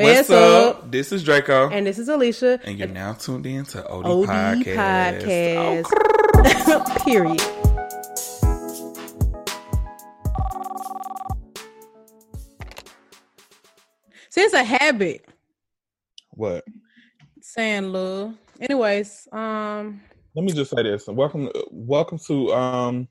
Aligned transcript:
What's, 0.00 0.30
What's 0.30 0.30
up? 0.30 0.76
up? 0.76 0.90
This 0.90 1.12
is 1.12 1.22
Draco. 1.22 1.68
And 1.68 1.86
this 1.86 1.98
is 1.98 2.08
Alicia. 2.08 2.58
And 2.64 2.78
you're 2.78 2.88
now 2.88 3.12
tuned 3.12 3.44
in 3.44 3.66
to 3.66 3.86
OD, 3.86 4.06
OD 4.06 4.28
Podcast. 4.28 5.82
Podcast. 5.82 6.64
Oh. 6.68 6.94
Period. 7.04 7.40
See, 14.30 14.40
it's 14.40 14.54
a 14.54 14.64
habit. 14.64 15.26
What? 16.30 16.64
Saying 17.42 17.92
love. 17.92 18.36
Anyways, 18.58 19.28
um 19.32 20.00
let 20.34 20.46
me 20.46 20.52
just 20.52 20.70
say 20.70 20.82
this. 20.82 21.08
Welcome 21.08 21.50
welcome 21.70 22.18
to 22.26 22.54
um 22.54 23.06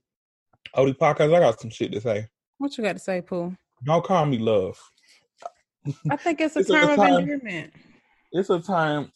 OD 0.73 0.97
Podcast. 0.97 1.35
I 1.35 1.39
got 1.39 1.61
some 1.61 1.69
shit 1.69 1.91
to 1.91 2.01
say. 2.01 2.25
What 2.57 2.75
you 2.79 2.83
got 2.83 2.93
to 2.93 2.99
say, 2.99 3.21
Pooh? 3.21 3.55
Don't 3.85 4.03
call 4.03 4.25
me 4.25 4.39
love. 4.39 4.75
I 6.09 6.15
think 6.15 6.41
it's 6.41 6.55
a 6.55 6.59
it's 6.59 6.69
term 6.69 6.89
a, 6.89 7.01
a 7.01 7.13
of 7.13 7.19
endearment. 7.19 7.73
It's 8.31 8.49
a 8.49 8.59
time. 8.59 9.11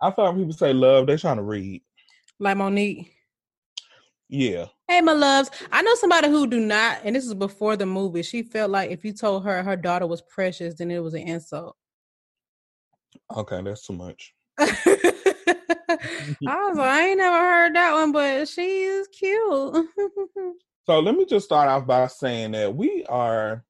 I 0.00 0.10
thought 0.10 0.36
people 0.36 0.52
say 0.52 0.72
love, 0.72 1.06
they're 1.06 1.18
trying 1.18 1.36
to 1.36 1.42
read. 1.42 1.82
Like 2.38 2.56
Mo'Nique. 2.56 3.10
Yeah. 4.28 4.66
Hey, 4.88 5.00
my 5.00 5.12
loves. 5.12 5.50
I 5.70 5.82
know 5.82 5.94
somebody 5.94 6.28
who 6.28 6.46
do 6.46 6.60
not, 6.60 7.00
and 7.04 7.14
this 7.14 7.24
is 7.24 7.34
before 7.34 7.76
the 7.76 7.86
movie. 7.86 8.22
She 8.22 8.42
felt 8.42 8.70
like 8.70 8.90
if 8.90 9.04
you 9.04 9.12
told 9.12 9.44
her 9.44 9.62
her 9.62 9.76
daughter 9.76 10.06
was 10.06 10.22
precious, 10.22 10.74
then 10.74 10.90
it 10.90 10.98
was 10.98 11.14
an 11.14 11.22
insult. 11.22 11.76
Okay, 13.34 13.62
that's 13.62 13.86
too 13.86 13.92
much. 13.92 14.34
I 14.58 14.68
was 16.46 16.76
like, 16.76 16.88
I 16.88 17.08
ain't 17.08 17.18
never 17.18 17.36
heard 17.36 17.74
that 17.74 17.92
one, 17.92 18.12
but 18.12 18.48
she 18.48 18.82
is 18.82 19.08
cute. 19.08 19.86
so 20.86 21.00
let 21.00 21.16
me 21.16 21.24
just 21.24 21.46
start 21.46 21.68
off 21.68 21.86
by 21.86 22.06
saying 22.08 22.52
that 22.52 22.74
we 22.74 23.04
are 23.08 23.64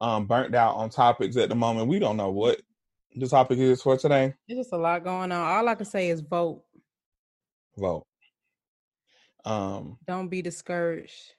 um 0.00 0.26
burnt 0.26 0.54
out 0.54 0.76
on 0.76 0.90
topics 0.90 1.36
at 1.36 1.48
the 1.48 1.54
moment. 1.54 1.88
We 1.88 1.98
don't 1.98 2.16
know 2.16 2.30
what 2.30 2.60
the 3.14 3.28
topic 3.28 3.58
is 3.58 3.82
for 3.82 3.96
today. 3.96 4.34
There's 4.48 4.60
just 4.60 4.72
a 4.72 4.78
lot 4.78 5.04
going 5.04 5.32
on. 5.32 5.32
All 5.32 5.68
I 5.68 5.74
can 5.74 5.86
say 5.86 6.10
is 6.10 6.20
vote. 6.20 6.62
Vote. 7.76 8.06
Um 9.44 9.98
don't 10.06 10.28
be 10.28 10.42
discouraged. 10.42 11.34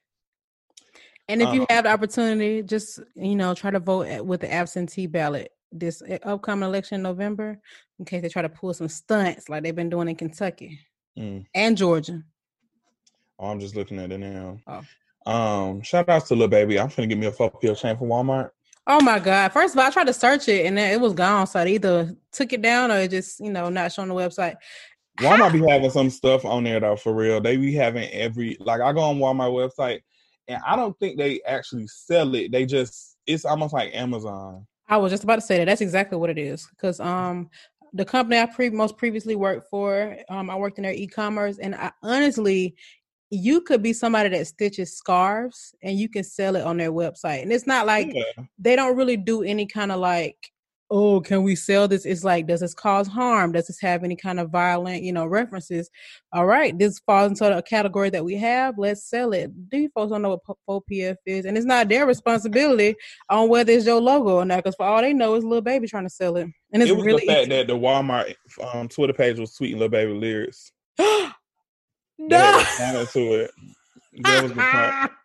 And 1.28 1.40
if 1.40 1.54
you 1.54 1.60
um, 1.62 1.66
have 1.70 1.84
the 1.84 1.90
opportunity, 1.90 2.62
just 2.62 3.00
you 3.14 3.36
know, 3.36 3.54
try 3.54 3.70
to 3.70 3.78
vote 3.78 4.24
with 4.24 4.40
the 4.40 4.52
absentee 4.52 5.06
ballot 5.06 5.52
this 5.72 6.02
eh, 6.06 6.18
upcoming 6.22 6.68
election 6.68 6.96
in 6.96 7.02
November, 7.02 7.58
in 7.98 8.04
case 8.04 8.22
they 8.22 8.28
try 8.28 8.42
to 8.42 8.48
pull 8.48 8.74
some 8.74 8.88
stunts 8.88 9.48
like 9.48 9.62
they've 9.62 9.74
been 9.74 9.90
doing 9.90 10.08
in 10.08 10.16
Kentucky 10.16 10.78
mm. 11.18 11.44
and 11.54 11.76
Georgia. 11.76 12.22
Oh, 13.38 13.48
I'm 13.48 13.60
just 13.60 13.74
looking 13.74 13.98
at 13.98 14.12
it 14.12 14.18
now. 14.18 14.58
Oh. 14.66 14.82
Um, 15.26 15.82
shout 15.82 16.08
out 16.08 16.26
to 16.26 16.34
Lil 16.34 16.48
Baby. 16.48 16.78
I'm 16.78 16.88
gonna 16.88 17.06
get 17.06 17.18
me 17.18 17.26
a 17.26 17.32
4 17.32 17.50
PF 17.52 17.78
chain 17.78 17.96
from 17.96 18.08
Walmart. 18.08 18.50
Oh 18.86 19.00
my 19.00 19.18
god! 19.18 19.52
First 19.52 19.74
of 19.74 19.78
all, 19.78 19.86
I 19.86 19.90
tried 19.90 20.08
to 20.08 20.12
search 20.12 20.48
it 20.48 20.66
and 20.66 20.78
it 20.78 21.00
was 21.00 21.12
gone. 21.12 21.46
So 21.46 21.60
I 21.60 21.66
either 21.68 22.16
took 22.32 22.52
it 22.52 22.62
down 22.62 22.90
or 22.90 22.98
it 22.98 23.10
just 23.10 23.40
you 23.40 23.50
know 23.50 23.68
not 23.68 23.92
showing 23.92 24.08
the 24.08 24.14
website. 24.14 24.56
Walmart 25.20 25.52
be 25.52 25.68
having 25.68 25.90
some 25.90 26.10
stuff 26.10 26.44
on 26.44 26.64
there 26.64 26.80
though, 26.80 26.96
for 26.96 27.14
real. 27.14 27.40
They 27.40 27.56
be 27.56 27.74
having 27.74 28.08
every 28.10 28.56
like 28.60 28.80
I 28.80 28.92
go 28.92 29.00
on 29.00 29.18
Walmart 29.18 29.52
website 29.52 30.00
and 30.48 30.60
I 30.66 30.76
don't 30.76 30.98
think 30.98 31.18
they 31.18 31.40
actually 31.46 31.86
sell 31.86 32.34
it. 32.34 32.52
They 32.52 32.66
just 32.66 33.16
it's 33.26 33.44
almost 33.44 33.72
like 33.72 33.94
Amazon. 33.94 34.66
I 34.88 34.96
was 34.96 35.12
just 35.12 35.24
about 35.24 35.36
to 35.36 35.42
say 35.42 35.58
that. 35.58 35.66
That's 35.66 35.80
exactly 35.80 36.18
what 36.18 36.30
it 36.30 36.38
is. 36.38 36.66
Because 36.66 37.00
um, 37.00 37.50
the 37.92 38.04
company 38.04 38.38
I 38.38 38.46
pre- 38.46 38.70
most 38.70 38.96
previously 38.96 39.36
worked 39.36 39.68
for, 39.70 40.16
um, 40.28 40.50
I 40.50 40.56
worked 40.56 40.78
in 40.78 40.82
their 40.82 40.92
e-commerce, 40.92 41.58
and 41.58 41.74
I 41.74 41.92
honestly, 42.02 42.74
you 43.34 43.62
could 43.62 43.82
be 43.82 43.94
somebody 43.94 44.28
that 44.28 44.46
stitches 44.46 44.94
scarves 44.94 45.74
and 45.82 45.98
you 45.98 46.06
can 46.06 46.22
sell 46.22 46.54
it 46.54 46.64
on 46.64 46.76
their 46.76 46.92
website. 46.92 47.40
And 47.40 47.50
it's 47.50 47.66
not 47.66 47.86
like 47.86 48.12
yeah. 48.12 48.44
they 48.58 48.76
don't 48.76 48.94
really 48.94 49.16
do 49.16 49.42
any 49.42 49.64
kind 49.64 49.90
of 49.90 50.00
like, 50.00 50.36
oh, 50.90 51.18
can 51.22 51.42
we 51.42 51.56
sell 51.56 51.88
this? 51.88 52.04
It's 52.04 52.24
like, 52.24 52.46
does 52.46 52.60
this 52.60 52.74
cause 52.74 53.08
harm? 53.08 53.52
Does 53.52 53.68
this 53.68 53.80
have 53.80 54.04
any 54.04 54.16
kind 54.16 54.38
of 54.38 54.50
violent, 54.50 55.02
you 55.02 55.14
know, 55.14 55.24
references? 55.24 55.88
All 56.34 56.44
right, 56.44 56.78
this 56.78 56.98
falls 57.06 57.30
into 57.30 57.56
a 57.56 57.62
category 57.62 58.10
that 58.10 58.22
we 58.22 58.34
have. 58.34 58.76
Let's 58.76 59.08
sell 59.08 59.32
it. 59.32 59.50
These 59.70 59.88
folks 59.94 60.10
don't 60.12 60.20
know 60.20 60.38
what 60.44 60.84
4PF 60.90 61.16
is, 61.24 61.46
and 61.46 61.56
it's 61.56 61.64
not 61.64 61.88
their 61.88 62.04
responsibility 62.04 62.96
on 63.30 63.48
whether 63.48 63.72
it's 63.72 63.86
your 63.86 63.98
logo 63.98 64.40
or 64.40 64.44
not. 64.44 64.62
Because 64.62 64.74
for 64.74 64.84
all 64.84 65.00
they 65.00 65.14
know, 65.14 65.36
it's 65.36 65.44
Lil 65.46 65.62
Baby 65.62 65.88
trying 65.88 66.04
to 66.04 66.10
sell 66.10 66.36
it, 66.36 66.48
and 66.70 66.82
it's 66.82 66.90
it 66.90 66.96
was 66.98 67.06
really 67.06 67.20
the 67.20 67.32
fact 67.32 67.40
easy. 67.46 67.48
that 67.48 67.66
the 67.66 67.78
Walmart 67.78 68.34
um, 68.74 68.88
Twitter 68.88 69.14
page 69.14 69.38
was 69.38 69.56
tweeting 69.56 69.78
Lil 69.78 69.88
Baby 69.88 70.12
lyrics. 70.12 70.70
No. 72.28 73.04
to 73.12 73.34
it. 73.34 73.50
That 74.22 74.42
was 74.42 74.52
the 74.52 74.58
part. 74.58 75.10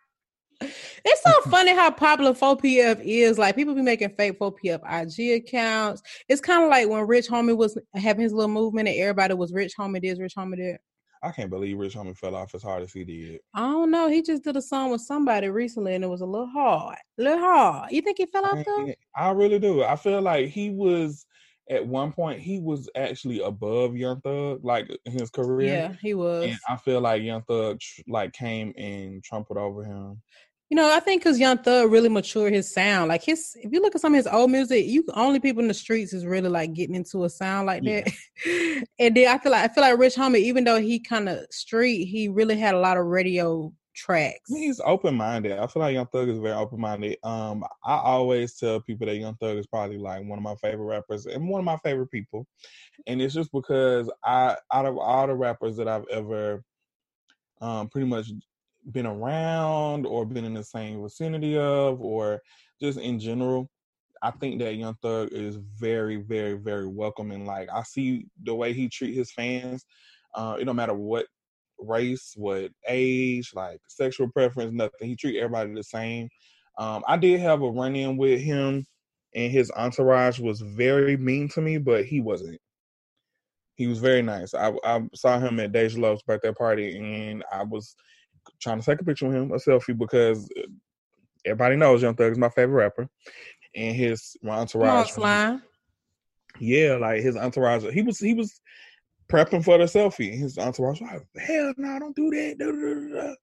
It's 1.04 1.22
so 1.22 1.50
funny 1.50 1.72
how 1.72 1.90
popular 1.90 2.32
4PF 2.32 3.00
is. 3.04 3.38
Like 3.38 3.54
people 3.54 3.74
be 3.74 3.82
making 3.82 4.10
fake 4.10 4.38
4PF 4.40 4.80
IG 4.82 5.42
accounts. 5.42 6.02
It's 6.28 6.40
kind 6.40 6.64
of 6.64 6.68
like 6.68 6.88
when 6.88 7.06
Rich 7.06 7.28
Homie 7.28 7.56
was 7.56 7.78
having 7.94 8.22
his 8.22 8.32
little 8.32 8.52
movement 8.52 8.88
and 8.88 8.98
everybody 8.98 9.34
was 9.34 9.52
Rich 9.52 9.74
Homie 9.78 10.02
this, 10.02 10.18
Rich 10.18 10.34
Homie 10.36 10.56
that. 10.56 10.80
I 11.22 11.30
can't 11.30 11.50
believe 11.50 11.78
Rich 11.78 11.94
Homie 11.94 12.16
fell 12.16 12.34
off 12.34 12.54
as 12.54 12.62
hard 12.62 12.82
as 12.82 12.92
he 12.92 13.04
did. 13.04 13.40
I 13.54 13.60
don't 13.60 13.90
know. 13.90 14.08
He 14.08 14.20
just 14.20 14.44
did 14.44 14.56
a 14.56 14.62
song 14.62 14.90
with 14.90 15.00
somebody 15.00 15.48
recently 15.48 15.94
and 15.94 16.04
it 16.04 16.08
was 16.08 16.20
a 16.20 16.26
little 16.26 16.48
hard. 16.48 16.98
A 17.18 17.22
little 17.22 17.38
hard. 17.38 17.90
You 17.92 18.02
think 18.02 18.18
he 18.18 18.26
fell 18.26 18.44
off 18.44 18.64
though? 18.64 18.92
I 19.16 19.30
really 19.30 19.58
do. 19.58 19.82
I 19.84 19.96
feel 19.96 20.20
like 20.20 20.48
he 20.48 20.70
was 20.70 21.24
at 21.70 21.86
one 21.86 22.12
point 22.12 22.40
he 22.40 22.60
was 22.60 22.88
actually 22.94 23.40
above 23.40 23.96
Young 23.96 24.20
Thug, 24.20 24.64
like 24.64 24.88
in 25.04 25.12
his 25.12 25.30
career. 25.30 25.68
Yeah, 25.68 25.92
he 26.00 26.14
was. 26.14 26.46
And 26.46 26.58
I 26.68 26.76
feel 26.76 27.00
like 27.00 27.22
Young 27.22 27.42
Thug 27.42 27.80
like 28.06 28.32
came 28.32 28.72
and 28.76 29.22
trampled 29.22 29.58
over 29.58 29.84
him. 29.84 30.20
You 30.70 30.76
know, 30.76 30.94
I 30.94 31.00
think 31.00 31.22
because 31.22 31.38
Young 31.38 31.58
Thug 31.58 31.90
really 31.90 32.10
matured 32.10 32.52
his 32.52 32.72
sound. 32.72 33.08
Like 33.08 33.24
his, 33.24 33.56
if 33.62 33.72
you 33.72 33.80
look 33.80 33.94
at 33.94 34.02
some 34.02 34.12
of 34.12 34.18
his 34.18 34.26
old 34.26 34.50
music, 34.50 34.84
you 34.84 35.02
only 35.14 35.40
people 35.40 35.62
in 35.62 35.68
the 35.68 35.74
streets 35.74 36.12
is 36.12 36.26
really 36.26 36.50
like 36.50 36.74
getting 36.74 36.94
into 36.94 37.24
a 37.24 37.30
sound 37.30 37.66
like 37.66 37.82
yeah. 37.82 38.02
that. 38.02 38.84
and 38.98 39.16
then 39.16 39.28
I 39.28 39.38
feel 39.38 39.52
like 39.52 39.70
I 39.70 39.72
feel 39.72 39.82
like 39.82 39.98
Rich 39.98 40.16
Homie, 40.16 40.40
even 40.40 40.64
though 40.64 40.78
he 40.78 41.00
kind 41.00 41.28
of 41.28 41.46
street, 41.50 42.04
he 42.04 42.28
really 42.28 42.58
had 42.58 42.74
a 42.74 42.80
lot 42.80 42.98
of 42.98 43.06
radio 43.06 43.72
tracks. 43.98 44.48
He's 44.48 44.80
open 44.84 45.16
minded. 45.16 45.58
I 45.58 45.66
feel 45.66 45.82
like 45.82 45.94
Young 45.94 46.06
Thug 46.06 46.28
is 46.28 46.38
very 46.38 46.54
open 46.54 46.80
minded. 46.80 47.18
Um, 47.24 47.64
I 47.84 47.96
always 47.96 48.54
tell 48.54 48.80
people 48.80 49.06
that 49.06 49.16
Young 49.16 49.34
Thug 49.36 49.58
is 49.58 49.66
probably 49.66 49.98
like 49.98 50.24
one 50.24 50.38
of 50.38 50.42
my 50.42 50.54
favorite 50.56 50.86
rappers 50.86 51.26
and 51.26 51.48
one 51.48 51.58
of 51.58 51.64
my 51.64 51.76
favorite 51.78 52.10
people, 52.10 52.46
and 53.06 53.20
it's 53.20 53.34
just 53.34 53.50
because 53.52 54.10
I 54.24 54.56
out 54.72 54.86
of 54.86 54.96
all 54.96 55.26
the 55.26 55.34
rappers 55.34 55.76
that 55.76 55.88
I've 55.88 56.06
ever 56.10 56.62
um 57.60 57.88
pretty 57.88 58.06
much 58.06 58.30
been 58.92 59.06
around 59.06 60.06
or 60.06 60.24
been 60.24 60.44
in 60.44 60.54
the 60.54 60.64
same 60.64 61.02
vicinity 61.02 61.58
of 61.58 62.00
or 62.00 62.40
just 62.80 62.98
in 62.98 63.18
general. 63.18 63.68
I 64.22 64.30
think 64.32 64.58
that 64.60 64.74
Young 64.74 64.96
Thug 65.02 65.28
is 65.32 65.56
very, 65.56 66.16
very, 66.16 66.54
very 66.54 66.86
welcoming. 66.86 67.44
Like 67.46 67.68
I 67.72 67.82
see 67.82 68.26
the 68.42 68.54
way 68.54 68.72
he 68.72 68.88
treat 68.88 69.14
his 69.14 69.32
fans. 69.32 69.84
Uh, 70.34 70.56
it 70.60 70.64
don't 70.64 70.76
matter 70.76 70.94
what 70.94 71.26
race, 71.78 72.32
what 72.36 72.70
age, 72.86 73.52
like 73.54 73.80
sexual 73.88 74.28
preference, 74.28 74.72
nothing. 74.72 75.08
He 75.08 75.16
treat 75.16 75.38
everybody 75.38 75.74
the 75.74 75.82
same. 75.82 76.28
Um, 76.78 77.02
I 77.06 77.16
did 77.16 77.40
have 77.40 77.62
a 77.62 77.70
run 77.70 77.96
in 77.96 78.16
with 78.16 78.40
him, 78.40 78.86
and 79.34 79.52
his 79.52 79.70
entourage 79.76 80.38
was 80.38 80.60
very 80.60 81.16
mean 81.16 81.48
to 81.50 81.60
me, 81.60 81.78
but 81.78 82.04
he 82.04 82.20
wasn't. 82.20 82.60
He 83.74 83.86
was 83.86 83.98
very 83.98 84.22
nice. 84.22 84.54
I, 84.54 84.72
I 84.84 85.02
saw 85.14 85.38
him 85.38 85.60
at 85.60 85.72
Deja 85.72 86.00
Love's 86.00 86.22
birthday 86.22 86.52
party, 86.52 86.98
and 86.98 87.44
I 87.52 87.62
was 87.62 87.94
trying 88.60 88.80
to 88.80 88.84
take 88.84 89.00
a 89.00 89.04
picture 89.04 89.26
with 89.26 89.36
him, 89.36 89.52
a 89.52 89.56
selfie, 89.56 89.96
because 89.96 90.48
everybody 91.44 91.76
knows 91.76 92.02
Young 92.02 92.14
Thug 92.14 92.32
is 92.32 92.38
my 92.38 92.48
favorite 92.48 92.82
rapper, 92.82 93.08
and 93.74 93.96
his 93.96 94.36
entourage. 94.44 95.12
Come 95.12 95.62
yeah, 96.60 96.96
like 96.96 97.22
his 97.22 97.36
entourage. 97.36 97.84
He 97.92 98.02
was 98.02 98.18
he 98.18 98.34
was 98.34 98.60
prepping 99.30 99.64
for 99.64 99.78
the 99.78 99.84
selfie. 99.84 100.36
His 100.36 100.58
entourage 100.58 101.00
was 101.00 101.10
like, 101.10 101.44
hell 101.44 101.74
no, 101.76 101.98
don't 101.98 102.16
do 102.16 102.30
that. 102.30 103.36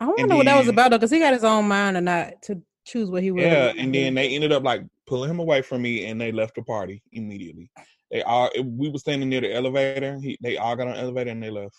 I 0.00 0.06
to 0.06 0.26
know 0.26 0.36
what 0.36 0.46
that 0.46 0.58
was 0.58 0.68
about 0.68 0.90
though, 0.90 0.98
because 0.98 1.10
he 1.10 1.18
got 1.18 1.34
his 1.34 1.44
own 1.44 1.68
mind 1.68 1.96
or 1.96 2.00
not 2.00 2.42
to 2.42 2.62
choose 2.84 3.10
what 3.10 3.22
he 3.22 3.30
was. 3.30 3.42
Yeah, 3.42 3.72
and 3.76 3.94
then 3.94 4.14
they 4.14 4.34
ended 4.34 4.52
up 4.52 4.62
like 4.62 4.82
pulling 5.06 5.30
him 5.30 5.40
away 5.40 5.62
from 5.62 5.82
me, 5.82 6.06
and 6.06 6.20
they 6.20 6.32
left 6.32 6.54
the 6.54 6.62
party 6.62 7.02
immediately. 7.12 7.70
They 8.10 8.22
all 8.22 8.50
we 8.64 8.88
were 8.88 8.98
standing 8.98 9.28
near 9.28 9.42
the 9.42 9.54
elevator. 9.54 10.18
He, 10.18 10.38
they 10.40 10.56
all 10.56 10.74
got 10.74 10.88
on 10.88 10.94
the 10.94 11.00
elevator 11.00 11.30
and 11.30 11.42
they 11.42 11.50
left. 11.50 11.76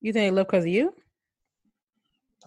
You 0.00 0.12
think 0.12 0.30
they 0.30 0.30
left 0.30 0.50
because 0.50 0.64
of 0.64 0.70
you? 0.70 0.92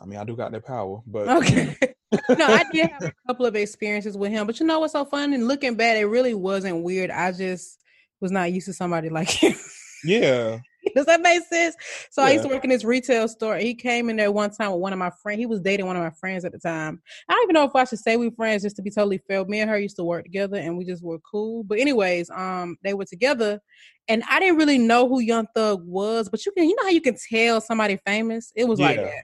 I 0.02 0.06
mean, 0.06 0.20
I 0.20 0.24
do 0.24 0.36
got 0.36 0.52
that 0.52 0.66
power, 0.66 1.02
but 1.06 1.28
okay. 1.38 1.76
no, 2.30 2.46
I 2.46 2.64
did 2.72 2.90
have 2.90 3.04
a 3.04 3.14
couple 3.28 3.46
of 3.46 3.56
experiences 3.56 4.18
with 4.18 4.32
him, 4.32 4.48
but 4.48 4.60
you 4.60 4.66
know 4.66 4.80
what's 4.80 4.94
so 4.94 5.06
fun? 5.06 5.34
And 5.34 5.48
looking 5.48 5.76
back, 5.76 5.98
it 5.98 6.06
really 6.06 6.34
wasn't 6.34 6.84
weird. 6.84 7.12
I 7.12 7.32
just 7.32 7.80
was 8.21 8.31
not 8.31 8.51
used 8.51 8.68
to 8.68 8.74
somebody 8.74 9.10
like 9.19 9.30
him. 9.30 9.56
Yeah. 10.04 10.60
Does 10.95 11.06
that 11.07 11.21
make 11.21 11.44
sense? 11.45 11.75
So 12.10 12.21
yeah. 12.21 12.30
I 12.30 12.31
used 12.31 12.44
to 12.45 12.50
work 12.50 12.63
in 12.63 12.69
this 12.69 12.86
retail 12.86 13.27
store. 13.27 13.57
He 13.57 13.75
came 13.75 14.10
in 14.10 14.16
there 14.16 14.31
one 14.31 14.50
time 14.50 14.71
with 14.71 14.80
one 14.80 14.94
of 14.94 15.00
my 15.00 15.12
friends. 15.21 15.39
He 15.39 15.45
was 15.45 15.60
dating 15.60 15.86
one 15.86 15.98
of 15.98 16.01
my 16.01 16.10
friends 16.10 16.45
at 16.45 16.51
the 16.51 16.57
time. 16.57 17.01
I 17.27 17.33
don't 17.33 17.44
even 17.44 17.54
know 17.54 17.66
if 17.66 17.75
I 17.75 17.83
should 17.83 18.00
say 18.00 18.18
we 18.18 18.30
friends 18.31 18.63
just 18.63 18.77
to 18.77 18.81
be 18.81 18.89
totally 18.89 19.19
fair. 19.27 19.44
Me 19.45 19.60
and 19.60 19.69
her 19.69 19.77
used 19.77 19.98
to 19.98 20.04
work 20.04 20.24
together 20.24 20.57
and 20.57 20.77
we 20.77 20.86
just 20.86 21.04
were 21.04 21.19
cool. 21.19 21.63
But 21.63 21.80
anyways, 21.80 22.30
um, 22.30 22.77
they 22.83 22.94
were 22.94 23.06
together 23.06 23.60
and 24.07 24.24
I 24.30 24.39
didn't 24.39 24.57
really 24.57 24.77
know 24.77 25.07
who 25.07 25.19
Young 25.19 25.48
Thug 25.54 25.83
was, 25.86 26.30
but 26.30 26.45
you 26.45 26.51
can 26.54 26.68
you 26.68 26.75
know 26.75 26.83
how 26.83 26.89
you 26.89 27.01
can 27.01 27.16
tell 27.30 27.62
somebody 27.62 28.00
famous? 28.06 28.51
It 28.56 28.68
was 28.68 28.80
yeah. 28.80 28.88
like 28.88 28.98
that. 28.98 29.24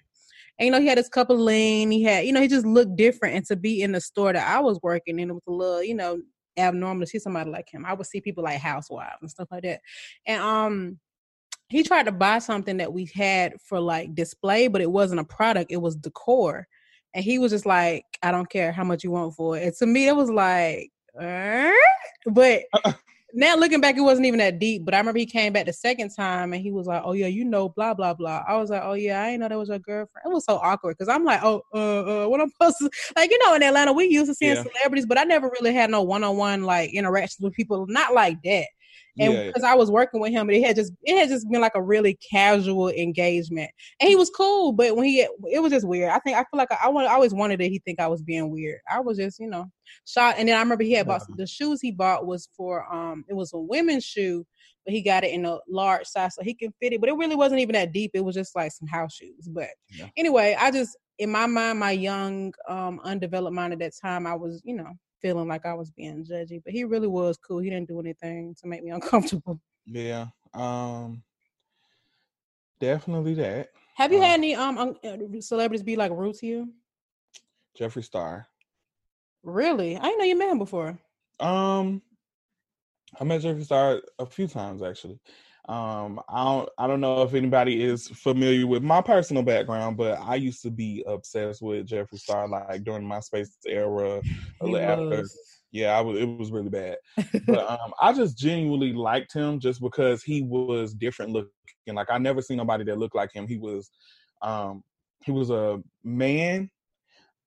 And 0.57 0.67
you 0.67 0.71
know, 0.71 0.79
he 0.79 0.87
had 0.87 0.97
his 0.97 1.09
cup 1.09 1.29
of 1.29 1.39
lean. 1.39 1.91
He 1.91 2.03
had, 2.03 2.25
you 2.25 2.31
know, 2.31 2.41
he 2.41 2.47
just 2.47 2.65
looked 2.65 2.95
different. 2.95 3.35
And 3.35 3.45
to 3.47 3.55
be 3.55 3.81
in 3.81 3.91
the 3.91 3.99
store 3.99 4.31
that 4.31 4.47
I 4.47 4.59
was 4.59 4.79
working 4.81 5.19
in, 5.19 5.29
it 5.29 5.33
was 5.33 5.43
a 5.47 5.51
little, 5.51 5.83
you 5.83 5.95
know, 5.95 6.21
abnormal 6.57 7.05
to 7.05 7.07
see 7.07 7.19
somebody 7.19 7.49
like 7.49 7.69
him. 7.69 7.85
I 7.85 7.93
would 7.93 8.07
see 8.07 8.21
people 8.21 8.43
like 8.43 8.59
housewives 8.59 9.17
and 9.21 9.29
stuff 9.29 9.49
like 9.51 9.63
that. 9.63 9.81
And 10.25 10.41
um 10.41 10.99
he 11.67 11.83
tried 11.83 12.05
to 12.05 12.11
buy 12.11 12.39
something 12.39 12.77
that 12.77 12.93
we 12.93 13.09
had 13.13 13.59
for 13.59 13.79
like 13.79 14.13
display, 14.13 14.67
but 14.67 14.81
it 14.81 14.91
wasn't 14.91 15.19
a 15.19 15.25
product, 15.25 15.71
it 15.71 15.77
was 15.77 15.95
decor. 15.95 16.67
And 17.13 17.23
he 17.23 17.39
was 17.39 17.51
just 17.51 17.65
like, 17.65 18.05
I 18.21 18.31
don't 18.31 18.49
care 18.49 18.71
how 18.71 18.83
much 18.83 19.03
you 19.03 19.11
want 19.11 19.35
for 19.35 19.57
it. 19.57 19.63
And 19.63 19.73
to 19.77 19.85
me, 19.85 20.07
it 20.07 20.15
was 20.15 20.29
like, 20.29 20.91
uh? 21.19 21.71
but 22.27 22.63
now 23.35 23.55
looking 23.55 23.81
back, 23.81 23.97
it 23.97 24.01
wasn't 24.01 24.25
even 24.25 24.39
that 24.39 24.59
deep. 24.59 24.85
But 24.85 24.93
I 24.93 24.97
remember 24.97 25.19
he 25.19 25.25
came 25.25 25.53
back 25.53 25.65
the 25.65 25.73
second 25.73 26.09
time 26.15 26.53
and 26.53 26.61
he 26.61 26.71
was 26.71 26.87
like, 26.87 27.01
"Oh 27.05 27.11
yeah, 27.11 27.27
you 27.27 27.45
know, 27.45 27.69
blah 27.69 27.93
blah 27.93 28.13
blah." 28.13 28.43
I 28.47 28.57
was 28.57 28.69
like, 28.69 28.81
"Oh 28.83 28.93
yeah, 28.93 29.21
I 29.21 29.31
didn't 29.31 29.41
know 29.41 29.49
that 29.49 29.59
was 29.59 29.69
your 29.69 29.79
girlfriend." 29.79 30.25
It 30.25 30.33
was 30.33 30.45
so 30.45 30.57
awkward 30.57 30.97
because 30.97 31.13
I'm 31.13 31.25
like, 31.25 31.41
"Oh, 31.43 31.61
uh, 31.73 32.23
uh, 32.25 32.27
what 32.29 32.41
I'm 32.41 32.49
supposed 32.49 32.77
to 32.79 32.89
like?" 33.15 33.29
You 33.29 33.39
know, 33.45 33.53
in 33.55 33.63
Atlanta, 33.63 33.93
we 33.93 34.05
used 34.05 34.27
to 34.27 34.35
seeing 34.35 34.55
yeah. 34.55 34.63
celebrities, 34.63 35.05
but 35.05 35.17
I 35.17 35.23
never 35.23 35.49
really 35.59 35.73
had 35.73 35.89
no 35.89 36.01
one 36.01 36.23
on 36.23 36.37
one 36.37 36.63
like 36.63 36.93
interactions 36.93 37.43
with 37.43 37.53
people, 37.53 37.85
not 37.87 38.13
like 38.13 38.41
that 38.43 38.67
and 39.19 39.33
yeah. 39.33 39.47
because 39.47 39.63
I 39.63 39.75
was 39.75 39.89
working 39.89 40.19
with 40.19 40.31
him, 40.31 40.47
but 40.47 40.55
it 40.55 40.65
had 40.65 40.75
just 40.75 40.91
it 41.03 41.17
had 41.17 41.29
just 41.29 41.49
been 41.49 41.61
like 41.61 41.75
a 41.75 41.81
really 41.81 42.17
casual 42.31 42.89
engagement, 42.89 43.71
and 43.99 44.09
he 44.09 44.15
was 44.15 44.29
cool. 44.29 44.71
But 44.71 44.95
when 44.95 45.05
he 45.05 45.21
it 45.21 45.61
was 45.61 45.71
just 45.71 45.87
weird. 45.87 46.09
I 46.09 46.19
think 46.19 46.37
I 46.37 46.41
feel 46.41 46.57
like 46.57 46.71
I, 46.71 46.87
I, 46.87 46.89
I 46.89 47.13
always 47.13 47.33
wanted 47.33 47.59
that 47.59 47.67
he 47.67 47.79
think 47.79 47.99
I 47.99 48.07
was 48.07 48.21
being 48.21 48.51
weird. 48.51 48.79
I 48.89 48.99
was 48.99 49.17
just 49.17 49.39
you 49.39 49.49
know 49.49 49.65
shot, 50.05 50.35
And 50.37 50.49
then 50.49 50.57
I 50.57 50.59
remember 50.59 50.83
he 50.83 50.93
had 50.93 51.07
bought 51.07 51.21
uh-huh. 51.21 51.35
the 51.37 51.47
shoes 51.47 51.79
he 51.81 51.91
bought 51.91 52.25
was 52.25 52.49
for 52.55 52.91
um 52.93 53.23
it 53.29 53.33
was 53.35 53.53
a 53.53 53.59
women's 53.59 54.03
shoe, 54.03 54.45
but 54.85 54.93
he 54.93 55.01
got 55.01 55.23
it 55.23 55.33
in 55.33 55.45
a 55.45 55.59
large 55.69 56.07
size 56.07 56.35
so 56.35 56.43
he 56.43 56.53
can 56.53 56.73
fit 56.81 56.93
it. 56.93 56.99
But 56.99 57.09
it 57.09 57.15
really 57.15 57.35
wasn't 57.35 57.61
even 57.61 57.73
that 57.73 57.91
deep. 57.91 58.11
It 58.13 58.23
was 58.23 58.35
just 58.35 58.55
like 58.55 58.71
some 58.71 58.87
house 58.87 59.13
shoes. 59.15 59.47
But 59.47 59.69
yeah. 59.91 60.07
anyway, 60.17 60.55
I 60.59 60.71
just 60.71 60.97
in 61.17 61.31
my 61.31 61.45
mind, 61.45 61.79
my 61.79 61.91
young, 61.91 62.53
um, 62.67 62.99
undeveloped 63.03 63.55
mind 63.55 63.73
at 63.73 63.79
that 63.79 63.93
time, 64.01 64.27
I 64.27 64.35
was, 64.35 64.61
you 64.65 64.75
know, 64.75 64.91
feeling 65.25 65.47
like 65.47 65.65
I 65.65 65.73
was 65.73 65.89
being 65.89 66.23
judgy, 66.23 66.61
but 66.63 66.71
he 66.71 66.83
really 66.83 67.07
was 67.07 67.35
cool. 67.37 67.57
He 67.57 67.71
didn't 67.71 67.87
do 67.87 67.99
anything 67.99 68.55
to 68.61 68.67
make 68.67 68.83
me 68.83 68.91
uncomfortable. 68.99 69.59
Yeah. 69.87 70.27
Um 70.53 71.23
definitely 72.79 73.33
that. 73.35 73.69
Have 73.95 74.11
you 74.11 74.19
um, 74.19 74.23
had 74.23 74.33
any 74.35 74.55
um 74.55 74.95
uh, 75.03 75.17
celebrities 75.39 75.81
be 75.81 75.95
like 75.95 76.11
rude 76.11 76.35
to 76.35 76.45
you? 76.45 76.73
Jeffree 77.79 78.03
Star. 78.03 78.47
Really? 79.41 79.97
I 79.97 80.03
didn't 80.03 80.19
know 80.19 80.25
you 80.25 80.37
met 80.37 80.51
him 80.51 80.59
before. 80.59 80.99
Um 81.39 82.03
I 83.19 83.23
met 83.23 83.41
Jeffree 83.41 83.65
Star 83.65 84.01
a 84.19 84.27
few 84.27 84.47
times 84.47 84.83
actually. 84.83 85.19
Um, 85.67 86.21
I 86.29 86.43
don't 86.43 86.69
I 86.77 86.87
don't 86.87 87.01
know 87.01 87.23
if 87.23 87.33
anybody 87.33 87.83
is 87.83 88.07
familiar 88.07 88.67
with 88.67 88.83
my 88.83 89.01
personal 89.01 89.41
background, 89.41 89.97
but 89.97 90.19
I 90.21 90.35
used 90.35 90.61
to 90.61 90.69
be 90.69 91.03
obsessed 91.07 91.61
with 91.61 91.87
Jeffree 91.87 92.19
Star 92.19 92.47
like 92.47 92.83
during 92.83 93.03
Myspace 93.03 93.49
era, 93.65 94.21
after. 94.61 95.23
Yeah, 95.71 95.97
I 95.97 96.01
was. 96.01 96.19
It 96.19 96.25
was 96.25 96.51
really 96.51 96.69
bad, 96.69 96.97
but 97.47 97.69
um, 97.69 97.93
I 97.99 98.13
just 98.13 98.37
genuinely 98.37 98.93
liked 98.93 99.33
him 99.33 99.59
just 99.59 99.81
because 99.81 100.23
he 100.23 100.41
was 100.41 100.93
different 100.93 101.31
looking. 101.31 101.49
Like 101.87 102.11
I 102.11 102.17
never 102.17 102.41
seen 102.41 102.57
nobody 102.57 102.83
that 102.85 102.97
looked 102.97 103.15
like 103.15 103.33
him. 103.33 103.47
He 103.47 103.57
was, 103.57 103.89
um, 104.41 104.83
he 105.25 105.31
was 105.31 105.49
a 105.49 105.81
man, 106.03 106.69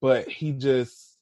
but 0.02 0.28
he 0.28 0.52
just 0.52 1.18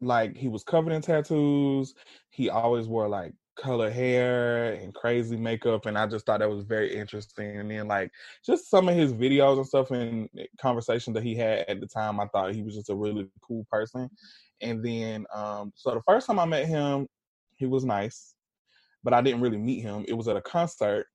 like 0.00 0.36
he 0.36 0.48
was 0.48 0.64
covered 0.64 0.92
in 0.92 1.02
tattoos. 1.02 1.94
He 2.30 2.50
always 2.50 2.86
wore 2.86 3.08
like 3.08 3.32
color 3.58 3.90
hair 3.90 4.74
and 4.74 4.94
crazy 4.94 5.36
makeup 5.36 5.86
and 5.86 5.98
i 5.98 6.06
just 6.06 6.24
thought 6.24 6.38
that 6.38 6.48
was 6.48 6.64
very 6.64 6.94
interesting 6.94 7.58
and 7.58 7.70
then 7.70 7.88
like 7.88 8.10
just 8.46 8.70
some 8.70 8.88
of 8.88 8.94
his 8.94 9.12
videos 9.12 9.56
and 9.56 9.66
stuff 9.66 9.90
and 9.90 10.28
conversations 10.60 11.12
that 11.12 11.24
he 11.24 11.34
had 11.34 11.64
at 11.68 11.80
the 11.80 11.86
time 11.86 12.20
i 12.20 12.26
thought 12.26 12.54
he 12.54 12.62
was 12.62 12.76
just 12.76 12.88
a 12.88 12.94
really 12.94 13.28
cool 13.42 13.66
person 13.70 14.08
and 14.60 14.84
then 14.84 15.26
um 15.34 15.72
so 15.74 15.92
the 15.92 16.02
first 16.02 16.26
time 16.26 16.38
i 16.38 16.44
met 16.44 16.66
him 16.66 17.06
he 17.56 17.66
was 17.66 17.84
nice 17.84 18.34
but 19.02 19.12
i 19.12 19.20
didn't 19.20 19.40
really 19.40 19.58
meet 19.58 19.80
him 19.80 20.04
it 20.06 20.14
was 20.14 20.28
at 20.28 20.36
a 20.36 20.42
concert 20.42 21.06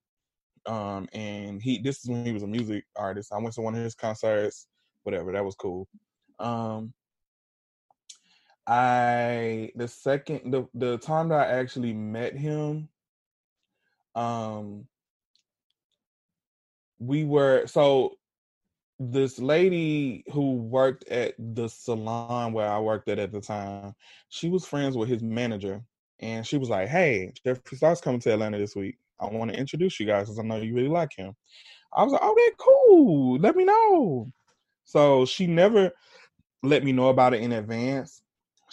um 0.66 1.08
and 1.14 1.62
he 1.62 1.82
this 1.82 2.04
is 2.04 2.10
when 2.10 2.26
he 2.26 2.34
was 2.34 2.44
a 2.44 2.48
music 2.48 2.84
artist 2.98 3.32
i 3.34 3.38
went 3.38 3.54
to 3.54 3.62
one 3.62 3.74
of 3.74 3.82
his 3.82 3.96
concerts 3.96 4.68
whatever 5.04 5.32
that 5.32 5.44
was 5.44 5.56
cool 5.56 5.88
um 6.40 6.94
I 8.68 9.72
the 9.76 9.88
second 9.88 10.52
the 10.52 10.68
the 10.74 10.98
time 10.98 11.30
that 11.30 11.50
I 11.50 11.60
actually 11.60 11.94
met 11.94 12.36
him, 12.36 12.88
um, 14.16 14.88
we 17.00 17.26
were 17.26 17.68
so 17.68 18.18
this 19.00 19.40
lady 19.40 20.24
who 20.32 20.54
worked 20.54 21.08
at 21.10 21.36
the 21.38 21.68
salon 21.68 22.54
where 22.54 22.70
I 22.70 22.80
worked 22.80 23.10
at 23.10 23.20
at 23.20 23.32
the 23.34 23.42
time, 23.42 23.96
she 24.30 24.50
was 24.50 24.66
friends 24.66 24.96
with 24.96 25.10
his 25.10 25.22
manager, 25.24 25.84
and 26.20 26.46
she 26.48 26.58
was 26.58 26.70
like, 26.70 26.88
"Hey, 26.88 27.34
Jeffree 27.46 27.78
Star's 27.78 28.02
coming 28.02 28.22
to 28.22 28.34
Atlanta 28.34 28.58
this 28.58 28.76
week. 28.76 28.98
I 29.20 29.26
want 29.28 29.52
to 29.52 29.60
introduce 29.60 30.00
you 30.00 30.06
guys 30.06 30.28
because 30.28 30.40
I 30.40 30.44
know 30.44 30.58
you 30.58 30.74
really 30.74 30.88
like 30.88 31.14
him." 31.14 31.36
I 31.94 32.04
was 32.04 32.14
like, 32.14 32.24
"Okay, 32.24 32.50
cool. 32.58 33.40
Let 33.40 33.56
me 33.58 33.66
know." 33.66 34.32
So 34.86 35.26
she 35.26 35.48
never 35.48 35.92
let 36.64 36.84
me 36.84 36.94
know 36.94 37.10
about 37.10 37.34
it 37.34 37.42
in 37.42 37.52
advance 37.54 38.22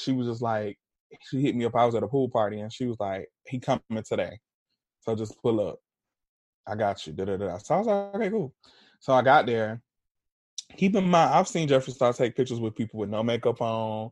she 0.00 0.12
was 0.12 0.26
just 0.26 0.42
like, 0.42 0.78
she 1.28 1.40
hit 1.40 1.56
me 1.56 1.64
up. 1.64 1.76
I 1.76 1.84
was 1.84 1.94
at 1.94 2.02
a 2.02 2.08
pool 2.08 2.28
party 2.28 2.60
and 2.60 2.72
she 2.72 2.86
was 2.86 2.98
like, 3.00 3.28
he 3.46 3.58
coming 3.58 3.82
today. 4.06 4.38
So 5.00 5.14
just 5.14 5.40
pull 5.42 5.66
up. 5.66 5.78
I 6.66 6.76
got 6.76 7.06
you. 7.06 7.12
Da, 7.12 7.24
da, 7.24 7.36
da. 7.36 7.58
So 7.58 7.74
I 7.74 7.78
was 7.78 7.86
like, 7.86 8.14
okay, 8.14 8.30
cool. 8.30 8.54
So 9.00 9.12
I 9.12 9.22
got 9.22 9.46
there. 9.46 9.80
Keep 10.76 10.94
in 10.96 11.08
mind, 11.08 11.34
I've 11.34 11.48
seen 11.48 11.68
Jeffree 11.68 11.92
Star 11.92 12.12
take 12.12 12.36
pictures 12.36 12.60
with 12.60 12.76
people 12.76 13.00
with 13.00 13.10
no 13.10 13.22
makeup 13.22 13.60
on, 13.60 14.10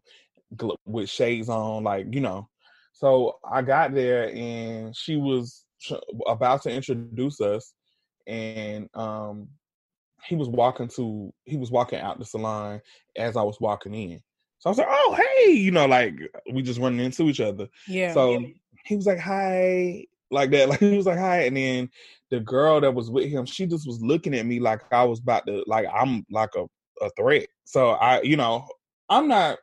with 0.84 1.08
shades 1.08 1.48
on, 1.48 1.84
like, 1.84 2.06
you 2.10 2.20
know. 2.20 2.48
So 2.92 3.38
I 3.48 3.62
got 3.62 3.94
there 3.94 4.34
and 4.34 4.96
she 4.96 5.16
was 5.16 5.64
about 6.26 6.62
to 6.62 6.70
introduce 6.70 7.40
us. 7.40 7.72
And 8.26 8.88
um 8.94 9.48
he 10.24 10.34
was 10.34 10.48
walking 10.48 10.88
to 10.88 11.32
he 11.44 11.56
was 11.56 11.70
walking 11.70 12.00
out 12.00 12.18
the 12.18 12.24
salon 12.24 12.80
as 13.16 13.36
I 13.36 13.42
was 13.42 13.60
walking 13.60 13.94
in. 13.94 14.20
So 14.58 14.68
I 14.68 14.70
was 14.70 14.78
like, 14.78 14.88
oh, 14.90 15.16
hey, 15.16 15.52
you 15.52 15.70
know, 15.70 15.86
like 15.86 16.14
we 16.52 16.62
just 16.62 16.80
running 16.80 17.04
into 17.04 17.28
each 17.28 17.40
other. 17.40 17.68
Yeah. 17.86 18.12
So 18.12 18.44
he 18.84 18.96
was 18.96 19.06
like, 19.06 19.20
hi, 19.20 20.04
like 20.30 20.50
that. 20.50 20.68
Like 20.68 20.80
he 20.80 20.96
was 20.96 21.06
like, 21.06 21.18
hi. 21.18 21.42
And 21.42 21.56
then 21.56 21.90
the 22.30 22.40
girl 22.40 22.80
that 22.80 22.94
was 22.94 23.10
with 23.10 23.30
him, 23.30 23.46
she 23.46 23.66
just 23.66 23.86
was 23.86 24.00
looking 24.02 24.34
at 24.34 24.46
me 24.46 24.60
like 24.60 24.80
I 24.92 25.04
was 25.04 25.20
about 25.20 25.46
to, 25.46 25.62
like, 25.66 25.86
I'm 25.94 26.24
like 26.30 26.50
a, 26.56 26.64
a 27.04 27.10
threat. 27.16 27.46
So 27.64 27.90
I, 27.90 28.20
you 28.22 28.36
know, 28.36 28.66
I'm 29.08 29.28
not 29.28 29.58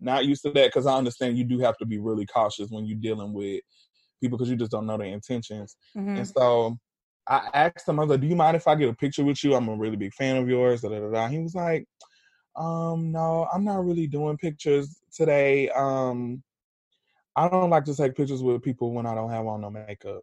not 0.00 0.24
used 0.24 0.42
to 0.42 0.50
that 0.52 0.68
because 0.68 0.86
I 0.86 0.96
understand 0.96 1.36
you 1.36 1.44
do 1.44 1.58
have 1.58 1.76
to 1.78 1.86
be 1.86 1.98
really 1.98 2.24
cautious 2.26 2.70
when 2.70 2.86
you're 2.86 2.98
dealing 2.98 3.34
with 3.34 3.60
people 4.20 4.38
because 4.38 4.50
you 4.50 4.56
just 4.56 4.70
don't 4.70 4.86
know 4.86 4.96
their 4.96 5.06
intentions. 5.08 5.76
Mm-hmm. 5.96 6.16
And 6.16 6.28
so 6.28 6.78
I 7.28 7.48
asked 7.52 7.88
him, 7.88 7.98
I 7.98 8.02
was 8.02 8.10
like, 8.10 8.20
do 8.20 8.26
you 8.26 8.36
mind 8.36 8.56
if 8.56 8.66
I 8.66 8.74
get 8.74 8.88
a 8.88 8.94
picture 8.94 9.24
with 9.24 9.42
you? 9.44 9.54
I'm 9.54 9.68
a 9.68 9.76
really 9.76 9.96
big 9.96 10.14
fan 10.14 10.36
of 10.36 10.48
yours. 10.48 10.80
Da, 10.80 10.88
da, 10.88 11.00
da, 11.00 11.10
da. 11.10 11.28
He 11.28 11.38
was 11.38 11.54
like, 11.54 11.84
um, 12.56 13.12
no, 13.12 13.48
I'm 13.52 13.64
not 13.64 13.84
really 13.84 14.06
doing 14.06 14.36
pictures 14.36 15.00
today. 15.12 15.68
Um, 15.70 16.42
I 17.36 17.48
don't 17.48 17.70
like 17.70 17.84
to 17.84 17.94
take 17.94 18.16
pictures 18.16 18.42
with 18.42 18.62
people 18.62 18.92
when 18.92 19.06
I 19.06 19.14
don't 19.14 19.30
have 19.30 19.46
on 19.46 19.60
no 19.60 19.70
makeup. 19.70 20.22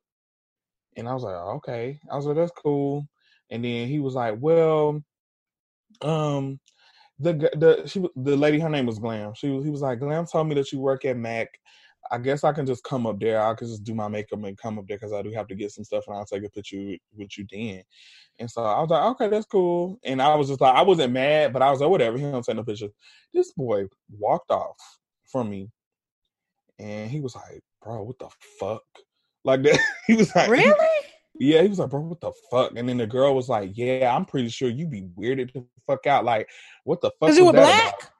And 0.97 1.07
I 1.07 1.13
was 1.13 1.23
like, 1.23 1.35
okay. 1.35 1.99
I 2.11 2.15
was 2.15 2.25
like, 2.25 2.35
that's 2.35 2.51
cool. 2.51 3.07
And 3.49 3.63
then 3.63 3.87
he 3.87 3.99
was 3.99 4.15
like, 4.15 4.35
well, 4.39 5.01
um, 6.01 6.59
the 7.19 7.33
the 7.33 7.87
she 7.87 8.05
the 8.15 8.35
lady, 8.35 8.59
her 8.59 8.69
name 8.69 8.85
was 8.85 8.99
Glam. 8.99 9.33
She 9.35 9.49
was 9.49 9.63
he 9.63 9.71
was 9.71 9.81
like, 9.81 9.99
Glam 9.99 10.25
told 10.25 10.47
me 10.47 10.55
that 10.55 10.71
you 10.71 10.79
work 10.79 11.05
at 11.05 11.17
Mac. 11.17 11.47
I 12.11 12.17
guess 12.17 12.43
I 12.43 12.53
can 12.53 12.65
just 12.65 12.83
come 12.83 13.05
up 13.05 13.19
there. 13.19 13.41
I 13.41 13.53
can 13.53 13.67
just 13.67 13.83
do 13.83 13.93
my 13.93 14.07
makeup 14.07 14.43
and 14.43 14.57
come 14.57 14.79
up 14.79 14.87
there 14.87 14.97
because 14.97 15.13
I 15.13 15.21
do 15.21 15.31
have 15.31 15.47
to 15.47 15.55
get 15.55 15.71
some 15.71 15.83
stuff 15.83 16.05
and 16.07 16.15
I'll 16.15 16.25
take 16.25 16.43
a 16.43 16.49
picture 16.49 16.95
with 17.15 17.37
you 17.37 17.45
then. 17.51 17.83
And 18.39 18.49
so 18.49 18.63
I 18.63 18.79
was 18.79 18.89
like, 18.89 19.03
okay, 19.03 19.29
that's 19.29 19.45
cool. 19.45 19.99
And 20.03 20.21
I 20.21 20.35
was 20.35 20.47
just 20.47 20.61
like, 20.61 20.75
I 20.75 20.83
wasn't 20.83 21.13
mad, 21.13 21.53
but 21.53 21.61
I 21.61 21.71
was 21.71 21.81
like, 21.81 21.89
whatever. 21.89 22.17
He 22.17 22.23
don't 22.23 22.43
take 22.43 22.55
no 22.55 22.63
picture. 22.63 22.89
This 23.33 23.51
boy 23.53 23.85
walked 24.09 24.51
off 24.51 24.77
from 25.25 25.49
me, 25.49 25.69
and 26.79 27.09
he 27.09 27.19
was 27.19 27.35
like, 27.35 27.61
bro, 27.81 28.03
what 28.03 28.19
the 28.19 28.29
fuck? 28.59 28.83
Like 29.43 29.61
that. 29.63 29.79
he 30.05 30.15
was 30.15 30.33
like, 30.35 30.49
really? 30.49 30.75
Yeah, 31.39 31.61
he 31.61 31.67
was 31.67 31.79
like, 31.79 31.89
bro, 31.89 32.01
what 32.01 32.21
the 32.21 32.31
fuck? 32.51 32.73
And 32.75 32.87
then 32.87 32.97
the 32.97 33.07
girl 33.07 33.35
was 33.35 33.49
like, 33.49 33.71
yeah, 33.73 34.13
I'm 34.15 34.25
pretty 34.25 34.49
sure 34.49 34.69
you'd 34.69 34.91
be 34.91 35.03
weirded 35.17 35.53
the 35.53 35.65
fuck 35.85 36.07
out. 36.07 36.25
Like, 36.25 36.49
what 36.83 37.01
the 37.01 37.11
fuck? 37.19 37.29
Is 37.29 37.37
you 37.37 37.45
were 37.45 37.53
black? 37.53 37.93
About? 37.99 38.11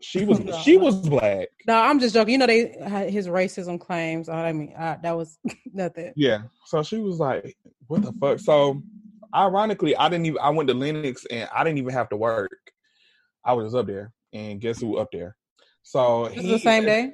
She 0.00 0.24
was 0.24 0.40
no. 0.40 0.52
she 0.62 0.76
was 0.76 0.96
black. 0.96 1.48
No, 1.66 1.76
I'm 1.76 1.98
just 1.98 2.14
joking. 2.14 2.32
You 2.32 2.38
know 2.38 2.46
they 2.46 2.76
his 3.10 3.28
racism 3.28 3.80
claims. 3.80 4.28
I 4.28 4.52
mean, 4.52 4.74
I, 4.78 4.98
that 5.02 5.16
was 5.16 5.38
nothing. 5.72 6.12
Yeah. 6.16 6.42
So 6.66 6.82
she 6.82 6.98
was 6.98 7.18
like, 7.18 7.56
"What 7.86 8.02
the 8.02 8.12
fuck?" 8.12 8.38
So 8.40 8.82
ironically, 9.34 9.96
I 9.96 10.08
didn't 10.08 10.26
even 10.26 10.38
I 10.40 10.50
went 10.50 10.68
to 10.68 10.74
Lenox 10.74 11.24
and 11.26 11.48
I 11.54 11.64
didn't 11.64 11.78
even 11.78 11.92
have 11.92 12.08
to 12.10 12.16
work. 12.16 12.50
I 13.44 13.52
was 13.52 13.74
up 13.74 13.86
there, 13.86 14.12
and 14.32 14.60
guess 14.60 14.80
who 14.80 14.98
up 14.98 15.08
there? 15.12 15.36
So 15.82 16.28
this 16.28 16.42
he, 16.42 16.50
the 16.52 16.58
same 16.58 16.84
day. 16.84 17.12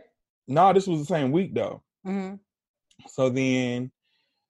No, 0.48 0.72
this 0.72 0.86
was 0.86 1.00
the 1.00 1.06
same 1.14 1.30
week 1.30 1.54
though. 1.54 1.82
Mm-hmm. 2.06 2.36
So 3.08 3.30
then, 3.30 3.90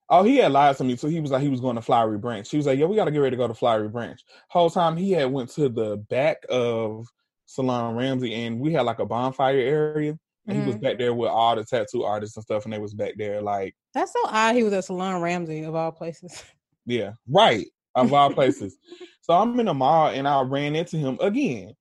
oh, 0.09 0.23
he 0.23 0.37
had 0.37 0.51
lied 0.51 0.77
to 0.77 0.83
me. 0.83 0.95
So 0.95 1.07
he 1.07 1.19
was 1.19 1.31
like, 1.31 1.41
he 1.41 1.49
was 1.49 1.59
going 1.59 1.75
to 1.75 1.81
Flowery 1.81 2.17
Branch. 2.17 2.49
He 2.49 2.57
was 2.57 2.65
like, 2.65 2.79
yeah, 2.79 2.85
we 2.85 2.95
got 2.95 3.05
to 3.05 3.11
get 3.11 3.19
ready 3.19 3.35
to 3.35 3.41
go 3.41 3.47
to 3.47 3.53
Flowery 3.53 3.89
Branch. 3.89 4.19
Whole 4.49 4.69
time 4.69 4.95
he 4.95 5.11
had 5.11 5.31
went 5.31 5.49
to 5.51 5.69
the 5.69 5.97
back 5.97 6.37
of 6.49 7.07
Salon 7.53 7.95
Ramsey, 7.95 8.33
and 8.33 8.59
we 8.59 8.73
had 8.73 8.81
like 8.81 8.99
a 8.99 9.05
bonfire 9.05 9.59
area. 9.59 10.17
And 10.45 10.57
he 10.57 10.65
was 10.65 10.75
mm-hmm. 10.75 10.83
back 10.83 10.97
there 10.97 11.13
with 11.13 11.29
all 11.29 11.55
the 11.55 11.63
tattoo 11.63 12.03
artists 12.03 12.35
and 12.35 12.43
stuff, 12.43 12.65
and 12.65 12.73
they 12.73 12.79
was 12.79 12.93
back 12.93 13.13
there 13.17 13.41
like 13.41 13.75
That's 13.93 14.11
so 14.11 14.19
odd. 14.25 14.55
He 14.55 14.63
was 14.63 14.73
at 14.73 14.83
Salon 14.83 15.21
Ramsey 15.21 15.63
of 15.63 15.73
all 15.73 15.91
places. 15.91 16.43
Yeah, 16.85 17.13
right. 17.29 17.65
Of 17.95 18.11
all 18.11 18.29
places. 18.33 18.77
so 19.21 19.33
I'm 19.33 19.57
in 19.59 19.67
the 19.67 19.73
mall 19.73 20.09
and 20.09 20.27
I 20.27 20.41
ran 20.41 20.75
into 20.75 20.97
him 20.97 21.17
again. 21.21 21.73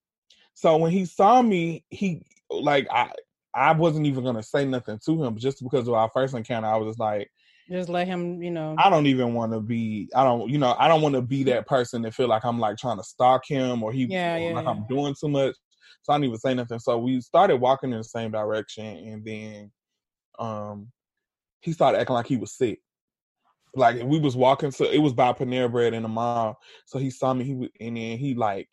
So 0.55 0.76
when 0.76 0.93
he 0.93 1.07
saw 1.07 1.43
me, 1.43 1.85
he 1.88 2.23
like 2.50 2.87
I 2.88 3.11
I 3.52 3.73
wasn't 3.73 4.07
even 4.07 4.23
gonna 4.23 4.45
say 4.45 4.64
nothing 4.64 5.00
to 5.07 5.25
him 5.25 5.37
just 5.37 5.61
because 5.61 5.88
of 5.88 5.95
our 5.95 6.11
first 6.11 6.35
encounter. 6.35 6.69
I 6.69 6.76
was 6.76 6.91
just 6.91 7.00
like, 7.00 7.29
Just 7.71 7.88
let 7.88 8.07
him, 8.07 8.42
you 8.42 8.50
know. 8.50 8.75
I 8.78 8.90
don't 8.90 9.07
even 9.07 9.35
want 9.35 9.52
to 9.52 9.61
be. 9.61 10.09
I 10.14 10.25
don't, 10.25 10.49
you 10.50 10.59
know, 10.59 10.75
I 10.78 10.88
don't 10.88 11.02
want 11.02 11.14
to 11.14 11.23
be 11.23 11.42
that 11.45 11.66
person 11.66 12.02
that 12.02 12.14
feel 12.14 12.28
like 12.28 12.45
I'm 12.45 12.59
like 12.59 12.76
trying 12.76 12.99
to 12.99 13.04
stalk 13.04 13.42
him 13.47 13.83
or 13.83 13.92
he, 13.92 14.07
Yeah, 14.07 14.37
yeah, 14.37 14.54
like 14.54 14.64
yeah. 14.64 14.71
I'm 14.71 14.87
doing 14.88 15.14
too 15.19 15.28
much. 15.28 15.54
So 16.02 16.12
I 16.12 16.16
didn't 16.16 16.26
even 16.26 16.38
say 16.38 16.54
nothing. 16.54 16.78
So 16.81 16.99
we 16.99 17.21
started 17.21 17.57
walking 17.57 17.92
in 17.92 17.99
the 17.99 18.04
same 18.04 18.33
direction, 18.33 18.85
and 18.85 19.25
then, 19.25 19.71
um, 20.38 20.90
he 21.61 21.73
started 21.73 21.99
acting 22.00 22.14
like 22.14 22.26
he 22.26 22.37
was 22.37 22.57
sick. 22.57 22.81
Like 23.75 24.02
we 24.02 24.19
was 24.19 24.37
walking, 24.37 24.71
so 24.71 24.85
it 24.85 24.99
was 24.99 25.12
by 25.14 25.33
Panera 25.33 25.71
Bread 25.71 25.95
in 25.95 26.02
the 26.02 26.09
mall. 26.09 26.59
So 26.87 26.99
he 26.99 27.11
saw 27.11 27.33
me, 27.33 27.45
he 27.45 27.54
was, 27.54 27.69
and 27.81 27.97
then 27.97 28.19
he 28.19 28.35
like 28.35 28.69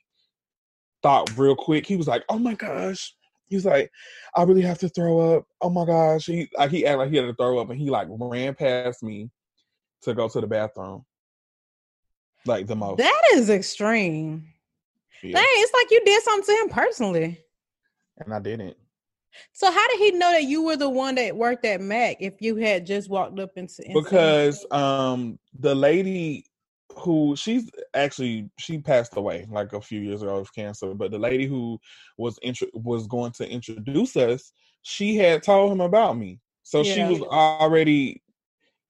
thought 1.03 1.37
real 1.37 1.55
quick. 1.55 1.85
He 1.85 1.95
was 1.95 2.07
like, 2.07 2.23
"Oh 2.29 2.39
my 2.39 2.55
gosh." 2.55 3.15
He 3.49 3.55
was 3.55 3.65
like, 3.65 3.91
I 4.35 4.43
really 4.43 4.61
have 4.61 4.77
to 4.79 4.89
throw 4.89 5.37
up. 5.37 5.45
Oh 5.59 5.69
my 5.69 5.85
gosh. 5.85 6.27
He 6.27 6.47
like 6.57 6.69
he 6.71 6.85
acted 6.85 6.99
like 6.99 7.09
he 7.09 7.17
had 7.17 7.25
to 7.25 7.33
throw 7.33 7.59
up 7.59 7.69
and 7.69 7.79
he 7.79 7.89
like 7.89 8.07
ran 8.09 8.53
past 8.53 9.01
me 9.03 9.29
to 10.03 10.13
go 10.13 10.29
to 10.29 10.39
the 10.39 10.47
bathroom. 10.47 11.03
Like 12.45 12.67
the 12.67 12.75
most. 12.75 12.99
That 12.99 13.21
is 13.33 13.49
extreme. 13.49 14.47
Yeah. 15.23 15.33
Dang, 15.37 15.45
it's 15.47 15.73
like 15.73 15.91
you 15.91 16.01
did 16.05 16.23
something 16.23 16.55
to 16.55 16.61
him 16.61 16.69
personally. 16.69 17.41
And 18.19 18.33
I 18.33 18.39
didn't. 18.39 18.77
So 19.51 19.71
how 19.71 19.87
did 19.89 19.99
he 19.99 20.11
know 20.11 20.31
that 20.31 20.43
you 20.43 20.63
were 20.63 20.77
the 20.77 20.89
one 20.89 21.15
that 21.15 21.35
worked 21.35 21.65
at 21.65 21.81
Mac 21.81 22.17
if 22.19 22.41
you 22.41 22.55
had 22.55 22.85
just 22.85 23.09
walked 23.09 23.39
up 23.39 23.51
into 23.57 23.83
into- 23.85 24.01
Because 24.01 24.65
um 24.71 25.39
the 25.59 25.73
lady 25.73 26.45
who 26.97 27.35
she's 27.35 27.69
actually 27.93 28.49
she 28.57 28.79
passed 28.79 29.15
away 29.15 29.47
like 29.49 29.73
a 29.73 29.81
few 29.81 30.01
years 30.01 30.21
ago 30.21 30.37
of 30.37 30.53
cancer, 30.53 30.93
but 30.93 31.11
the 31.11 31.19
lady 31.19 31.45
who 31.45 31.79
was 32.17 32.39
intro- 32.41 32.67
was 32.73 33.07
going 33.07 33.31
to 33.33 33.49
introduce 33.49 34.15
us, 34.15 34.51
she 34.81 35.15
had 35.15 35.43
told 35.43 35.71
him 35.71 35.81
about 35.81 36.17
me. 36.17 36.39
So 36.63 36.83
she 36.83 37.03
was 37.03 37.21
already 37.21 38.21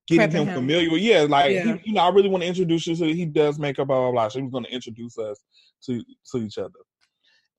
getting 0.08 0.32
him, 0.32 0.48
him. 0.48 0.54
familiar 0.54 0.92
with 0.92 1.02
yeah, 1.02 1.22
like 1.22 1.52
Yeah. 1.52 1.78
He, 1.78 1.90
you 1.90 1.94
know, 1.94 2.02
I 2.02 2.10
really 2.10 2.30
want 2.30 2.44
to 2.44 2.48
introduce 2.48 2.88
you. 2.88 2.96
So 2.96 3.06
he 3.06 3.26
does 3.26 3.60
makeup, 3.60 3.88
blah 3.88 4.00
blah 4.00 4.12
blah. 4.12 4.30
She 4.30 4.42
was 4.42 4.52
going 4.52 4.66
to 4.66 4.74
introduce 4.74 5.18
us 5.18 5.40
to 5.86 6.04
to 6.32 6.38
each 6.38 6.58
other, 6.58 6.80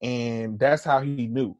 and 0.02 0.58
that's 0.58 0.84
how 0.84 1.00
he 1.00 1.26
knew. 1.26 1.56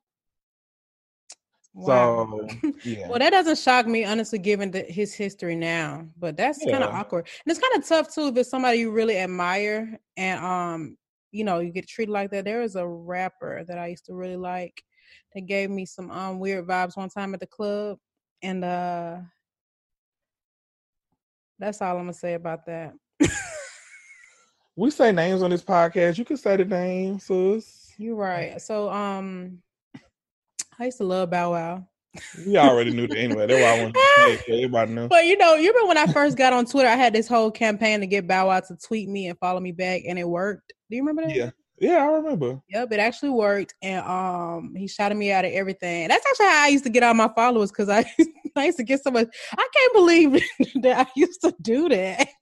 Wow. 1.81 2.29
So 2.31 2.49
yeah, 2.85 3.09
Well, 3.09 3.19
that 3.19 3.31
doesn't 3.31 3.59
shock 3.59 3.87
me, 3.87 4.05
honestly, 4.05 4.39
given 4.39 4.71
the, 4.71 4.81
his 4.83 5.15
history 5.15 5.57
now. 5.57 6.07
But 6.19 6.37
that's 6.37 6.65
kind 6.65 6.85
of 6.85 6.95
awkward, 6.95 7.29
and 7.45 7.51
it's 7.51 7.61
kind 7.61 7.83
of 7.83 7.89
tough 7.89 8.15
too 8.15 8.29
if 8.29 8.37
it's 8.37 8.51
somebody 8.51 8.79
you 8.79 8.91
really 8.91 9.17
admire, 9.19 9.99
and 10.17 10.45
um, 10.45 10.97
you 11.33 11.45
know, 11.45 11.61
you 11.61 11.71
get 11.71 11.89
treated 11.89 12.13
like 12.13 12.31
that. 12.31 12.45
There 12.45 12.63
is 12.63 12.77
a 12.77 12.87
rapper 12.87 13.65
that 13.67 13.79
I 13.79 13.89
used 13.89 14.07
to 14.07 14.15
really 14.15 14.37
like 14.37 14.83
that 15.35 15.43
gave 15.43 15.71
me 15.71 15.87
some 15.87 16.11
um 16.11 16.39
weird 16.39 16.67
vibes 16.67 16.97
one 16.97 17.09
time 17.09 17.35
at 17.35 17.41
the 17.41 17.47
club, 17.47 17.99
and 18.43 18.65
uh, 18.65 19.19
that's 21.59 21.81
all 21.81 21.97
I'm 21.97 22.03
gonna 22.03 22.13
say 22.13 22.35
about 22.35 22.67
that. 22.67 22.93
we 24.77 24.91
say 24.91 25.13
names 25.13 25.43
on 25.43 25.51
this 25.51 25.63
podcast. 25.63 26.19
You 26.19 26.25
can 26.25 26.37
say 26.37 26.57
the 26.57 26.65
name, 26.65 27.19
sis. 27.19 27.93
You're 27.99 28.17
right. 28.17 28.61
So 28.61 28.91
um, 28.91 29.63
I 30.81 30.87
used 30.87 30.99
to 30.99 31.05
love 31.05 31.31
Bow 31.31 31.53
Wow. 31.53 31.87
We 32.47 32.57
already 32.57 32.91
knew 32.91 33.07
that 33.07 33.19
anyway. 33.19 33.47
That's 33.47 33.61
why 33.61 33.69
I 33.71 33.81
wanted 33.83 33.95
to 33.95 34.01
say 34.01 34.33
it. 34.33 34.39
'cause 34.39 34.47
Everybody 34.49 34.93
knew. 34.93 35.09
But 35.09 35.27
you 35.27 35.37
know, 35.37 35.55
you 35.55 35.69
remember 35.69 35.89
when 35.89 35.99
I 35.99 36.07
first 36.13 36.37
got 36.37 36.53
on 36.53 36.65
Twitter, 36.65 36.89
I 36.89 36.97
had 36.97 37.13
this 37.13 37.29
whole 37.29 37.51
campaign 37.51 38.01
to 38.01 38.07
get 38.07 38.27
Bow 38.27 38.49
Wow 38.49 38.61
to 38.61 38.77
tweet 38.77 39.09
me 39.09 39.27
and 39.27 39.39
follow 39.39 39.61
me 39.61 39.73
back, 39.73 40.03
and 40.09 40.19
it 40.19 40.27
worked. 40.27 40.73
Do 40.89 40.97
you 40.97 41.03
remember 41.03 41.29
that? 41.29 41.37
Yeah, 41.37 41.51
yeah, 41.79 42.03
I 42.03 42.07
remember. 42.07 42.61
Yep, 42.69 42.93
it 42.93 42.99
actually 42.99 43.31
worked, 43.31 43.75
and 43.83 44.05
um, 44.07 44.75
he 44.75 44.89
shouted 44.89 45.17
me 45.17 45.31
out 45.31 45.45
of 45.45 45.53
everything. 45.53 46.09
That's 46.09 46.25
actually 46.27 46.47
how 46.47 46.65
I 46.65 46.69
used 46.69 46.85
to 46.85 46.91
get 46.91 47.03
all 47.03 47.15
my 47.15 47.31
followers 47.37 47.71
because 47.71 47.89
I 47.89 48.05
I 48.57 48.67
used 48.67 48.79
to 48.79 48.85
get 48.85 49.03
so 49.05 49.11
much. 49.11 49.29
I 49.53 49.69
can't 49.73 49.93
believe 49.93 50.33
that 50.83 51.07
I 51.07 51.11
used 51.15 51.43
to 51.43 51.55
do 51.61 51.89
that. 51.91 52.27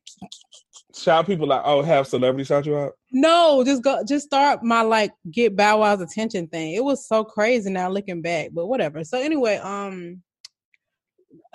Shout 0.98 1.26
people 1.26 1.46
like, 1.46 1.62
oh, 1.64 1.82
have 1.82 2.08
celebrity 2.08 2.44
shout 2.44 2.66
you 2.66 2.76
out. 2.76 2.92
No, 3.12 3.62
just 3.64 3.82
go, 3.82 4.02
just 4.06 4.26
start 4.26 4.64
my 4.64 4.82
like 4.82 5.12
get 5.30 5.54
Bow 5.54 5.78
Wow's 5.78 6.00
attention 6.00 6.48
thing. 6.48 6.74
It 6.74 6.82
was 6.82 7.06
so 7.06 7.24
crazy 7.24 7.70
now 7.70 7.88
looking 7.88 8.20
back, 8.20 8.50
but 8.52 8.66
whatever. 8.66 9.04
So 9.04 9.20
anyway, 9.20 9.56
um, 9.58 10.22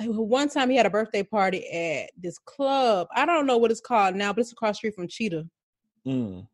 one 0.02 0.50
time 0.50 0.70
he 0.70 0.78
had 0.78 0.86
a 0.86 0.90
birthday 0.90 1.24
party 1.24 1.68
at 1.70 2.12
this 2.18 2.38
club. 2.40 3.08
I 3.14 3.26
don't 3.26 3.46
know 3.46 3.58
what 3.58 3.72
it's 3.72 3.82
called 3.82 4.16
now, 4.16 4.32
but 4.32 4.42
it's 4.42 4.52
across 4.52 4.76
the 4.76 4.78
street 4.78 4.96
from 4.96 5.08
Cheetah. 5.08 5.46
Mm. 6.08 6.48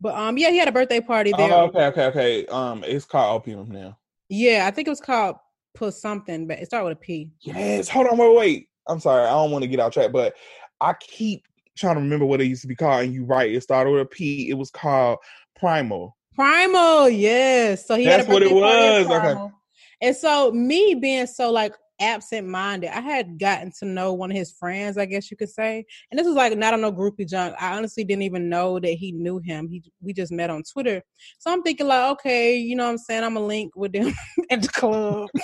But 0.00 0.14
um, 0.14 0.36
yeah, 0.36 0.50
he 0.50 0.58
had 0.58 0.68
a 0.68 0.72
birthday 0.72 1.00
party 1.00 1.32
there. 1.36 1.50
Oh, 1.50 1.64
okay, 1.66 1.86
okay, 1.86 2.04
okay. 2.06 2.46
Um, 2.46 2.84
it's 2.84 3.06
called 3.06 3.36
opium 3.40 3.70
now. 3.70 3.98
Yeah, 4.28 4.64
I 4.66 4.70
think 4.70 4.88
it 4.88 4.90
was 4.90 5.00
called 5.00 5.36
Put 5.74 5.94
Something, 5.94 6.46
but 6.46 6.58
it 6.58 6.66
started 6.66 6.88
with 6.88 6.98
a 6.98 7.00
P. 7.00 7.30
Yes. 7.40 7.88
Hold 7.88 8.08
on, 8.08 8.18
wait, 8.18 8.36
wait. 8.36 8.68
I'm 8.88 9.00
sorry. 9.00 9.24
I 9.24 9.30
don't 9.30 9.50
want 9.50 9.62
to 9.62 9.68
get 9.68 9.80
out 9.80 9.92
track, 9.92 10.12
but 10.12 10.34
I 10.80 10.92
keep 10.94 11.44
trying 11.76 11.96
to 11.96 12.00
remember 12.00 12.26
what 12.26 12.40
it 12.40 12.46
used 12.46 12.62
to 12.62 12.68
be 12.68 12.76
called. 12.76 13.04
And 13.04 13.14
you 13.14 13.24
right, 13.24 13.52
it 13.52 13.62
started 13.62 13.90
with 13.90 14.02
a 14.02 14.06
P. 14.06 14.48
It 14.50 14.54
was 14.54 14.70
called 14.70 15.18
Primal. 15.58 16.16
Primal, 16.34 17.08
yes. 17.08 17.86
So 17.86 17.96
he 17.96 18.04
had 18.04 18.20
a 18.20 18.22
That's 18.24 18.32
what 18.32 18.42
it 18.42 18.50
birthday 18.50 18.60
party 18.60 18.86
at 18.86 18.98
was, 18.98 19.06
okay. 19.06 19.20
Primal. 19.20 19.52
And 20.00 20.16
so 20.16 20.52
me 20.52 20.94
being 20.94 21.26
so 21.26 21.50
like 21.50 21.74
absent 22.00 22.46
minded, 22.46 22.96
I 22.96 23.00
had 23.00 23.38
gotten 23.38 23.72
to 23.78 23.86
know 23.86 24.12
one 24.12 24.30
of 24.30 24.36
his 24.36 24.52
friends, 24.52 24.98
I 24.98 25.06
guess 25.06 25.30
you 25.30 25.36
could 25.36 25.50
say. 25.50 25.84
And 26.10 26.18
this 26.18 26.26
was 26.26 26.36
like 26.36 26.56
not 26.56 26.74
on 26.74 26.80
no 26.80 26.92
groupie 26.92 27.28
junk. 27.28 27.54
I 27.60 27.76
honestly 27.76 28.04
didn't 28.04 28.22
even 28.22 28.48
know 28.48 28.78
that 28.80 28.92
he 28.92 29.12
knew 29.12 29.38
him. 29.38 29.68
He 29.68 29.82
we 30.02 30.12
just 30.12 30.32
met 30.32 30.50
on 30.50 30.62
Twitter. 30.70 31.02
So 31.38 31.52
I'm 31.52 31.62
thinking 31.62 31.86
like, 31.86 32.10
okay, 32.12 32.56
you 32.56 32.76
know 32.76 32.84
what 32.84 32.90
I'm 32.90 32.98
saying? 32.98 33.24
I'm 33.24 33.36
a 33.36 33.40
link 33.40 33.74
with 33.76 33.94
him 33.94 34.14
at 34.50 34.62
the 34.62 34.68
club. 34.68 35.30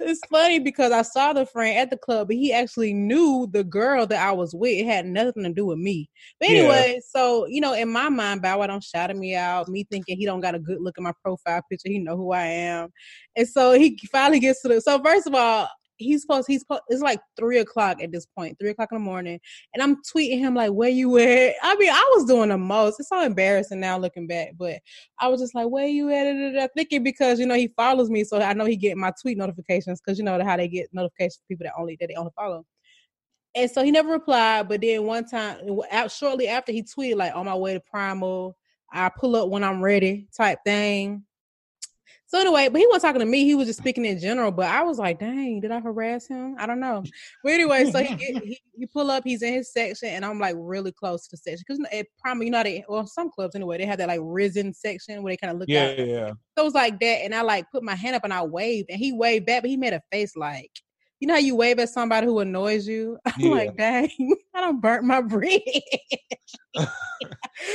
it's 0.00 0.24
funny 0.30 0.58
because 0.58 0.92
I 0.92 1.02
saw 1.02 1.32
the 1.32 1.46
friend 1.46 1.76
at 1.78 1.90
the 1.90 1.96
club, 1.96 2.28
but 2.28 2.36
he 2.36 2.52
actually 2.52 2.94
knew 2.94 3.48
the 3.52 3.64
girl 3.64 4.06
that 4.06 4.26
I 4.26 4.32
was 4.32 4.54
with. 4.54 4.78
It 4.78 4.86
had 4.86 5.06
nothing 5.06 5.42
to 5.42 5.52
do 5.52 5.66
with 5.66 5.78
me. 5.78 6.08
But 6.38 6.50
Yeah. 6.50 6.60
anyway, 6.60 7.00
so 7.08 7.46
you 7.46 7.60
know, 7.60 7.74
in 7.74 7.90
my 7.90 8.08
mind, 8.08 8.42
Bow 8.42 8.58
Wow 8.58 8.66
don't 8.68 8.82
shout 8.84 9.14
me 9.14 9.34
out. 9.34 9.68
Me 9.68 9.84
thinking 9.90 10.16
he 10.16 10.26
don't 10.26 10.40
got 10.40 10.54
a 10.54 10.58
good 10.58 10.78
look 10.80 10.96
at 10.98 11.02
my 11.02 11.12
profile 11.22 11.62
picture. 11.68 11.88
He 11.88 11.98
know 11.98 12.16
who 12.16 12.32
I 12.32 12.44
am, 12.44 12.90
and 13.36 13.48
so 13.48 13.72
he 13.72 13.98
finally 14.10 14.40
gets 14.40 14.62
to 14.62 14.68
the. 14.68 14.80
So 14.80 15.02
first 15.02 15.26
of 15.26 15.34
all, 15.34 15.59
he's 16.00 16.22
supposed. 16.22 16.46
He's 16.48 16.60
supposed. 16.60 16.82
It's 16.88 17.02
like 17.02 17.20
three 17.38 17.58
o'clock 17.58 18.02
at 18.02 18.10
this 18.12 18.26
point, 18.26 18.56
three 18.58 18.70
o'clock 18.70 18.88
in 18.92 18.98
the 18.98 19.04
morning, 19.04 19.38
and 19.74 19.82
I'm 19.82 19.96
tweeting 20.02 20.38
him 20.38 20.54
like, 20.54 20.72
"Where 20.72 20.88
you 20.88 21.16
at?" 21.18 21.54
I 21.62 21.76
mean, 21.76 21.90
I 21.90 22.12
was 22.16 22.26
doing 22.26 22.48
the 22.48 22.58
most. 22.58 22.98
It's 22.98 23.08
so 23.08 23.22
embarrassing 23.22 23.80
now 23.80 23.98
looking 23.98 24.26
back, 24.26 24.54
but 24.58 24.78
I 25.20 25.28
was 25.28 25.40
just 25.40 25.54
like, 25.54 25.68
"Where 25.68 25.86
you 25.86 26.10
at?" 26.10 26.70
Thinking 26.74 27.02
because 27.04 27.38
you 27.38 27.46
know 27.46 27.54
he 27.54 27.68
follows 27.76 28.10
me, 28.10 28.24
so 28.24 28.40
I 28.40 28.52
know 28.52 28.64
he 28.64 28.76
get 28.76 28.96
my 28.96 29.12
tweet 29.22 29.38
notifications 29.38 30.00
because 30.00 30.18
you 30.18 30.24
know 30.24 30.42
how 30.44 30.56
they 30.56 30.68
get 30.68 30.88
notifications 30.92 31.36
for 31.36 31.46
people 31.48 31.64
that 31.64 31.74
only 31.78 31.96
that 32.00 32.08
they 32.08 32.14
only 32.16 32.32
follow. 32.36 32.64
And 33.54 33.70
so 33.70 33.82
he 33.82 33.90
never 33.90 34.10
replied. 34.10 34.68
But 34.68 34.80
then 34.80 35.04
one 35.04 35.26
time, 35.26 35.58
shortly 36.08 36.48
after 36.48 36.72
he 36.72 36.82
tweeted, 36.82 37.16
like, 37.16 37.34
on 37.34 37.46
my 37.46 37.54
way 37.54 37.74
to 37.74 37.80
Primal, 37.80 38.56
I 38.92 39.08
pull 39.08 39.36
up 39.36 39.48
when 39.48 39.64
I'm 39.64 39.82
ready, 39.82 40.28
type 40.36 40.58
thing. 40.64 41.24
So 42.30 42.38
anyway, 42.38 42.68
but 42.68 42.80
he 42.80 42.86
wasn't 42.86 43.02
talking 43.02 43.18
to 43.18 43.26
me. 43.26 43.44
He 43.44 43.56
was 43.56 43.66
just 43.66 43.80
speaking 43.80 44.04
in 44.04 44.20
general. 44.20 44.52
But 44.52 44.66
I 44.66 44.84
was 44.84 44.98
like, 45.00 45.18
dang, 45.18 45.58
did 45.60 45.72
I 45.72 45.80
harass 45.80 46.28
him? 46.28 46.54
I 46.60 46.66
don't 46.66 46.78
know. 46.78 47.02
But 47.42 47.52
anyway, 47.54 47.90
so 47.90 47.98
he 47.98 48.14
get 48.14 48.44
he, 48.44 48.60
he 48.78 48.86
pull 48.86 49.10
up, 49.10 49.24
he's 49.26 49.42
in 49.42 49.52
his 49.52 49.72
section, 49.72 50.10
and 50.10 50.24
I'm 50.24 50.38
like 50.38 50.54
really 50.56 50.92
close 50.92 51.26
to 51.26 51.32
the 51.32 51.38
section 51.38 51.64
because 51.66 51.84
at 51.92 52.06
Primal, 52.22 52.44
you 52.44 52.52
know, 52.52 52.62
they 52.62 52.84
well 52.88 53.04
some 53.04 53.30
clubs 53.30 53.56
anyway, 53.56 53.78
they 53.78 53.84
have 53.84 53.98
that 53.98 54.06
like 54.06 54.20
risen 54.22 54.72
section 54.72 55.24
where 55.24 55.32
they 55.32 55.36
kind 55.36 55.52
of 55.52 55.58
look 55.58 55.68
Yeah, 55.68 55.86
out. 55.88 55.98
yeah, 55.98 56.04
yeah. 56.04 56.28
So 56.56 56.62
it 56.62 56.64
was 56.66 56.74
like 56.74 57.00
that, 57.00 57.24
and 57.24 57.34
I 57.34 57.42
like 57.42 57.68
put 57.72 57.82
my 57.82 57.96
hand 57.96 58.14
up 58.14 58.22
and 58.22 58.32
I 58.32 58.44
waved, 58.44 58.90
and 58.90 58.98
he 59.00 59.12
waved 59.12 59.46
back, 59.46 59.62
but 59.62 59.70
he 59.70 59.76
made 59.76 59.92
a 59.92 60.02
face 60.12 60.36
like, 60.36 60.70
you 61.20 61.26
know 61.28 61.34
how 61.34 61.40
you 61.40 61.54
wave 61.54 61.78
at 61.78 61.88
somebody 61.90 62.26
who 62.26 62.40
annoys 62.40 62.88
you? 62.88 63.18
I'm 63.26 63.32
Yeah. 63.38 63.50
like, 63.50 63.76
dang, 63.76 64.10
I 64.54 64.60
don't 64.62 64.80
burnt 64.80 65.04
my 65.04 65.20
bridge. 65.20 65.62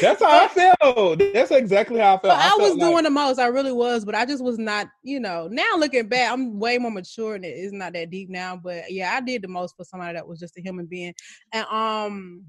That's 0.02 0.22
how 0.24 0.46
I 0.46 0.48
felt. 0.82 1.20
That's 1.34 1.52
exactly 1.52 2.00
how 2.00 2.16
I 2.16 2.20
felt. 2.20 2.24
But 2.24 2.40
I, 2.40 2.50
felt 2.50 2.62
was 2.62 2.72
like- 2.76 2.80
doing 2.92 3.04
the 3.04 3.10
most, 3.12 3.40
I 3.40 3.48
really 3.48 3.72
was, 3.72 4.04
but 4.04 4.16
I 4.16 4.26
just 4.26 4.44
was 4.44 4.58
not, 4.58 4.88
you 5.04 5.20
know. 5.20 5.48
Now 5.52 5.78
looking 5.78 6.08
back, 6.08 6.32
I'm 6.32 6.60
way 6.60 6.78
more 6.80 6.92
mature 6.92 7.36
and 7.36 7.46
it 7.46 7.56
is 7.56 7.72
not 7.72 7.94
that 7.94 8.10
deep 8.10 8.30
now. 8.30 8.56
But 8.56 8.92
yeah, 8.92 9.14
I 9.16 9.22
did 9.22 9.44
the 9.44 9.48
most 9.48 9.76
for 9.78 9.84
somebody 9.86 10.14
that 10.14 10.28
was 10.28 10.40
just 10.40 10.58
a 10.58 10.62
human 10.62 10.88
being, 10.88 11.14
and 11.52 11.66
um. 11.68 12.46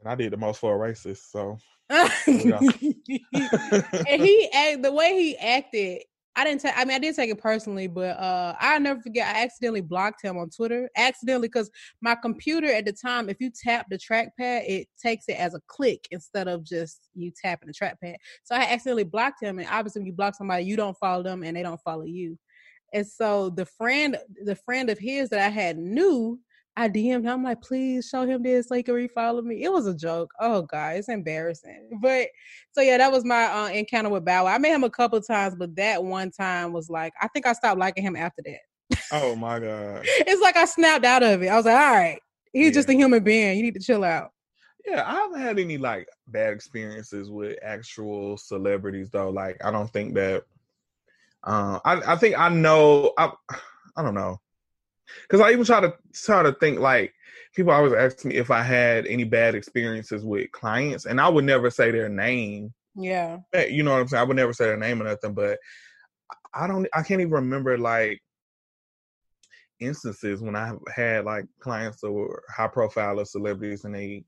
And 0.00 0.08
I 0.08 0.14
did 0.14 0.32
the 0.32 0.36
most 0.38 0.58
for 0.60 0.74
a 0.74 0.92
racist. 0.92 1.30
So 1.30 1.58
and 1.90 2.08
he 4.22 4.48
act 4.54 4.82
the 4.82 4.92
way 4.92 5.12
he 5.18 5.36
acted. 5.38 6.02
I 6.36 6.44
didn't 6.44 6.60
take. 6.60 6.72
I 6.76 6.84
mean, 6.84 6.94
I 6.94 6.98
did 7.00 7.16
take 7.16 7.30
it 7.30 7.38
personally, 7.38 7.88
but 7.88 8.16
uh, 8.16 8.54
I 8.60 8.78
never 8.78 9.00
forget. 9.00 9.34
I 9.34 9.42
accidentally 9.42 9.80
blocked 9.80 10.22
him 10.22 10.38
on 10.38 10.48
Twitter, 10.48 10.88
accidentally, 10.96 11.48
because 11.48 11.70
my 12.00 12.14
computer 12.14 12.68
at 12.68 12.84
the 12.84 12.92
time, 12.92 13.28
if 13.28 13.40
you 13.40 13.50
tap 13.50 13.86
the 13.90 13.98
trackpad, 13.98 14.28
it 14.68 14.88
takes 15.02 15.24
it 15.28 15.38
as 15.38 15.54
a 15.54 15.60
click 15.66 16.06
instead 16.12 16.46
of 16.46 16.64
just 16.64 17.08
you 17.14 17.32
tapping 17.42 17.68
the 17.68 17.74
trackpad. 17.74 18.14
So 18.44 18.54
I 18.54 18.62
accidentally 18.62 19.04
blocked 19.04 19.42
him, 19.42 19.58
and 19.58 19.68
obviously, 19.70 20.00
when 20.00 20.06
you 20.06 20.12
block 20.12 20.36
somebody, 20.36 20.64
you 20.64 20.76
don't 20.76 20.96
follow 20.98 21.22
them, 21.22 21.42
and 21.42 21.56
they 21.56 21.62
don't 21.62 21.80
follow 21.80 22.04
you. 22.04 22.38
And 22.92 23.06
so 23.06 23.50
the 23.50 23.66
friend, 23.66 24.16
the 24.44 24.56
friend 24.56 24.88
of 24.88 24.98
his 24.98 25.30
that 25.30 25.40
I 25.40 25.48
had 25.48 25.78
knew, 25.78 26.38
I 26.80 26.88
DM'd 26.88 27.26
him. 27.26 27.28
I'm 27.28 27.44
like, 27.44 27.60
please 27.60 28.08
show 28.08 28.24
him 28.24 28.42
this 28.42 28.68
so 28.68 28.74
he 28.74 28.82
can 28.82 28.94
refollow 28.94 29.44
me. 29.44 29.62
It 29.62 29.70
was 29.70 29.86
a 29.86 29.94
joke. 29.94 30.32
Oh 30.40 30.62
god, 30.62 30.96
it's 30.96 31.10
embarrassing. 31.10 31.90
But 32.00 32.28
so 32.72 32.80
yeah, 32.80 32.96
that 32.96 33.12
was 33.12 33.22
my 33.22 33.44
uh, 33.44 33.68
encounter 33.68 34.08
with 34.08 34.24
Bow 34.24 34.46
I 34.46 34.56
met 34.56 34.74
him 34.74 34.84
a 34.84 34.90
couple 34.90 35.20
times, 35.20 35.54
but 35.54 35.76
that 35.76 36.02
one 36.02 36.30
time 36.30 36.72
was 36.72 36.88
like, 36.88 37.12
I 37.20 37.28
think 37.28 37.46
I 37.46 37.52
stopped 37.52 37.78
liking 37.78 38.02
him 38.02 38.16
after 38.16 38.42
that. 38.46 38.98
Oh 39.12 39.36
my 39.36 39.58
god. 39.60 40.04
it's 40.04 40.40
like 40.40 40.56
I 40.56 40.64
snapped 40.64 41.04
out 41.04 41.22
of 41.22 41.42
it. 41.42 41.48
I 41.48 41.56
was 41.56 41.66
like, 41.66 41.78
all 41.78 41.92
right, 41.92 42.18
he's 42.54 42.68
yeah. 42.68 42.72
just 42.72 42.88
a 42.88 42.94
human 42.94 43.22
being. 43.22 43.58
You 43.58 43.62
need 43.62 43.74
to 43.74 43.80
chill 43.80 44.02
out. 44.02 44.30
Yeah, 44.86 45.04
I 45.06 45.12
haven't 45.16 45.40
had 45.42 45.58
any 45.58 45.76
like 45.76 46.08
bad 46.28 46.54
experiences 46.54 47.30
with 47.30 47.58
actual 47.62 48.38
celebrities 48.38 49.10
though. 49.10 49.28
Like 49.28 49.62
I 49.62 49.70
don't 49.70 49.92
think 49.92 50.14
that 50.14 50.44
uh, 51.44 51.78
I 51.84 52.14
I 52.14 52.16
think 52.16 52.38
I 52.38 52.48
know 52.48 53.12
I 53.18 53.32
I 53.98 54.02
don't 54.02 54.14
know. 54.14 54.40
Cuz 55.28 55.40
I 55.40 55.52
even 55.52 55.64
try 55.64 55.80
to 55.80 55.94
try 56.12 56.42
to 56.42 56.52
think 56.52 56.80
like 56.80 57.14
people 57.54 57.72
always 57.72 57.92
ask 57.92 58.24
me 58.24 58.36
if 58.36 58.50
I 58.50 58.62
had 58.62 59.06
any 59.06 59.24
bad 59.24 59.54
experiences 59.54 60.24
with 60.24 60.50
clients 60.52 61.06
and 61.06 61.20
I 61.20 61.28
would 61.28 61.44
never 61.44 61.70
say 61.70 61.90
their 61.90 62.08
name. 62.08 62.72
Yeah. 62.94 63.38
You 63.68 63.82
know 63.82 63.92
what 63.92 64.00
I'm 64.00 64.08
saying? 64.08 64.20
I 64.20 64.24
would 64.24 64.36
never 64.36 64.52
say 64.52 64.66
their 64.66 64.76
name 64.76 65.00
or 65.00 65.04
nothing, 65.04 65.34
but 65.34 65.58
I 66.54 66.66
don't 66.66 66.86
I 66.94 67.02
can't 67.02 67.20
even 67.20 67.32
remember 67.32 67.78
like 67.78 68.20
instances 69.80 70.42
when 70.42 70.56
I 70.56 70.72
had 70.94 71.24
like 71.24 71.46
clients 71.60 72.00
that 72.00 72.12
were 72.12 72.42
high 72.54 72.68
profile 72.68 73.18
or 73.18 73.24
celebrities 73.24 73.84
and 73.84 73.94
they 73.94 74.24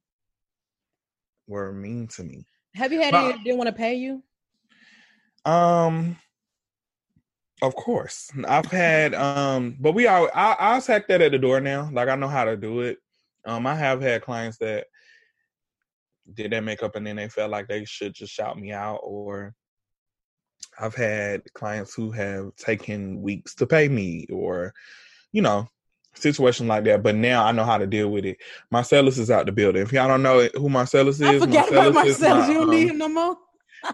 were 1.46 1.72
mean 1.72 2.08
to 2.08 2.24
me. 2.24 2.44
Have 2.74 2.92
you 2.92 3.00
had 3.00 3.12
but, 3.12 3.34
any 3.34 3.42
didn't 3.44 3.58
want 3.58 3.68
to 3.68 3.74
pay 3.74 3.94
you? 3.94 4.22
Um, 5.44 6.16
of 7.62 7.76
course, 7.76 8.30
I've 8.46 8.66
had 8.66 9.14
um, 9.14 9.76
but 9.78 9.92
we 9.92 10.08
all 10.08 10.28
I, 10.34 10.56
I'll 10.58 10.80
sack 10.80 11.06
that 11.08 11.22
at 11.22 11.30
the 11.32 11.38
door 11.38 11.60
now. 11.60 11.88
Like 11.92 12.08
I 12.08 12.16
know 12.16 12.28
how 12.28 12.44
to 12.44 12.56
do 12.56 12.80
it. 12.80 12.98
Um, 13.44 13.66
I 13.66 13.74
have 13.74 14.02
had 14.02 14.22
clients 14.22 14.58
that 14.58 14.86
did 16.34 16.52
that 16.52 16.64
makeup 16.64 16.96
and 16.96 17.06
then 17.06 17.16
they 17.16 17.28
felt 17.28 17.50
like 17.50 17.68
they 17.68 17.84
should 17.84 18.14
just 18.14 18.32
shout 18.32 18.58
me 18.58 18.72
out 18.72 19.00
or 19.02 19.54
I've 20.78 20.94
had 20.94 21.42
clients 21.54 21.94
who 21.94 22.10
have 22.12 22.54
taken 22.56 23.20
weeks 23.20 23.54
to 23.56 23.66
pay 23.66 23.88
me 23.88 24.26
or 24.30 24.72
you 25.32 25.42
know 25.42 25.68
situation 26.14 26.66
like 26.66 26.84
that. 26.84 27.02
But 27.02 27.14
now 27.14 27.44
I 27.44 27.52
know 27.52 27.64
how 27.64 27.78
to 27.78 27.86
deal 27.86 28.10
with 28.10 28.24
it. 28.24 28.38
Marcellus 28.70 29.18
is 29.18 29.30
out 29.30 29.46
the 29.46 29.52
building. 29.52 29.82
If 29.82 29.92
y'all 29.92 30.08
don't 30.08 30.22
know 30.22 30.48
who 30.54 30.68
Marcellus 30.68 31.20
is, 31.20 31.28
I 31.28 31.38
forget 31.38 31.70
Marcellus 31.70 31.70
about 31.70 31.94
Marcellus. 31.94 32.20
My, 32.20 32.48
you 32.48 32.54
don't 32.54 32.68
um, 32.68 32.70
need 32.70 32.88
him 32.88 32.98
no 32.98 33.08
more. 33.08 33.36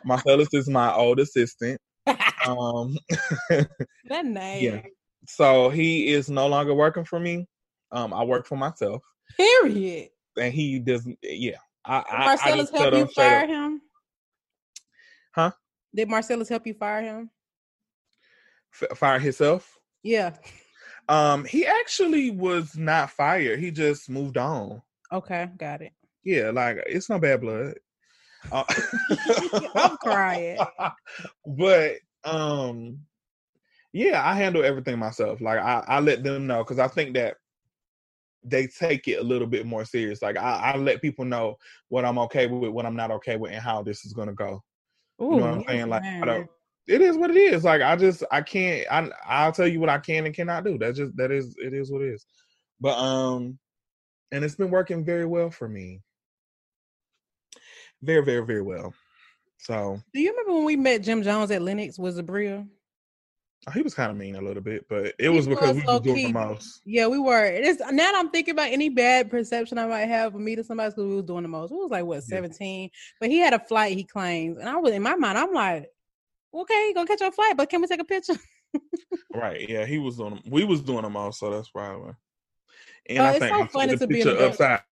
Marcellus 0.04 0.48
is 0.52 0.68
my 0.68 0.92
old 0.92 1.20
assistant. 1.20 1.80
Um, 2.49 2.97
that 4.09 4.25
name. 4.25 4.64
Yeah. 4.64 4.83
So 5.26 5.69
he 5.69 6.09
is 6.09 6.31
no 6.31 6.47
longer 6.47 6.75
working 6.75 7.05
for 7.05 7.21
me. 7.21 7.47
Um, 7.93 8.12
I 8.14 8.25
work 8.25 8.47
for 8.47 8.57
myself. 8.57 9.02
Period. 9.37 10.09
And 10.38 10.52
he 10.52 10.78
doesn't. 10.78 11.19
Yeah. 11.23 11.57
I, 11.85 12.02
Did 12.02 12.19
Marcellus 12.19 12.71
I 12.75 12.78
help 12.78 12.95
you 12.95 13.07
fire 13.07 13.43
up. 13.45 13.49
him? 13.49 13.81
Huh? 15.35 15.50
Did 15.95 16.09
Marcellus 16.09 16.49
help 16.49 16.67
you 16.67 16.75
fire 16.75 17.02
him? 17.02 17.31
F- 18.83 18.99
fire 18.99 19.19
himself? 19.19 19.78
Yeah. 20.02 20.35
Um, 21.09 21.45
he 21.45 21.67
actually 21.67 22.31
was 22.31 22.76
not 22.76 23.11
fired. 23.11 23.59
He 23.59 23.71
just 23.71 24.11
moved 24.11 24.37
on. 24.37 24.83
Okay, 25.11 25.49
got 25.57 25.81
it. 25.81 25.93
Yeah, 26.25 26.50
like 26.50 26.83
it's 26.87 27.09
no 27.09 27.19
bad 27.19 27.40
blood. 27.40 27.75
Uh, 28.52 28.64
I'm 29.75 29.97
crying. 29.97 30.59
but 31.47 31.95
um, 32.28 32.99
yeah, 33.92 34.23
I 34.25 34.35
handle 34.35 34.64
everything 34.64 34.99
myself. 34.99 35.40
Like 35.40 35.58
I, 35.58 35.85
I 35.87 36.00
let 36.00 36.23
them 36.23 36.47
know 36.47 36.62
because 36.62 36.78
I 36.78 36.88
think 36.88 37.14
that 37.14 37.37
they 38.44 38.66
take 38.66 39.08
it 39.08 39.18
a 39.18 39.23
little 39.23 39.47
bit 39.47 39.66
more 39.66 39.85
serious. 39.85 40.23
Like 40.23 40.37
I, 40.37 40.73
I 40.73 40.76
let 40.76 41.02
people 41.02 41.25
know 41.25 41.56
what 41.88 42.04
I'm 42.04 42.19
okay 42.19 42.47
with, 42.47 42.71
what 42.71 42.86
I'm 42.86 42.97
not 42.97 43.10
okay 43.12 43.36
with, 43.36 43.52
and 43.52 43.62
how 43.62 43.82
this 43.82 44.04
is 44.04 44.12
gonna 44.12 44.34
go. 44.34 44.62
Ooh, 45.21 45.30
you 45.30 45.36
know 45.36 45.47
what 45.47 45.54
I'm 45.54 45.64
saying? 45.67 45.88
Like 45.88 46.04
I 46.04 46.25
don't 46.26 46.49
it 46.86 47.02
is 47.02 47.17
what 47.17 47.30
it 47.30 47.36
is. 47.36 47.64
Like 47.64 47.82
I 47.82 47.97
just 47.97 48.25
I 48.30 48.41
can't 48.43 48.86
I 48.91 49.10
I'll 49.26 49.52
tell 49.52 49.69
you 49.69 49.80
what 49.80 49.91
I 49.91 49.99
can 49.99 50.26
and 50.26 50.34
cannot 50.34 50.64
do. 50.64 50.78
That 50.78 50.95
just 50.95 51.17
that 51.17 51.30
is 51.30 51.54
it 51.58 51.75
is 51.75 51.91
what 51.93 52.02
it 52.02 52.14
is. 52.14 52.25
But 52.80 52.99
um 52.99 53.58
and 54.32 54.45
it's 54.45 54.54
been 54.56 54.71
working 54.71 55.04
very 55.04 55.26
well 55.26 55.50
for 55.50 55.69
me. 55.69 56.00
Very, 58.02 58.25
very, 58.25 58.45
very 58.45 58.62
well. 58.62 58.95
So 59.58 60.00
Do 60.14 60.21
you 60.21 60.30
remember 60.30 60.54
when 60.54 60.64
we 60.64 60.76
met 60.76 61.02
Jim 61.02 61.23
Jones 61.23 61.50
at 61.50 61.62
Lenox 61.62 61.99
was 61.99 62.21
Bria? 62.23 62.66
Oh, 63.66 63.73
he 63.73 63.82
was 63.82 63.92
kind 63.92 64.10
of 64.10 64.16
mean 64.16 64.36
a 64.36 64.40
little 64.40 64.62
bit, 64.62 64.86
but 64.88 65.14
it 65.18 65.28
was 65.28 65.49
because 65.49 65.75
we 65.76 65.82
were 65.82 65.99
doing 65.99 66.26
the 66.28 66.32
most. 66.32 66.80
Yeah, 66.86 67.08
we 67.08 67.18
were. 67.18 67.44
It's 67.44 67.80
now 67.90 68.12
I'm 68.14 68.30
thinking 68.30 68.52
about 68.52 68.71
any 68.71 68.88
bad 68.88 69.30
perception 69.30 69.78
I 69.78 69.86
might 69.86 70.06
have 70.06 70.34
of 70.34 70.40
meeting 70.40 70.64
somebody 70.64 70.90
because 70.90 71.04
we 71.04 71.16
was 71.16 71.25
doing 71.25 71.42
the 71.42 71.49
most. 71.49 71.73
We 71.73 71.78
was 71.78 71.90
like 71.90 72.04
what 72.04 72.23
17, 72.23 72.82
yeah. 72.82 72.88
but 73.21 73.30
he 73.30 73.38
had 73.38 73.54
a 73.54 73.58
flight 73.58 73.97
he 73.97 74.04
claims, 74.04 74.58
and 74.58 74.68
I 74.68 74.76
was 74.76 74.92
in 74.92 75.02
my 75.02 75.16
mind. 75.16 75.36
I'm 75.36 75.52
like, 75.52 75.90
okay, 76.54 76.92
go 76.94 77.04
catch 77.04 77.21
your 77.21 77.32
flight, 77.32 77.56
but 77.56 77.68
can 77.68 77.80
we 77.80 77.88
take 77.88 78.00
a 78.00 78.04
picture? 78.04 78.36
right. 79.34 79.68
Yeah, 79.68 79.84
he 79.86 79.99
was 79.99 80.16
doing. 80.16 80.40
We 80.47 80.64
was 80.64 80.80
doing 80.80 81.02
them 81.02 81.16
all, 81.16 81.32
so 81.32 81.50
that's 81.50 81.68
probably. 81.68 82.14
And 83.06 83.18
uh, 83.18 83.25
I 83.25 83.38
think 83.40 83.56
so 83.56 83.66
funny 83.66 83.97
to 83.97 84.06
be 84.06 84.23
upside 84.23 84.82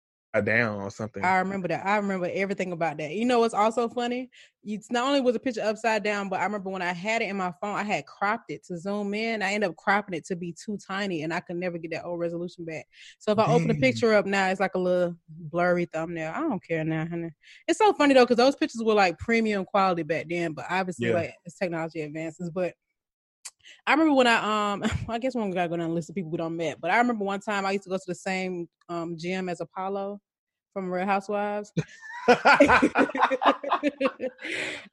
down 0.44 0.80
or 0.80 0.90
something. 0.90 1.24
I 1.24 1.38
remember 1.38 1.68
that. 1.68 1.86
I 1.86 1.96
remember 1.96 2.28
everything 2.32 2.72
about 2.72 2.98
that. 2.98 3.12
You 3.12 3.24
know 3.24 3.40
what's 3.40 3.54
also 3.54 3.88
funny? 3.88 4.30
It's 4.62 4.90
not 4.90 5.06
only 5.06 5.20
was 5.20 5.36
a 5.36 5.40
picture 5.40 5.62
upside 5.62 6.02
down, 6.02 6.28
but 6.28 6.40
I 6.40 6.44
remember 6.44 6.70
when 6.70 6.82
I 6.82 6.92
had 6.92 7.22
it 7.22 7.28
in 7.28 7.36
my 7.36 7.52
phone, 7.60 7.76
I 7.76 7.82
had 7.82 8.06
cropped 8.06 8.50
it 8.50 8.64
to 8.66 8.78
zoom 8.78 9.14
in. 9.14 9.42
I 9.42 9.52
ended 9.52 9.70
up 9.70 9.76
cropping 9.76 10.14
it 10.14 10.24
to 10.26 10.36
be 10.36 10.52
too 10.52 10.78
tiny, 10.84 11.22
and 11.22 11.32
I 11.32 11.40
could 11.40 11.56
never 11.56 11.78
get 11.78 11.92
that 11.92 12.04
old 12.04 12.20
resolution 12.20 12.64
back. 12.64 12.86
So 13.18 13.32
if 13.32 13.38
I 13.38 13.46
Dang. 13.46 13.54
open 13.54 13.68
the 13.68 13.74
picture 13.74 14.14
up 14.14 14.26
now, 14.26 14.48
it's 14.48 14.60
like 14.60 14.74
a 14.74 14.78
little 14.78 15.16
blurry 15.28 15.86
thumbnail. 15.86 16.32
I 16.34 16.40
don't 16.40 16.62
care 16.62 16.84
now, 16.84 17.06
honey. 17.06 17.30
It's 17.66 17.78
so 17.78 17.92
funny 17.92 18.14
though, 18.14 18.24
because 18.24 18.36
those 18.36 18.56
pictures 18.56 18.82
were 18.84 18.94
like 18.94 19.18
premium 19.18 19.64
quality 19.64 20.02
back 20.02 20.26
then, 20.28 20.52
but 20.52 20.66
obviously 20.68 21.08
yeah. 21.08 21.14
like 21.14 21.34
as 21.46 21.54
technology 21.54 22.02
advances, 22.02 22.50
but 22.50 22.74
I 23.86 23.92
remember 23.92 24.14
when 24.14 24.26
I 24.26 24.72
um 24.72 24.84
I 25.08 25.18
guess 25.18 25.34
when 25.34 25.48
we 25.48 25.54
gotta 25.54 25.68
go 25.68 25.76
down 25.76 25.90
a 25.90 25.94
list 25.94 26.08
of 26.08 26.14
people 26.14 26.30
we 26.30 26.38
don't 26.38 26.56
met, 26.56 26.80
but 26.80 26.90
I 26.90 26.98
remember 26.98 27.24
one 27.24 27.40
time 27.40 27.66
I 27.66 27.72
used 27.72 27.84
to 27.84 27.90
go 27.90 27.96
to 27.96 28.04
the 28.06 28.14
same 28.14 28.68
um 28.88 29.16
gym 29.18 29.48
as 29.48 29.60
Apollo 29.60 30.20
from 30.76 30.92
Real 30.92 31.06
Housewives. 31.06 31.72
oh 32.28 32.36
my 32.44 32.90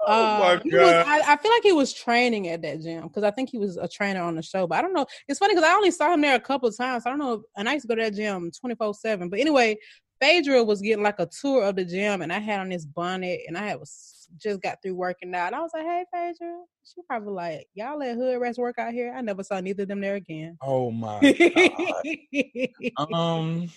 god! 0.07 0.61
Um, 0.63 0.71
was, 0.71 1.05
I, 1.07 1.23
I, 1.27 1.37
feel 1.37 1.51
like 1.51 1.63
he 1.63 1.71
was 1.71 1.91
training 1.91 2.47
at 2.49 2.61
that 2.61 2.81
gym 2.81 3.07
because 3.07 3.23
I 3.23 3.31
think 3.31 3.49
he 3.49 3.57
was 3.57 3.75
a 3.75 3.87
trainer 3.87 4.21
on 4.21 4.35
the 4.35 4.43
show. 4.43 4.67
But 4.67 4.77
I 4.77 4.81
don't 4.83 4.93
know. 4.93 5.07
It's 5.27 5.39
funny 5.39 5.55
because 5.55 5.67
I 5.67 5.73
only 5.73 5.89
saw 5.89 6.13
him 6.13 6.21
there 6.21 6.35
a 6.35 6.39
couple 6.39 6.69
of 6.69 6.77
times. 6.77 7.03
I 7.07 7.09
don't 7.09 7.17
know. 7.17 7.41
And 7.57 7.67
I 7.67 7.73
used 7.73 7.83
to 7.83 7.87
go 7.87 7.95
to 7.95 8.03
that 8.03 8.13
gym 8.13 8.51
twenty 8.51 8.75
four 8.75 8.93
seven. 8.93 9.29
But 9.29 9.39
anyway, 9.39 9.77
Phaedra 10.21 10.63
was 10.63 10.79
getting 10.79 11.03
like 11.03 11.19
a 11.19 11.25
tour 11.41 11.63
of 11.63 11.75
the 11.75 11.85
gym, 11.85 12.21
and 12.21 12.31
I 12.31 12.37
had 12.37 12.59
on 12.59 12.69
this 12.69 12.85
bonnet, 12.85 13.41
and 13.47 13.57
I 13.57 13.77
was 13.77 14.29
just 14.37 14.61
got 14.61 14.77
through 14.83 14.95
working 14.95 15.33
out. 15.33 15.47
And 15.47 15.55
I 15.55 15.61
was 15.61 15.71
like, 15.73 15.85
"Hey, 15.85 16.05
Phaedra," 16.13 16.55
she 16.85 17.01
probably 17.07 17.33
like, 17.33 17.67
"Y'all 17.73 17.97
let 17.97 18.15
hood 18.15 18.39
rest 18.39 18.59
work 18.59 18.77
out 18.77 18.93
here." 18.93 19.11
I 19.17 19.21
never 19.21 19.43
saw 19.43 19.59
neither 19.59 19.83
of 19.83 19.89
them 19.89 20.01
there 20.01 20.15
again. 20.15 20.55
Oh 20.61 20.91
my 20.91 21.19
god. 22.97 23.11
um. 23.11 23.69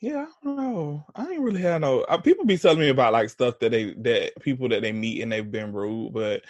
Yeah, 0.00 0.24
I 0.24 0.44
don't 0.44 0.56
know. 0.56 1.04
I 1.14 1.30
ain't 1.30 1.42
really 1.42 1.60
had 1.60 1.82
no. 1.82 2.00
Uh, 2.02 2.16
people 2.16 2.46
be 2.46 2.56
telling 2.56 2.78
me 2.78 2.88
about 2.88 3.12
like 3.12 3.28
stuff 3.28 3.58
that 3.60 3.70
they 3.70 3.92
that 3.94 4.32
people 4.40 4.68
that 4.70 4.80
they 4.80 4.92
meet 4.92 5.20
and 5.22 5.30
they've 5.30 5.50
been 5.50 5.72
rude, 5.74 6.14
but 6.14 6.42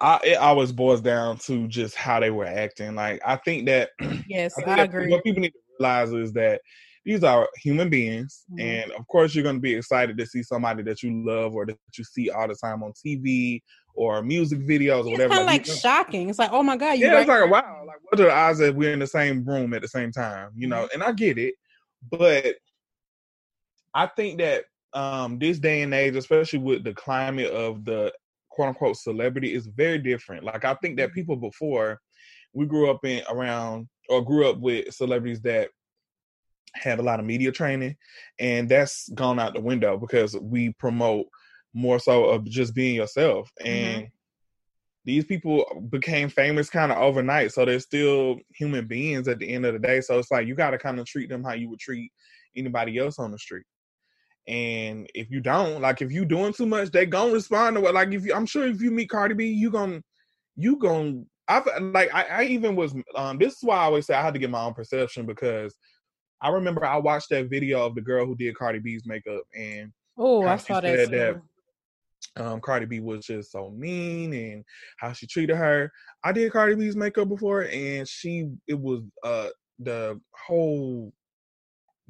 I 0.00 0.20
it 0.22 0.34
always 0.36 0.70
boils 0.70 1.00
down 1.00 1.38
to 1.38 1.66
just 1.66 1.94
how 1.94 2.20
they 2.20 2.30
were 2.30 2.44
acting. 2.44 2.94
Like 2.94 3.22
I 3.24 3.36
think 3.36 3.66
that 3.66 3.90
yes, 4.28 4.54
I, 4.58 4.80
I 4.80 4.84
agree. 4.84 5.10
What 5.10 5.24
people 5.24 5.40
need 5.40 5.52
to 5.52 5.58
realize 5.80 6.12
is 6.12 6.32
that 6.34 6.60
these 7.06 7.24
are 7.24 7.48
human 7.56 7.88
beings, 7.88 8.44
mm-hmm. 8.50 8.60
and 8.60 8.92
of 8.92 9.06
course 9.08 9.34
you're 9.34 9.44
going 9.44 9.56
to 9.56 9.62
be 9.62 9.74
excited 9.74 10.18
to 10.18 10.26
see 10.26 10.42
somebody 10.42 10.82
that 10.82 11.02
you 11.02 11.24
love 11.24 11.54
or 11.54 11.64
that 11.64 11.78
you 11.96 12.04
see 12.04 12.28
all 12.28 12.48
the 12.48 12.54
time 12.54 12.82
on 12.82 12.92
TV 12.92 13.62
or 13.94 14.22
music 14.22 14.58
videos 14.60 15.06
or 15.06 15.12
whatever. 15.12 15.30
Kind 15.30 15.42
of 15.42 15.46
like, 15.46 15.66
like 15.66 15.78
shocking. 15.78 16.28
It's 16.28 16.38
like, 16.38 16.52
oh 16.52 16.62
my 16.62 16.76
god, 16.76 16.98
yeah, 16.98 17.12
right 17.12 17.20
it's 17.20 17.28
like 17.28 17.50
wow, 17.50 17.84
like 17.86 17.96
what 18.02 18.20
are 18.20 18.24
the 18.24 18.30
odds 18.30 18.58
that 18.58 18.74
we're 18.74 18.92
in 18.92 18.98
the 18.98 19.06
same 19.06 19.42
room 19.42 19.72
at 19.72 19.80
the 19.80 19.88
same 19.88 20.12
time? 20.12 20.50
You 20.54 20.68
know, 20.68 20.82
mm-hmm. 20.84 21.00
and 21.00 21.02
I 21.02 21.12
get 21.12 21.38
it, 21.38 21.54
but 22.10 22.56
I 23.94 24.06
think 24.06 24.38
that 24.38 24.64
um, 24.92 25.38
this 25.38 25.58
day 25.58 25.82
and 25.82 25.94
age, 25.94 26.16
especially 26.16 26.58
with 26.60 26.84
the 26.84 26.94
climate 26.94 27.50
of 27.50 27.84
the 27.84 28.12
quote 28.50 28.68
unquote 28.68 28.96
celebrity, 28.96 29.54
is 29.54 29.66
very 29.66 29.98
different. 29.98 30.44
Like 30.44 30.64
I 30.64 30.74
think 30.74 30.96
that 30.96 31.08
mm-hmm. 31.08 31.14
people 31.14 31.36
before 31.36 32.00
we 32.52 32.66
grew 32.66 32.90
up 32.90 33.04
in 33.04 33.22
around 33.28 33.88
or 34.08 34.24
grew 34.24 34.48
up 34.48 34.58
with 34.58 34.94
celebrities 34.94 35.40
that 35.42 35.70
had 36.74 36.98
a 36.98 37.02
lot 37.02 37.20
of 37.20 37.26
media 37.26 37.52
training, 37.52 37.96
and 38.38 38.68
that's 38.68 39.08
gone 39.10 39.38
out 39.38 39.54
the 39.54 39.60
window 39.60 39.96
because 39.96 40.36
we 40.40 40.72
promote 40.72 41.26
more 41.72 41.98
so 41.98 42.24
of 42.26 42.44
just 42.44 42.74
being 42.74 42.94
yourself. 42.94 43.50
Mm-hmm. 43.60 43.68
And 43.68 44.02
mm-hmm. 44.02 44.10
these 45.04 45.24
people 45.24 45.86
became 45.90 46.28
famous 46.28 46.68
kind 46.68 46.90
of 46.92 46.98
overnight, 46.98 47.52
so 47.52 47.64
they're 47.64 47.80
still 47.80 48.38
human 48.54 48.86
beings 48.86 49.28
at 49.28 49.38
the 49.38 49.52
end 49.52 49.66
of 49.66 49.72
the 49.72 49.78
day. 49.78 50.00
So 50.00 50.18
it's 50.18 50.30
like 50.30 50.46
you 50.46 50.54
got 50.54 50.70
to 50.70 50.78
kind 50.78 50.98
of 50.98 51.06
treat 51.06 51.28
them 51.28 51.44
how 51.44 51.52
you 51.52 51.68
would 51.68 51.80
treat 51.80 52.12
anybody 52.56 52.98
else 52.98 53.18
on 53.18 53.32
the 53.32 53.38
street. 53.38 53.64
And 54.46 55.08
if 55.14 55.30
you 55.30 55.40
don't, 55.40 55.80
like 55.80 56.02
if 56.02 56.12
you 56.12 56.24
doing 56.24 56.52
too 56.52 56.66
much, 56.66 56.90
they 56.90 57.06
gonna 57.06 57.32
respond 57.32 57.76
to 57.76 57.80
what 57.80 57.94
like 57.94 58.12
if 58.12 58.24
you 58.24 58.34
I'm 58.34 58.46
sure 58.46 58.66
if 58.66 58.80
you 58.82 58.90
meet 58.90 59.08
Cardi 59.08 59.34
B, 59.34 59.46
you 59.46 59.70
gonna 59.70 60.02
you 60.56 60.76
gonna 60.76 61.22
I've 61.48 61.66
like 61.80 62.14
I, 62.14 62.24
I 62.24 62.42
even 62.44 62.76
was 62.76 62.94
um 63.16 63.38
this 63.38 63.54
is 63.54 63.58
why 63.62 63.76
I 63.76 63.84
always 63.84 64.06
say 64.06 64.14
I 64.14 64.22
had 64.22 64.34
to 64.34 64.40
get 64.40 64.50
my 64.50 64.62
own 64.62 64.74
perception 64.74 65.26
because 65.26 65.74
I 66.40 66.50
remember 66.50 66.84
I 66.84 66.96
watched 66.96 67.30
that 67.30 67.48
video 67.48 67.86
of 67.86 67.94
the 67.94 68.02
girl 68.02 68.26
who 68.26 68.36
did 68.36 68.56
Cardi 68.56 68.78
B's 68.80 69.06
makeup 69.06 69.42
and 69.54 69.92
Oh, 70.18 70.46
I 70.46 70.56
saw 70.56 70.80
that. 70.80 71.08
said 71.08 71.10
that 72.36 72.44
um 72.44 72.60
Cardi 72.60 72.86
B 72.86 73.00
was 73.00 73.24
just 73.24 73.52
so 73.52 73.70
mean 73.70 74.32
and 74.34 74.64
how 74.98 75.12
she 75.12 75.26
treated 75.26 75.56
her. 75.56 75.90
I 76.22 76.32
did 76.32 76.52
Cardi 76.52 76.74
B's 76.74 76.96
makeup 76.96 77.28
before 77.28 77.62
and 77.62 78.06
she 78.06 78.50
it 78.66 78.78
was 78.78 79.02
uh 79.22 79.48
the 79.78 80.20
whole 80.46 81.12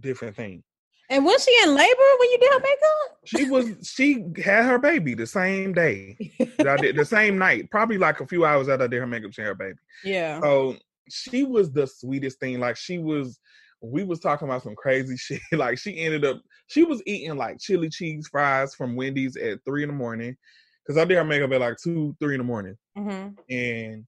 different 0.00 0.36
thing. 0.36 0.62
And 1.10 1.24
was 1.24 1.44
she 1.44 1.56
in 1.62 1.74
labor 1.74 2.02
when 2.18 2.30
you 2.30 2.38
did 2.38 2.52
her 2.52 2.60
makeup? 2.60 3.18
She 3.24 3.44
was 3.44 3.88
she 3.88 4.24
had 4.42 4.64
her 4.64 4.78
baby 4.78 5.14
the 5.14 5.26
same 5.26 5.72
day. 5.72 6.16
that 6.58 6.68
I 6.68 6.76
did 6.76 6.96
the 6.96 7.04
same 7.04 7.38
night, 7.38 7.70
probably 7.70 7.98
like 7.98 8.20
a 8.20 8.26
few 8.26 8.44
hours 8.44 8.68
after 8.68 8.84
I 8.84 8.88
did 8.88 9.00
her 9.00 9.06
makeup, 9.06 9.32
she 9.32 9.42
had 9.42 9.48
her 9.48 9.54
baby. 9.54 9.78
yeah. 10.02 10.40
So 10.40 10.76
she 11.10 11.44
was 11.44 11.72
the 11.72 11.86
sweetest 11.86 12.40
thing. 12.40 12.58
Like 12.60 12.76
she 12.76 12.98
was, 12.98 13.38
we 13.82 14.04
was 14.04 14.18
talking 14.20 14.48
about 14.48 14.62
some 14.62 14.74
crazy 14.74 15.16
shit. 15.18 15.40
Like 15.52 15.78
she 15.78 15.98
ended 15.98 16.24
up, 16.24 16.40
she 16.68 16.84
was 16.84 17.02
eating 17.06 17.36
like 17.36 17.58
chili 17.60 17.90
cheese 17.90 18.28
fries 18.28 18.74
from 18.74 18.96
Wendy's 18.96 19.36
at 19.36 19.58
three 19.66 19.82
in 19.82 19.90
the 19.90 19.94
morning, 19.94 20.36
because 20.82 20.96
I 21.00 21.04
did 21.04 21.18
her 21.18 21.24
makeup 21.24 21.52
at 21.52 21.60
like 21.60 21.76
two, 21.82 22.16
three 22.20 22.34
in 22.34 22.38
the 22.38 22.44
morning, 22.44 22.76
hmm 22.96 23.28
and 23.50 24.06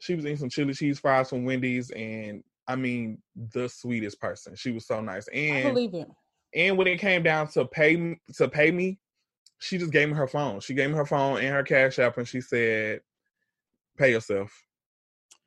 she 0.00 0.14
was 0.14 0.24
eating 0.24 0.36
some 0.36 0.50
chili 0.50 0.72
cheese 0.74 0.98
fries 0.98 1.28
from 1.28 1.44
Wendy's, 1.44 1.90
and 1.90 2.42
I 2.66 2.76
mean 2.76 3.18
the 3.52 3.68
sweetest 3.68 4.20
person. 4.20 4.54
She 4.56 4.70
was 4.70 4.86
so 4.86 5.00
nice, 5.00 5.28
I 5.32 5.36
and 5.36 5.74
believe 5.74 5.94
it. 5.94 6.08
and 6.54 6.78
when 6.78 6.86
it 6.86 6.98
came 6.98 7.22
down 7.22 7.48
to 7.48 7.64
pay 7.64 8.18
to 8.36 8.48
pay 8.48 8.70
me, 8.70 8.98
she 9.58 9.78
just 9.78 9.92
gave 9.92 10.08
me 10.08 10.14
her 10.14 10.28
phone. 10.28 10.60
She 10.60 10.74
gave 10.74 10.90
me 10.90 10.96
her 10.96 11.06
phone 11.06 11.38
and 11.38 11.48
her 11.48 11.62
cash 11.62 11.98
app, 11.98 12.18
and 12.18 12.26
she 12.26 12.40
said, 12.40 13.00
"Pay 13.98 14.12
yourself." 14.12 14.52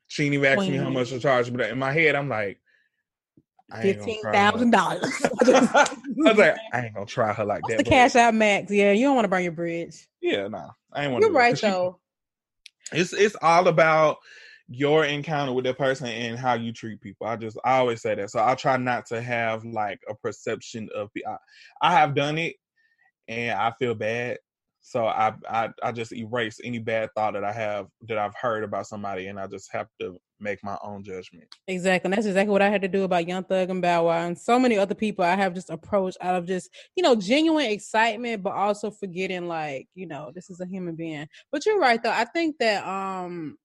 She 0.07 0.23
didn't 0.23 0.35
even 0.35 0.59
ask 0.59 0.69
me 0.69 0.77
how 0.77 0.89
much 0.89 1.09
to 1.09 1.19
charge, 1.19 1.51
but 1.51 1.69
in 1.69 1.77
my 1.77 1.91
head, 1.91 2.15
I'm 2.15 2.29
like, 2.29 2.61
I 3.71 3.81
Fifteen 3.81 4.21
thousand 4.23 4.71
dollars. 4.71 5.11
I 5.41 5.87
was 6.17 6.37
like, 6.37 6.55
I 6.71 6.85
ain't 6.85 6.93
gonna 6.93 7.05
try 7.05 7.33
her 7.33 7.43
like 7.43 7.63
What's 7.63 7.75
that. 7.75 7.83
the 7.83 7.89
cash 7.89 8.15
out 8.15 8.33
max? 8.33 8.71
Yeah, 8.71 8.93
you 8.93 9.05
don't 9.05 9.15
want 9.15 9.25
to 9.25 9.29
burn 9.29 9.43
your 9.43 9.51
bridge. 9.51 10.07
Yeah, 10.21 10.47
nah, 10.47 10.69
I 10.93 11.03
ain't 11.03 11.11
want. 11.11 11.23
You're 11.23 11.33
right 11.33 11.59
though. 11.59 11.99
It's 12.93 13.11
it's 13.11 13.35
all 13.41 13.67
about 13.67 14.17
your 14.69 15.05
encounter 15.05 15.53
with 15.53 15.65
that 15.65 15.77
person 15.77 16.07
and 16.07 16.37
how 16.37 16.53
you 16.53 16.71
treat 16.73 17.01
people. 17.01 17.27
I 17.27 17.35
just 17.35 17.57
I 17.63 17.77
always 17.77 18.01
say 18.01 18.15
that. 18.15 18.31
So 18.31 18.43
I 18.43 18.55
try 18.55 18.77
not 18.77 19.05
to 19.07 19.21
have 19.21 19.63
like 19.65 19.99
a 20.09 20.15
perception 20.15 20.89
of. 20.95 21.09
I, 21.27 21.37
I 21.81 21.93
have 21.93 22.15
done 22.15 22.37
it, 22.37 22.55
and 23.27 23.57
I 23.57 23.71
feel 23.79 23.95
bad. 23.95 24.39
So 24.81 25.05
I, 25.05 25.33
I 25.49 25.69
I 25.83 25.91
just 25.91 26.13
erase 26.13 26.59
any 26.63 26.79
bad 26.79 27.09
thought 27.15 27.33
that 27.33 27.43
I 27.43 27.51
have 27.51 27.87
that 28.07 28.17
I've 28.17 28.35
heard 28.35 28.63
about 28.63 28.87
somebody, 28.87 29.27
and 29.27 29.39
I 29.39 29.47
just 29.47 29.71
have 29.71 29.87
to 29.99 30.17
make 30.39 30.63
my 30.63 30.77
own 30.83 31.03
judgment. 31.03 31.47
Exactly. 31.67 32.07
And 32.07 32.13
that's 32.13 32.27
exactly 32.27 32.51
what 32.51 32.61
I 32.61 32.69
had 32.69 32.81
to 32.83 32.87
do 32.87 33.03
about 33.03 33.27
Young 33.27 33.43
Thug 33.43 33.69
and 33.69 33.81
Bow 33.81 34.05
Wow 34.05 34.27
and 34.27 34.37
so 34.37 34.59
many 34.59 34.77
other 34.77 34.95
people 34.95 35.25
I 35.25 35.35
have 35.35 35.53
just 35.53 35.69
approached 35.69 36.17
out 36.21 36.35
of 36.35 36.45
just, 36.45 36.69
you 36.95 37.03
know, 37.03 37.15
genuine 37.15 37.65
excitement, 37.65 38.43
but 38.43 38.53
also 38.53 38.91
forgetting 38.91 39.47
like, 39.47 39.87
you 39.95 40.07
know, 40.07 40.31
this 40.33 40.49
is 40.49 40.59
a 40.59 40.67
human 40.67 40.95
being. 40.95 41.27
But 41.51 41.65
you're 41.65 41.79
right 41.79 42.01
though. 42.01 42.11
I 42.11 42.25
think 42.25 42.57
that 42.59 42.85
um 42.87 43.57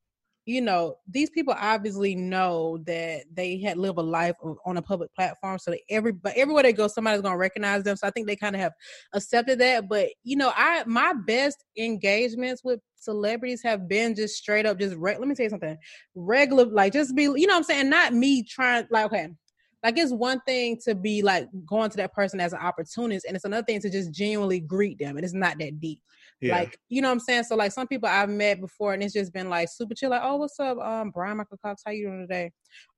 you 0.45 0.61
know, 0.61 0.97
these 1.09 1.31
people 1.31 1.55
obviously 1.57 2.17
know 2.17 2.79
that 2.87 3.25
they 3.33 3.61
had 3.61 3.79
live 3.79 3.97
a 3.97 4.03
life 4.03 4.35
on 4.67 4.77
a 4.77 4.83
public 4.83 5.15
platform, 5.15 5.59
so 5.59 5.71
that 5.71 5.81
every 5.89 6.13
but 6.13 6.37
everywhere 6.37 6.65
they 6.65 6.73
go, 6.73 6.89
somebody's 6.89 7.23
gonna 7.23 7.37
recognize 7.37 7.85
them. 7.85 7.97
So 7.97 8.07
I 8.09 8.11
think 8.11 8.27
they 8.27 8.37
kind 8.37 8.57
of 8.57 8.61
have 8.61 8.73
accepted 9.13 9.61
that. 9.61 9.89
But 9.89 10.09
you 10.25 10.37
know, 10.37 10.53
I 10.57 10.83
my 10.87 11.13
best 11.27 11.65
engagements 11.79 12.65
with 12.65 12.81
celebrities 12.97 13.63
have 13.63 13.89
been 13.89 14.15
just 14.17 14.37
straight 14.37 14.67
up, 14.67 14.81
just 14.81 14.97
re- 14.97 15.17
let 15.17 15.29
me 15.29 15.35
tell 15.35 15.45
you 15.45 15.51
something, 15.51 15.77
regular, 16.15 16.65
like 16.67 16.93
just 16.93 17.15
be, 17.15 17.25
you 17.25 17.47
know, 17.47 17.57
I'm 17.57 17.65
saying, 17.65 17.89
not 17.89 18.13
me 18.13 18.43
trying, 18.43 18.87
like 18.91 19.07
okay. 19.07 19.29
Like 19.83 19.99
it's 19.99 20.13
one 20.13 20.41
thing 20.47 20.79
to 20.85 20.95
be 20.95 21.23
like 21.23 21.49
going 21.67 21.91
to 21.91 21.97
that 21.97 22.15
person 22.15 22.39
as 22.41 22.53
an 22.53 22.61
opportunist, 22.61 23.27
and 23.27 23.35
it's 23.37 23.45
another 23.45 23.65
thing 23.65 23.81
to 23.81 23.91
just 23.91 24.13
genuinely 24.13 24.61
greet 24.61 24.99
them, 24.99 25.17
and 25.17 25.25
it's 25.25 25.35
not 25.35 25.59
that 25.59 25.81
deep. 25.81 26.01
Yeah, 26.43 26.57
Like, 26.59 26.77
you 26.89 27.01
know 27.01 27.09
what 27.09 27.13
I'm 27.13 27.21
saying? 27.21 27.45
So 27.45 27.55
like 27.55 27.73
some 27.73 27.87
people 27.87 28.09
I've 28.09 28.29
met 28.29 28.61
before 28.61 28.93
and 28.95 29.03
it's 29.03 29.15
just 29.15 29.33
been 29.33 29.49
like 29.49 29.69
super 29.71 29.95
chill, 29.95 30.11
like, 30.11 30.23
oh, 30.25 30.37
what's 30.37 30.59
up? 30.59 30.79
Um, 30.79 31.11
Bryan-Michael 31.11 31.59
Cox, 31.65 31.83
how 31.87 31.93
you 31.93 32.09
doing 32.09 32.27
today? 32.29 32.51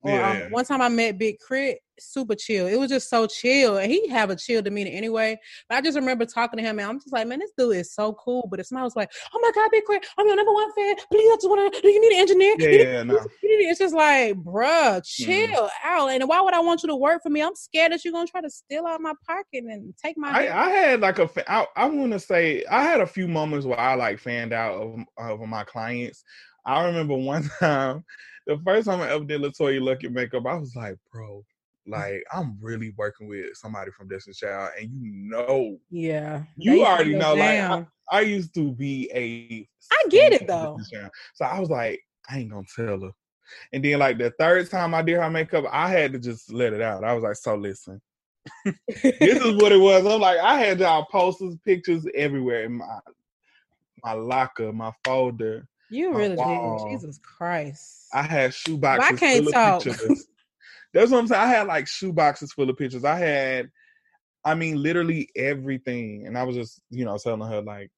Or 0.05 0.11
Yeah, 0.11 0.31
um, 0.31 0.37
yeah. 0.39 0.49
one 0.51 0.65
time 0.65 0.81
I 0.83 0.89
met 0.89 1.19
Big 1.19 1.37
K.R.I.T., 1.49 1.79
super 2.01 2.35
chill. 2.35 2.67
It 2.67 2.77
was 2.77 2.91
just 2.91 3.09
so 3.09 3.27
chill. 3.29 3.79
And 3.79 3.91
he 3.91 4.09
have 4.09 4.29
a 4.29 4.35
chill 4.37 4.61
demeanor 4.63 4.91
anyway. 4.93 5.39
But 5.69 5.77
I 5.77 5.81
just 5.81 5.97
remember 5.97 6.27
talking 6.27 6.57
to 6.59 6.63
him 6.65 6.81
and 6.81 6.89
I'm 6.89 6.99
just 6.99 7.13
like, 7.13 7.27
man, 7.29 7.39
this 7.39 7.53
dude 7.57 7.77
is 7.77 7.95
so 7.95 8.13
cool. 8.15 8.49
But 8.51 8.59
if 8.59 8.67
somebody 8.67 8.85
was 8.85 8.97
like, 8.97 9.11
Oh 9.33 9.39
my 9.41 9.51
god, 9.55 9.71
Big 9.71 9.85
K.R.I.T., 9.87 10.07
I'm 10.19 10.27
your 10.27 10.35
number 10.37 10.53
one 10.53 10.73
fan. 10.75 10.97
Please 11.11 11.31
I 11.33 11.37
just 11.37 11.49
wanna 11.49 11.71
do 11.71 11.89
you 11.89 12.01
need 12.01 12.17
an 12.17 12.21
engineer? 12.21 12.55
yeah, 12.59 12.67
need- 12.69 12.81
yeah. 12.81 13.03
No, 13.05 13.19
It's 13.43 13.79
just 13.79 13.95
like, 13.95 14.35
bruh, 14.35 15.01
Mm-hmm. 15.01 15.25
chill 15.25 15.71
out. 15.85 16.09
And 16.11 16.29
why 16.29 16.41
would 16.41 16.53
I 16.55 16.61
want 16.61 16.83
you 16.83 16.89
to 16.89 16.97
work 16.97 17.23
for 17.23 17.31
me? 17.31 17.43
I'm 17.43 17.55
scared 17.55 17.93
that 17.93 18.05
you're 18.05 18.13
gonna 18.13 18.27
try 18.27 18.41
to 18.41 18.51
steal 18.51 18.87
out 18.87 19.01
my 19.01 19.13
pocket 19.27 19.65
and 19.65 19.95
take 19.97 20.19
my 20.19 20.31
I. 20.31 20.67
I 20.67 20.69
had 20.71 21.01
like 21.01 21.19
a 21.21 21.31
I, 21.51 21.67
I 21.77 21.87
want 21.87 22.13
to 22.13 22.19
say 22.19 22.65
I 22.71 22.83
had 22.83 23.01
a 23.01 23.07
few 23.07 23.29
moments 23.29 23.67
where 23.67 23.79
I 23.79 23.95
like 23.95 24.19
fanned 24.19 24.53
out 24.53 24.75
of, 24.75 25.01
of 25.17 25.49
my 25.49 25.63
clients. 25.65 26.25
I 26.67 26.85
remember 26.87 27.15
one 27.15 27.49
time, 27.61 28.05
the 28.47 28.59
first 28.65 28.87
time 28.87 29.01
I 29.01 29.11
ever 29.11 29.25
did 29.25 29.41
LaToya 29.41 29.81
Luckett 29.81 30.13
makeup, 30.13 30.47
I 30.47 30.55
was 30.55 30.75
like, 30.77 30.97
bro, 31.13 31.45
like 31.87 32.25
I'm 32.33 32.59
really 32.61 32.95
working 32.97 33.29
with 33.29 33.57
somebody 33.57 33.91
from 33.91 34.09
Destiny 34.09 34.35
Child, 34.35 34.71
and 34.81 34.91
you 34.91 35.11
know, 35.13 35.79
yeah. 35.91 36.43
you 36.57 36.73
They 36.73 36.77
used 36.79 36.87
to 36.87 36.93
already 36.93 37.15
know, 37.15 37.35
like 37.35 37.61
I. 37.61 37.87
I 38.11 38.21
used 38.21 38.55
to 38.55 38.71
be 38.71 39.11
a. 39.15 39.67
I 39.91 40.09
get 40.11 40.35
it, 40.35 40.47
though. 40.47 40.79
So 41.35 41.45
I 41.45 41.59
was 41.59 41.71
like, 41.71 42.03
I 42.29 42.39
ain't 42.39 42.51
gonna 42.51 42.67
tell 42.77 43.01
her. 43.01 43.11
And 43.73 43.85
then 43.85 43.99
like 43.99 44.19
the 44.19 44.31
third 44.39 44.71
time 44.71 44.95
I 44.95 45.03
did 45.03 45.17
her 45.17 45.31
makeup, 45.31 45.65
I 45.71 45.89
had 45.89 46.13
to 46.13 46.19
just 46.19 46.53
let 46.53 46.73
it 46.75 46.83
out. 46.83 47.05
I 47.05 47.15
was 47.15 47.23
like, 47.23 47.37
so 47.37 47.55
listen 47.55 48.01
this 48.65 49.43
is 49.43 49.57
what 49.57 49.73
it 49.73 49.81
was. 49.81 50.07
I'm 50.07 50.21
like, 50.21 50.39
I 50.39 50.59
had 50.59 50.81
y'all 50.81 51.07
posters, 51.11 51.57
pictures 51.65 52.07
everywhere 52.15 52.65
in 52.65 52.75
my 52.75 52.99
my 54.03 54.13
locker, 54.13 54.73
my 54.73 54.93
folder. 55.05 55.67
You 55.91 56.13
oh, 56.13 56.17
really 56.17 56.37
wall. 56.37 56.89
did. 56.89 56.93
Jesus 56.93 57.19
Christ. 57.19 58.07
I 58.13 58.23
had 58.23 58.55
shoe 58.55 58.79
boxes 58.79 59.19
can't 59.19 59.45
full 59.45 59.53
talk. 59.53 59.87
of 59.87 59.93
pictures. 59.93 60.27
That's 60.93 61.11
what 61.11 61.19
I'm 61.19 61.27
saying. 61.27 61.43
I 61.43 61.47
had 61.47 61.67
like 61.67 61.89
shoe 61.89 62.13
boxes 62.13 62.53
full 62.53 62.71
of 62.71 62.77
pictures. 62.77 63.05
I 63.05 63.19
had, 63.19 63.71
I 64.45 64.55
mean, 64.55 64.81
literally 64.81 65.29
everything. 65.37 66.27
And 66.27 66.39
I 66.39 66.45
was 66.45 66.57
just, 66.57 66.81
you 66.91 67.05
know, 67.05 67.19
telling 67.19 67.49
her 67.49 67.61
like 67.61 67.91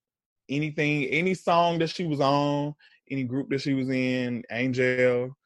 anything, 0.49 1.05
any 1.05 1.35
song 1.35 1.79
that 1.81 1.91
she 1.91 2.07
was 2.07 2.21
on, 2.21 2.75
any 3.11 3.25
group 3.25 3.51
that 3.51 3.61
she 3.61 3.75
was 3.75 3.91
in, 3.91 4.43
Angel, 4.51 5.37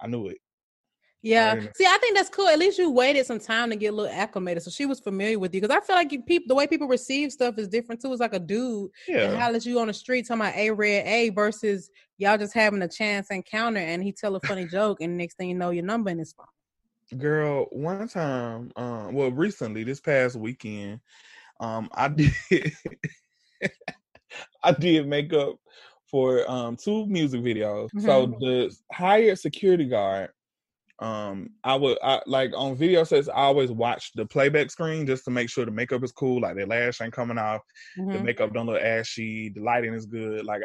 I 0.00 0.06
knew 0.06 0.28
it. 0.28 0.38
Yeah. 1.22 1.54
Right. 1.54 1.76
See, 1.76 1.84
I 1.86 1.98
think 1.98 2.16
that's 2.16 2.30
cool. 2.30 2.48
At 2.48 2.58
least 2.58 2.78
you 2.78 2.90
waited 2.90 3.26
some 3.26 3.38
time 3.38 3.70
to 3.70 3.76
get 3.76 3.92
a 3.92 3.96
little 3.96 4.12
acclimated. 4.12 4.62
So 4.62 4.70
she 4.70 4.86
was 4.86 5.00
familiar 5.00 5.38
with 5.38 5.54
you. 5.54 5.60
Because 5.60 5.76
I 5.76 5.80
feel 5.84 5.96
like 5.96 6.12
you 6.12 6.22
people 6.22 6.46
the 6.48 6.54
way 6.54 6.66
people 6.66 6.88
receive 6.88 7.32
stuff 7.32 7.58
is 7.58 7.68
different 7.68 8.00
too. 8.00 8.10
It's 8.12 8.20
like 8.20 8.34
a 8.34 8.38
dude 8.38 8.90
that 9.08 9.30
Yeah. 9.30 9.38
hollers 9.38 9.66
you 9.66 9.78
on 9.80 9.88
the 9.88 9.92
street 9.92 10.26
talking 10.26 10.40
about 10.40 10.56
A 10.56 10.70
red 10.70 11.06
A 11.06 11.28
versus 11.30 11.90
y'all 12.18 12.38
just 12.38 12.54
having 12.54 12.82
a 12.82 12.88
chance 12.88 13.28
encounter 13.30 13.80
and 13.80 14.02
he 14.02 14.12
tell 14.12 14.36
a 14.36 14.40
funny 14.40 14.66
joke 14.66 14.98
and 15.00 15.16
next 15.16 15.36
thing 15.36 15.48
you 15.50 15.54
know 15.54 15.70
your 15.70 15.84
number 15.84 16.10
in 16.10 16.18
his 16.18 16.32
phone. 16.32 16.46
Girl, 17.18 17.66
one 17.72 18.06
time, 18.06 18.70
um, 18.76 19.12
well, 19.14 19.32
recently, 19.32 19.82
this 19.82 20.00
past 20.00 20.36
weekend, 20.36 21.00
um, 21.58 21.90
I 21.92 22.08
did 22.08 22.32
I 24.62 24.72
did 24.72 25.06
makeup 25.08 25.56
for 26.04 26.48
um 26.50 26.76
two 26.76 27.06
music 27.06 27.40
videos. 27.42 27.90
So 27.98 28.26
the 28.26 28.74
hired 28.92 29.38
security 29.38 29.86
guard, 29.86 30.30
um, 31.00 31.50
I 31.64 31.74
would 31.76 31.98
I 32.02 32.20
like 32.26 32.52
on 32.54 32.76
video 32.76 33.04
sets, 33.04 33.28
I 33.28 33.34
always 33.34 33.70
watch 33.72 34.12
the 34.14 34.26
playback 34.26 34.70
screen 34.70 35.06
just 35.06 35.24
to 35.24 35.30
make 35.30 35.48
sure 35.50 35.64
the 35.64 35.70
makeup 35.70 36.04
is 36.04 36.12
cool, 36.12 36.42
like 36.42 36.56
the 36.56 36.66
lash 36.66 37.00
ain't 37.00 37.12
coming 37.14 37.38
off, 37.38 37.62
the 38.12 38.18
Mhm. 38.18 38.20
makeup 38.20 38.52
don't 38.52 38.66
look 38.66 38.82
ashy, 38.82 39.48
the 39.50 39.60
lighting 39.60 39.94
is 39.94 40.06
good. 40.06 40.44
Like 40.44 40.62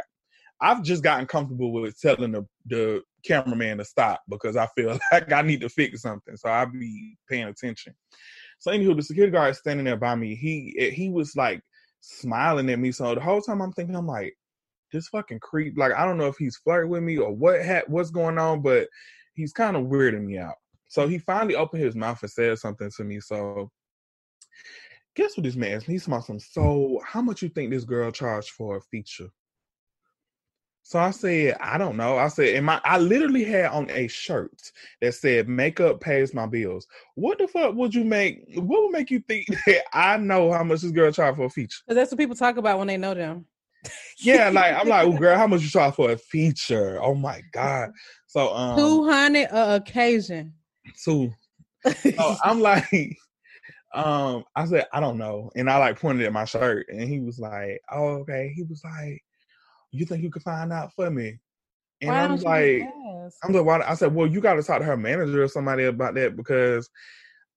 I've 0.61 0.83
just 0.83 1.03
gotten 1.03 1.27
comfortable 1.27 1.71
with 1.73 1.99
telling 1.99 2.31
the 2.33 2.45
the 2.65 3.03
cameraman 3.25 3.77
to 3.79 3.85
stop 3.85 4.21
because 4.29 4.55
I 4.57 4.67
feel 4.75 4.99
like 5.11 5.31
I 5.31 5.41
need 5.41 5.61
to 5.61 5.69
fix 5.69 6.01
something. 6.01 6.37
So 6.37 6.49
I'll 6.49 6.67
be 6.71 7.17
paying 7.29 7.45
attention. 7.47 7.93
So 8.59 8.71
anywho, 8.71 8.95
the 8.95 9.03
security 9.03 9.31
guard 9.31 9.51
is 9.51 9.59
standing 9.59 9.85
there 9.85 9.97
by 9.97 10.15
me. 10.15 10.35
He 10.35 10.91
he 10.95 11.09
was 11.09 11.35
like 11.35 11.61
smiling 12.01 12.69
at 12.69 12.79
me. 12.79 12.91
So 12.91 13.15
the 13.15 13.21
whole 13.21 13.41
time 13.41 13.61
I'm 13.61 13.73
thinking, 13.73 13.95
I'm 13.95 14.07
like, 14.07 14.35
this 14.91 15.09
fucking 15.09 15.39
creep. 15.41 15.75
Like 15.77 15.93
I 15.93 16.05
don't 16.05 16.17
know 16.17 16.27
if 16.27 16.37
he's 16.37 16.57
flirting 16.57 16.91
with 16.91 17.03
me 17.03 17.17
or 17.17 17.33
what 17.33 17.65
ha- 17.65 17.83
what's 17.87 18.11
going 18.11 18.37
on, 18.37 18.61
but 18.61 18.87
he's 19.35 19.53
kind 19.53 19.75
of 19.75 19.83
weirding 19.83 20.25
me 20.25 20.37
out. 20.37 20.55
So 20.87 21.07
he 21.07 21.17
finally 21.17 21.55
opened 21.55 21.83
his 21.83 21.95
mouth 21.95 22.21
and 22.21 22.31
said 22.31 22.57
something 22.57 22.89
to 22.97 23.03
me. 23.03 23.19
So 23.19 23.69
guess 25.15 25.35
what 25.37 25.43
this 25.43 25.55
man 25.55 25.73
asked 25.73 25.87
me? 25.87 25.95
He 25.95 25.99
said 25.99 26.11
something. 26.11 26.39
So 26.39 27.01
how 27.05 27.21
much 27.21 27.41
you 27.41 27.49
think 27.49 27.71
this 27.71 27.83
girl 27.83 28.11
charged 28.11 28.51
for 28.51 28.77
a 28.77 28.81
feature? 28.81 29.29
So 30.83 30.99
I 30.99 31.09
said, 31.09 31.57
I 31.59 31.79
don't 31.79 31.97
know. 31.97 32.19
I 32.19 32.27
said, 32.27 32.53
and 32.53 32.63
my 32.63 32.79
I 32.83 32.99
literally 32.99 33.43
had 33.43 33.71
on 33.71 33.89
a 33.89 34.07
shirt 34.07 34.71
that 35.01 35.15
said 35.15 35.49
makeup 35.49 35.99
pays 35.99 36.31
my 36.31 36.45
bills. 36.45 36.85
What 37.15 37.39
the 37.39 37.47
fuck 37.47 37.73
would 37.73 37.95
you 37.95 38.03
make 38.03 38.43
what 38.53 38.83
would 38.83 38.91
make 38.91 39.09
you 39.09 39.19
think 39.27 39.47
that 39.65 39.81
I 39.93 40.17
know 40.17 40.51
how 40.51 40.63
much 40.63 40.81
this 40.81 40.91
girl 40.91 41.11
charged 41.11 41.37
for 41.37 41.45
a 41.45 41.49
feature? 41.49 41.79
That's 41.87 42.11
what 42.11 42.19
people 42.19 42.35
talk 42.35 42.57
about 42.57 42.77
when 42.77 42.87
they 42.87 42.97
know 42.97 43.15
them. 43.15 43.47
Yeah, 44.19 44.49
like 44.49 44.73
I'm 44.75 44.87
like, 44.87 45.07
well, 45.07 45.17
girl, 45.17 45.37
how 45.37 45.47
much 45.47 45.61
you 45.61 45.69
charge 45.69 45.95
for 45.95 46.11
a 46.11 46.17
feature? 46.17 46.99
Oh 47.01 47.15
my 47.15 47.41
god. 47.53 47.91
So 48.27 48.53
um 48.53 48.77
two 48.77 49.09
hundred 49.09 49.47
a 49.51 49.75
occasion. 49.75 50.53
So, 50.95 51.29
so 51.85 52.35
I'm 52.43 52.59
like, 52.59 53.17
um, 53.93 54.43
I 54.55 54.65
said, 54.65 54.85
I 54.93 54.99
don't 54.99 55.17
know. 55.17 55.51
And 55.55 55.69
I 55.69 55.77
like 55.77 55.99
pointed 55.99 56.25
at 56.25 56.33
my 56.33 56.45
shirt 56.45 56.87
and 56.89 57.07
he 57.07 57.19
was 57.19 57.39
like, 57.39 57.81
Oh, 57.91 58.19
okay. 58.19 58.51
He 58.55 58.63
was 58.63 58.81
like, 58.83 59.23
You 59.91 60.05
think 60.05 60.23
you 60.23 60.31
could 60.31 60.43
find 60.43 60.71
out 60.71 60.93
for 60.93 61.09
me? 61.09 61.39
And 62.01 62.11
why 62.11 62.21
I'm 62.21 62.37
like, 62.37 62.89
I'm 63.43 63.53
like, 63.53 63.65
why? 63.65 63.81
I 63.81 63.93
said, 63.95 64.13
well, 64.13 64.27
you 64.27 64.41
got 64.41 64.55
to 64.55 64.63
talk 64.63 64.79
to 64.79 64.85
her 64.85 64.97
manager 64.97 65.43
or 65.43 65.47
somebody 65.47 65.85
about 65.85 66.15
that 66.15 66.35
because 66.35 66.89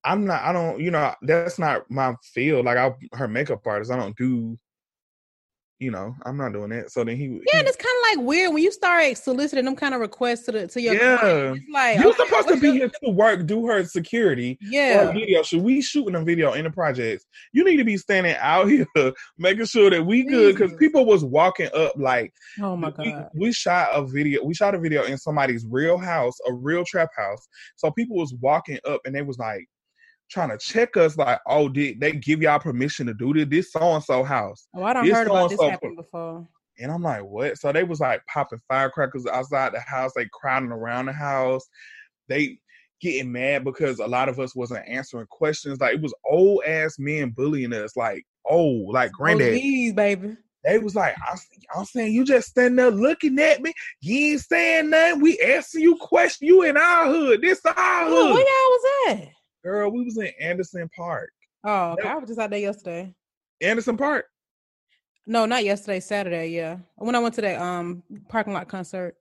I'm 0.04 0.24
not. 0.24 0.42
I 0.42 0.52
don't. 0.52 0.80
You 0.80 0.90
know, 0.90 1.14
that's 1.22 1.58
not 1.58 1.90
my 1.90 2.14
field. 2.22 2.64
Like, 2.66 2.76
I 2.78 2.94
her 3.14 3.28
makeup 3.28 3.66
artist. 3.66 3.90
I 3.90 3.96
don't 3.96 4.16
do 4.16 4.56
you 5.80 5.92
know, 5.92 6.14
I'm 6.24 6.36
not 6.36 6.52
doing 6.52 6.70
that. 6.70 6.90
So 6.90 7.04
then 7.04 7.16
he 7.16 7.24
Yeah, 7.24 7.38
he, 7.52 7.58
and 7.58 7.68
it's 7.68 7.76
kind 7.76 7.94
of 8.02 8.18
like 8.18 8.26
weird 8.26 8.52
when 8.52 8.62
you 8.62 8.72
start 8.72 9.16
soliciting 9.16 9.64
them 9.64 9.76
kind 9.76 9.94
of 9.94 10.00
requests 10.00 10.44
to 10.46 10.52
the 10.52 10.66
to 10.68 10.80
your 10.80 10.94
yeah. 10.94 11.18
Client. 11.18 11.56
It's 11.58 11.72
like 11.72 11.98
you're 11.98 12.08
okay, 12.08 12.24
supposed 12.24 12.48
to 12.48 12.56
be 12.56 12.72
here 12.72 12.90
to 13.04 13.10
work, 13.10 13.46
do 13.46 13.66
her 13.66 13.84
security. 13.84 14.58
Yeah, 14.60 15.12
video. 15.12 15.42
Should 15.42 15.62
we 15.62 15.80
shooting 15.80 16.16
a 16.16 16.24
video 16.24 16.52
in 16.54 16.64
the 16.64 16.70
projects? 16.70 17.24
You 17.52 17.64
need 17.64 17.76
to 17.76 17.84
be 17.84 17.96
standing 17.96 18.34
out 18.38 18.68
here 18.68 18.86
making 19.38 19.66
sure 19.66 19.90
that 19.90 20.04
we 20.04 20.24
good 20.24 20.56
because 20.56 20.74
people 20.78 21.06
was 21.06 21.24
walking 21.24 21.68
up 21.74 21.92
like, 21.96 22.32
oh 22.60 22.76
my 22.76 22.90
god, 22.90 23.30
we, 23.34 23.46
we 23.46 23.52
shot 23.52 23.90
a 23.92 24.04
video. 24.04 24.44
We 24.44 24.54
shot 24.54 24.74
a 24.74 24.78
video 24.78 25.04
in 25.04 25.16
somebody's 25.16 25.64
real 25.68 25.98
house, 25.98 26.34
a 26.48 26.52
real 26.52 26.84
trap 26.84 27.10
house. 27.16 27.46
So 27.76 27.90
people 27.92 28.16
was 28.16 28.34
walking 28.40 28.78
up 28.84 29.00
and 29.04 29.14
they 29.14 29.22
was 29.22 29.38
like, 29.38 29.66
trying 30.30 30.50
to 30.50 30.58
check 30.58 30.96
us 30.96 31.16
like, 31.16 31.40
oh, 31.46 31.68
did 31.68 32.00
they 32.00 32.12
give 32.12 32.42
y'all 32.42 32.58
permission 32.58 33.06
to 33.06 33.14
do 33.14 33.32
this? 33.32 33.46
This 33.48 33.72
so 33.72 33.94
and 33.94 34.04
so 34.04 34.22
house. 34.22 34.68
Oh, 34.74 34.82
I 34.82 34.92
don't 34.92 35.08
heard 35.08 35.26
about 35.26 35.50
this 35.50 35.60
happen 35.60 35.96
before. 35.96 36.46
And 36.78 36.92
I'm 36.92 37.02
like, 37.02 37.24
what? 37.24 37.58
So 37.58 37.72
they 37.72 37.82
was 37.82 38.00
like 38.00 38.22
popping 38.26 38.60
firecrackers 38.68 39.26
outside 39.26 39.72
the 39.72 39.80
house, 39.80 40.12
they 40.14 40.28
crowding 40.32 40.70
around 40.70 41.06
the 41.06 41.12
house. 41.12 41.66
They 42.28 42.58
getting 43.00 43.32
mad 43.32 43.64
because 43.64 43.98
a 43.98 44.06
lot 44.06 44.28
of 44.28 44.38
us 44.38 44.54
wasn't 44.54 44.86
answering 44.86 45.26
questions. 45.30 45.80
Like 45.80 45.94
it 45.94 46.00
was 46.00 46.14
old 46.24 46.62
ass 46.64 46.96
men 46.98 47.30
bullying 47.30 47.72
us, 47.72 47.96
like 47.96 48.24
oh, 48.48 48.84
like 48.90 49.12
granddad. 49.12 49.54
Oh, 49.54 49.92
baby. 49.94 50.36
They 50.64 50.78
was 50.78 50.94
like, 50.94 51.14
I'm, 51.30 51.38
I'm 51.74 51.84
saying 51.84 52.12
you 52.12 52.24
just 52.24 52.48
standing 52.48 52.76
there 52.76 52.90
looking 52.90 53.38
at 53.38 53.62
me. 53.62 53.72
You 54.00 54.32
ain't 54.32 54.40
saying 54.40 54.90
nothing. 54.90 55.22
We 55.22 55.38
asking 55.40 55.82
you 55.82 55.96
questions. 55.96 56.46
You 56.46 56.62
in 56.64 56.76
our 56.76 57.06
hood. 57.06 57.40
This 57.40 57.64
our 57.64 58.04
hood. 58.04 58.34
Where 58.34 58.40
y'all 58.40 58.44
was 58.44 58.84
at? 59.08 59.28
Girl, 59.64 59.90
we 59.90 60.04
was 60.04 60.16
in 60.18 60.30
Anderson 60.40 60.88
Park. 60.96 61.30
Oh, 61.64 61.92
okay. 61.92 62.08
I 62.08 62.14
was 62.16 62.28
just 62.28 62.40
out 62.40 62.50
there 62.50 62.58
yesterday. 62.58 63.14
Anderson 63.60 63.96
Park? 63.96 64.26
No, 65.26 65.44
not 65.44 65.64
yesterday. 65.64 66.00
Saturday. 66.00 66.48
Yeah, 66.48 66.78
when 66.96 67.14
I 67.14 67.18
went 67.18 67.34
to 67.34 67.40
that 67.42 67.60
um 67.60 68.02
parking 68.28 68.52
lot 68.52 68.68
concert. 68.68 69.16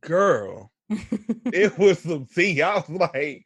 Girl, 0.00 0.72
it 0.88 1.78
was 1.78 2.00
some 2.00 2.26
see. 2.26 2.60
I 2.62 2.74
was 2.74 2.88
like, 2.90 3.44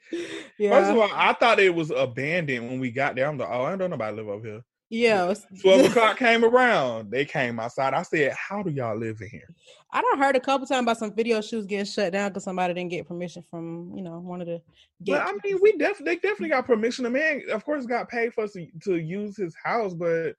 yeah. 0.58 0.70
first 0.70 0.90
of 0.90 0.98
all, 0.98 1.10
I 1.12 1.32
thought 1.34 1.60
it 1.60 1.74
was 1.74 1.90
abandoned 1.90 2.68
when 2.68 2.80
we 2.80 2.90
got 2.90 3.14
there. 3.14 3.26
I'm 3.28 3.36
like, 3.36 3.48
oh, 3.50 3.64
I 3.64 3.70
don't 3.70 3.78
know 3.78 3.86
nobody 3.88 4.16
live 4.16 4.28
over 4.28 4.46
here. 4.46 4.62
Yeah. 4.90 5.32
12 5.62 5.86
o'clock 5.86 6.18
came 6.18 6.44
around. 6.44 7.10
They 7.10 7.24
came 7.24 7.58
outside. 7.60 7.94
I 7.94 8.02
said, 8.02 8.32
How 8.32 8.62
do 8.62 8.70
y'all 8.70 8.98
live 8.98 9.20
in 9.22 9.28
here? 9.28 9.48
I 9.92 10.02
don't 10.02 10.18
heard 10.18 10.36
a 10.36 10.40
couple 10.40 10.66
times 10.66 10.82
about 10.82 10.98
some 10.98 11.14
video 11.14 11.40
shoots 11.40 11.66
getting 11.66 11.86
shut 11.86 12.12
down 12.12 12.30
because 12.30 12.44
somebody 12.44 12.74
didn't 12.74 12.90
get 12.90 13.08
permission 13.08 13.44
from, 13.48 13.92
you 13.96 14.02
know, 14.02 14.18
one 14.18 14.40
of 14.40 14.46
the 14.46 14.60
But 15.00 15.22
I 15.22 15.32
mean, 15.44 15.58
we 15.62 15.76
definitely 15.78 16.04
they 16.04 16.16
definitely 16.16 16.50
got 16.50 16.66
permission. 16.66 17.04
The 17.04 17.10
man, 17.10 17.42
of 17.50 17.64
course, 17.64 17.86
got 17.86 18.08
paid 18.08 18.34
for 18.34 18.44
us 18.44 18.52
to, 18.52 18.66
to 18.84 18.96
use 18.96 19.36
his 19.36 19.54
house, 19.62 19.94
but 19.94 20.34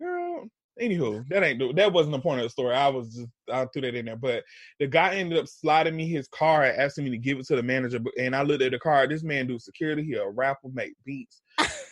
girl, 0.00 0.48
anywho, 0.80 1.26
that 1.28 1.42
ain't 1.42 1.76
that 1.76 1.92
wasn't 1.92 2.12
the 2.12 2.20
point 2.20 2.40
of 2.40 2.44
the 2.44 2.50
story. 2.50 2.74
I 2.74 2.88
was 2.88 3.14
just 3.14 3.28
I 3.50 3.66
threw 3.66 3.82
that 3.82 3.94
in 3.94 4.06
there. 4.06 4.16
But 4.16 4.44
the 4.78 4.86
guy 4.86 5.14
ended 5.14 5.38
up 5.38 5.48
sliding 5.48 5.96
me 5.96 6.08
his 6.08 6.28
car, 6.28 6.64
and 6.64 6.80
asking 6.80 7.04
me 7.04 7.10
to 7.10 7.18
give 7.18 7.38
it 7.38 7.46
to 7.46 7.56
the 7.56 7.62
manager. 7.62 8.00
And 8.18 8.34
I 8.34 8.42
looked 8.42 8.62
at 8.62 8.72
the 8.72 8.78
car. 8.78 9.06
This 9.06 9.22
man 9.22 9.46
do 9.46 9.58
security. 9.58 10.04
He 10.04 10.14
a 10.14 10.28
rapper, 10.28 10.68
make 10.72 10.94
beats. 11.04 11.42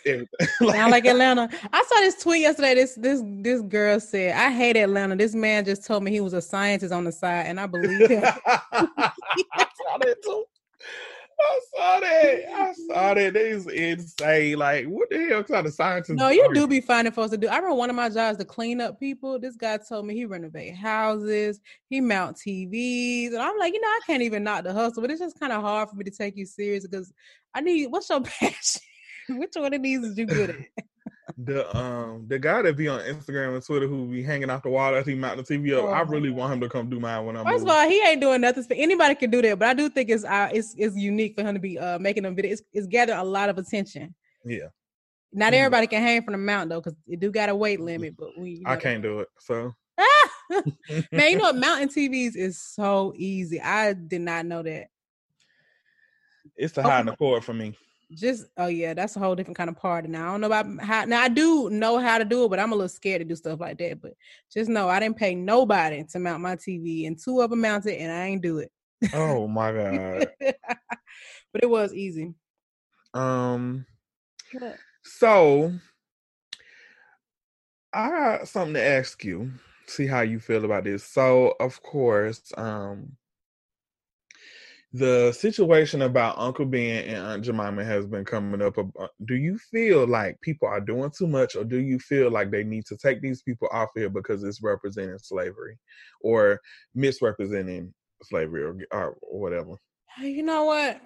like, 0.61 0.75
Sound 0.75 0.91
like 0.91 1.07
Atlanta. 1.07 1.49
I 1.73 1.85
saw 1.85 2.01
this 2.01 2.23
tweet 2.23 2.43
yesterday. 2.43 2.75
This 2.75 2.95
this 2.95 3.23
this 3.25 3.61
girl 3.63 4.01
said, 4.01 4.37
"I 4.37 4.51
hate 4.51 4.77
Atlanta." 4.77 5.17
This 5.17 5.35
man 5.35 5.65
just 5.65 5.87
told 5.87 6.03
me 6.03 6.11
he 6.11 6.21
was 6.21 6.33
a 6.33 6.43
scientist 6.43 6.93
on 6.93 7.05
the 7.05 7.13
side, 7.13 7.47
and 7.47 7.61
I 7.61 7.67
believe 7.67 8.09
him. 8.09 8.23
I 8.47 9.13
saw 9.57 9.99
that 9.99 10.17
too. 10.25 10.45
I 11.41 11.61
saw 11.75 12.01
that. 12.01 12.45
I 12.53 12.73
saw 12.73 13.15
that. 13.15 13.35
They 13.35 13.51
is 13.51 13.67
insane. 13.67 14.59
Like, 14.59 14.87
what 14.87 15.09
the 15.11 15.27
hell 15.29 15.43
kind 15.43 15.67
of 15.67 15.73
scientists? 15.73 16.17
No, 16.17 16.29
you 16.29 16.53
do 16.53 16.67
be 16.67 16.81
finding 16.81 17.13
folks 17.13 17.31
to 17.31 17.39
do. 17.39 17.49
I 17.49 17.57
remember 17.57 17.77
one 17.77 17.91
of 17.91 17.97
my 17.97 18.09
jobs 18.09 18.39
to 18.39 18.45
clean 18.45 18.81
up 18.81 19.01
people. 19.01 19.39
This 19.39 19.57
guy 19.57 19.79
told 19.79 20.07
me 20.07 20.15
he 20.15 20.27
renovate 20.27 20.75
houses, 20.75 21.61
he 21.89 22.01
mount 22.01 22.37
TVs, 22.37 23.29
and 23.29 23.39
I'm 23.39 23.59
like, 23.59 23.73
you 23.73 23.81
know, 23.81 23.89
I 23.89 24.01
can't 24.07 24.23
even 24.23 24.45
knock 24.45 24.65
the 24.65 24.73
hustle, 24.73 25.03
but 25.03 25.11
it's 25.11 25.21
just 25.21 25.41
kind 25.41 25.53
of 25.53 25.63
hard 25.63 25.89
for 25.89 25.97
me 25.97 26.05
to 26.05 26.11
take 26.11 26.37
you 26.37 26.45
serious 26.45 26.87
because 26.87 27.13
I 27.55 27.61
need. 27.61 27.87
What's 27.87 28.11
your 28.11 28.21
passion? 28.23 28.83
Which 29.39 29.53
one 29.55 29.73
of 29.73 29.83
these 29.83 30.05
is 30.05 30.19
you 30.19 30.27
good 30.27 30.51
at? 30.51 30.57
the 31.45 31.77
um 31.77 32.27
the 32.29 32.39
guy 32.39 32.61
that 32.63 32.77
be 32.77 32.89
on 32.89 33.01
Instagram 33.01 33.55
and 33.55 33.65
Twitter 33.65 33.87
who 33.87 34.07
be 34.07 34.23
hanging 34.23 34.51
out 34.51 34.63
the 34.63 34.69
wall 34.69 34.95
as 34.95 35.07
he 35.07 35.15
mount 35.15 35.37
the 35.37 35.43
TV 35.43 35.77
up, 35.77 35.85
oh. 35.85 35.89
I 35.89 36.01
really 36.03 36.31
want 36.31 36.53
him 36.53 36.61
to 36.61 36.69
come 36.69 36.91
do 36.91 37.01
mine 37.01 37.25
when 37.25 37.37
I'm. 37.37 37.45
First 37.45 37.61
moving. 37.61 37.71
of 37.71 37.77
all, 37.77 37.89
he 37.89 38.03
ain't 38.03 38.21
doing 38.21 38.41
nothing. 38.41 38.65
Anybody 38.73 39.15
can 39.15 39.31
do 39.31 39.41
that, 39.43 39.59
but 39.59 39.69
I 39.69 39.75
do 39.75 39.89
think 39.89 40.11
it's 40.11 40.25
uh, 40.25 40.51
it's 40.53 40.75
it's 40.77 40.97
unique 40.97 41.35
for 41.35 41.43
him 41.43 41.55
to 41.55 41.61
be 41.61 41.79
uh 41.79 41.99
making 41.99 42.25
them 42.25 42.37
videos. 42.37 42.53
It's, 42.53 42.63
it's 42.73 42.87
gathering 42.87 43.19
a 43.19 43.25
lot 43.25 43.49
of 43.49 43.59
attention. 43.59 44.15
Yeah. 44.45 44.69
Not 45.33 45.53
mm-hmm. 45.53 45.61
everybody 45.61 45.87
can 45.87 46.03
hang 46.03 46.23
from 46.23 46.33
the 46.33 46.39
mountain 46.39 46.71
though, 46.71 46.81
because 46.81 46.97
it 47.07 47.21
do 47.21 47.31
got 47.31 47.49
a 47.49 47.55
weight 47.55 47.81
limit. 47.81 48.17
But 48.19 48.31
we, 48.37 48.51
you 48.51 48.63
know. 48.63 48.71
I 48.71 48.77
can't 48.77 49.03
do 49.03 49.21
it. 49.21 49.29
So. 49.39 49.73
Man, 51.13 51.31
you 51.31 51.37
know 51.37 51.45
what? 51.45 51.57
Mountain 51.57 51.91
TVs 51.91 52.35
is 52.35 52.61
so 52.61 53.13
easy. 53.17 53.61
I 53.61 53.93
did 53.93 54.23
not 54.23 54.47
know 54.47 54.63
that. 54.63 54.89
It's 56.57 56.73
the 56.73 56.83
high 56.83 56.99
and 56.99 57.09
the 57.09 57.17
cord 57.17 57.45
for 57.45 57.55
me 57.55 57.77
just 58.13 58.47
oh 58.57 58.67
yeah, 58.67 58.95
that's 58.95 59.17
a 59.17 59.19
whole 59.19 59.35
different 59.35 59.57
kind 59.57 59.71
of 59.71 59.77
party. 59.77 60.09
Now 60.09 60.29
I 60.29 60.31
don't 60.33 60.41
know 60.41 60.47
about 60.49 60.83
how. 60.83 61.05
Now 61.05 61.23
I 61.23 61.29
do 61.29 61.71
know 61.71 61.99
how 61.99 62.19
to 62.19 62.25
do 62.25 62.45
it, 62.45 62.49
but 62.49 62.59
I'm 62.59 62.73
a 62.73 62.75
little 62.75 62.89
scared 62.89 63.21
to 63.21 63.25
do 63.25 63.37
stuff 63.37 63.61
like 63.61 63.79
that. 63.79 64.01
But 64.01 64.13
just 64.53 64.69
know 64.69 64.89
I 64.89 65.01
didn't 65.01 65.17
pay 65.17 65.35
nobody 65.35 66.05
to 66.05 66.19
mount 66.19 66.43
my 66.43 66.57
TV, 66.57 67.07
and 67.07 67.19
two 67.19 67.41
of 67.41 67.51
them 67.51 67.61
mounted, 67.61 67.97
and 68.01 68.11
I 68.11 68.27
ain't 68.27 68.43
do 68.43 68.59
it. 68.59 68.73
Oh 69.15 69.47
my 69.47 69.73
god! 69.73 70.29
but 70.41 71.63
it 71.63 71.71
was 71.71 71.95
easy. 71.95 72.35
Um. 73.15 73.87
So 75.03 75.73
I 77.93 78.09
got 78.09 78.49
something 78.49 78.75
to 78.75 78.85
ask 78.85 79.25
you. 79.25 79.53
See 79.87 80.07
how 80.07 80.21
you 80.21 80.39
feel 80.39 80.65
about 80.65 80.85
this. 80.85 81.05
So 81.05 81.55
of 81.61 81.83
course, 81.83 82.53
um, 82.57 83.17
the 84.93 85.31
situation 85.33 86.03
about 86.03 86.39
Uncle 86.39 86.67
Ben 86.67 87.05
and 87.05 87.17
Aunt 87.19 87.45
Jemima 87.45 87.85
has 87.85 88.07
been 88.07 88.25
coming 88.25 88.61
up. 88.61 88.77
Uh, 88.77 88.85
uh, 88.99 89.07
do 89.25 89.37
you 89.37 89.57
feel 89.57 90.07
like 90.07 90.41
people 90.41 90.67
are 90.67 90.81
doing 90.81 91.11
too 91.17 91.29
much, 91.29 91.55
or 91.55 91.65
do 91.65 91.79
you 91.79 91.99
feel 91.99 92.31
like 92.31 92.51
they 92.51 92.65
need 92.65 92.87
to 92.87 92.97
take 92.97 93.23
these 93.23 93.43
people 93.43 93.69
off 93.73 93.91
here 93.95 94.11
because 94.11 94.43
it's 94.43 94.63
representing 94.63 95.19
slavery 95.19 95.79
or 96.23 96.61
misrepresenting 96.95 97.95
slavery 98.25 98.65
or, 98.65 98.77
or 98.91 99.17
whatever? 99.23 99.75
You 100.21 100.43
know 100.43 100.65
what? 100.65 101.01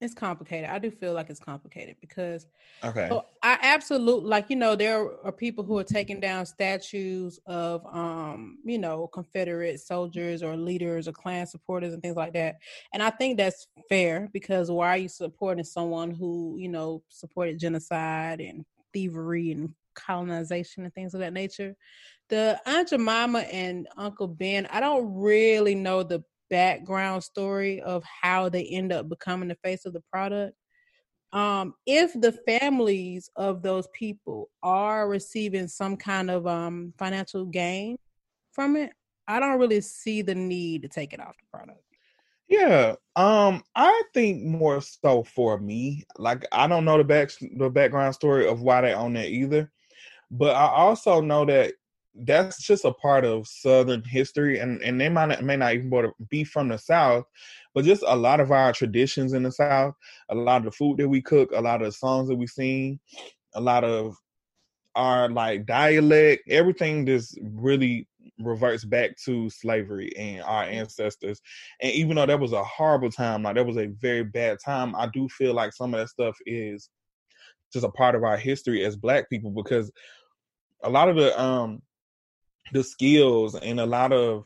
It's 0.00 0.14
complicated. 0.14 0.70
I 0.70 0.78
do 0.78 0.90
feel 0.90 1.12
like 1.12 1.28
it's 1.28 1.40
complicated 1.40 1.96
because 2.00 2.46
okay. 2.82 3.08
So 3.10 3.26
I 3.42 3.58
absolutely 3.60 4.28
like 4.28 4.48
you 4.48 4.56
know 4.56 4.74
there 4.76 5.10
are 5.24 5.32
people 5.32 5.62
who 5.64 5.76
are 5.78 5.84
taking 5.84 6.20
down 6.20 6.46
statues 6.46 7.38
of 7.46 7.84
um 7.86 8.58
you 8.64 8.78
know 8.78 9.08
Confederate 9.08 9.80
soldiers 9.80 10.42
or 10.42 10.56
leaders 10.56 11.06
or 11.06 11.12
Klan 11.12 11.46
supporters 11.46 11.92
and 11.92 12.02
things 12.02 12.16
like 12.16 12.32
that, 12.34 12.56
and 12.94 13.02
I 13.02 13.10
think 13.10 13.36
that's 13.36 13.66
fair 13.88 14.28
because 14.32 14.70
why 14.70 14.88
are 14.88 14.98
you 14.98 15.08
supporting 15.08 15.64
someone 15.64 16.10
who 16.12 16.56
you 16.58 16.68
know 16.68 17.02
supported 17.08 17.58
genocide 17.58 18.40
and 18.40 18.64
thievery 18.92 19.52
and 19.52 19.74
colonization 19.94 20.84
and 20.84 20.94
things 20.94 21.12
of 21.12 21.20
that 21.20 21.34
nature? 21.34 21.76
The 22.28 22.60
Aunt 22.64 22.88
Jemima 22.88 23.40
and 23.40 23.88
Uncle 23.96 24.28
Ben, 24.28 24.66
I 24.70 24.78
don't 24.78 25.12
really 25.14 25.74
know 25.74 26.04
the 26.04 26.22
background 26.50 27.24
story 27.24 27.80
of 27.80 28.04
how 28.04 28.48
they 28.48 28.64
end 28.64 28.92
up 28.92 29.08
becoming 29.08 29.48
the 29.48 29.56
face 29.64 29.86
of 29.86 29.92
the 29.92 30.02
product. 30.12 30.54
Um, 31.32 31.74
if 31.86 32.12
the 32.12 32.32
families 32.32 33.30
of 33.36 33.62
those 33.62 33.86
people 33.92 34.50
are 34.62 35.08
receiving 35.08 35.68
some 35.68 35.96
kind 35.96 36.30
of 36.30 36.46
um, 36.46 36.92
financial 36.98 37.46
gain 37.46 37.96
from 38.52 38.76
it, 38.76 38.92
I 39.28 39.38
don't 39.38 39.60
really 39.60 39.80
see 39.80 40.22
the 40.22 40.34
need 40.34 40.82
to 40.82 40.88
take 40.88 41.12
it 41.12 41.20
off 41.20 41.36
the 41.36 41.56
product. 41.56 41.80
Yeah, 42.48 42.96
um, 43.14 43.62
I 43.76 44.02
think 44.12 44.42
more 44.42 44.80
so 44.80 45.22
for 45.22 45.56
me. 45.60 46.02
Like, 46.18 46.44
I 46.50 46.66
don't 46.66 46.84
know 46.84 46.98
the 46.98 47.04
back 47.04 47.30
the 47.56 47.70
background 47.70 48.12
story 48.16 48.48
of 48.48 48.60
why 48.60 48.80
they 48.80 48.92
own 48.92 49.12
that 49.12 49.28
either, 49.28 49.70
but 50.32 50.56
I 50.56 50.66
also 50.66 51.20
know 51.20 51.44
that 51.44 51.74
that's 52.14 52.62
just 52.62 52.84
a 52.84 52.92
part 52.92 53.24
of 53.24 53.46
Southern 53.46 54.02
history, 54.04 54.58
and 54.58 54.82
and 54.82 55.00
they 55.00 55.08
might 55.08 55.26
not, 55.26 55.42
may 55.42 55.56
not 55.56 55.74
even 55.74 56.12
be 56.28 56.44
from 56.44 56.68
the 56.68 56.78
South, 56.78 57.24
but 57.74 57.84
just 57.84 58.02
a 58.06 58.16
lot 58.16 58.40
of 58.40 58.50
our 58.50 58.72
traditions 58.72 59.32
in 59.32 59.42
the 59.44 59.52
South, 59.52 59.94
a 60.28 60.34
lot 60.34 60.58
of 60.58 60.64
the 60.64 60.70
food 60.72 60.98
that 60.98 61.08
we 61.08 61.22
cook, 61.22 61.50
a 61.54 61.60
lot 61.60 61.82
of 61.82 61.86
the 61.88 61.92
songs 61.92 62.28
that 62.28 62.36
we 62.36 62.46
sing, 62.46 62.98
a 63.54 63.60
lot 63.60 63.84
of 63.84 64.16
our 64.96 65.28
like 65.28 65.66
dialect, 65.66 66.42
everything 66.48 67.06
just 67.06 67.38
really 67.42 68.06
reverts 68.40 68.84
back 68.84 69.12
to 69.24 69.48
slavery 69.50 70.12
and 70.16 70.42
our 70.42 70.64
ancestors. 70.64 71.40
And 71.80 71.92
even 71.92 72.16
though 72.16 72.26
that 72.26 72.40
was 72.40 72.52
a 72.52 72.64
horrible 72.64 73.10
time, 73.10 73.42
like 73.44 73.54
that 73.56 73.66
was 73.66 73.76
a 73.76 73.86
very 74.00 74.24
bad 74.24 74.58
time, 74.64 74.94
I 74.96 75.08
do 75.08 75.28
feel 75.28 75.54
like 75.54 75.72
some 75.72 75.94
of 75.94 76.00
that 76.00 76.08
stuff 76.08 76.36
is 76.46 76.90
just 77.72 77.84
a 77.84 77.90
part 77.90 78.14
of 78.14 78.24
our 78.24 78.36
history 78.36 78.84
as 78.84 78.96
black 78.96 79.30
people 79.30 79.50
because 79.50 79.92
a 80.82 80.90
lot 80.90 81.08
of 81.08 81.16
the 81.16 81.38
um 81.40 81.80
the 82.72 82.84
skills 82.84 83.54
and 83.54 83.80
a 83.80 83.86
lot 83.86 84.12
of 84.12 84.44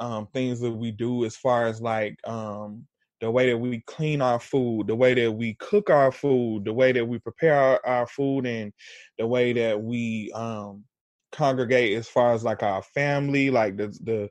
um 0.00 0.26
things 0.32 0.60
that 0.60 0.72
we 0.72 0.90
do 0.90 1.24
as 1.24 1.36
far 1.36 1.66
as 1.66 1.80
like 1.80 2.16
um 2.28 2.86
the 3.20 3.30
way 3.30 3.48
that 3.50 3.56
we 3.56 3.82
clean 3.86 4.20
our 4.20 4.38
food, 4.38 4.86
the 4.88 4.94
way 4.94 5.14
that 5.14 5.32
we 5.32 5.54
cook 5.54 5.88
our 5.88 6.12
food, 6.12 6.66
the 6.66 6.72
way 6.74 6.92
that 6.92 7.06
we 7.06 7.18
prepare 7.18 7.54
our, 7.58 7.80
our 7.86 8.06
food, 8.06 8.46
and 8.46 8.72
the 9.18 9.26
way 9.26 9.54
that 9.54 9.82
we 9.82 10.30
um, 10.34 10.84
congregate 11.32 11.96
as 11.96 12.08
far 12.08 12.34
as 12.34 12.44
like 12.44 12.62
our 12.62 12.82
family, 12.82 13.50
like 13.50 13.78
the 13.78 13.88
the 14.04 14.28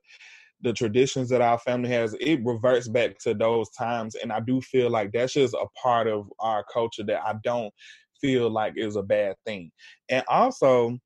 the 0.61 0.73
traditions 0.73 1.29
that 1.29 1.41
our 1.41 1.59
family 1.59 1.89
has, 1.89 2.15
it 2.19 2.39
reverts 2.43 2.87
back 2.87 3.17
to 3.19 3.33
those 3.33 3.69
times, 3.71 4.15
and 4.15 4.31
I 4.31 4.39
do 4.39 4.61
feel 4.61 4.89
like 4.89 5.11
that's 5.11 5.33
just 5.33 5.53
a 5.53 5.67
part 5.81 6.07
of 6.07 6.27
our 6.39 6.63
culture 6.71 7.03
that 7.05 7.21
I 7.25 7.35
don't 7.43 7.73
feel 8.21 8.49
like 8.49 8.73
is 8.77 8.95
a 8.95 9.03
bad 9.03 9.35
thing, 9.45 9.71
and 10.09 10.23
also. 10.29 10.97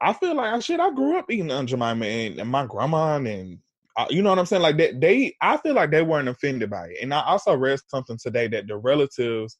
I 0.00 0.12
feel 0.12 0.34
like 0.34 0.62
shit. 0.62 0.80
I 0.80 0.92
grew 0.92 1.18
up 1.18 1.30
eating 1.30 1.50
Aunt 1.50 1.68
Jemima 1.68 2.06
and, 2.06 2.38
and 2.38 2.50
my 2.50 2.66
grandma 2.66 3.16
and 3.16 3.58
uh, 3.96 4.06
you 4.10 4.22
know 4.22 4.30
what 4.30 4.38
I'm 4.38 4.46
saying? 4.46 4.62
Like 4.62 4.76
they, 4.76 4.92
they, 4.92 5.36
I 5.40 5.56
feel 5.56 5.74
like 5.74 5.90
they 5.90 6.02
weren't 6.02 6.28
offended 6.28 6.70
by 6.70 6.86
it. 6.86 6.98
And 7.02 7.12
I 7.12 7.20
also 7.22 7.56
read 7.56 7.80
something 7.88 8.16
today 8.16 8.46
that 8.46 8.68
the 8.68 8.76
relatives 8.76 9.58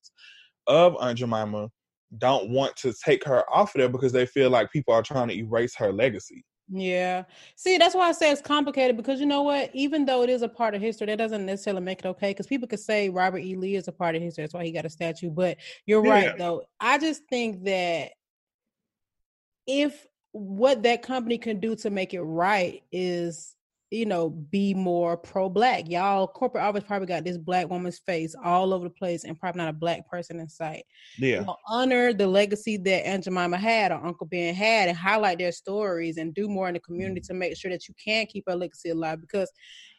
of 0.68 0.96
Aunt 1.00 1.18
Jemima 1.18 1.68
don't 2.16 2.50
want 2.50 2.76
to 2.76 2.94
take 3.04 3.24
her 3.24 3.42
off 3.52 3.74
of 3.74 3.80
there 3.80 3.88
because 3.88 4.12
they 4.12 4.26
feel 4.26 4.48
like 4.48 4.70
people 4.70 4.94
are 4.94 5.02
trying 5.02 5.26
to 5.28 5.36
erase 5.36 5.74
her 5.74 5.92
legacy. 5.92 6.44
Yeah. 6.70 7.24
See, 7.56 7.78
that's 7.78 7.96
why 7.96 8.08
I 8.08 8.12
say 8.12 8.30
it's 8.30 8.40
complicated 8.40 8.96
because 8.96 9.18
you 9.18 9.26
know 9.26 9.42
what? 9.42 9.70
Even 9.74 10.04
though 10.04 10.22
it 10.22 10.30
is 10.30 10.42
a 10.42 10.48
part 10.48 10.74
of 10.74 10.82
history, 10.82 11.06
that 11.06 11.18
doesn't 11.18 11.44
necessarily 11.44 11.82
make 11.82 11.98
it 12.00 12.06
okay. 12.06 12.30
Because 12.30 12.46
people 12.46 12.68
could 12.68 12.78
say 12.78 13.08
Robert 13.08 13.38
E. 13.38 13.56
Lee 13.56 13.74
is 13.74 13.88
a 13.88 13.92
part 13.92 14.14
of 14.14 14.22
history. 14.22 14.44
That's 14.44 14.54
why 14.54 14.64
he 14.64 14.70
got 14.70 14.84
a 14.84 14.90
statue. 14.90 15.30
But 15.30 15.56
you're 15.84 16.04
yeah. 16.04 16.12
right, 16.12 16.38
though. 16.38 16.62
I 16.78 16.98
just 16.98 17.22
think 17.28 17.64
that 17.64 18.12
if 19.66 20.06
what 20.32 20.82
that 20.82 21.02
company 21.02 21.38
can 21.38 21.60
do 21.60 21.74
to 21.76 21.90
make 21.90 22.14
it 22.14 22.22
right 22.22 22.82
is 22.92 23.56
you 23.90 24.04
know, 24.04 24.28
be 24.28 24.74
more 24.74 25.16
pro 25.16 25.48
black. 25.48 25.88
Y'all 25.88 26.26
corporate 26.26 26.62
office 26.62 26.84
probably 26.86 27.06
got 27.06 27.24
this 27.24 27.38
black 27.38 27.70
woman's 27.70 27.98
face 27.98 28.34
all 28.44 28.74
over 28.74 28.84
the 28.84 28.90
place 28.90 29.24
and 29.24 29.38
probably 29.38 29.60
not 29.60 29.70
a 29.70 29.72
black 29.72 30.08
person 30.08 30.38
in 30.40 30.48
sight. 30.48 30.84
Yeah. 31.16 31.40
You 31.40 31.46
know, 31.46 31.56
honor 31.66 32.12
the 32.12 32.26
legacy 32.26 32.76
that 32.76 33.06
Aunt 33.06 33.24
Jemima 33.24 33.56
had 33.56 33.90
or 33.90 34.04
Uncle 34.04 34.26
Ben 34.26 34.54
had 34.54 34.88
and 34.88 34.96
highlight 34.96 35.38
their 35.38 35.52
stories 35.52 36.18
and 36.18 36.34
do 36.34 36.48
more 36.48 36.68
in 36.68 36.74
the 36.74 36.80
community 36.80 37.20
mm-hmm. 37.20 37.32
to 37.32 37.38
make 37.38 37.56
sure 37.56 37.70
that 37.70 37.88
you 37.88 37.94
can 38.02 38.26
keep 38.26 38.44
our 38.46 38.56
legacy 38.56 38.90
alive 38.90 39.20
because 39.20 39.50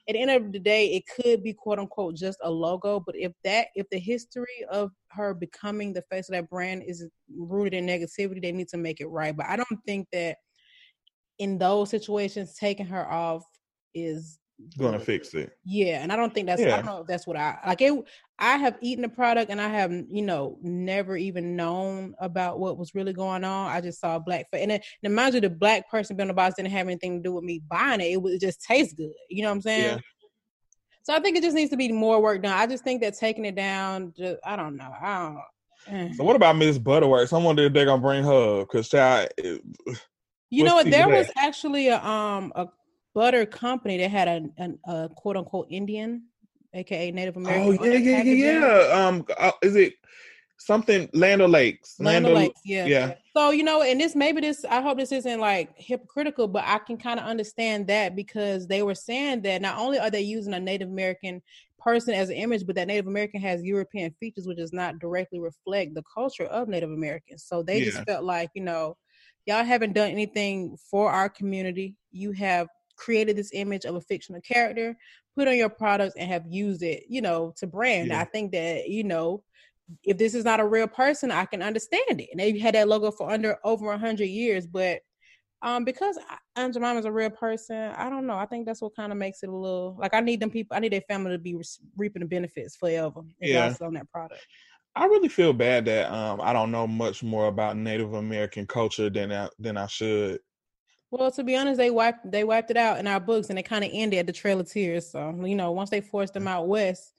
at 0.07 0.13
the 0.13 0.21
end 0.21 0.31
of 0.31 0.51
the 0.51 0.59
day, 0.59 0.87
it 0.87 1.03
could 1.15 1.43
be 1.43 1.53
quote 1.53 1.79
unquote 1.79 2.15
just 2.15 2.39
a 2.43 2.49
logo. 2.49 2.99
But 2.99 3.15
if 3.17 3.31
that 3.43 3.67
if 3.75 3.87
the 3.91 3.99
history 3.99 4.65
of 4.71 4.91
her 5.11 5.33
becoming 5.33 5.93
the 5.93 6.03
face 6.11 6.29
of 6.29 6.33
that 6.33 6.49
brand 6.49 6.83
is 6.85 7.07
rooted 7.35 7.73
in 7.73 7.85
negativity, 7.85 8.41
they 8.41 8.51
need 8.51 8.69
to 8.69 8.77
make 8.77 9.01
it 9.01 9.07
right. 9.07 9.35
But 9.35 9.47
I 9.47 9.55
don't 9.55 9.79
think 9.85 10.07
that 10.13 10.37
in 11.37 11.57
those 11.57 11.89
situations, 11.89 12.55
taking 12.59 12.85
her 12.87 13.09
off 13.11 13.43
is 13.93 14.39
gonna 14.77 14.99
fix 14.99 15.33
it. 15.33 15.51
Yeah, 15.65 16.01
and 16.01 16.11
I 16.11 16.15
don't 16.15 16.33
think 16.33 16.47
that's 16.47 16.61
yeah. 16.61 16.73
I 16.73 16.77
don't 16.77 16.85
know 16.85 17.01
if 17.01 17.07
that's 17.07 17.27
what 17.27 17.37
I 17.37 17.57
like. 17.65 17.81
It, 17.81 17.93
I 18.39 18.57
have 18.57 18.77
eaten 18.81 19.01
the 19.01 19.09
product 19.09 19.51
and 19.51 19.59
I 19.59 19.67
have 19.67 19.91
you 19.91 20.21
know 20.21 20.57
never 20.61 21.17
even 21.17 21.55
known 21.55 22.15
about 22.19 22.59
what 22.59 22.77
was 22.77 22.95
really 22.95 23.13
going 23.13 23.43
on. 23.43 23.69
I 23.69 23.81
just 23.81 23.99
saw 23.99 24.17
black 24.17 24.47
and 24.53 24.71
then 24.71 24.79
and 25.03 25.15
mind 25.15 25.35
you, 25.35 25.41
the 25.41 25.49
black 25.49 25.89
person 25.89 26.15
being 26.15 26.27
the 26.27 26.33
boss 26.33 26.53
didn't 26.55 26.71
have 26.71 26.87
anything 26.87 27.17
to 27.17 27.23
do 27.23 27.33
with 27.33 27.43
me 27.43 27.61
buying 27.69 28.01
it. 28.01 28.13
It, 28.13 28.21
was, 28.21 28.33
it 28.33 28.41
just 28.41 28.63
tastes 28.63 28.93
good. 28.93 29.11
You 29.29 29.43
know 29.43 29.49
what 29.49 29.55
I'm 29.55 29.61
saying? 29.61 29.95
Yeah. 29.95 29.99
So 31.03 31.13
I 31.13 31.19
think 31.19 31.37
it 31.37 31.43
just 31.43 31.55
needs 31.55 31.71
to 31.71 31.77
be 31.77 31.91
more 31.91 32.21
work 32.21 32.41
done. 32.43 32.57
I 32.57 32.67
just 32.67 32.83
think 32.83 33.01
that 33.01 33.17
taking 33.17 33.45
it 33.45 33.55
down, 33.55 34.13
just 34.17 34.37
I 34.45 34.55
don't 34.55 34.77
know. 34.77 34.91
I 35.01 35.19
don't. 35.87 35.95
Eh. 35.95 36.13
So 36.15 36.23
what 36.23 36.35
about 36.35 36.55
Miss 36.55 36.77
Butterworth? 36.77 37.29
Someone 37.29 37.55
did 37.55 37.73
they're 37.73 37.85
gonna 37.85 38.01
bring 38.01 38.23
her 38.23 38.61
because 38.61 38.89
child. 38.89 39.29
you 39.37 40.63
know 40.63 40.75
what? 40.75 40.89
There 40.89 41.09
was 41.09 41.29
actually 41.37 41.89
a 41.89 42.03
um 42.03 42.53
a 42.55 42.67
butter 43.13 43.45
company 43.45 43.97
that 43.97 44.11
had 44.11 44.27
a, 44.27 44.41
a, 44.57 44.93
a 44.93 45.09
quote 45.09 45.35
unquote 45.35 45.67
Indian, 45.69 46.23
aka 46.73 47.11
Native 47.11 47.37
oh, 47.37 47.41
American. 47.41 47.77
Oh 47.79 47.83
yeah, 47.85 47.97
yeah, 47.97 48.23
yeah, 48.23 48.59
yeah. 48.59 49.07
Um, 49.07 49.25
uh, 49.37 49.51
is 49.61 49.75
it 49.75 49.93
something 50.57 51.09
Land 51.13 51.41
O'Lakes? 51.41 51.99
Land 51.99 52.25
O'Lakes, 52.25 52.59
yeah. 52.65 52.85
Yeah. 52.85 53.13
So 53.35 53.51
you 53.51 53.63
know, 53.63 53.81
and 53.81 53.99
this 53.99 54.15
maybe 54.15 54.41
this 54.41 54.65
I 54.65 54.81
hope 54.81 54.97
this 54.97 55.11
isn't 55.11 55.39
like 55.39 55.69
hypocritical, 55.75 56.47
but 56.47 56.63
I 56.65 56.79
can 56.79 56.97
kind 56.97 57.19
of 57.19 57.25
understand 57.25 57.87
that 57.87 58.15
because 58.15 58.67
they 58.67 58.83
were 58.83 58.95
saying 58.95 59.41
that 59.43 59.61
not 59.61 59.77
only 59.77 59.99
are 59.99 60.11
they 60.11 60.21
using 60.21 60.53
a 60.53 60.59
Native 60.59 60.89
American 60.89 61.41
person 61.79 62.13
as 62.13 62.29
an 62.29 62.35
image, 62.35 62.65
but 62.65 62.75
that 62.75 62.87
Native 62.87 63.07
American 63.07 63.41
has 63.41 63.63
European 63.63 64.13
features, 64.19 64.45
which 64.45 64.57
does 64.57 64.73
not 64.73 64.99
directly 64.99 65.39
reflect 65.39 65.95
the 65.95 66.03
culture 66.13 66.45
of 66.45 66.67
Native 66.67 66.91
Americans. 66.91 67.45
So 67.45 67.63
they 67.63 67.79
yeah. 67.79 67.85
just 67.85 68.03
felt 68.03 68.23
like, 68.23 68.49
you 68.53 68.63
know, 68.63 68.97
y'all 69.45 69.63
haven't 69.63 69.93
done 69.93 70.11
anything 70.11 70.77
for 70.91 71.09
our 71.09 71.29
community. 71.29 71.95
You 72.11 72.31
have 72.33 72.67
created 72.99 73.35
this 73.35 73.51
image 73.53 73.85
of 73.85 73.95
a 73.95 74.01
fictional 74.01 74.41
character, 74.41 74.95
put 75.35 75.47
on 75.47 75.57
your 75.57 75.69
products, 75.69 76.15
and 76.17 76.29
have 76.29 76.45
used 76.47 76.83
it, 76.83 77.03
you 77.07 77.21
know, 77.21 77.53
to 77.57 77.65
brand. 77.65 78.09
Yeah. 78.09 78.21
I 78.21 78.25
think 78.25 78.51
that, 78.51 78.89
you 78.89 79.03
know, 79.03 79.43
if 80.03 80.17
this 80.17 80.35
is 80.35 80.45
not 80.45 80.59
a 80.59 80.67
real 80.67 80.87
person, 80.87 81.31
I 81.31 81.45
can 81.45 81.63
understand 81.63 82.21
it. 82.21 82.29
And 82.31 82.39
they've 82.39 82.61
had 82.61 82.75
that 82.75 82.87
logo 82.87 83.09
for 83.11 83.31
under 83.31 83.57
over 83.63 83.91
a 83.91 83.97
hundred 83.97 84.27
years, 84.27 84.67
but 84.67 85.01
um, 85.61 85.83
because 85.83 86.17
Aunt 86.55 86.73
Jemima 86.73 86.99
is 86.99 87.05
a 87.05 87.11
real 87.11 87.29
person, 87.29 87.75
I 87.75 88.09
don't 88.09 88.25
know. 88.25 88.35
I 88.35 88.45
think 88.45 88.65
that's 88.65 88.81
what 88.81 88.95
kind 88.95 89.11
of 89.11 89.17
makes 89.17 89.43
it 89.43 89.49
a 89.49 89.55
little 89.55 89.97
like 89.99 90.13
I 90.13 90.21
need 90.21 90.39
them 90.39 90.51
people. 90.51 90.77
I 90.77 90.79
need 90.79 90.93
their 90.93 91.01
family 91.01 91.31
to 91.31 91.37
be 91.37 91.55
re- 91.55 91.63
reaping 91.97 92.21
the 92.21 92.27
benefits 92.27 92.77
forever. 92.77 93.21
Yeah, 93.41 93.73
on 93.81 93.93
that 93.93 94.09
product. 94.09 94.45
I 94.95 95.05
really 95.05 95.27
feel 95.27 95.53
bad 95.53 95.85
that 95.85 96.11
um 96.11 96.39
I 96.41 96.53
don't 96.53 96.71
know 96.71 96.87
much 96.87 97.23
more 97.23 97.47
about 97.47 97.77
Native 97.77 98.13
American 98.13 98.67
culture 98.67 99.09
than 99.09 99.31
I, 99.31 99.49
than 99.59 99.75
I 99.75 99.87
should. 99.87 100.39
Well, 101.11 101.31
to 101.31 101.43
be 101.43 101.55
honest, 101.55 101.77
they 101.77 101.89
wiped 101.89 102.29
they 102.29 102.43
wiped 102.43 102.69
it 102.69 102.77
out 102.77 102.99
in 102.99 103.07
our 103.07 103.19
books, 103.19 103.49
and 103.49 103.57
it 103.57 103.63
kind 103.63 103.83
of 103.83 103.89
ended 103.93 104.19
at 104.19 104.27
the 104.27 104.33
Trail 104.33 104.59
of 104.59 104.69
Tears. 104.69 105.09
So 105.09 105.43
you 105.43 105.55
know, 105.55 105.71
once 105.71 105.89
they 105.89 106.01
forced 106.01 106.33
them 106.33 106.47
out 106.47 106.67
west, 106.67 107.13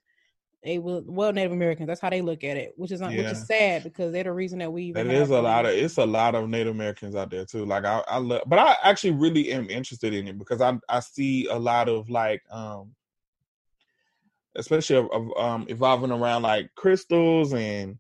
they 0.63 0.79
will 0.79 1.03
well 1.07 1.33
Native 1.33 1.53
Americans. 1.53 1.89
That's 1.89 2.01
how 2.01 2.11
they 2.11 2.21
look 2.21 2.45
at 2.45 2.57
it, 2.57 2.75
which 2.77 2.93
is 2.93 3.01
not, 3.01 3.13
yeah. 3.13 3.23
which 3.23 3.33
is 3.33 3.47
sad 3.47 3.83
because 3.83 4.13
they're 4.13 4.25
the 4.25 4.33
reason 4.33 4.59
that 4.61 4.73
we 4.73 4.85
even. 4.85 5.11
It 5.11 5.17
is 5.17 5.31
a 5.31 5.41
lot 5.41 5.65
of 5.67 5.73
it's 5.73 5.97
a 5.97 6.07
lot 6.07 6.35
of 6.35 6.49
Native 6.49 6.75
Americans 6.75 7.17
out 7.17 7.31
there 7.31 7.45
too. 7.45 7.65
Like 7.65 7.85
I, 7.85 8.03
I 8.07 8.19
love, 8.19 8.43
but 8.47 8.59
I 8.59 8.77
actually 8.83 9.13
really 9.13 9.51
am 9.53 9.71
interested 9.71 10.15
in 10.15 10.29
it 10.29 10.39
because 10.39 10.61
I 10.61 10.79
I 10.89 11.01
see 11.01 11.47
a 11.47 11.59
lot 11.59 11.89
of 11.89 12.11
like 12.11 12.43
um, 12.51 12.95
especially 14.55 14.97
of, 14.97 15.11
of 15.13 15.31
um 15.37 15.67
evolving 15.69 16.13
around 16.13 16.43
like 16.43 16.71
crystals 16.77 17.55
and 17.55 17.99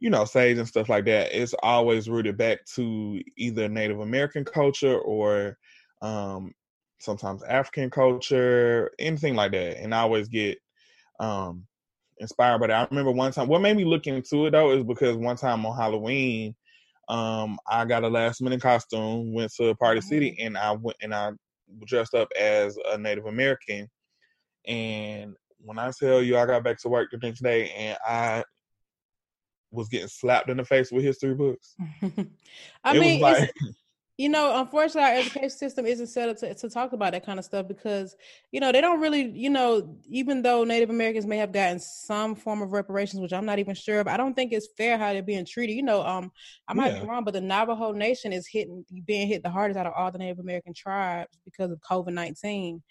you 0.00 0.08
know, 0.08 0.24
sage 0.24 0.58
and 0.58 0.66
stuff 0.66 0.88
like 0.88 1.04
that, 1.04 1.32
it's 1.32 1.54
always 1.62 2.08
rooted 2.08 2.36
back 2.36 2.64
to 2.74 3.20
either 3.36 3.68
Native 3.68 4.00
American 4.00 4.44
culture 4.44 4.98
or 4.98 5.56
um, 6.00 6.52
sometimes 6.98 7.42
African 7.42 7.90
culture, 7.90 8.90
anything 8.98 9.34
like 9.34 9.52
that. 9.52 9.78
And 9.78 9.94
I 9.94 10.00
always 10.00 10.28
get 10.28 10.58
um, 11.20 11.66
inspired 12.18 12.60
by 12.60 12.68
that. 12.68 12.80
I 12.80 12.86
remember 12.90 13.12
one 13.12 13.30
time, 13.32 13.46
what 13.46 13.60
made 13.60 13.76
me 13.76 13.84
look 13.84 14.06
into 14.06 14.46
it 14.46 14.52
though 14.52 14.72
is 14.72 14.84
because 14.84 15.16
one 15.16 15.36
time 15.36 15.66
on 15.66 15.76
Halloween, 15.76 16.54
um, 17.08 17.58
I 17.68 17.84
got 17.84 18.04
a 18.04 18.08
last 18.08 18.40
minute 18.40 18.62
costume, 18.62 19.34
went 19.34 19.52
to 19.56 19.74
Party 19.74 20.00
City, 20.00 20.30
mm-hmm. 20.30 20.46
and 20.46 20.58
I 20.58 20.72
went 20.72 20.96
and 21.02 21.14
I 21.14 21.32
dressed 21.86 22.14
up 22.14 22.28
as 22.40 22.78
a 22.90 22.96
Native 22.96 23.26
American. 23.26 23.86
And 24.66 25.34
when 25.58 25.78
I 25.78 25.90
tell 25.98 26.22
you, 26.22 26.38
I 26.38 26.46
got 26.46 26.64
back 26.64 26.80
to 26.80 26.88
work 26.88 27.10
the 27.10 27.18
next 27.18 27.42
day, 27.42 27.70
and 27.70 27.98
I 28.06 28.44
was 29.70 29.88
getting 29.88 30.08
slapped 30.08 30.50
in 30.50 30.56
the 30.56 30.64
face 30.64 30.90
with 30.90 31.04
history 31.04 31.34
books. 31.34 31.74
I 32.84 32.96
it 32.96 33.00
mean, 33.00 33.20
like, 33.20 33.52
you 34.20 34.28
know, 34.28 34.60
unfortunately, 34.60 35.02
our 35.02 35.16
education 35.16 35.48
system 35.48 35.86
isn't 35.86 36.08
set 36.08 36.28
up 36.28 36.36
to, 36.36 36.54
to 36.54 36.68
talk 36.68 36.92
about 36.92 37.12
that 37.12 37.24
kind 37.24 37.38
of 37.38 37.44
stuff 37.44 37.66
because, 37.66 38.14
you 38.52 38.60
know, 38.60 38.70
they 38.70 38.82
don't 38.82 39.00
really, 39.00 39.30
you 39.30 39.48
know, 39.48 39.96
even 40.10 40.42
though 40.42 40.62
Native 40.62 40.90
Americans 40.90 41.24
may 41.24 41.38
have 41.38 41.52
gotten 41.52 41.78
some 41.78 42.34
form 42.34 42.60
of 42.60 42.72
reparations, 42.72 43.22
which 43.22 43.32
I'm 43.32 43.46
not 43.46 43.58
even 43.58 43.74
sure 43.74 44.00
of, 44.00 44.08
I 44.08 44.18
don't 44.18 44.34
think 44.34 44.52
it's 44.52 44.68
fair 44.76 44.98
how 44.98 45.14
they're 45.14 45.22
being 45.22 45.46
treated. 45.46 45.72
You 45.72 45.84
know, 45.84 46.02
um, 46.02 46.30
I 46.68 46.74
might 46.74 46.92
yeah. 46.92 47.00
be 47.00 47.08
wrong, 47.08 47.24
but 47.24 47.32
the 47.32 47.40
Navajo 47.40 47.92
Nation 47.92 48.34
is 48.34 48.46
hitting, 48.46 48.84
being 49.06 49.26
hit 49.26 49.42
the 49.42 49.48
hardest 49.48 49.78
out 49.78 49.86
of 49.86 49.94
all 49.96 50.12
the 50.12 50.18
Native 50.18 50.38
American 50.38 50.74
tribes 50.74 51.38
because 51.46 51.70
of 51.70 51.80
COVID 51.80 52.12
19 52.12 52.82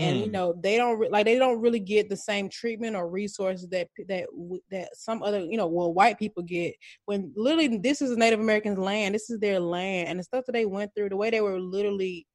and 0.00 0.18
you 0.20 0.26
mm. 0.26 0.32
know 0.32 0.54
they 0.62 0.76
don't 0.76 0.98
re- 0.98 1.08
like 1.08 1.24
they 1.24 1.38
don't 1.38 1.60
really 1.60 1.80
get 1.80 2.08
the 2.08 2.16
same 2.16 2.48
treatment 2.48 2.96
or 2.96 3.08
resources 3.08 3.68
that 3.68 3.88
that 4.08 4.26
that 4.70 4.88
some 4.94 5.22
other 5.22 5.40
you 5.40 5.56
know 5.56 5.66
well 5.66 5.92
white 5.92 6.18
people 6.18 6.42
get 6.42 6.74
when 7.06 7.32
literally 7.36 7.78
this 7.78 8.02
is 8.02 8.16
Native 8.16 8.40
Americans' 8.40 8.78
land, 8.78 9.14
this 9.14 9.30
is 9.30 9.38
their 9.38 9.60
land, 9.60 10.08
and 10.08 10.18
the 10.18 10.24
stuff 10.24 10.44
that 10.46 10.52
they 10.52 10.66
went 10.66 10.94
through, 10.94 11.08
the 11.08 11.16
way 11.16 11.30
they 11.30 11.40
were 11.40 11.60
literally. 11.60 12.26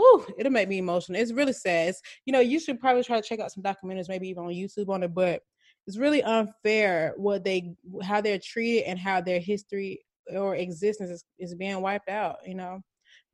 Ooh, 0.00 0.24
it'll 0.38 0.52
make 0.52 0.68
me 0.68 0.78
emotional. 0.78 1.20
It's 1.20 1.32
really 1.32 1.52
sad. 1.52 1.88
It's, 1.88 2.00
you 2.24 2.32
know, 2.32 2.38
you 2.38 2.60
should 2.60 2.78
probably 2.78 3.02
try 3.02 3.20
to 3.20 3.28
check 3.28 3.40
out 3.40 3.50
some 3.50 3.64
documentaries, 3.64 4.08
maybe 4.08 4.28
even 4.28 4.44
on 4.44 4.50
YouTube 4.50 4.90
on 4.90 5.02
it. 5.02 5.12
But 5.12 5.42
it's 5.88 5.98
really 5.98 6.22
unfair 6.22 7.14
what 7.16 7.42
they, 7.42 7.74
how 8.04 8.20
they're 8.20 8.38
treated, 8.38 8.84
and 8.84 8.96
how 8.96 9.20
their 9.20 9.40
history 9.40 10.00
or 10.32 10.54
existence 10.54 11.10
is, 11.10 11.24
is 11.40 11.54
being 11.56 11.80
wiped 11.80 12.08
out. 12.08 12.36
You 12.46 12.54
know, 12.54 12.80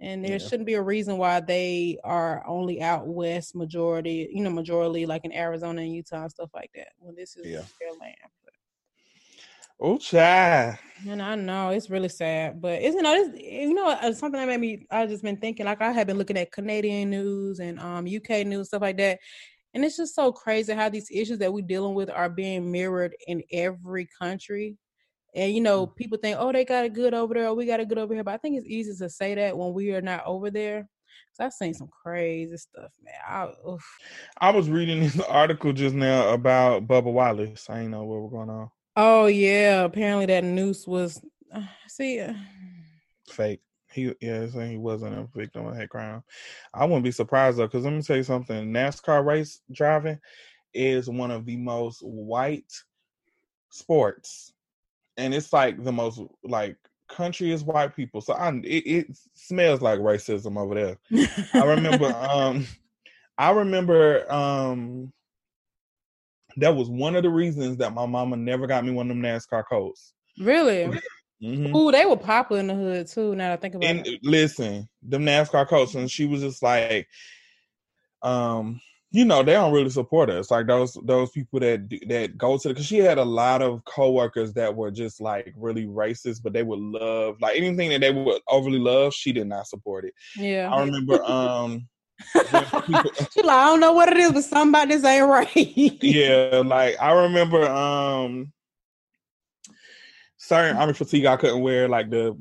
and 0.00 0.24
there 0.24 0.32
Yeah. 0.32 0.38
shouldn't 0.38 0.66
be 0.66 0.74
a 0.74 0.82
reason 0.82 1.18
why 1.18 1.40
they 1.40 1.98
are 2.04 2.46
only 2.46 2.82
out 2.82 3.06
west 3.06 3.54
majority. 3.54 4.28
You 4.32 4.42
know, 4.42 4.50
majority 4.50 5.06
like 5.06 5.24
in 5.24 5.32
Arizona 5.32 5.82
and 5.82 5.92
Utah 5.94 6.22
and 6.22 6.30
stuff 6.30 6.50
like 6.54 6.70
that. 6.74 6.88
When 6.98 7.14
this 7.14 7.36
is 7.36 7.46
Yeah. 7.46 7.62
their 7.80 7.92
land. 8.00 8.16
Oh, 9.80 9.98
child. 9.98 10.76
And 11.08 11.20
I 11.20 11.34
know 11.34 11.70
it's 11.70 11.90
really 11.90 12.08
sad, 12.08 12.60
but 12.62 12.80
it's 12.80 12.94
you 12.94 13.02
know 13.02 13.12
this 13.12 13.40
you 13.42 13.74
know 13.74 13.88
uh, 13.90 14.12
something 14.12 14.40
that 14.40 14.46
made 14.46 14.60
me 14.60 14.86
I 14.90 15.06
just 15.06 15.22
been 15.22 15.36
thinking 15.36 15.66
like 15.66 15.82
I 15.82 15.90
have 15.92 16.06
been 16.06 16.16
looking 16.18 16.38
at 16.38 16.52
Canadian 16.52 17.10
news 17.10 17.58
and 17.58 17.78
um 17.80 18.06
UK 18.06 18.44
news 18.44 18.68
stuff 18.68 18.82
like 18.82 18.96
that, 18.98 19.18
and 19.74 19.84
it's 19.84 19.96
just 19.96 20.14
so 20.14 20.32
crazy 20.32 20.72
how 20.72 20.88
these 20.88 21.10
issues 21.10 21.38
that 21.40 21.52
we're 21.52 21.66
dealing 21.66 21.94
with 21.94 22.08
are 22.10 22.30
being 22.30 22.70
mirrored 22.70 23.14
in 23.26 23.42
every 23.52 24.08
country. 24.18 24.76
And 25.34 25.52
you 25.52 25.60
know 25.60 25.86
people 25.86 26.18
think 26.18 26.36
oh 26.38 26.52
they 26.52 26.64
got 26.64 26.84
it 26.84 26.94
good 26.94 27.14
over 27.14 27.34
there, 27.34 27.48
or 27.48 27.54
we 27.54 27.66
got 27.66 27.80
it 27.80 27.88
good 27.88 27.98
over 27.98 28.14
here, 28.14 28.24
but 28.24 28.34
I 28.34 28.36
think 28.36 28.56
it's 28.56 28.66
easy 28.66 28.94
to 28.96 29.10
say 29.10 29.34
that 29.34 29.56
when 29.56 29.72
we 29.72 29.92
are 29.92 30.02
not 30.02 30.24
over 30.26 30.50
there. 30.50 30.88
So 31.32 31.44
I've 31.44 31.52
seen 31.52 31.74
some 31.74 31.88
crazy 31.88 32.56
stuff, 32.56 32.92
man. 33.02 33.14
I, 33.26 33.68
oof. 33.68 33.84
I 34.40 34.50
was 34.50 34.70
reading 34.70 35.00
this 35.02 35.18
article 35.20 35.72
just 35.72 35.94
now 35.94 36.28
about 36.28 36.86
Bubba 36.86 37.12
Wallace. 37.12 37.66
I 37.68 37.80
ain't 37.80 37.90
know 37.90 38.04
what 38.04 38.20
was 38.22 38.30
going 38.30 38.50
on. 38.50 38.70
Oh 38.96 39.26
yeah, 39.26 39.82
apparently 39.82 40.26
that 40.26 40.44
noose 40.44 40.86
was 40.86 41.20
uh, 41.52 41.62
see. 41.88 42.20
Uh, 42.20 42.34
Fake. 43.28 43.60
He 43.92 44.12
yeah, 44.20 44.48
saying 44.48 44.72
he 44.72 44.78
wasn't 44.78 45.16
a 45.16 45.28
victim 45.36 45.66
of 45.66 45.76
hate 45.76 45.88
crime. 45.88 46.22
I 46.72 46.84
wouldn't 46.84 47.04
be 47.04 47.12
surprised 47.12 47.58
though, 47.58 47.66
because 47.66 47.84
let 47.84 47.92
me 47.92 48.02
tell 48.02 48.16
you 48.16 48.24
something. 48.24 48.72
NASCAR 48.72 49.24
race 49.24 49.60
driving 49.72 50.18
is 50.72 51.08
one 51.08 51.30
of 51.30 51.46
the 51.46 51.56
most 51.56 52.00
white 52.00 52.72
sports, 53.70 54.52
and 55.16 55.34
it's 55.34 55.52
like 55.52 55.82
the 55.82 55.92
most 55.92 56.20
like 56.42 56.76
country 57.08 57.52
is 57.52 57.64
white 57.64 57.94
people. 57.94 58.20
So 58.20 58.34
I 58.34 58.50
it, 58.64 58.86
it 58.86 59.18
smells 59.34 59.80
like 59.80 60.00
racism 60.00 60.58
over 60.58 60.74
there. 60.74 60.98
I 61.54 61.64
remember 61.64 62.06
um 62.30 62.66
I 63.38 63.50
remember 63.50 64.30
um 64.32 65.12
that 66.56 66.74
was 66.74 66.88
one 66.88 67.16
of 67.16 67.22
the 67.22 67.30
reasons 67.30 67.76
that 67.78 67.94
my 67.94 68.06
mama 68.06 68.36
never 68.36 68.66
got 68.66 68.84
me 68.84 68.92
one 68.92 69.10
of 69.10 69.16
them 69.16 69.22
NASCAR 69.22 69.64
coats. 69.68 70.14
really. 70.38 70.90
Mhm. 71.42 71.74
Ooh, 71.74 71.90
they 71.90 72.06
were 72.06 72.16
popular 72.16 72.60
in 72.60 72.68
the 72.68 72.74
hood 72.74 73.06
too. 73.06 73.34
Now 73.34 73.48
that 73.48 73.52
I 73.54 73.56
think 73.56 73.74
about 73.74 73.86
it. 73.86 73.96
And 73.96 74.06
it. 74.06 74.20
listen, 74.22 74.88
them 75.02 75.24
NASCAR 75.24 75.68
coats, 75.68 75.94
and 75.94 76.10
she 76.10 76.26
was 76.26 76.40
just 76.40 76.62
like, 76.62 77.08
um, 78.22 78.80
you 79.14 79.24
know, 79.24 79.44
they 79.44 79.52
don't 79.52 79.72
really 79.72 79.90
support 79.90 80.28
us. 80.28 80.50
Like 80.50 80.66
those 80.66 80.98
those 81.04 81.30
people 81.30 81.60
that 81.60 81.88
that 82.08 82.36
go 82.36 82.58
to 82.58 82.66
the 82.68 82.74
because 82.74 82.84
she 82.86 82.98
had 82.98 83.16
a 83.18 83.24
lot 83.24 83.62
of 83.62 83.84
coworkers 83.84 84.52
that 84.54 84.74
were 84.74 84.90
just 84.90 85.20
like 85.20 85.54
really 85.56 85.86
racist, 85.86 86.42
but 86.42 86.52
they 86.52 86.64
would 86.64 86.80
love 86.80 87.36
like 87.40 87.56
anything 87.56 87.90
that 87.90 88.00
they 88.00 88.10
would 88.10 88.42
overly 88.48 88.80
love. 88.80 89.14
She 89.14 89.30
did 89.32 89.46
not 89.46 89.68
support 89.68 90.04
it. 90.04 90.14
Yeah. 90.36 90.68
I 90.68 90.80
remember, 90.84 91.22
um, 91.22 91.86
people- 92.34 93.10
She 93.32 93.42
like, 93.42 93.56
I 93.56 93.66
don't 93.66 93.78
know 93.78 93.92
what 93.92 94.08
it 94.10 94.16
is, 94.16 94.32
but 94.32 94.86
this 94.88 95.04
ain't 95.04 95.28
right. 95.28 95.48
yeah, 96.02 96.62
like 96.64 97.00
I 97.00 97.12
remember 97.12 97.68
um 97.68 98.52
certain 100.38 100.76
army 100.76 100.92
fatigue 100.92 101.26
I 101.26 101.36
couldn't 101.36 101.62
wear 101.62 101.88
like 101.88 102.10
the 102.10 102.36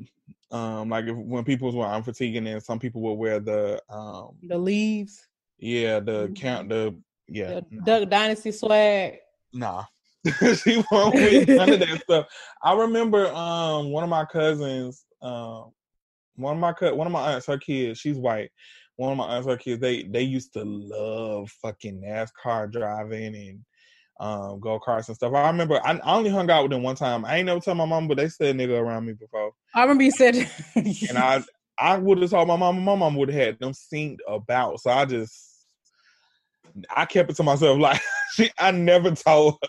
um 0.50 0.88
like 0.88 1.04
if, 1.06 1.16
when 1.16 1.44
people 1.44 1.66
was 1.66 1.76
wearing 1.76 1.92
army 1.92 2.04
fatigue 2.04 2.34
and 2.34 2.48
then 2.48 2.60
some 2.60 2.80
people 2.80 3.00
would 3.02 3.14
wear 3.14 3.38
the 3.38 3.80
um 3.88 4.30
The 4.42 4.58
leaves, 4.58 5.24
yeah 5.58 6.00
the 6.00 6.28
Mhm. 6.28 6.36
count 6.36 6.68
the 6.68 6.94
yeah 7.28 7.60
the 7.70 7.78
Duck 7.84 8.08
Dynasty 8.10 8.52
swag. 8.52 9.18
nah 9.52 9.84
she 10.56 10.82
won't 10.90 11.14
with 11.14 11.48
none 11.48 11.70
of 11.70 11.80
that 11.80 12.00
stuff. 12.02 12.26
I 12.62 12.74
remember 12.74 13.26
um 13.28 13.90
one 13.90 14.02
of 14.04 14.10
my 14.10 14.24
cousins 14.24 15.04
um 15.22 15.72
one 16.36 16.54
of 16.56 16.60
my 16.60 16.72
co- 16.72 16.94
one 16.94 17.06
of 17.06 17.12
my 17.12 17.32
aunts 17.32 17.46
her 17.46 17.58
kids 17.58 18.00
she's 18.00 18.16
white 18.18 18.50
one 18.96 19.12
of 19.12 19.18
my 19.18 19.24
aunts 19.26 19.46
her 19.46 19.56
kids 19.56 19.80
they 19.80 20.02
they 20.04 20.22
used 20.22 20.52
to 20.54 20.62
love 20.64 21.50
fucking 21.62 22.00
NASCAR 22.02 22.70
driving 22.72 23.34
and 23.34 23.60
um 24.20 24.60
go 24.60 24.78
karts 24.80 25.08
and 25.08 25.16
stuff. 25.16 25.34
I 25.34 25.48
remember 25.48 25.80
I, 25.84 25.92
I 25.98 26.16
only 26.16 26.30
hung 26.30 26.48
out 26.50 26.62
with 26.62 26.70
them 26.72 26.82
one 26.82 26.96
time. 26.96 27.24
I 27.24 27.36
ain't 27.38 27.46
never 27.46 27.60
tell 27.60 27.74
my 27.74 27.84
mom, 27.84 28.06
but 28.08 28.16
they 28.16 28.28
said 28.28 28.56
nigga 28.56 28.78
around 28.80 29.06
me 29.06 29.12
before, 29.12 29.50
I 29.74 29.82
remember 29.82 30.04
you 30.04 30.12
said, 30.12 30.36
and 30.76 31.18
I 31.18 31.42
I 31.78 31.98
would 31.98 32.20
have 32.20 32.30
told 32.30 32.48
my 32.48 32.56
mom. 32.56 32.80
My 32.82 32.94
mom 32.94 33.16
would 33.16 33.30
have 33.30 33.46
had 33.46 33.58
them 33.58 33.72
synced 33.72 34.18
about. 34.28 34.80
So 34.80 34.90
I 34.90 35.04
just 35.04 35.66
I 36.94 37.04
kept 37.04 37.30
it 37.30 37.36
to 37.36 37.42
myself. 37.42 37.78
Like 37.80 38.00
she, 38.32 38.50
I 38.58 38.70
never 38.70 39.10
told 39.12 39.58
her. 39.62 39.68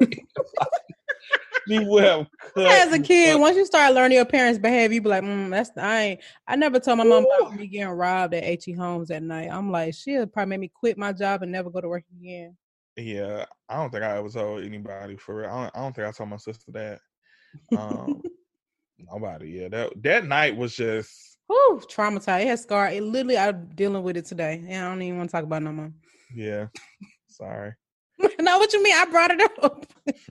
That. 0.00 0.18
she 1.68 1.78
would 1.78 2.04
have. 2.04 2.26
as 2.56 2.92
a 2.92 2.98
kid, 2.98 3.38
once 3.38 3.56
you 3.56 3.66
start 3.66 3.94
learning 3.94 4.16
your 4.16 4.24
parents' 4.24 4.58
behavior, 4.58 4.94
you 4.94 5.02
be 5.02 5.08
like, 5.08 5.22
mm, 5.22 5.50
"That's 5.50 5.70
I 5.76 6.00
ain't." 6.02 6.20
I 6.46 6.56
never 6.56 6.80
told 6.80 6.98
my 6.98 7.04
mom 7.04 7.26
about 7.38 7.54
me 7.54 7.66
getting 7.66 7.88
robbed 7.88 8.34
at 8.34 8.44
H 8.44 8.68
E 8.68 8.72
Homes 8.72 9.10
at 9.10 9.22
night. 9.22 9.48
I'm 9.50 9.70
like, 9.70 9.94
she'll 9.94 10.26
probably 10.26 10.50
make 10.50 10.60
me 10.60 10.70
quit 10.74 10.98
my 10.98 11.12
job 11.12 11.42
and 11.42 11.52
never 11.52 11.70
go 11.70 11.80
to 11.80 11.88
work 11.88 12.04
again. 12.20 12.56
Yeah, 12.96 13.46
I 13.68 13.76
don't 13.76 13.90
think 13.90 14.04
I 14.04 14.18
ever 14.18 14.28
told 14.28 14.64
anybody 14.64 15.16
for 15.16 15.36
real. 15.36 15.50
I 15.50 15.62
don't, 15.62 15.76
I 15.76 15.80
don't 15.80 15.96
think 15.96 16.08
I 16.08 16.12
told 16.12 16.28
my 16.28 16.36
sister 16.36 16.72
that. 16.72 17.00
Um, 17.76 18.22
nobody. 18.98 19.50
Yeah, 19.50 19.68
that 19.68 20.02
that 20.02 20.26
night 20.26 20.56
was 20.56 20.76
just. 20.76 21.38
Whew, 21.46 21.82
traumatized. 21.88 22.42
It 22.42 22.48
has 22.48 22.62
scar. 22.62 22.88
It 22.88 23.02
literally, 23.02 23.36
I'm 23.36 23.66
dealing 23.74 24.02
with 24.02 24.16
it 24.16 24.24
today, 24.24 24.64
and 24.66 24.84
I 24.84 24.88
don't 24.88 25.02
even 25.02 25.18
want 25.18 25.30
to 25.30 25.32
talk 25.32 25.44
about 25.44 25.62
it 25.62 25.64
no 25.66 25.72
more. 25.72 25.92
Yeah, 26.34 26.66
sorry. 27.28 27.74
know 28.38 28.58
what 28.58 28.72
you 28.72 28.82
mean? 28.82 28.94
I 28.96 29.04
brought 29.06 29.30
it 29.30 29.40
up. 29.62 29.86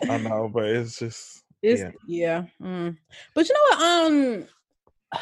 I 0.09 0.17
know, 0.17 0.49
but 0.51 0.65
it's 0.65 0.99
just. 0.99 1.43
It's 1.61 1.81
Yeah. 1.81 1.91
yeah. 2.07 2.43
mm. 2.61 2.97
But 3.35 3.47
you 3.47 3.53
know 3.53 3.77
what? 3.77 4.11
Um 4.11 4.47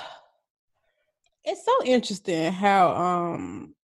it's 1.43 1.65
so 1.65 1.83
interesting 1.83 2.51
how 2.51 2.95
um 2.95 3.75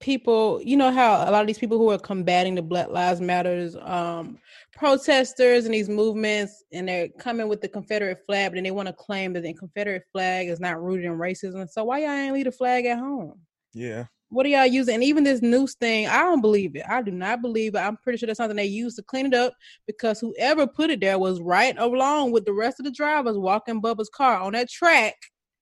people, 0.00 0.60
you 0.64 0.76
know 0.76 0.90
how 0.90 1.28
a 1.28 1.30
lot 1.30 1.42
of 1.42 1.46
these 1.46 1.58
people 1.58 1.78
who 1.78 1.90
are 1.90 1.98
combating 1.98 2.54
the 2.54 2.62
Black 2.62 2.88
Lives 2.88 3.20
Matters 3.20 3.76
um 3.82 4.38
protesters 4.74 5.66
and 5.66 5.74
these 5.74 5.88
movements 5.90 6.64
and 6.72 6.88
they're 6.88 7.08
coming 7.18 7.48
with 7.48 7.60
the 7.60 7.68
Confederate 7.68 8.24
flag, 8.26 8.50
but 8.50 8.54
then 8.54 8.64
they 8.64 8.70
want 8.70 8.88
to 8.88 8.94
claim 8.94 9.34
that 9.34 9.42
the 9.42 9.52
Confederate 9.54 10.02
flag 10.10 10.48
is 10.48 10.58
not 10.58 10.82
rooted 10.82 11.04
in 11.04 11.12
racism. 11.12 11.68
So 11.68 11.84
why 11.84 12.00
y'all 12.00 12.10
ain't 12.10 12.34
leave 12.34 12.46
the 12.46 12.52
flag 12.52 12.86
at 12.86 12.98
home? 12.98 13.38
Yeah, 13.74 14.06
What 14.30 14.46
are 14.46 14.48
y'all 14.48 14.66
using? 14.66 14.94
And 14.94 15.04
even 15.04 15.22
this 15.22 15.42
news 15.42 15.74
thing, 15.74 16.08
I 16.08 16.22
don't 16.22 16.40
believe 16.40 16.74
it. 16.76 16.84
I 16.88 17.02
do 17.02 17.10
not 17.10 17.42
believe 17.42 17.74
it. 17.74 17.78
I'm 17.78 17.98
pretty 17.98 18.18
sure 18.18 18.26
that's 18.26 18.38
something 18.38 18.56
they 18.56 18.64
used 18.64 18.96
to 18.96 19.02
clean 19.02 19.26
it 19.26 19.34
up 19.34 19.52
because 19.86 20.18
whoever 20.18 20.66
put 20.66 20.90
it 20.90 21.00
there 21.00 21.18
was 21.18 21.40
right 21.40 21.76
along 21.78 22.32
with 22.32 22.46
the 22.46 22.52
rest 22.52 22.80
of 22.80 22.84
the 22.84 22.90
drivers 22.90 23.36
walking 23.36 23.82
Bubba's 23.82 24.08
car 24.08 24.40
on 24.40 24.54
that 24.54 24.70
track 24.70 25.14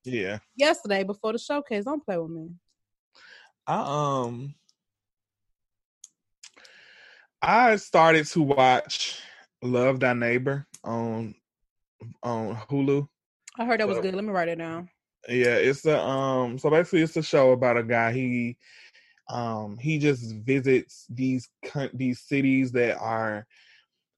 yeah. 0.05 0.39
yesterday 0.55 1.03
before 1.03 1.33
the 1.33 1.39
showcase. 1.39 1.85
Don't 1.85 2.03
play 2.05 2.17
with 2.17 2.31
me. 2.31 2.49
I 3.69 4.23
um 4.25 4.55
I 7.39 7.75
started 7.75 8.25
to 8.27 8.41
watch 8.41 9.21
Love 9.61 9.99
Thy 9.99 10.13
Neighbor 10.13 10.65
on 10.83 11.35
on 12.23 12.55
Hulu. 12.55 13.07
I 13.59 13.65
heard 13.65 13.79
that 13.79 13.87
was 13.87 13.99
good. 13.99 14.15
Let 14.15 14.23
me 14.23 14.31
write 14.31 14.47
it 14.47 14.57
down. 14.57 14.89
Yeah, 15.27 15.55
it's 15.55 15.85
a 15.85 16.01
um 16.03 16.57
so 16.57 16.71
basically 16.71 17.03
it's 17.03 17.15
a 17.15 17.21
show 17.21 17.51
about 17.51 17.77
a 17.77 17.83
guy 17.83 18.11
he 18.11 18.57
um 19.29 19.77
he 19.77 19.99
just 19.99 20.33
visits 20.37 21.05
these 21.07 21.47
these 21.93 22.21
cities 22.21 22.71
that 22.71 22.97
are 22.97 23.45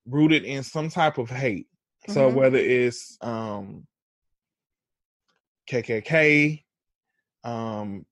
rooted 0.05 0.45
in 0.45 0.63
some 0.63 0.87
type 0.89 1.17
of 1.17 1.29
hate. 1.29 1.67
So 2.07 2.31
Mhm. 2.31 2.33
whether 2.35 2.57
it's 2.57 3.17
um 3.19 3.85
KKK, 5.69 6.63
um 7.43 8.05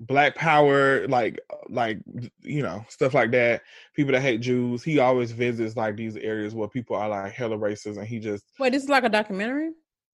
black 0.00 0.34
power 0.34 1.08
like 1.08 1.40
like 1.70 1.98
you 2.42 2.62
know 2.62 2.84
stuff 2.88 3.14
like 3.14 3.30
that 3.30 3.62
people 3.94 4.12
that 4.12 4.20
hate 4.20 4.42
jews 4.42 4.82
he 4.82 4.98
always 4.98 5.32
visits 5.32 5.74
like 5.74 5.96
these 5.96 6.16
areas 6.16 6.54
where 6.54 6.68
people 6.68 6.94
are 6.94 7.08
like 7.08 7.32
hella 7.32 7.56
racist 7.56 7.96
and 7.96 8.06
he 8.06 8.18
just 8.18 8.44
Wait, 8.58 8.72
this 8.72 8.82
is 8.82 8.88
like 8.90 9.04
a 9.04 9.08
documentary? 9.08 9.70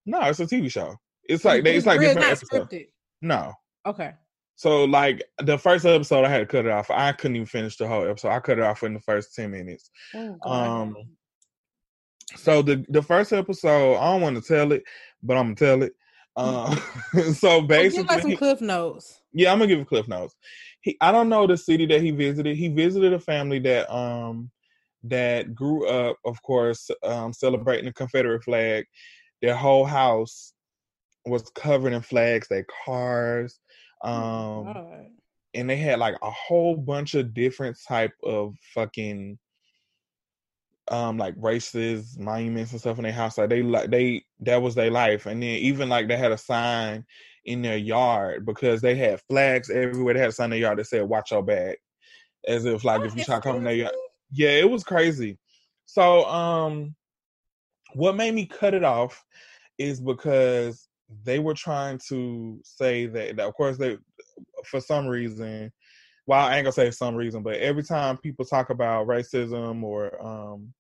no 0.07 0.21
it's 0.23 0.39
a 0.39 0.47
tv 0.47 0.71
show. 0.71 0.95
It's 1.25 1.45
like 1.45 1.65
they, 1.65 1.77
it's 1.77 1.87
like 1.87 2.01
different 2.01 2.27
episodes. 2.27 2.73
scripted. 2.73 2.87
no. 3.23 3.53
Okay. 3.85 4.13
so 4.55 4.85
like 4.85 5.23
the 5.43 5.59
first 5.59 5.85
episode 5.85 6.25
i 6.25 6.29
had 6.29 6.39
to 6.39 6.47
cut 6.47 6.67
it 6.67 6.71
off. 6.71 6.89
I 6.91 7.11
couldn't 7.13 7.37
even 7.37 7.47
finish 7.47 7.77
the 7.77 7.89
whole 7.89 8.07
episode. 8.09 8.31
I 8.31 8.39
cut 8.39 8.59
it 8.59 8.65
off 8.65 8.85
in 8.85 8.95
the 8.95 9.01
first 9.01 9.35
10 9.35 9.51
minutes. 9.51 9.91
Oh, 10.15 10.39
um 10.49 10.95
so 12.37 12.63
the 12.63 12.85
the 12.89 13.03
first 13.03 13.33
episode 13.33 13.97
i 13.97 14.13
don't 14.13 14.21
want 14.23 14.37
to 14.37 14.43
tell 14.43 14.73
it 14.73 14.85
but 15.25 15.37
i'm 15.37 15.55
gonna 15.55 15.57
tell 15.57 15.83
it. 15.83 15.93
Um 16.37 16.77
so 17.35 17.49
Well, 17.49 17.61
give 17.63 17.69
basically 17.69 18.17
us 18.17 18.23
some 18.23 18.37
cliff 18.37 18.61
notes. 18.61 19.22
Yeah, 19.33 19.53
I'm 19.53 19.59
gonna 19.59 19.69
give 19.69 19.81
a 19.81 19.85
cliff 19.85 20.09
notes. 20.09 20.35
He, 20.83 20.97
I 21.01 21.13
don't 21.13 21.29
know 21.29 21.47
the 21.47 21.57
city 21.57 21.87
that 21.87 22.03
he 22.03 22.11
visited. 22.11 22.57
He 22.57 22.69
visited 22.69 23.13
a 23.13 23.21
family 23.21 23.59
that 23.61 23.93
um 23.95 24.51
that 25.05 25.55
grew 25.55 25.89
up, 25.89 26.17
of 26.25 26.43
course, 26.43 26.91
um 27.03 27.33
celebrating 27.33 27.87
the 27.87 27.93
Confederate 27.93 28.45
flag. 28.45 28.87
Their 29.43 29.57
whole 29.57 29.85
house 29.85 30.53
was 31.27 31.51
covered 31.55 31.93
in 31.93 32.03
flags. 32.03 32.49
Their 32.49 32.67
cars, 32.85 33.59
Oh, 34.05 34.09
um, 34.11 34.65
God. 34.65 35.07
and 35.55 35.69
they 35.71 35.77
had 35.77 35.99
like 35.99 36.17
a 36.23 36.31
whole 36.31 36.77
bunch 36.77 37.15
of 37.15 37.35
different 37.35 37.77
type 37.89 38.13
of 38.25 38.55
fucking 38.75 39.39
um 40.91 41.17
like 41.19 41.35
races, 41.39 42.19
monuments 42.19 42.73
and 42.73 42.81
stuff 42.81 42.99
in 42.99 43.05
their 43.05 43.13
house. 43.13 43.39
Like 43.39 43.51
they 43.51 43.63
like 43.63 43.91
they 43.91 44.25
that 44.41 44.63
was 44.63 44.75
their 44.75 44.91
life. 44.91 45.27
And 45.27 45.43
then 45.43 45.51
even 45.57 45.89
like 45.89 46.09
they 46.09 46.17
had 46.17 46.33
a 46.33 46.39
sign 46.39 47.05
in 47.45 47.63
their 47.63 47.77
yard 47.77 48.47
because 48.47 48.81
they 48.81 48.95
had 48.95 49.21
flags 49.29 49.71
everywhere. 49.71 50.15
They 50.15 50.21
had 50.21 50.31
a 50.31 50.33
sign 50.33 50.47
in 50.47 50.51
their 50.51 50.61
yard 50.61 50.79
that 50.79 50.87
said 50.87 51.09
"Watch 51.09 51.31
your 51.31 51.43
back," 51.43 51.79
as 52.47 52.65
if 52.65 52.85
like 52.85 53.01
oh, 53.01 53.05
if 53.05 53.17
you 53.17 53.25
try 53.25 53.37
to 53.37 53.43
come 53.43 53.57
in 53.57 53.65
their 53.65 53.75
yard. 53.75 53.95
Yeah, 54.31 54.51
it 54.51 54.71
was 54.71 54.85
crazy. 54.85 55.39
So 55.87 56.25
um, 56.25 56.95
what 57.95 58.17
made 58.17 58.35
me 58.35 58.47
cut 58.47 58.75
it 58.75 58.85
off 58.85 59.23
is 59.79 60.01
because 60.01 60.89
they 61.25 61.39
were 61.39 61.55
trying 61.55 61.99
to 62.09 62.61
say 62.65 63.07
that, 63.07 63.37
that 63.37 63.47
of 63.47 63.55
course 63.55 63.77
they 63.77 63.99
for 64.65 64.81
some 64.81 65.07
reason 65.07 65.71
well 66.27 66.47
i 66.47 66.57
ain't 66.57 66.65
gonna 66.65 66.73
say 66.73 66.91
some 66.91 67.15
reason 67.15 67.43
but 67.43 67.57
every 67.57 67.83
time 67.83 68.17
people 68.17 68.45
talk 68.45 68.71
about 68.71 69.07
racism 69.07 69.83
or 69.83 70.25
um 70.25 70.73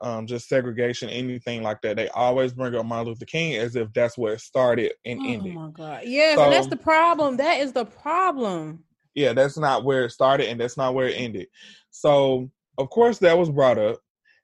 um, 0.00 0.26
just 0.26 0.48
segregation, 0.48 1.08
anything 1.08 1.62
like 1.62 1.82
that. 1.82 1.96
They 1.96 2.08
always 2.08 2.52
bring 2.52 2.74
up 2.74 2.86
Martin 2.86 3.08
Luther 3.08 3.24
King 3.26 3.56
as 3.56 3.76
if 3.76 3.92
that's 3.92 4.16
where 4.16 4.34
it 4.34 4.40
started 4.40 4.92
and 5.04 5.20
oh 5.20 5.28
ended. 5.28 5.56
Oh 5.56 5.60
my 5.60 5.70
God! 5.70 6.02
Yes, 6.04 6.36
so, 6.36 6.44
and 6.44 6.52
that's 6.52 6.68
the 6.68 6.76
problem. 6.76 7.36
That 7.36 7.60
is 7.60 7.72
the 7.72 7.84
problem. 7.84 8.84
Yeah, 9.14 9.32
that's 9.32 9.58
not 9.58 9.84
where 9.84 10.04
it 10.04 10.10
started, 10.10 10.48
and 10.48 10.60
that's 10.60 10.76
not 10.76 10.94
where 10.94 11.08
it 11.08 11.14
ended. 11.16 11.48
So, 11.90 12.50
of 12.78 12.90
course, 12.90 13.18
that 13.18 13.36
was 13.36 13.50
brought 13.50 13.78
up. 13.78 13.98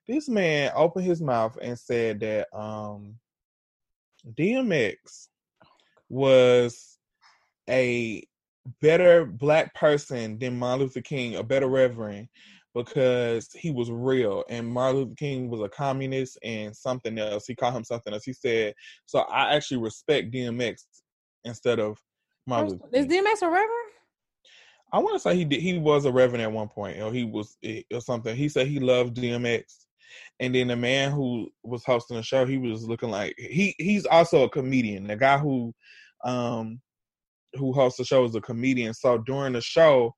This 0.07 0.29
man 0.29 0.71
opened 0.75 1.05
his 1.05 1.21
mouth 1.21 1.57
and 1.61 1.77
said 1.77 2.19
that 2.21 2.47
um, 2.57 3.15
DMX 4.37 5.27
was 6.09 6.97
a 7.69 8.23
better 8.81 9.25
black 9.25 9.73
person 9.73 10.37
than 10.39 10.59
Martin 10.59 10.85
Luther 10.85 11.01
King, 11.01 11.35
a 11.35 11.43
better 11.43 11.67
reverend, 11.67 12.27
because 12.77 13.49
he 13.53 13.71
was 13.71 13.89
real. 13.89 14.43
And 14.49 14.67
Martin 14.67 15.01
Luther 15.01 15.15
King 15.15 15.49
was 15.49 15.61
a 15.61 15.69
communist 15.69 16.37
and 16.43 16.75
something 16.75 17.17
else. 17.17 17.45
He 17.47 17.55
called 17.55 17.75
him 17.75 17.83
something 17.83 18.13
else. 18.13 18.23
He 18.23 18.33
said, 18.33 18.73
so 19.05 19.19
I 19.19 19.55
actually 19.55 19.77
respect 19.77 20.31
DMX 20.31 20.83
instead 21.43 21.79
of 21.79 21.97
Martin 22.45 22.73
Luther 22.73 22.87
Is 22.93 23.05
DMX 23.07 23.41
a 23.41 23.47
reverend? 23.47 23.71
I 24.93 24.99
want 24.99 25.15
to 25.15 25.19
say 25.19 25.35
he 25.35 25.43
did. 25.43 25.59
He 25.59 25.77
was 25.77 26.05
a 26.05 26.11
reverend 26.11 26.43
at 26.43 26.51
one 26.51 26.69
point, 26.69 27.01
or 27.01 27.11
he 27.11 27.25
was 27.25 27.57
or 27.93 27.99
something. 27.99 28.35
He 28.35 28.47
said 28.47 28.67
he 28.67 28.79
loved 28.79 29.17
DMX, 29.17 29.63
and 30.39 30.55
then 30.55 30.69
the 30.69 30.77
man 30.77 31.11
who 31.11 31.49
was 31.63 31.83
hosting 31.83 32.15
the 32.15 32.23
show, 32.23 32.45
he 32.45 32.57
was 32.57 32.87
looking 32.87 33.09
like 33.09 33.35
he 33.37 33.75
he's 33.79 34.05
also 34.05 34.43
a 34.43 34.49
comedian. 34.49 35.07
The 35.07 35.17
guy 35.17 35.37
who 35.37 35.73
um 36.23 36.79
who 37.55 37.73
hosts 37.73 37.97
the 37.97 38.05
show 38.05 38.23
is 38.23 38.35
a 38.35 38.41
comedian. 38.41 38.93
So 38.93 39.17
during 39.17 39.53
the 39.53 39.61
show, 39.61 40.13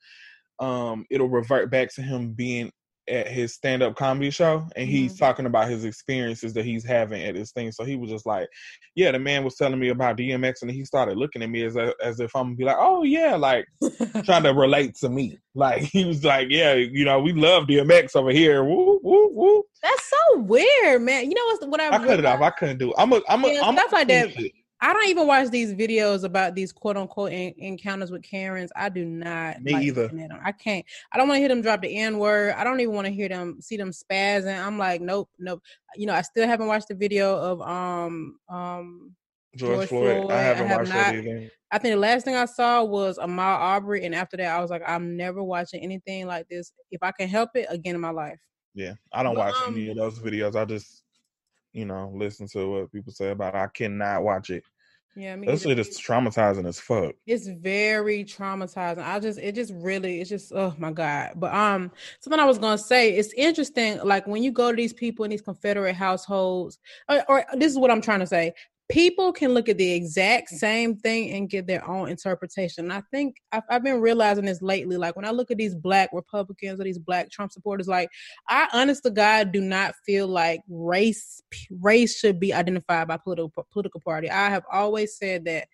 um 0.60 1.06
it'll 1.10 1.30
revert 1.30 1.72
back 1.72 1.94
to 1.94 2.02
him 2.02 2.34
being 2.34 2.72
at 3.10 3.28
his 3.28 3.54
stand 3.54 3.82
up 3.82 3.96
comedy 3.96 4.30
show 4.30 4.68
and 4.76 4.88
mm-hmm. 4.88 4.92
he's 4.92 5.18
talking 5.18 5.46
about 5.46 5.70
his 5.70 5.84
experiences 5.84 6.54
that 6.54 6.66
he's 6.66 6.86
having 6.86 7.24
at 7.24 7.36
this 7.36 7.52
thing. 7.52 7.72
So 7.72 7.84
he 7.84 7.96
was 7.96 8.10
just 8.10 8.26
like, 8.26 8.48
Yeah, 8.96 9.12
the 9.12 9.20
man 9.20 9.44
was 9.44 9.56
telling 9.56 9.80
me 9.80 9.90
about 9.90 10.18
DMX 10.18 10.62
and 10.62 10.72
he 10.72 10.86
started 10.86 11.18
looking 11.18 11.42
at 11.42 11.50
me 11.50 11.64
as 11.64 11.76
a, 11.76 11.94
as 12.04 12.20
if 12.20 12.36
I'm 12.36 12.48
gonna 12.48 12.56
be 12.56 12.64
like, 12.66 12.78
Oh 12.80 13.04
yeah, 13.04 13.36
like 13.36 13.66
trying 14.24 14.44
to 14.44 14.54
relate 14.56 14.96
to 15.02 15.10
me. 15.10 15.38
Like 15.56 15.82
he 15.82 16.06
was 16.06 16.24
like, 16.24 16.48
Yeah, 16.50 16.76
you 16.76 17.04
know, 17.04 17.20
we 17.20 17.34
love 17.34 17.66
DMX 17.66 18.16
over 18.16 18.30
here. 18.30 18.64
Woo, 18.64 19.00
woo, 19.04 19.30
woo. 19.34 19.64
That's 19.82 20.10
so 20.10 20.40
weird, 20.40 21.02
man. 21.02 21.30
You 21.30 21.36
know 21.36 21.46
what's 21.48 21.66
what 21.66 21.82
I 21.82 21.90
I 21.90 21.98
cut 21.98 22.20
it 22.20 22.26
off. 22.26 22.40
I 22.40 22.52
couldn't 22.52 22.78
do 22.78 22.92
it. 22.92 22.96
I'm 22.98 23.12
a 23.12 23.22
I'm 23.28 23.44
a 23.44 23.52
yeah, 23.52 23.62
I'm 23.64 23.76
stuff 23.76 23.92
a, 23.92 23.96
like 23.96 24.08
that. 24.08 24.52
I 24.82 24.94
don't 24.94 25.08
even 25.08 25.28
watch 25.28 25.50
these 25.50 25.74
videos 25.74 26.24
about 26.24 26.56
these 26.56 26.72
quote 26.72 26.96
unquote 26.96 27.32
encounters 27.32 28.12
with 28.12 28.24
Karens. 28.24 28.72
I 28.76 28.90
do 28.90 29.04
not. 29.04 29.62
Me 29.62 29.74
like 29.74 29.84
either. 29.84 30.10
I 30.42 30.52
can't. 30.54 30.86
I 31.12 31.18
don't 31.18 31.28
want 31.28 31.38
to 31.38 31.40
hear 31.40 31.50
them 31.50 31.62
drop 31.62 31.82
the 31.82 31.98
N 31.98 32.18
word. 32.18 32.54
I 32.58 32.64
don't 32.64 32.80
even 32.80 32.96
want 32.96 33.06
to 33.06 33.12
hear 33.12 33.28
them 33.28 33.60
see 33.60 33.76
them 33.76 33.92
spazzing. 33.92 34.58
I'm 34.58 34.78
like, 34.78 35.02
nope, 35.02 35.30
nope. 35.38 35.62
You 35.96 36.06
know, 36.06 36.14
I 36.14 36.22
still 36.22 36.48
haven't 36.48 36.68
watched 36.68 36.88
the 36.88 36.96
video 36.96 37.36
of 37.36 37.62
um 37.62 38.40
um 38.48 39.16
George, 39.56 39.72
George 39.72 39.90
Floyd. 39.90 40.18
Floyd. 40.18 40.32
I 40.32 40.42
haven't 40.42 40.66
I 40.66 40.68
have 40.68 40.78
watched 40.78 40.90
not, 40.90 40.96
that 40.96 41.16
either. 41.16 41.52
I 41.72 41.78
think 41.78 41.94
the 41.94 42.00
last 42.00 42.24
thing 42.24 42.36
I 42.36 42.46
saw 42.46 42.84
was 42.84 43.18
Ahmaud 43.18 43.40
Arbery, 43.40 44.06
and 44.06 44.16
after 44.16 44.38
that, 44.38 44.56
I 44.56 44.62
was 44.62 44.72
like, 44.72 44.84
I'm 44.88 45.18
never 45.18 45.44
watching 45.44 45.82
anything 45.82 46.26
like 46.26 46.48
this. 46.48 46.72
If 46.92 47.04
I 47.04 47.12
can 47.12 47.28
help 47.28 47.52
it, 47.56 47.68
again 47.70 47.96
in 47.96 48.02
my 48.02 48.12
life. 48.12 48.40
Yeah, 48.74 48.94
I 49.12 49.24
don't 49.24 49.36
but, 49.36 49.48
watch 49.48 49.68
um, 49.68 49.74
any 49.74 49.90
of 49.90 49.98
those 49.98 50.20
videos. 50.20 50.56
I 50.56 50.66
just 50.66 51.04
you 51.74 51.86
know, 51.86 52.12
listen 52.14 52.48
to 52.50 52.72
what 52.72 52.92
people 52.92 53.14
say 53.14 53.32
about 53.32 53.56
it. 53.56 53.58
I 53.58 53.68
cannot 53.68 54.24
watch 54.24 54.50
it. 54.50 54.64
Yeah, 55.16 55.34
I 55.34 55.36
mean, 55.36 55.50
that 55.50 55.60
shit 55.60 55.80
is 55.80 56.00
traumatizing 56.00 56.68
as 56.68 56.80
fuck. 56.80 57.16
It's 57.26 57.48
very 57.48 58.24
traumatizing. 58.24 59.04
I 59.04 59.20
just, 59.20 59.40
it 59.40 59.56
just 59.56 59.74
really, 59.76 60.22
it's 60.22 60.30
just, 60.30 60.54
oh 60.54 60.74
my 60.78 60.92
god. 60.92 61.34
But 61.36 61.54
um, 61.54 61.92
something 62.22 62.40
I 62.40 62.46
was 62.46 62.60
gonna 62.60 62.78
say, 62.78 63.16
it's 63.16 63.34
interesting. 63.34 64.00
Like 64.04 64.28
when 64.28 64.44
you 64.44 64.52
go 64.52 64.72
to 64.72 64.76
these 64.76 64.94
people 64.94 65.26
in 65.26 65.32
these 65.32 65.42
Confederate 65.42 65.96
households, 65.96 66.78
or, 67.10 67.24
or 67.28 67.46
this 67.54 67.72
is 67.72 67.78
what 67.78 67.92
I'm 67.92 68.02
trying 68.02 68.20
to 68.20 68.28
say 68.28 68.54
people 68.90 69.32
can 69.32 69.54
look 69.54 69.70
at 69.70 69.78
the 69.78 69.92
exact 69.94 70.52
mm. 70.52 70.58
same 70.58 70.96
thing 70.98 71.32
and 71.32 71.50
get 71.50 71.68
their 71.68 71.88
own 71.88 72.10
interpretation. 72.10 72.86
And 72.86 72.94
I 72.94 73.02
think 73.12 73.38
I've, 73.52 73.64
I've, 73.70 73.84
been 73.84 74.02
realizing 74.02 74.46
this 74.46 74.62
lately. 74.62 74.98
Like 74.98 75.16
when 75.16 75.26
I 75.26 75.30
look 75.30 75.52
at 75.52 75.58
these 75.58 75.76
black 75.76 76.10
Republicans 76.12 76.80
or 76.80 76.84
these 76.84 76.98
black 76.98 77.30
Trump 77.30 77.52
supporters, 77.52 77.88
like 77.88 78.10
I, 78.50 78.68
honest 78.74 79.04
to 79.04 79.12
God, 79.12 79.52
do 79.52 79.62
not 79.62 79.94
feel 80.06 80.28
like 80.28 80.62
race 80.68 81.42
race 81.80 82.20
should 82.20 82.40
be 82.40 82.54
identified 82.54 83.08
by 83.08 83.18
political 83.18 83.66
political 83.72 84.02
party. 84.02 84.30
I 84.30 84.50
have 84.50 84.64
always 84.72 85.16
said 85.18 85.46
that 85.46 85.68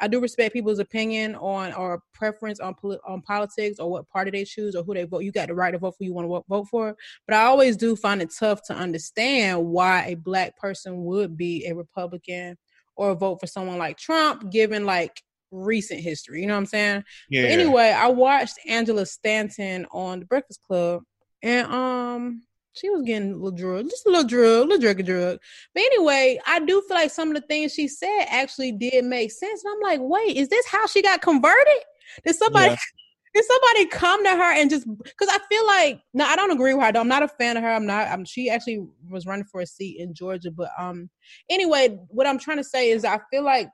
I 0.00 0.08
do 0.08 0.20
respect 0.20 0.54
people's 0.54 0.78
opinion 0.78 1.34
on 1.36 1.72
or 1.74 2.02
preference 2.14 2.60
on 2.60 2.74
on 3.06 3.22
politics 3.22 3.78
or 3.78 3.90
what 3.90 4.08
party 4.08 4.30
they 4.30 4.44
choose 4.44 4.74
or 4.74 4.82
who 4.82 4.94
they 4.94 5.04
vote. 5.04 5.20
You 5.20 5.32
got 5.32 5.48
the 5.48 5.54
right 5.54 5.70
to 5.70 5.78
vote 5.78 5.94
for 5.96 6.04
you 6.04 6.14
want 6.14 6.26
to 6.26 6.44
vote 6.48 6.68
for, 6.68 6.96
but 7.26 7.36
I 7.36 7.42
always 7.44 7.76
do 7.76 7.94
find 7.96 8.22
it 8.22 8.32
tough 8.36 8.62
to 8.64 8.74
understand 8.74 9.64
why 9.66 10.06
a 10.06 10.14
black 10.14 10.56
person 10.56 11.04
would 11.04 11.36
be 11.36 11.66
a 11.66 11.74
Republican 11.74 12.56
or 12.96 13.14
vote 13.14 13.40
for 13.40 13.46
someone 13.46 13.78
like 13.78 13.98
Trump, 13.98 14.50
given 14.50 14.84
like 14.84 15.22
recent 15.50 16.00
history. 16.00 16.40
You 16.40 16.46
know 16.46 16.54
what 16.54 16.60
I'm 16.60 16.66
saying? 16.66 17.04
Yeah. 17.28 17.42
But 17.42 17.50
anyway, 17.50 17.90
I 17.90 18.08
watched 18.08 18.58
Angela 18.66 19.06
Stanton 19.06 19.86
on 19.90 20.20
The 20.20 20.26
Breakfast 20.26 20.60
Club, 20.62 21.02
and 21.42 21.66
um, 21.66 22.42
she 22.74 22.90
was 22.90 23.02
getting 23.02 23.32
a 23.32 23.34
little 23.34 23.50
drug, 23.50 23.88
just 23.90 24.06
a 24.06 24.10
little 24.10 24.26
drug, 24.26 24.44
a 24.44 24.60
little 24.62 24.78
drug, 24.78 25.00
a 25.00 25.02
drug. 25.02 25.38
But 25.74 25.82
anyway, 25.82 26.40
I 26.46 26.60
do 26.60 26.82
feel 26.88 26.96
like 26.96 27.10
some 27.10 27.28
of 27.28 27.34
the 27.34 27.46
things 27.46 27.74
she 27.74 27.88
said 27.88 28.26
actually 28.28 28.72
did 28.72 29.04
make 29.04 29.30
sense. 29.30 29.64
And 29.64 29.74
I'm 29.74 29.80
like, 29.80 30.00
wait, 30.02 30.36
is 30.36 30.48
this 30.48 30.66
how 30.66 30.86
she 30.86 31.02
got 31.02 31.22
converted? 31.22 31.82
Did 32.24 32.36
somebody 32.36 32.70
yeah. 32.70 32.76
did 33.34 33.44
somebody 33.46 33.86
come 33.86 34.24
to 34.24 34.30
her 34.30 34.52
and 34.52 34.68
just 34.68 34.86
because 34.86 35.28
I 35.28 35.38
feel 35.48 35.66
like 35.66 36.00
no, 36.12 36.24
I 36.24 36.36
don't 36.36 36.50
agree 36.50 36.74
with 36.74 36.84
her. 36.84 36.98
I'm 36.98 37.08
not 37.08 37.22
a 37.22 37.28
fan 37.28 37.56
of 37.56 37.62
her. 37.62 37.70
I'm 37.70 37.86
not. 37.86 38.08
I'm, 38.08 38.24
she 38.24 38.50
actually 38.50 38.86
was 39.08 39.26
running 39.26 39.44
for 39.44 39.60
a 39.60 39.66
seat 39.66 39.98
in 39.98 40.14
Georgia, 40.14 40.50
but 40.50 40.70
um, 40.78 41.08
anyway, 41.50 41.98
what 42.08 42.26
I'm 42.26 42.38
trying 42.38 42.58
to 42.58 42.64
say 42.64 42.90
is 42.90 43.04
I 43.04 43.18
feel 43.30 43.44
like 43.44 43.68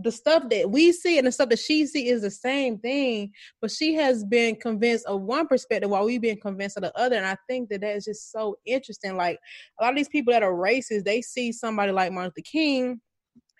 the 0.00 0.12
stuff 0.12 0.44
that 0.50 0.70
we 0.70 0.92
see 0.92 1.18
and 1.18 1.26
the 1.26 1.32
stuff 1.32 1.48
that 1.48 1.58
she 1.58 1.84
see 1.86 2.08
is 2.08 2.22
the 2.22 2.30
same 2.30 2.78
thing, 2.78 3.32
but 3.60 3.70
she 3.70 3.94
has 3.94 4.24
been 4.24 4.54
convinced 4.56 5.06
of 5.06 5.22
one 5.22 5.46
perspective 5.46 5.90
while 5.90 6.04
we've 6.04 6.20
been 6.20 6.40
convinced 6.40 6.76
of 6.76 6.84
the 6.84 6.96
other. 6.96 7.16
And 7.16 7.26
I 7.26 7.36
think 7.48 7.68
that 7.70 7.80
that 7.80 7.96
is 7.96 8.04
just 8.04 8.30
so 8.30 8.56
interesting. 8.64 9.16
Like 9.16 9.38
a 9.78 9.84
lot 9.84 9.90
of 9.90 9.96
these 9.96 10.08
people 10.08 10.32
that 10.32 10.42
are 10.42 10.52
racist, 10.52 11.04
they 11.04 11.20
see 11.20 11.50
somebody 11.50 11.90
like 11.92 12.12
Martin 12.12 12.32
Luther 12.36 12.48
King 12.50 13.00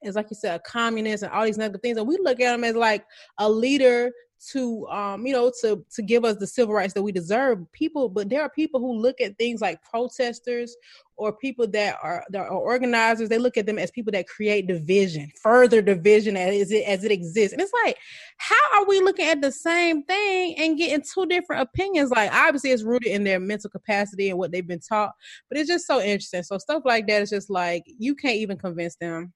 as, 0.05 0.15
like 0.15 0.31
you 0.31 0.37
said, 0.37 0.55
a 0.55 0.61
communist 0.61 1.25
and 1.25 1.33
all 1.33 1.45
these 1.45 1.59
negative 1.59 1.81
things, 1.83 1.99
and 1.99 2.07
we 2.07 2.17
look 2.19 2.41
at 2.41 2.55
him 2.55 2.63
as 2.63 2.77
like 2.77 3.05
a 3.39 3.51
leader 3.51 4.13
to 4.53 4.87
um 4.87 5.27
you 5.27 5.33
know 5.33 5.51
to 5.61 5.85
to 5.93 6.01
give 6.01 6.25
us 6.25 6.37
the 6.37 6.47
civil 6.47 6.73
rights 6.73 6.95
that 6.95 7.03
we 7.03 7.11
deserve 7.11 7.59
people 7.73 8.09
but 8.09 8.29
there 8.29 8.41
are 8.41 8.51
people 8.51 8.79
who 8.79 8.97
look 8.97 9.21
at 9.21 9.37
things 9.37 9.61
like 9.61 9.83
protesters 9.83 10.77
or 11.19 11.33
people 11.33 11.67
that 11.67 11.99
are 12.03 12.25
that 12.31 12.47
are 12.47 12.51
organizers 12.51 13.29
they 13.29 13.39
look 13.39 13.57
at 13.57 13.67
them 13.67 13.79
as 13.79 13.91
people 13.91 14.13
that 14.13 14.27
create 14.27 14.67
division 14.67 15.31
further 15.43 15.83
division 15.83 16.37
as 16.37 16.71
it 16.71 16.85
as 16.85 17.05
it 17.05 17.13
exists 17.13 17.53
and 17.53 17.61
it's 17.61 17.73
like 17.85 17.97
how 18.39 18.57
are 18.75 18.87
we 18.87 19.01
looking 19.01 19.27
at 19.27 19.41
the 19.41 19.53
same 19.53 20.03
thing 20.05 20.55
and 20.59 20.79
getting 20.79 21.05
two 21.13 21.27
different 21.27 21.63
opinions 21.63 22.11
like 22.11 22.33
obviously 22.33 22.71
it's 22.71 22.85
rooted 22.85 23.13
in 23.13 23.25
their 23.25 23.41
mental 23.41 23.69
capacity 23.69 24.31
and 24.31 24.39
what 24.39 24.53
they've 24.53 24.69
been 24.69 24.81
taught 24.81 25.13
but 25.51 25.59
it's 25.59 25.69
just 25.69 25.87
so 25.87 26.01
interesting 26.01 26.43
so 26.43 26.57
stuff 26.57 26.83
like 26.85 27.07
that 27.07 27.23
is 27.23 27.31
just 27.31 27.51
like 27.51 27.83
you 27.99 28.15
can't 28.15 28.37
even 28.37 28.57
convince 28.57 28.97
them 28.97 29.33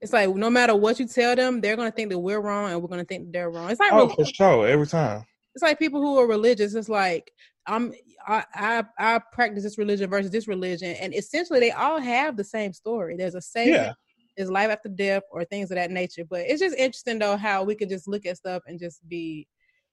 it's 0.00 0.12
like 0.12 0.34
no 0.34 0.48
matter 0.48 0.74
what 0.74 0.98
you 0.98 1.06
tell 1.06 1.36
them, 1.36 1.60
they're 1.60 1.76
gonna 1.76 1.90
think 1.90 2.10
that 2.10 2.18
we're 2.18 2.40
wrong 2.40 2.72
and 2.72 2.80
we're 2.80 2.88
gonna 2.88 3.04
think 3.04 3.26
that 3.26 3.32
they're 3.32 3.50
wrong. 3.50 3.70
It's 3.70 3.80
like 3.80 3.92
oh, 3.92 4.08
for 4.08 4.24
sure, 4.24 4.66
every 4.66 4.86
time. 4.86 5.24
It's 5.54 5.62
like 5.62 5.78
people 5.78 6.00
who 6.00 6.18
are 6.18 6.26
religious. 6.26 6.74
It's 6.74 6.88
like 6.88 7.30
I'm 7.70 7.92
I, 8.26 8.44
I 8.54 8.84
I 8.98 9.20
practice 9.32 9.62
this 9.62 9.78
religion 9.78 10.10
versus 10.10 10.30
this 10.30 10.48
religion, 10.48 10.94
and 11.00 11.14
essentially 11.14 11.60
they 11.60 11.70
all 11.70 12.00
have 12.00 12.36
the 12.36 12.44
same 12.44 12.72
story. 12.72 13.16
There's 13.16 13.34
a 13.34 13.40
savior. 13.40 13.74
Yeah. 13.74 13.92
There's 14.36 14.50
life 14.50 14.70
after 14.70 14.88
death 14.88 15.22
or 15.30 15.44
things 15.44 15.70
of 15.70 15.76
that 15.76 15.90
nature. 15.90 16.24
But 16.24 16.40
it's 16.40 16.60
just 16.60 16.76
interesting 16.76 17.18
though 17.18 17.36
how 17.36 17.62
we 17.62 17.74
can 17.74 17.88
just 17.88 18.08
look 18.08 18.26
at 18.26 18.36
stuff 18.36 18.62
and 18.66 18.78
just 18.78 19.06
be 19.08 19.46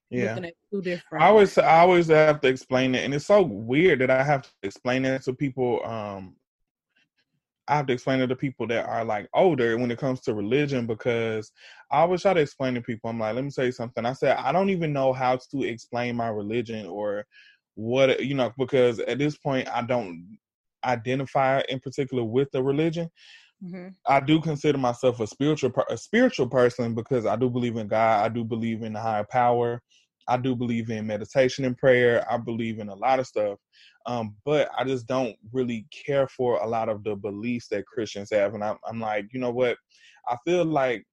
yeah. 0.09 0.29
looking 0.29 0.45
at 0.45 0.53
two 0.71 0.81
different. 0.81 1.23
I 1.23 1.27
always 1.27 1.57
I 1.57 1.79
always 1.79 2.07
have 2.07 2.41
to 2.41 2.47
explain 2.47 2.95
it, 2.95 3.05
and 3.05 3.13
it's 3.13 3.25
so 3.25 3.41
weird 3.41 3.99
that 3.99 4.09
I 4.09 4.23
have 4.23 4.43
to 4.43 4.49
explain 4.63 5.05
it 5.05 5.23
to 5.23 5.33
people 5.33 5.85
um 5.85 6.35
I 7.69 7.75
have 7.75 7.87
to 7.87 7.93
explain 7.93 8.21
it 8.21 8.27
to 8.27 8.35
people 8.35 8.65
that 8.67 8.85
are 8.85 9.03
like 9.03 9.27
older 9.33 9.77
when 9.77 9.91
it 9.91 9.99
comes 9.99 10.21
to 10.21 10.33
religion 10.33 10.87
because 10.87 11.51
I 11.91 11.99
always 11.99 12.21
try 12.21 12.33
to 12.33 12.39
explain 12.39 12.75
to 12.75 12.81
people. 12.81 13.09
I'm 13.09 13.19
like, 13.19 13.35
let 13.35 13.43
me 13.43 13.51
tell 13.51 13.65
you 13.65 13.73
something. 13.73 14.05
I 14.05 14.13
said 14.13 14.37
I 14.37 14.51
don't 14.51 14.69
even 14.69 14.93
know 14.93 15.11
how 15.13 15.37
to 15.51 15.63
explain 15.63 16.15
my 16.15 16.29
religion 16.29 16.85
or 16.85 17.25
what 17.77 18.25
you 18.25 18.33
know 18.33 18.51
because 18.57 18.99
at 18.99 19.19
this 19.19 19.37
point 19.37 19.69
I 19.69 19.83
don't 19.83 20.37
identify 20.83 21.61
in 21.69 21.79
particular 21.79 22.23
with 22.23 22.49
the 22.51 22.61
religion. 22.61 23.09
Mm-hmm. 23.63 23.89
I 24.07 24.19
do 24.19 24.41
consider 24.41 24.79
myself 24.79 25.19
a 25.19 25.27
spiritual 25.27 25.71
a 25.89 25.97
spiritual 25.97 26.47
person 26.47 26.95
because 26.95 27.25
I 27.27 27.35
do 27.35 27.49
believe 27.49 27.77
in 27.77 27.87
God. 27.87 28.25
I 28.25 28.29
do 28.29 28.43
believe 28.43 28.81
in 28.81 28.93
the 28.93 28.99
higher 28.99 29.25
power. 29.29 29.81
I 30.27 30.37
do 30.37 30.55
believe 30.55 30.89
in 30.89 31.07
meditation 31.07 31.65
and 31.65 31.77
prayer. 31.77 32.25
I 32.29 32.37
believe 32.37 32.79
in 32.79 32.89
a 32.89 32.95
lot 32.95 33.19
of 33.19 33.27
stuff. 33.27 33.59
Um, 34.07 34.35
but 34.43 34.69
I 34.77 34.83
just 34.83 35.05
don't 35.07 35.35
really 35.53 35.85
care 35.91 36.27
for 36.27 36.59
a 36.59 36.67
lot 36.67 36.89
of 36.89 37.03
the 37.03 37.15
beliefs 37.15 37.67
that 37.69 37.85
Christians 37.85 38.29
have. 38.31 38.53
And 38.53 38.63
I'm, 38.63 38.77
I'm 38.87 38.99
like, 38.99 39.27
you 39.31 39.39
know 39.39 39.51
what? 39.51 39.77
I 40.27 40.35
feel 40.45 40.65
like 40.65 41.05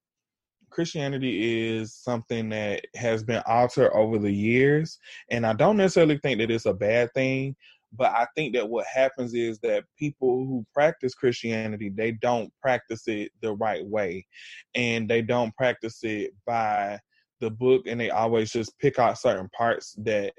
Christianity 0.75 1.77
is 1.77 1.95
something 1.95 2.49
that 2.51 2.85
has 2.97 3.23
been 3.23 3.43
altered 3.47 3.93
over 3.93 4.19
the 4.19 4.33
years. 4.33 4.99
And 5.31 5.47
I 5.47 5.53
don't 5.53 5.77
necessarily 5.77 6.19
think 6.19 6.41
that 6.41 6.51
it's 6.51 6.67
a 6.67 6.75
bad 6.75 7.11
thing, 7.15 7.55
but 7.97 8.11
I 8.11 8.27
think 8.35 8.55
that 8.55 8.69
what 8.69 8.87
happens 8.87 9.35
is 9.35 9.61
that 9.61 9.85
people 9.99 10.45
who 10.45 10.67
practice 10.75 11.15
Christianity, 11.15 11.91
they 11.91 12.13
don't 12.13 12.53
practice 12.61 13.07
it 13.07 13.31
the 13.41 13.55
right 13.55 13.87
way. 13.87 14.27
And 14.75 15.09
they 15.09 15.23
don't 15.23 15.55
practice 15.57 16.01
it 16.03 16.33
by 16.45 16.99
the 17.41 17.51
book 17.51 17.83
and 17.87 18.01
they 18.01 18.11
always 18.11 18.51
just 18.51 18.77
pick 18.79 18.99
out 18.99 19.19
certain 19.19 19.49
parts 19.57 19.95
that 19.99 20.33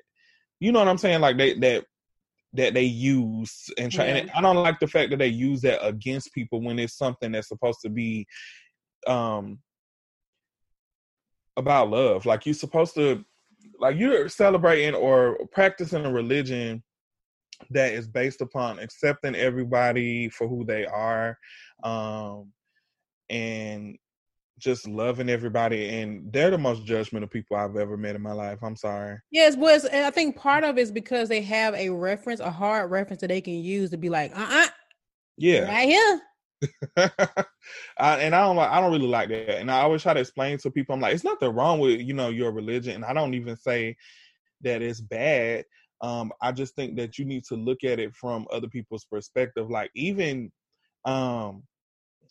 you 0.59 0.71
know 0.71 0.79
what 0.79 0.88
I'm 0.88 0.97
saying? 0.97 1.21
Like 1.21 1.38
they 1.38 1.53
that 1.59 1.86
that 2.53 2.73
they 2.73 2.83
use 2.83 3.69
and 3.77 3.91
try 3.91 4.05
yeah. 4.07 4.15
and 4.15 4.31
I 4.31 4.41
don't 4.41 4.55
like 4.55 4.79
the 4.79 4.88
fact 4.88 5.11
that 5.11 5.19
they 5.19 5.27
use 5.27 5.61
that 5.61 5.86
against 5.86 6.33
people 6.33 6.61
when 6.61 6.79
it's 6.79 6.97
something 6.97 7.33
that's 7.33 7.49
supposed 7.49 7.79
to 7.83 7.89
be 7.89 8.25
um 9.07 9.59
about 11.58 11.89
love. 11.89 12.26
Like 12.26 12.45
you're 12.45 12.53
supposed 12.56 12.95
to 12.95 13.24
like 13.80 13.97
you're 13.97 14.30
celebrating 14.30 14.95
or 14.95 15.38
practicing 15.51 16.06
a 16.06 16.12
religion 16.12 16.84
that 17.72 17.93
is 17.93 18.08
based 18.08 18.41
upon 18.41 18.80
accepting 18.80 19.36
everybody 19.36 20.30
for 20.30 20.47
who 20.47 20.66
they 20.66 20.86
are 20.86 21.38
um 21.84 22.51
and 23.30 23.97
just 24.58 24.88
loving 24.88 25.30
everybody 25.30 25.89
and 25.99 26.32
they're 26.32 26.51
the 26.51 26.58
most 26.58 26.86
judgmental 26.86 27.30
people 27.30 27.58
I've 27.58 27.76
ever 27.76 27.97
met 27.97 28.16
in 28.16 28.22
my 28.22 28.32
life. 28.32 28.60
I'm 28.62 28.76
sorry. 28.76 29.18
Yes, 29.32 29.58
was 29.58 29.86
I 29.86 30.10
think 30.12 30.38
part 30.38 30.64
of 30.64 30.78
it 30.78 30.82
is 30.82 30.91
because 30.91 31.28
they 31.28 31.41
have 31.41 31.74
a 31.76 31.89
reference, 31.89 32.39
a 32.39 32.51
hard 32.51 32.89
reference 32.89 33.22
that 33.22 33.28
they 33.28 33.41
can 33.41 33.56
use 33.56 33.89
to 33.89 33.97
be 33.97 34.10
like, 34.10 34.32
uh-uh. 34.38 34.68
Yeah. 35.38 35.68
Right 35.68 35.89
here. 35.89 36.22
I, 36.97 38.20
and 38.20 38.36
I 38.36 38.41
don't 38.41 38.55
like 38.55 38.70
I 38.70 38.80
don't 38.80 38.91
really 38.91 39.07
like 39.07 39.30
that. 39.30 39.59
And 39.59 39.72
I 39.72 39.82
always 39.82 40.01
try 40.03 40.13
to 40.13 40.20
explain 40.20 40.57
to 40.59 40.72
people, 40.72 40.95
I'm 40.95 41.01
like, 41.01 41.13
it's 41.13 41.24
nothing 41.24 41.53
wrong 41.53 41.80
with, 41.80 42.01
you 42.01 42.13
know, 42.13 42.30
your 42.30 42.51
religion. 42.51 42.95
And 42.95 43.05
I 43.05 43.13
don't 43.13 43.34
even 43.34 43.55
say 43.55 43.95
that 44.61 44.82
it's 44.82 45.01
bad. 45.01 45.66
Um, 46.01 46.32
I 46.41 46.51
just 46.51 46.76
think 46.76 46.97
that 46.97 47.18
you 47.18 47.26
need 47.26 47.45
to 47.45 47.55
look 47.55 47.84
at 47.84 47.99
it 47.99 48.13
from 48.16 48.47
other 48.51 48.68
people's 48.68 49.05
perspective. 49.05 49.70
Like 49.70 49.91
even 49.95 50.51
um 51.05 51.63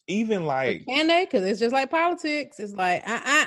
even 0.07 0.45
like 0.45 0.85
can 0.87 1.07
they? 1.07 1.25
Because 1.25 1.45
it's 1.45 1.61
just 1.61 1.73
like 1.73 1.91
politics. 1.91 2.61
It's 2.61 2.75
like 2.75 3.09
uh 3.09 3.21
uh 3.25 3.47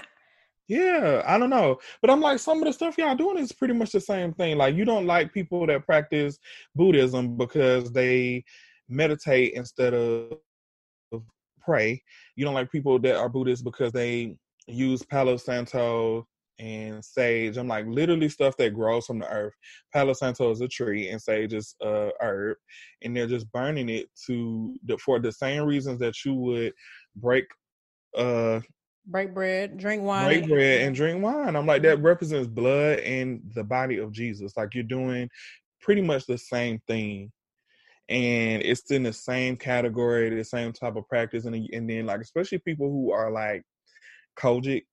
yeah, 0.68 1.24
I 1.26 1.38
don't 1.38 1.50
know. 1.50 1.80
But 2.02 2.12
I'm 2.12 2.20
like, 2.20 2.40
some 2.40 2.58
of 2.58 2.66
the 2.66 2.74
stuff 2.74 2.98
y'all 2.98 3.16
doing 3.16 3.38
is 3.38 3.54
pretty 3.54 3.74
much 3.74 3.92
the 3.92 4.02
same 4.02 4.34
thing. 4.34 4.58
Like, 4.58 4.76
you 4.76 4.84
don't 4.84 5.06
like 5.06 5.34
people 5.34 5.66
that 5.68 5.86
practice 5.86 6.38
Buddhism 6.76 7.38
because 7.38 7.92
they 7.94 8.44
meditate 8.90 9.54
instead 9.54 9.94
of 9.94 10.38
pray. 11.68 12.02
You 12.38 12.46
don't 12.46 12.54
like 12.54 12.72
people 12.72 12.98
that 13.00 13.18
are 13.18 13.30
Buddhists 13.30 13.64
because 13.64 13.92
they 13.92 14.38
use 14.68 15.04
Palo 15.04 15.36
Santo 15.38 16.26
and 16.60 17.04
sage. 17.04 17.58
I'm 17.58 17.68
like 17.68 17.86
literally 17.88 18.30
stuff 18.30 18.56
that 18.58 18.74
grows 18.74 19.06
from 19.06 19.20
the 19.20 19.28
earth. 19.28 19.54
Palo 19.94 20.14
Santo 20.14 20.50
is 20.50 20.62
a 20.62 20.68
tree 20.68 21.10
and 21.10 21.22
sage 21.22 21.54
is 21.54 21.76
a 21.82 22.10
herb, 22.22 22.58
and 23.04 23.16
they're 23.16 23.28
just 23.28 23.52
burning 23.52 23.90
it 23.90 24.08
to 24.26 24.76
the, 24.86 24.98
for 24.98 25.20
the 25.20 25.32
same 25.32 25.64
reasons 25.64 26.00
that 26.00 26.16
you 26.26 26.34
would 26.34 26.74
break 27.18 27.46
uh 28.18 28.62
break 29.06 29.34
bread, 29.34 29.78
drink 29.78 30.04
wine, 30.04 30.26
break 30.26 30.50
bread 30.50 30.82
and 30.82 30.96
drink 30.96 31.22
wine. 31.22 31.56
I'm 31.56 31.68
like 31.68 31.82
that 31.84 32.02
represents 32.02 32.48
blood 32.48 33.00
and 33.00 33.42
the 33.54 33.64
body 33.64 33.98
of 33.98 34.14
Jesus. 34.14 34.56
Like 34.56 34.74
you're 34.74 34.84
doing 34.84 35.30
pretty 35.82 36.02
much 36.02 36.26
the 36.26 36.38
same 36.38 36.80
thing. 36.88 37.32
And 38.10 38.64
it's 38.64 38.90
in 38.92 39.04
the 39.04 39.12
same 39.12 39.58
category, 39.58 40.30
the 40.30 40.44
same 40.44 40.72
type 40.72 40.96
of 40.96 41.08
practice, 41.10 41.46
and 41.46 41.56
and 41.74 41.90
then 41.90 42.06
like 42.06 42.22
especially 42.22 42.60
people 42.60 42.90
who 42.90 43.12
are 43.12 43.30
like 43.30 43.64
COGIC, 44.40 44.86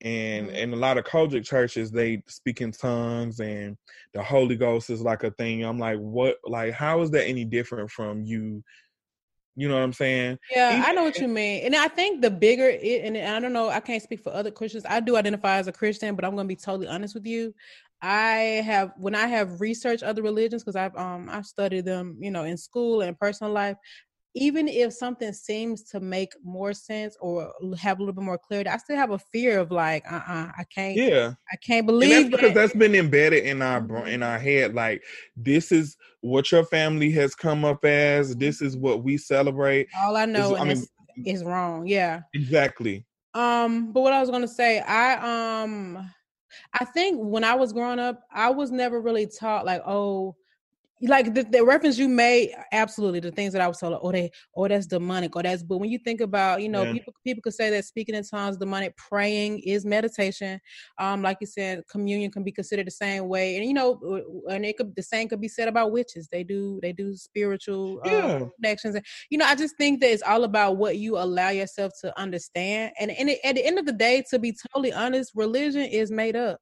and 0.00 0.48
mm-hmm. 0.48 0.56
in 0.56 0.72
a 0.72 0.76
lot 0.76 0.98
of 0.98 1.04
COGIC 1.04 1.44
churches 1.44 1.90
they 1.90 2.22
speak 2.26 2.60
in 2.60 2.72
tongues 2.72 3.40
and 3.40 3.76
the 4.12 4.22
Holy 4.22 4.56
Ghost 4.56 4.90
is 4.90 5.02
like 5.02 5.24
a 5.24 5.30
thing. 5.32 5.64
I'm 5.64 5.78
like, 5.78 5.98
what? 5.98 6.36
Like, 6.44 6.72
how 6.72 7.00
is 7.02 7.10
that 7.12 7.26
any 7.26 7.44
different 7.44 7.90
from 7.90 8.22
you? 8.22 8.62
You 9.56 9.68
know 9.68 9.74
what 9.74 9.84
I'm 9.84 9.92
saying? 9.92 10.38
Yeah, 10.50 10.72
Even, 10.72 10.84
I 10.84 10.92
know 10.92 11.04
what 11.04 11.18
you 11.18 11.28
mean. 11.28 11.64
And 11.64 11.76
I 11.76 11.86
think 11.86 12.22
the 12.22 12.30
bigger 12.30 12.68
it, 12.68 13.04
and 13.04 13.16
I 13.16 13.38
don't 13.38 13.52
know, 13.52 13.68
I 13.68 13.78
can't 13.78 14.02
speak 14.02 14.20
for 14.20 14.32
other 14.32 14.50
Christians. 14.50 14.84
I 14.88 14.98
do 14.98 15.16
identify 15.16 15.58
as 15.58 15.68
a 15.68 15.72
Christian, 15.72 16.16
but 16.16 16.24
I'm 16.24 16.34
going 16.34 16.46
to 16.46 16.48
be 16.48 16.56
totally 16.56 16.88
honest 16.88 17.14
with 17.14 17.24
you. 17.24 17.54
I 18.02 18.62
have 18.64 18.92
when 18.96 19.14
I 19.14 19.26
have 19.26 19.60
researched 19.60 20.02
other 20.02 20.22
religions 20.22 20.62
because 20.62 20.76
I've 20.76 20.96
um 20.96 21.28
I've 21.30 21.46
studied 21.46 21.84
them, 21.84 22.18
you 22.20 22.30
know, 22.30 22.44
in 22.44 22.56
school 22.56 23.02
and 23.02 23.18
personal 23.18 23.52
life 23.52 23.76
even 24.36 24.66
if 24.66 24.92
something 24.92 25.32
seems 25.32 25.84
to 25.84 26.00
make 26.00 26.32
more 26.42 26.72
sense 26.72 27.16
or 27.20 27.52
have 27.78 27.98
a 27.98 28.02
little 28.02 28.12
bit 28.12 28.24
more 28.24 28.38
clarity, 28.38 28.68
I 28.68 28.78
still 28.78 28.96
have 28.96 29.12
a 29.12 29.18
fear 29.18 29.60
of 29.60 29.70
like, 29.70 30.04
uh, 30.10 30.16
uh 30.26 30.48
I 30.58 30.64
can't, 30.74 30.96
yeah, 30.96 31.34
I 31.52 31.56
can't 31.64 31.86
believe 31.86 32.10
and 32.10 32.24
that's 32.24 32.30
that. 32.30 32.40
because 32.40 32.54
that's 32.54 32.74
been 32.74 32.96
embedded 32.96 33.44
in 33.44 33.62
our 33.62 33.80
mm-hmm. 33.80 34.08
in 34.08 34.22
our 34.22 34.38
head. 34.38 34.74
Like, 34.74 35.04
this 35.36 35.70
is 35.70 35.96
what 36.20 36.50
your 36.50 36.64
family 36.64 37.12
has 37.12 37.34
come 37.34 37.64
up 37.64 37.84
as. 37.84 38.34
This 38.34 38.60
is 38.60 38.76
what 38.76 39.04
we 39.04 39.16
celebrate. 39.16 39.88
All 39.96 40.16
I 40.16 40.24
know, 40.24 40.54
is, 40.56 40.60
I 40.60 40.64
mean, 40.64 40.84
is 41.24 41.44
wrong. 41.44 41.86
Yeah, 41.86 42.22
exactly. 42.34 43.06
Um, 43.34 43.92
but 43.92 44.00
what 44.00 44.12
I 44.12 44.20
was 44.20 44.30
gonna 44.30 44.48
say, 44.48 44.80
I 44.80 45.62
um, 45.62 46.10
I 46.72 46.84
think 46.84 47.18
when 47.20 47.44
I 47.44 47.54
was 47.54 47.72
growing 47.72 47.98
up, 47.98 48.22
I 48.32 48.50
was 48.50 48.70
never 48.70 49.00
really 49.00 49.26
taught 49.26 49.66
like, 49.66 49.82
oh 49.86 50.36
like 51.02 51.34
the, 51.34 51.42
the, 51.42 51.64
reference 51.64 51.98
you 51.98 52.08
made, 52.08 52.50
absolutely 52.72 53.20
the 53.20 53.32
things 53.32 53.52
that 53.52 53.60
I 53.60 53.68
was 53.68 53.78
told, 53.78 53.98
oh 54.00 54.12
they, 54.12 54.30
oh 54.54 54.68
that's 54.68 54.86
demonic, 54.86 55.34
or 55.34 55.42
that's. 55.42 55.62
But 55.62 55.78
when 55.78 55.90
you 55.90 55.98
think 55.98 56.20
about, 56.20 56.62
you 56.62 56.68
know, 56.68 56.82
yeah. 56.82 56.92
people 56.92 57.14
people 57.24 57.42
could 57.42 57.54
say 57.54 57.68
that 57.70 57.84
speaking 57.84 58.14
in 58.14 58.22
tongues, 58.22 58.56
demonic, 58.56 58.96
praying 58.96 59.58
is 59.60 59.84
meditation. 59.84 60.60
Um, 60.98 61.20
like 61.20 61.38
you 61.40 61.46
said, 61.46 61.82
communion 61.90 62.30
can 62.30 62.44
be 62.44 62.52
considered 62.52 62.86
the 62.86 62.92
same 62.92 63.28
way, 63.28 63.56
and 63.56 63.64
you 63.64 63.74
know, 63.74 64.00
and 64.50 64.64
it 64.64 64.76
could 64.76 64.94
the 64.94 65.02
same 65.02 65.28
could 65.28 65.40
be 65.40 65.48
said 65.48 65.68
about 65.68 65.90
witches. 65.90 66.28
They 66.30 66.44
do 66.44 66.78
they 66.80 66.92
do 66.92 67.16
spiritual 67.16 68.00
uh, 68.06 68.10
yeah. 68.10 68.40
connections, 68.56 68.94
and 68.94 69.04
you 69.30 69.38
know, 69.38 69.46
I 69.46 69.56
just 69.56 69.76
think 69.76 70.00
that 70.00 70.12
it's 70.12 70.22
all 70.22 70.44
about 70.44 70.76
what 70.76 70.96
you 70.96 71.18
allow 71.18 71.50
yourself 71.50 71.92
to 72.02 72.18
understand. 72.18 72.92
And 73.00 73.10
and 73.10 73.30
it, 73.30 73.40
at 73.44 73.56
the 73.56 73.66
end 73.66 73.78
of 73.78 73.86
the 73.86 73.92
day, 73.92 74.22
to 74.30 74.38
be 74.38 74.56
totally 74.72 74.92
honest, 74.92 75.32
religion 75.34 75.82
is 75.82 76.10
made 76.10 76.36
up. 76.36 76.60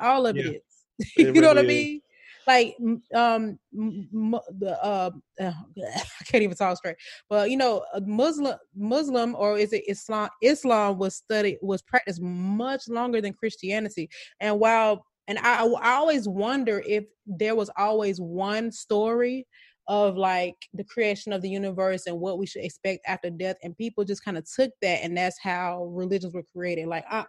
All 0.00 0.26
of 0.26 0.36
yeah. 0.36 0.44
it 0.44 0.64
is. 0.98 1.08
you 1.16 1.26
really 1.26 1.40
know 1.40 1.48
what 1.48 1.58
I 1.58 1.62
mean? 1.62 2.00
Like 2.46 2.76
um 3.14 3.58
the 3.72 4.78
uh, 4.82 5.10
uh 5.40 5.52
I 5.78 6.24
can't 6.26 6.42
even 6.42 6.56
talk 6.56 6.76
straight. 6.76 6.96
But 7.28 7.50
you 7.50 7.56
know, 7.56 7.84
Muslim 8.02 8.56
Muslim 8.74 9.34
or 9.36 9.58
is 9.58 9.72
it 9.72 9.84
Islam? 9.88 10.28
Islam 10.42 10.98
was 10.98 11.16
studied 11.16 11.58
was 11.62 11.82
practiced 11.82 12.20
much 12.22 12.88
longer 12.88 13.20
than 13.20 13.32
Christianity. 13.34 14.08
And 14.40 14.58
while 14.60 15.04
and 15.28 15.38
I 15.38 15.64
I 15.64 15.94
always 15.94 16.28
wonder 16.28 16.82
if 16.86 17.04
there 17.26 17.54
was 17.54 17.70
always 17.76 18.20
one 18.20 18.70
story 18.72 19.46
of 19.86 20.16
like 20.16 20.56
the 20.72 20.84
creation 20.84 21.32
of 21.32 21.42
the 21.42 21.48
universe 21.48 22.06
and 22.06 22.18
what 22.18 22.38
we 22.38 22.46
should 22.46 22.64
expect 22.64 23.04
after 23.06 23.28
death 23.28 23.56
and 23.62 23.76
people 23.76 24.02
just 24.02 24.24
kind 24.24 24.38
of 24.38 24.44
took 24.50 24.70
that 24.80 25.00
and 25.02 25.16
that's 25.16 25.38
how 25.38 25.84
religions 25.92 26.34
were 26.34 26.44
created 26.56 26.86
like 26.86 27.04
I 27.10 27.24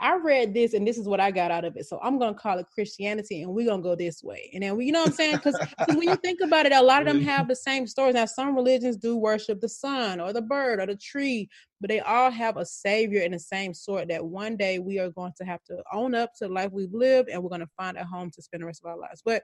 I 0.00 0.16
read 0.16 0.52
this 0.52 0.74
and 0.74 0.86
this 0.86 0.98
is 0.98 1.06
what 1.06 1.20
I 1.20 1.30
got 1.30 1.50
out 1.50 1.64
of 1.64 1.76
it. 1.76 1.86
So 1.86 2.00
I'm 2.02 2.18
gonna 2.18 2.34
call 2.34 2.58
it 2.58 2.66
Christianity 2.74 3.42
and 3.42 3.54
we're 3.54 3.66
gonna 3.66 3.82
go 3.82 3.94
this 3.94 4.22
way. 4.22 4.50
And 4.52 4.62
then 4.62 4.80
you 4.80 4.92
know 4.92 5.00
what 5.00 5.10
I'm 5.10 5.14
saying? 5.14 5.36
Because 5.36 5.58
when 5.88 6.02
you 6.02 6.16
think 6.16 6.40
about 6.42 6.66
it, 6.66 6.72
a 6.72 6.82
lot 6.82 7.00
of 7.00 7.06
them 7.08 7.18
mm-hmm. 7.18 7.28
have 7.28 7.48
the 7.48 7.56
same 7.56 7.86
stories. 7.86 8.14
Now 8.14 8.26
some 8.26 8.56
religions 8.56 8.96
do 8.96 9.16
worship 9.16 9.60
the 9.60 9.68
sun 9.68 10.20
or 10.20 10.32
the 10.32 10.42
bird 10.42 10.80
or 10.80 10.86
the 10.86 10.96
tree, 10.96 11.48
but 11.80 11.88
they 11.88 12.00
all 12.00 12.30
have 12.30 12.56
a 12.56 12.66
savior 12.66 13.22
in 13.22 13.32
the 13.32 13.38
same 13.38 13.72
sort 13.72 14.08
that 14.08 14.24
one 14.24 14.56
day 14.56 14.78
we 14.78 14.98
are 14.98 15.10
going 15.10 15.32
to 15.38 15.44
have 15.44 15.62
to 15.64 15.82
own 15.92 16.14
up 16.14 16.32
to 16.38 16.48
the 16.48 16.52
life 16.52 16.70
we've 16.72 16.92
lived 16.92 17.28
and 17.28 17.42
we're 17.42 17.50
gonna 17.50 17.68
find 17.76 17.96
a 17.96 18.04
home 18.04 18.30
to 18.32 18.42
spend 18.42 18.62
the 18.62 18.66
rest 18.66 18.82
of 18.84 18.90
our 18.90 18.98
lives. 18.98 19.22
But 19.24 19.42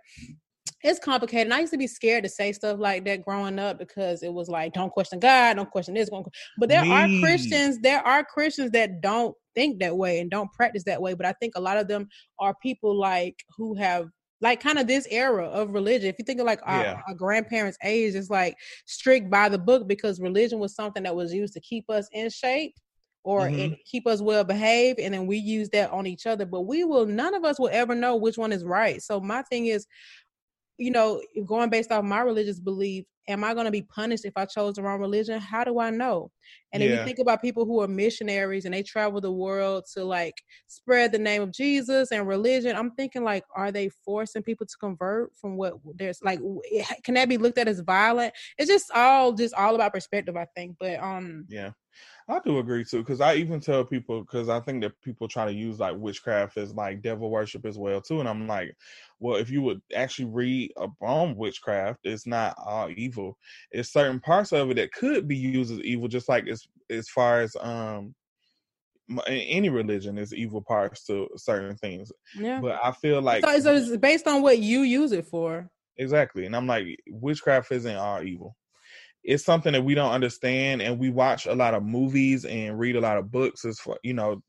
it's 0.82 0.98
complicated. 0.98 1.46
And 1.48 1.54
I 1.54 1.60
used 1.60 1.72
to 1.72 1.78
be 1.78 1.86
scared 1.86 2.24
to 2.24 2.30
say 2.30 2.52
stuff 2.52 2.78
like 2.78 3.04
that 3.04 3.22
growing 3.22 3.58
up 3.58 3.78
because 3.78 4.22
it 4.22 4.32
was 4.32 4.48
like, 4.48 4.72
don't 4.72 4.90
question 4.90 5.20
God, 5.20 5.56
don't 5.56 5.70
question 5.70 5.94
this. 5.94 6.10
But 6.58 6.68
there 6.68 6.82
Me. 6.82 6.90
are 6.90 7.20
Christians, 7.20 7.78
there 7.80 8.06
are 8.06 8.24
Christians 8.24 8.70
that 8.72 9.00
don't 9.00 9.34
think 9.54 9.80
that 9.80 9.96
way 9.96 10.20
and 10.20 10.30
don't 10.30 10.52
practice 10.52 10.84
that 10.84 11.02
way. 11.02 11.14
But 11.14 11.26
I 11.26 11.32
think 11.34 11.54
a 11.56 11.60
lot 11.60 11.76
of 11.76 11.88
them 11.88 12.08
are 12.38 12.54
people 12.62 12.98
like 12.98 13.36
who 13.56 13.74
have 13.74 14.08
like 14.40 14.60
kind 14.60 14.78
of 14.78 14.86
this 14.86 15.06
era 15.10 15.46
of 15.46 15.70
religion. 15.70 16.08
If 16.08 16.16
you 16.18 16.24
think 16.24 16.40
of 16.40 16.46
like 16.46 16.60
our, 16.62 16.82
yeah. 16.82 17.00
our, 17.06 17.14
grandparents' 17.14 17.76
age, 17.84 18.14
it's 18.14 18.30
like 18.30 18.56
strict 18.86 19.30
by 19.30 19.48
the 19.48 19.58
book 19.58 19.86
because 19.86 20.18
religion 20.20 20.58
was 20.58 20.74
something 20.74 21.02
that 21.02 21.14
was 21.14 21.32
used 21.32 21.52
to 21.54 21.60
keep 21.60 21.90
us 21.90 22.08
in 22.12 22.30
shape 22.30 22.74
or 23.22 23.42
mm-hmm. 23.42 23.74
keep 23.84 24.06
us 24.06 24.22
well 24.22 24.44
behaved, 24.44 24.98
and 24.98 25.12
then 25.12 25.26
we 25.26 25.36
use 25.36 25.68
that 25.70 25.90
on 25.90 26.06
each 26.06 26.26
other. 26.26 26.46
But 26.46 26.62
we 26.62 26.84
will, 26.84 27.04
none 27.04 27.34
of 27.34 27.44
us 27.44 27.58
will 27.58 27.68
ever 27.70 27.94
know 27.94 28.16
which 28.16 28.38
one 28.38 28.50
is 28.50 28.64
right. 28.64 29.02
So 29.02 29.20
my 29.20 29.42
thing 29.42 29.66
is, 29.66 29.86
you 30.80 30.90
know, 30.90 31.22
going 31.44 31.68
based 31.68 31.92
off 31.92 32.02
my 32.04 32.20
religious 32.20 32.58
belief, 32.58 33.04
am 33.28 33.44
I 33.44 33.52
going 33.52 33.66
to 33.66 33.70
be 33.70 33.82
punished 33.82 34.24
if 34.24 34.32
I 34.36 34.46
chose 34.46 34.74
the 34.74 34.82
wrong 34.82 34.98
religion? 34.98 35.38
How 35.38 35.62
do 35.62 35.78
I 35.78 35.90
know? 35.90 36.30
And 36.72 36.82
if 36.82 36.90
you 36.90 37.04
think 37.04 37.18
about 37.18 37.42
people 37.42 37.64
who 37.64 37.80
are 37.82 37.88
missionaries 37.88 38.64
and 38.64 38.72
they 38.72 38.82
travel 38.82 39.20
the 39.20 39.30
world 39.30 39.84
to 39.94 40.04
like 40.04 40.34
spread 40.68 41.12
the 41.12 41.18
name 41.18 41.42
of 41.42 41.52
Jesus 41.52 42.12
and 42.12 42.26
religion, 42.26 42.74
I'm 42.74 42.92
thinking 42.92 43.22
like, 43.22 43.44
are 43.54 43.70
they 43.70 43.90
forcing 44.04 44.42
people 44.42 44.66
to 44.66 44.76
convert 44.78 45.36
from 45.36 45.56
what 45.56 45.74
there's 45.96 46.20
like? 46.22 46.40
Can 47.04 47.14
that 47.14 47.28
be 47.28 47.36
looked 47.36 47.58
at 47.58 47.68
as 47.68 47.80
violent? 47.80 48.32
It's 48.56 48.70
just 48.70 48.90
all 48.92 49.32
just 49.32 49.54
all 49.54 49.74
about 49.74 49.92
perspective, 49.92 50.36
I 50.36 50.46
think. 50.56 50.76
But 50.80 50.98
um, 51.00 51.44
yeah. 51.48 51.72
I 52.30 52.38
do 52.38 52.58
agree 52.60 52.84
too, 52.84 52.98
because 52.98 53.20
I 53.20 53.34
even 53.34 53.58
tell 53.58 53.84
people 53.84 54.20
because 54.20 54.48
I 54.48 54.60
think 54.60 54.82
that 54.82 55.00
people 55.02 55.26
try 55.26 55.46
to 55.46 55.52
use 55.52 55.80
like 55.80 55.96
witchcraft 55.96 56.56
as 56.56 56.72
like 56.72 57.02
devil 57.02 57.28
worship 57.28 57.66
as 57.66 57.76
well 57.76 58.00
too, 58.00 58.20
and 58.20 58.28
I'm 58.28 58.46
like, 58.46 58.76
well, 59.18 59.36
if 59.36 59.50
you 59.50 59.62
would 59.62 59.82
actually 59.94 60.26
read 60.26 60.72
on 61.00 61.34
witchcraft, 61.34 62.00
it's 62.04 62.28
not 62.28 62.54
all 62.64 62.88
evil. 62.90 63.36
It's 63.72 63.92
certain 63.92 64.20
parts 64.20 64.52
of 64.52 64.70
it 64.70 64.74
that 64.74 64.92
could 64.92 65.26
be 65.26 65.36
used 65.36 65.72
as 65.72 65.80
evil, 65.80 66.06
just 66.06 66.28
like 66.28 66.46
as 66.46 66.68
as 66.88 67.08
far 67.08 67.40
as 67.40 67.56
um 67.60 68.14
any 69.26 69.68
religion 69.68 70.16
is 70.16 70.32
evil 70.32 70.62
parts 70.62 71.04
to 71.06 71.28
certain 71.36 71.76
things. 71.76 72.12
Yeah. 72.36 72.60
But 72.60 72.78
I 72.80 72.92
feel 72.92 73.20
like 73.20 73.44
so, 73.44 73.58
so 73.58 73.74
it's 73.74 73.96
based 73.96 74.28
on 74.28 74.42
what 74.42 74.60
you 74.60 74.82
use 74.82 75.10
it 75.10 75.26
for. 75.26 75.68
Exactly, 75.96 76.46
and 76.46 76.54
I'm 76.54 76.68
like, 76.68 77.00
witchcraft 77.08 77.72
isn't 77.72 77.96
all 77.96 78.22
evil 78.22 78.56
it's 79.22 79.44
something 79.44 79.72
that 79.72 79.84
we 79.84 79.94
don't 79.94 80.12
understand 80.12 80.80
and 80.82 80.98
we 80.98 81.10
watch 81.10 81.46
a 81.46 81.54
lot 81.54 81.74
of 81.74 81.82
movies 81.82 82.44
and 82.44 82.78
read 82.78 82.96
a 82.96 83.00
lot 83.00 83.18
of 83.18 83.30
books 83.30 83.64
as 83.64 83.78
for 83.78 83.98
you 84.02 84.14
know 84.14 84.42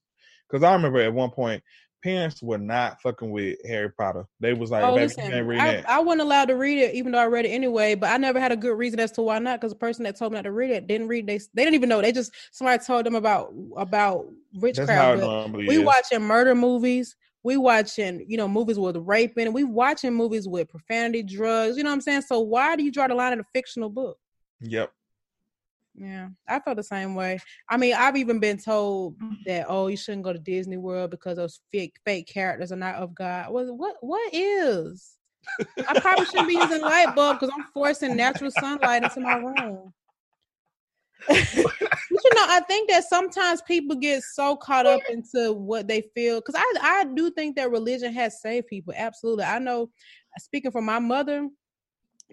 because 0.50 0.64
i 0.64 0.74
remember 0.74 1.00
at 1.00 1.14
one 1.14 1.30
point 1.30 1.62
parents 2.04 2.42
were 2.42 2.58
not 2.58 3.00
fucking 3.02 3.30
with 3.30 3.58
harry 3.66 3.92
potter 3.92 4.26
they 4.40 4.54
was 4.54 4.72
like 4.72 4.84
oh, 4.84 4.96
listen, 4.96 5.32
I, 5.60 5.84
I, 5.88 6.00
wasn't 6.00 6.22
allowed 6.22 6.46
to 6.46 6.56
read 6.56 6.80
it 6.80 6.96
even 6.96 7.12
though 7.12 7.20
i 7.20 7.26
read 7.26 7.46
it 7.46 7.50
anyway 7.50 7.94
but 7.94 8.12
i 8.12 8.18
never 8.18 8.40
had 8.40 8.52
a 8.52 8.58
good 8.58 8.76
reason 8.76 9.00
as 9.00 9.12
to 9.14 9.22
why 9.22 9.38
not 9.38 9.60
because 9.60 9.72
the 9.72 9.78
person 9.78 10.04
that 10.04 10.18
told 10.18 10.32
me 10.32 10.38
not 10.38 10.44
to 10.44 10.52
read 10.52 10.72
it 10.72 10.88
didn't 10.88 11.08
read 11.08 11.28
they 11.28 11.38
they 11.54 11.64
didn't 11.64 11.76
even 11.76 11.90
know 11.90 12.02
they 12.02 12.12
just 12.12 12.32
somebody 12.52 12.84
told 12.84 13.06
them 13.06 13.16
about 13.16 13.54
about 13.78 14.26
witchcraft 14.56 15.22
we 15.54 15.78
is. 15.78 15.86
watching 15.86 16.22
murder 16.22 16.56
movies 16.56 17.16
we 17.44 17.58
watching, 17.58 18.24
you 18.28 18.38
know, 18.38 18.48
movies 18.48 18.78
with 18.78 18.98
raping, 18.98 19.52
we 19.52 19.64
watching 19.64 20.14
movies 20.14 20.48
with 20.48 20.70
profanity, 20.70 21.24
drugs, 21.24 21.76
you 21.76 21.84
know 21.84 21.90
what 21.90 21.96
I'm 21.96 22.02
saying? 22.02 22.22
So 22.22 22.40
why 22.40 22.76
do 22.76 22.84
you 22.84 22.92
draw 22.92 23.08
the 23.08 23.16
line 23.16 23.34
in 23.34 23.40
a 23.40 23.46
fictional 23.54 23.90
book? 23.90 24.18
Yep. 24.62 24.92
Yeah, 25.96 26.30
I 26.48 26.60
felt 26.60 26.78
the 26.78 26.84
same 26.84 27.16
way. 27.16 27.40
I 27.70 27.78
mean, 27.78 27.96
I've 27.96 28.16
even 28.16 28.40
been 28.40 28.58
told 28.58 29.16
that 29.46 29.66
oh, 29.68 29.88
you 29.88 29.98
shouldn't 29.98 30.24
go 30.24 30.32
to 30.32 30.40
Disney 30.40 30.78
World 30.78 31.12
because 31.12 31.36
those 31.36 31.60
fake 31.72 31.98
fake 32.06 32.28
characters 32.28 32.72
are 32.72 32.78
not 32.78 32.96
of 32.96 33.14
God. 33.14 33.52
What 33.52 33.76
what 33.76 33.96
what 34.00 34.30
is? 34.34 35.18
I 35.88 36.00
probably 36.00 36.26
shouldn't 36.26 36.48
be 36.48 36.56
using 36.56 36.82
light 36.82 37.14
bulb 37.16 37.40
because 37.40 37.54
I'm 37.54 37.66
forcing 37.74 38.16
natural 38.16 38.52
sunlight 38.52 39.04
into 39.04 39.20
my 39.20 39.36
room. 39.36 39.94
you 41.30 42.32
know, 42.36 42.46
I 42.48 42.62
think 42.68 42.90
that 42.90 43.04
sometimes 43.04 43.62
people 43.62 43.96
get 43.96 44.24
so 44.24 44.56
caught 44.56 44.86
up 44.86 45.02
into 45.10 45.54
what 45.54 45.88
they 45.88 46.02
feel 46.16 46.40
because 46.40 46.56
I 46.58 46.74
I 46.82 47.06
do 47.14 47.32
think 47.32 47.58
that 47.58 47.70
religion 47.70 48.14
has 48.14 48.42
saved 48.42 48.68
people. 48.68 48.94
Absolutely, 48.96 49.44
I 49.44 49.60
know. 49.60 49.90
Speaking 50.40 50.72
for 50.72 50.82
my 50.82 51.00
mother, 51.00 51.50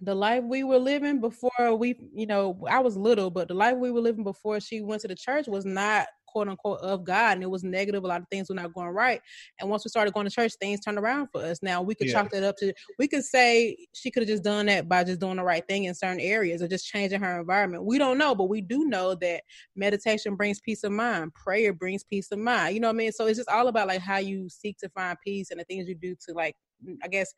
the 0.03 0.15
life 0.15 0.45
we 0.45 0.65
were 0.65 0.79
living 0.79 1.21
before 1.21 1.75
we, 1.77 1.97
you 2.13 2.27
know, 2.27 2.65
I 2.71 2.81
was 2.81 2.97
little, 2.97 3.31
but 3.31 3.49
the 3.49 3.55
life 3.55 3.77
we 3.77 3.91
were 3.91 4.01
living 4.01 4.25
before 4.25 4.61
she 4.61 4.81
went 4.81 5.03
to 5.03 5.09
the 5.09 5.15
church 5.15 5.47
was 5.49 5.65
not 5.65 6.07
quote 6.27 6.49
unquote 6.49 6.81
of 6.81 7.05
God 7.05 7.33
and 7.33 7.43
it 7.43 7.51
was 7.51 7.65
negative. 7.65 8.05
A 8.05 8.07
lot 8.07 8.21
of 8.21 8.29
things 8.29 8.49
were 8.49 8.55
not 8.55 8.73
going 8.75 8.89
right. 8.89 9.21
And 9.59 9.69
once 9.69 9.85
we 9.85 9.89
started 9.89 10.15
going 10.15 10.27
to 10.27 10.31
church, 10.31 10.53
things 10.61 10.81
turned 10.81 10.99
around 10.99 11.29
for 11.33 11.43
us. 11.43 11.63
Now 11.63 11.83
we 11.83 11.95
could 11.95 12.07
chalk 12.13 12.31
that 12.31 12.43
up 12.43 12.57
to 12.59 12.73
we 12.99 13.09
could 13.09 13.25
say 13.25 13.77
she 13.95 14.11
could 14.11 14.23
have 14.23 14.29
just 14.29 14.45
done 14.45 14.67
that 14.67 14.89
by 14.89 15.05
just 15.05 15.21
doing 15.21 15.37
the 15.37 15.43
right 15.43 15.67
thing 15.67 15.85
in 15.85 15.95
certain 15.95 16.21
areas 16.21 16.63
or 16.63 16.69
just 16.69 16.87
changing 16.87 17.21
her 17.21 17.41
environment. 17.41 17.85
We 17.85 17.99
don't 17.99 18.19
know, 18.19 18.35
but 18.35 18.49
we 18.49 18.61
do 18.61 18.85
know 18.85 19.15
that 19.17 19.43
meditation 19.75 20.37
brings 20.37 20.61
peace 20.61 20.85
of 20.85 20.93
mind, 20.93 21.35
prayer 21.35 21.73
brings 21.73 22.05
peace 22.05 22.31
of 22.31 22.39
mind. 22.39 22.75
You 22.75 22.81
know 22.81 22.89
what 22.89 22.97
I 22.97 22.99
mean? 22.99 23.13
So 23.13 23.27
it's 23.27 23.39
just 23.39 23.49
all 23.49 23.69
about 23.69 23.89
like 23.89 24.01
how 24.01 24.19
you 24.19 24.49
seek 24.49 24.79
to 24.79 24.89
find 24.91 25.17
peace 25.25 25.51
and 25.51 25.59
the 25.59 25.65
things 25.65 25.89
you 25.89 25.95
do 25.95 26.15
to 26.29 26.35
like 26.35 26.55
I 27.03 27.09
guess 27.09 27.33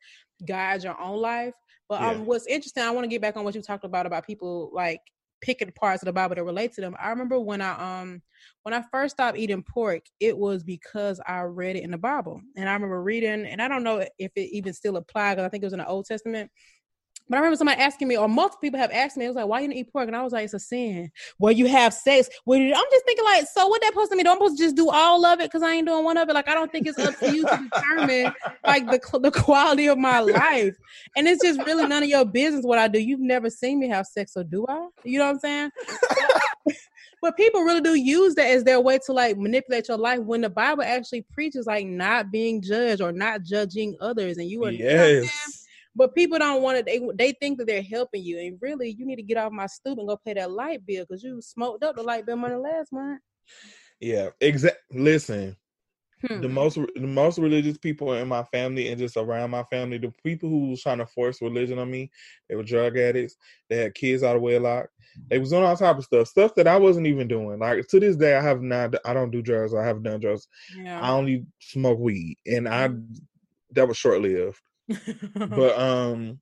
guide 0.47 0.83
your 0.83 0.99
own 0.99 1.19
life. 1.19 1.53
But 1.89 2.01
yeah. 2.01 2.09
um, 2.11 2.25
what's 2.25 2.47
interesting, 2.47 2.83
I 2.83 2.91
want 2.91 3.03
to 3.05 3.09
get 3.09 3.21
back 3.21 3.37
on 3.37 3.43
what 3.43 3.55
you 3.55 3.61
talked 3.61 3.85
about 3.85 4.05
about 4.05 4.25
people 4.25 4.71
like 4.73 5.01
picking 5.41 5.71
parts 5.71 6.03
of 6.03 6.05
the 6.05 6.13
Bible 6.13 6.35
that 6.35 6.43
relate 6.43 6.73
to 6.73 6.81
them. 6.81 6.95
I 6.99 7.09
remember 7.09 7.39
when 7.39 7.61
I 7.61 7.99
um 8.01 8.21
when 8.63 8.73
I 8.73 8.83
first 8.91 9.15
stopped 9.15 9.37
eating 9.37 9.63
pork, 9.63 10.03
it 10.19 10.37
was 10.37 10.63
because 10.63 11.19
I 11.27 11.41
read 11.41 11.75
it 11.75 11.83
in 11.83 11.91
the 11.91 11.97
Bible, 11.97 12.41
and 12.55 12.69
I 12.69 12.73
remember 12.73 13.01
reading, 13.01 13.45
and 13.45 13.61
I 13.61 13.67
don't 13.67 13.83
know 13.83 14.05
if 14.17 14.31
it 14.35 14.55
even 14.55 14.73
still 14.73 14.97
applied 14.97 15.35
because 15.35 15.45
I 15.45 15.49
think 15.49 15.63
it 15.63 15.67
was 15.67 15.73
in 15.73 15.79
the 15.79 15.87
Old 15.87 16.05
Testament. 16.05 16.49
But 17.31 17.37
I 17.37 17.39
remember 17.39 17.55
somebody 17.55 17.79
asking 17.79 18.09
me, 18.09 18.17
or 18.17 18.27
multiple 18.27 18.59
people 18.59 18.77
have 18.77 18.91
asked 18.91 19.15
me, 19.15 19.23
it 19.23 19.29
was 19.29 19.37
like, 19.37 19.47
why 19.47 19.61
you 19.61 19.71
eat 19.71 19.89
pork? 19.93 20.07
And 20.07 20.17
I 20.17 20.21
was 20.21 20.33
like, 20.33 20.43
it's 20.43 20.53
a 20.53 20.59
sin. 20.59 21.09
Well, 21.39 21.53
you 21.53 21.65
have 21.65 21.93
sex. 21.93 22.27
I'm 22.45 22.59
just 22.91 23.05
thinking, 23.05 23.23
like, 23.23 23.47
so 23.47 23.67
what 23.69 23.79
that 23.79 23.91
supposed 23.93 24.11
to 24.11 24.17
mean? 24.17 24.25
Don't 24.25 24.35
supposed 24.35 24.57
to 24.57 24.63
just 24.63 24.75
do 24.75 24.89
all 24.89 25.25
of 25.25 25.39
it 25.39 25.43
because 25.43 25.63
I 25.63 25.75
ain't 25.75 25.87
doing 25.87 26.03
one 26.03 26.17
of 26.17 26.27
it? 26.27 26.33
Like, 26.33 26.49
I 26.49 26.53
don't 26.53 26.69
think 26.73 26.87
it's 26.87 26.99
up 26.99 27.17
to 27.19 27.33
you 27.33 27.43
to 27.43 27.69
determine 27.73 28.33
like 28.67 28.85
the 28.87 29.19
the 29.19 29.31
quality 29.31 29.87
of 29.87 29.97
my 29.97 30.19
life. 30.19 30.75
And 31.15 31.25
it's 31.25 31.41
just 31.41 31.65
really 31.65 31.87
none 31.87 32.03
of 32.03 32.09
your 32.09 32.25
business 32.25 32.65
what 32.65 32.79
I 32.79 32.89
do. 32.89 32.99
You've 32.99 33.21
never 33.21 33.49
seen 33.49 33.79
me 33.79 33.87
have 33.87 34.07
sex, 34.07 34.33
or 34.35 34.43
do 34.43 34.65
I? 34.67 34.89
You 35.05 35.19
know 35.19 35.27
what 35.27 35.35
I'm 35.35 35.39
saying? 35.39 35.71
but 37.21 37.37
people 37.37 37.61
really 37.61 37.79
do 37.79 37.95
use 37.95 38.35
that 38.35 38.47
as 38.47 38.65
their 38.65 38.81
way 38.81 38.99
to 39.05 39.13
like 39.13 39.37
manipulate 39.37 39.87
your 39.87 39.97
life 39.97 40.19
when 40.19 40.41
the 40.41 40.49
Bible 40.49 40.83
actually 40.83 41.21
preaches 41.31 41.65
like 41.65 41.85
not 41.85 42.29
being 42.29 42.61
judged 42.61 43.01
or 43.01 43.13
not 43.13 43.43
judging 43.43 43.95
others, 44.01 44.37
and 44.37 44.49
you 44.49 44.65
are 44.65 44.71
yes. 44.71 45.60
But 45.95 46.15
people 46.15 46.39
don't 46.39 46.61
want 46.61 46.77
to. 46.77 46.83
They 46.83 47.01
they 47.15 47.33
think 47.33 47.57
that 47.57 47.67
they're 47.67 47.81
helping 47.81 48.23
you, 48.23 48.39
and 48.39 48.57
really, 48.61 48.95
you 48.97 49.05
need 49.05 49.17
to 49.17 49.23
get 49.23 49.37
off 49.37 49.51
my 49.51 49.67
stoop 49.67 49.97
and 49.97 50.07
go 50.07 50.17
pay 50.25 50.33
that 50.33 50.51
light 50.51 50.85
bill 50.85 51.05
because 51.07 51.23
you 51.23 51.41
smoked 51.41 51.83
up 51.83 51.95
the 51.95 52.03
light 52.03 52.25
bill 52.25 52.37
money 52.37 52.55
last 52.55 52.93
month. 52.93 53.19
Yeah, 53.99 54.29
exact. 54.39 54.77
Listen, 54.91 55.57
hmm. 56.25 56.39
the 56.39 56.47
most 56.47 56.79
the 56.95 57.07
most 57.07 57.39
religious 57.39 57.77
people 57.77 58.13
in 58.13 58.27
my 58.27 58.43
family 58.43 58.87
and 58.87 58.99
just 58.99 59.17
around 59.17 59.51
my 59.51 59.63
family, 59.63 59.97
the 59.97 60.13
people 60.23 60.49
who 60.49 60.69
was 60.69 60.81
trying 60.81 60.99
to 60.99 61.05
force 61.05 61.41
religion 61.41 61.77
on 61.77 61.91
me, 61.91 62.09
they 62.47 62.55
were 62.55 62.63
drug 62.63 62.97
addicts. 62.97 63.35
They 63.69 63.77
had 63.77 63.93
kids 63.93 64.23
out 64.23 64.37
of 64.37 64.41
wedlock. 64.41 64.87
They 65.29 65.39
was 65.39 65.49
doing 65.49 65.65
all 65.65 65.75
type 65.75 65.97
of 65.97 66.05
stuff, 66.05 66.29
stuff 66.29 66.55
that 66.55 66.67
I 66.67 66.77
wasn't 66.77 67.07
even 67.07 67.27
doing. 67.27 67.59
Like 67.59 67.85
to 67.87 67.99
this 67.99 68.15
day, 68.15 68.37
I 68.37 68.41
have 68.41 68.61
not. 68.61 68.95
I 69.05 69.13
don't 69.13 69.31
do 69.31 69.41
drugs. 69.41 69.73
I 69.73 69.85
haven't 69.85 70.03
done 70.03 70.21
drugs. 70.21 70.47
Yeah. 70.77 71.01
I 71.01 71.11
only 71.11 71.45
smoke 71.59 71.99
weed, 71.99 72.37
and 72.45 72.69
I 72.69 72.87
hmm. 72.87 73.01
that 73.73 73.89
was 73.89 73.97
short 73.97 74.21
lived 74.21 74.61
but 75.35 75.79
um 75.79 76.39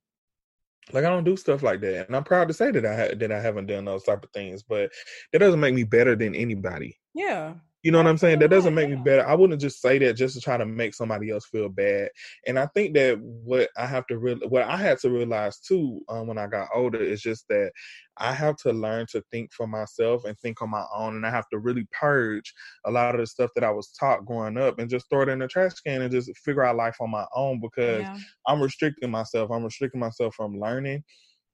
like 0.92 1.04
I 1.04 1.10
don't 1.10 1.24
do 1.24 1.36
stuff 1.36 1.62
like 1.62 1.80
that, 1.82 2.06
and 2.06 2.16
I'm 2.16 2.24
proud 2.24 2.48
to 2.48 2.54
say 2.54 2.70
that 2.70 2.84
I 2.84 2.96
ha- 2.96 3.14
that 3.14 3.32
I 3.32 3.40
haven't 3.40 3.66
done 3.66 3.84
those 3.84 4.04
type 4.04 4.24
of 4.24 4.30
things. 4.32 4.62
But 4.62 4.90
that 5.32 5.38
doesn't 5.38 5.60
make 5.60 5.74
me 5.74 5.84
better 5.84 6.16
than 6.16 6.34
anybody. 6.34 6.98
Yeah, 7.14 7.54
you 7.82 7.90
know 7.90 7.98
what 7.98 8.06
I'm 8.06 8.18
saying? 8.18 8.40
That 8.40 8.50
doesn't 8.50 8.74
make 8.74 8.90
me 8.90 8.96
better. 8.96 9.26
I 9.26 9.34
wouldn't 9.34 9.60
just 9.60 9.80
say 9.80 9.98
that 9.98 10.14
just 10.14 10.34
to 10.34 10.40
try 10.40 10.58
to 10.58 10.66
make 10.66 10.94
somebody 10.94 11.30
else 11.30 11.46
feel 11.46 11.70
bad. 11.70 12.10
And 12.46 12.58
I 12.58 12.66
think 12.66 12.94
that 12.94 13.18
what 13.20 13.70
I 13.76 13.86
have 13.86 14.06
to 14.08 14.18
real 14.18 14.36
what 14.48 14.64
I 14.64 14.76
had 14.76 14.98
to 14.98 15.10
realize 15.10 15.58
too 15.58 16.02
um, 16.08 16.26
when 16.26 16.36
I 16.36 16.46
got 16.46 16.68
older 16.74 17.02
is 17.02 17.22
just 17.22 17.48
that 17.48 17.72
I 18.18 18.34
have 18.34 18.56
to 18.58 18.72
learn 18.72 19.06
to 19.12 19.22
think 19.30 19.52
for 19.52 19.66
myself 19.66 20.26
and 20.26 20.38
think 20.38 20.60
on 20.60 20.70
my 20.70 20.84
own, 20.94 21.16
and 21.16 21.24
I 21.24 21.30
have 21.30 21.48
to 21.50 21.58
really 21.58 21.86
purge 21.98 22.52
a 22.84 22.90
lot 22.90 23.14
of 23.14 23.20
the 23.20 23.26
stuff 23.26 23.50
that 23.54 23.64
I 23.64 23.70
was 23.70 23.90
taught 23.92 24.26
growing 24.26 24.58
up 24.58 24.78
and 24.78 24.90
just 24.90 25.08
throw 25.08 25.22
it 25.22 25.30
in 25.30 25.38
the 25.38 25.48
trash 25.48 25.72
can 25.86 26.02
and 26.02 26.12
just 26.12 26.30
figure 26.36 26.64
out 26.64 26.76
life 26.76 26.96
on 27.00 27.10
my 27.10 27.24
own 27.34 27.60
because 27.60 28.02
yeah. 28.02 28.18
I'm 28.46 28.60
restricting 28.60 29.10
myself. 29.10 29.50
I'm 29.50 29.64
restricting 29.64 30.00
myself 30.00 30.34
from 30.34 30.60
learning. 30.60 31.02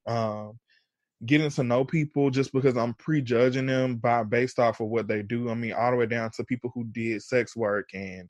Um, 0.08 0.58
getting 1.24 1.50
to 1.50 1.62
know 1.62 1.84
people 1.84 2.30
just 2.30 2.52
because 2.52 2.76
I'm 2.76 2.94
prejudging 2.94 3.66
them 3.66 3.96
by 3.96 4.22
based 4.22 4.58
off 4.58 4.80
of 4.80 4.88
what 4.88 5.08
they 5.08 5.22
do. 5.22 5.48
I 5.48 5.54
mean, 5.54 5.72
all 5.72 5.90
the 5.90 5.96
way 5.96 6.06
down 6.06 6.30
to 6.32 6.44
people 6.44 6.70
who 6.74 6.84
did 6.84 7.22
sex 7.22 7.56
work 7.56 7.90
and 7.94 8.28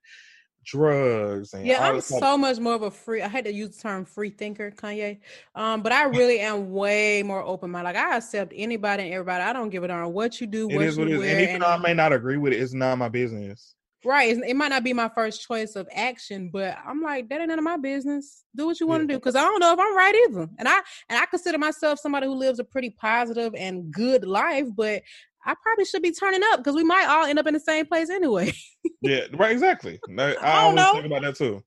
drugs 0.66 1.54
and 1.54 1.64
yeah 1.64 1.88
i'm 1.88 2.00
so 2.00 2.36
much 2.36 2.58
more 2.58 2.74
of 2.74 2.82
a 2.82 2.90
free 2.90 3.22
i 3.22 3.28
had 3.28 3.44
to 3.44 3.52
use 3.52 3.76
the 3.76 3.82
term 3.82 4.04
free 4.04 4.30
thinker 4.30 4.72
kanye 4.72 5.20
um 5.54 5.80
but 5.80 5.92
i 5.92 6.04
really 6.06 6.40
am 6.40 6.72
way 6.72 7.22
more 7.22 7.40
open 7.40 7.70
minded 7.70 7.94
like 7.94 7.96
i 7.96 8.16
accept 8.16 8.52
anybody 8.54 9.04
and 9.04 9.14
everybody 9.14 9.44
i 9.44 9.52
don't 9.52 9.70
give 9.70 9.84
a 9.84 9.88
darn 9.88 10.12
what 10.12 10.40
you 10.40 10.46
do 10.46 10.66
what 10.66 10.80
you 10.80 10.98
what 10.98 11.08
wear, 11.08 11.22
and 11.22 11.40
even 11.40 11.60
though 11.60 11.68
i 11.68 11.78
may 11.78 11.94
not 11.94 12.12
agree 12.12 12.36
with 12.36 12.52
it 12.52 12.60
it's 12.60 12.74
not 12.74 12.98
my 12.98 13.08
business 13.08 13.76
Right. 14.04 14.36
It 14.36 14.56
might 14.56 14.68
not 14.68 14.84
be 14.84 14.92
my 14.92 15.08
first 15.08 15.46
choice 15.46 15.74
of 15.74 15.88
action, 15.92 16.50
but 16.52 16.76
I'm 16.86 17.02
like, 17.02 17.28
that 17.28 17.40
ain't 17.40 17.48
none 17.48 17.58
of 17.58 17.64
my 17.64 17.76
business. 17.76 18.44
Do 18.54 18.66
what 18.66 18.78
you 18.78 18.86
want 18.86 19.08
to 19.08 19.12
do. 19.12 19.18
Cause 19.18 19.34
I 19.34 19.40
don't 19.40 19.58
know 19.58 19.72
if 19.72 19.78
I'm 19.78 19.96
right 19.96 20.14
either. 20.28 20.48
And 20.58 20.68
I 20.68 20.80
and 21.08 21.18
I 21.18 21.26
consider 21.26 21.58
myself 21.58 21.98
somebody 21.98 22.26
who 22.26 22.34
lives 22.34 22.58
a 22.58 22.64
pretty 22.64 22.90
positive 22.90 23.54
and 23.56 23.90
good 23.90 24.24
life, 24.24 24.66
but 24.74 25.02
I 25.44 25.54
probably 25.62 25.84
should 25.84 26.02
be 26.02 26.12
turning 26.12 26.42
up 26.52 26.58
because 26.58 26.74
we 26.74 26.84
might 26.84 27.06
all 27.08 27.24
end 27.24 27.38
up 27.38 27.46
in 27.46 27.54
the 27.54 27.60
same 27.60 27.86
place 27.86 28.10
anyway. 28.10 28.52
yeah, 29.00 29.22
right, 29.34 29.52
exactly. 29.52 30.00
I, 30.18 30.22
I, 30.22 30.34
I 30.34 30.62
always 30.62 30.76
know. 30.76 30.92
think 30.92 31.06
about 31.06 31.22
that 31.22 31.36
too. 31.36 31.62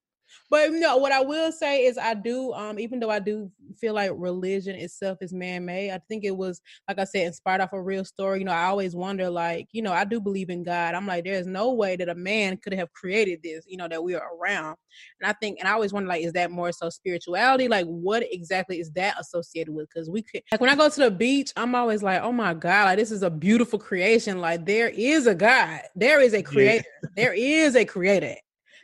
But 0.50 0.72
you 0.72 0.80
know 0.80 0.98
what 0.98 1.12
I 1.12 1.22
will 1.22 1.52
say 1.52 1.86
is 1.86 1.98
I 1.98 2.14
do 2.14 2.54
um 2.54 2.80
even 2.80 3.00
though 3.00 3.10
I 3.10 3.20
do 3.20 3.52
feel 3.78 3.94
like 3.94 4.12
religion 4.16 4.76
itself 4.76 5.20
is 5.22 5.34
man 5.34 5.66
made, 5.66 5.92
I 5.92 6.00
think 6.10 6.24
it 6.24 6.36
was 6.36 6.62
like 6.88 7.00
I 7.00 7.04
said 7.04 7.28
inspired 7.28 7.62
off 7.62 7.74
a 7.74 7.82
real 7.82 8.04
story. 8.04 8.40
You 8.40 8.46
know, 8.46 8.52
I 8.52 8.66
always 8.66 8.96
wonder 8.96 9.30
like 9.30 9.68
you 9.72 9.82
know 9.82 9.94
I 9.94 10.06
do 10.06 10.20
believe 10.20 10.50
in 10.50 10.64
God. 10.64 10.96
I'm 10.96 11.06
like 11.06 11.24
there's 11.24 11.48
no 11.48 11.74
way 11.74 11.96
that 11.96 12.10
a 12.10 12.16
man 12.16 12.58
could 12.58 12.74
have 12.74 12.92
created 12.94 13.42
this. 13.44 13.66
You 13.68 13.78
know 13.78 13.88
that 13.88 14.04
we 14.04 14.16
are 14.16 14.28
around, 14.38 14.76
and 15.22 15.30
I 15.30 15.34
think 15.34 15.60
and 15.60 15.68
I 15.68 15.74
always 15.74 15.94
wonder 15.94 16.10
like 16.10 16.24
is 16.24 16.34
that 16.34 16.52
more 16.52 16.72
so 16.72 16.90
spirituality? 16.90 17.68
Like 17.68 17.86
what 17.86 18.24
exactly 18.32 18.80
is 18.80 18.92
that 18.92 19.20
associated 19.20 19.74
with? 19.74 19.88
Because 19.94 20.10
we 20.10 20.24
could 20.24 20.42
like 20.52 20.62
when 20.62 20.70
I 20.70 20.76
go 20.76 20.90
to 20.90 21.00
the 21.00 21.12
beach, 21.12 21.52
I'm 21.56 21.76
always 21.76 22.02
like 22.04 22.22
oh 22.22 22.32
my 22.32 22.54
god, 22.54 22.86
like 22.86 22.98
this 22.98 23.12
is 23.12 23.24
a 23.24 23.30
beautiful 23.30 23.80
creation. 23.80 24.40
Like 24.40 24.66
there 24.66 24.90
is 24.90 25.28
a 25.28 25.36
God, 25.36 25.82
there 25.96 26.22
is 26.22 26.34
a 26.34 26.42
creator, 26.42 26.86
yeah. 27.04 27.10
there 27.16 27.34
is 27.34 27.76
a 27.76 27.86
creator. 27.86 28.36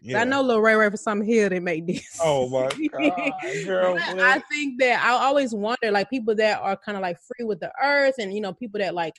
Yeah. 0.01 0.21
I 0.21 0.23
know 0.23 0.41
Lil 0.41 0.61
Ray 0.61 0.75
Ray 0.75 0.89
for 0.89 0.97
some 0.97 1.21
hill 1.21 1.49
they 1.49 1.59
make 1.59 1.87
this. 1.87 2.19
Oh 2.21 2.49
my 2.49 2.69
god, 2.91 3.65
girl! 3.65 3.97
I 3.99 4.41
think 4.51 4.79
that 4.79 5.03
I 5.03 5.11
always 5.11 5.53
wonder, 5.53 5.91
like 5.91 6.09
people 6.09 6.35
that 6.35 6.59
are 6.61 6.77
kind 6.77 6.97
of 6.97 7.01
like 7.01 7.17
free 7.19 7.45
with 7.45 7.59
the 7.59 7.71
earth, 7.81 8.15
and 8.19 8.33
you 8.33 8.41
know, 8.41 8.53
people 8.53 8.79
that 8.79 8.93
like 8.93 9.15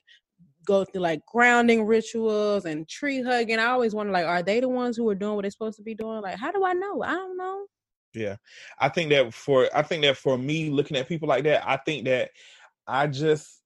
go 0.67 0.85
through 0.85 1.01
like 1.01 1.25
grounding 1.27 1.85
rituals 1.85 2.65
and 2.65 2.89
tree 2.89 3.23
hugging. 3.23 3.59
I 3.59 3.67
always 3.67 3.95
wonder, 3.95 4.13
like, 4.13 4.27
are 4.27 4.43
they 4.43 4.61
the 4.61 4.69
ones 4.69 4.97
who 4.97 5.09
are 5.09 5.15
doing 5.15 5.35
what 5.37 5.43
they're 5.43 5.51
supposed 5.51 5.77
to 5.79 5.83
be 5.83 5.95
doing? 5.95 6.21
Like, 6.21 6.39
how 6.39 6.53
do 6.53 6.65
I 6.65 6.73
know? 6.73 7.03
I 7.03 7.13
don't 7.13 7.37
know. 7.37 7.67
Yeah, 8.15 8.37
I 8.79 8.89
think 8.89 9.11
that 9.11 9.33
for 9.33 9.69
I 9.75 9.83
think 9.83 10.03
that 10.03 10.17
for 10.17 10.37
me, 10.37 10.71
looking 10.71 10.97
at 10.97 11.09
people 11.09 11.29
like 11.29 11.45
that, 11.45 11.69
I 11.69 11.77
think 11.77 12.07
that 12.07 12.31
I 12.87 13.07
just 13.07 13.63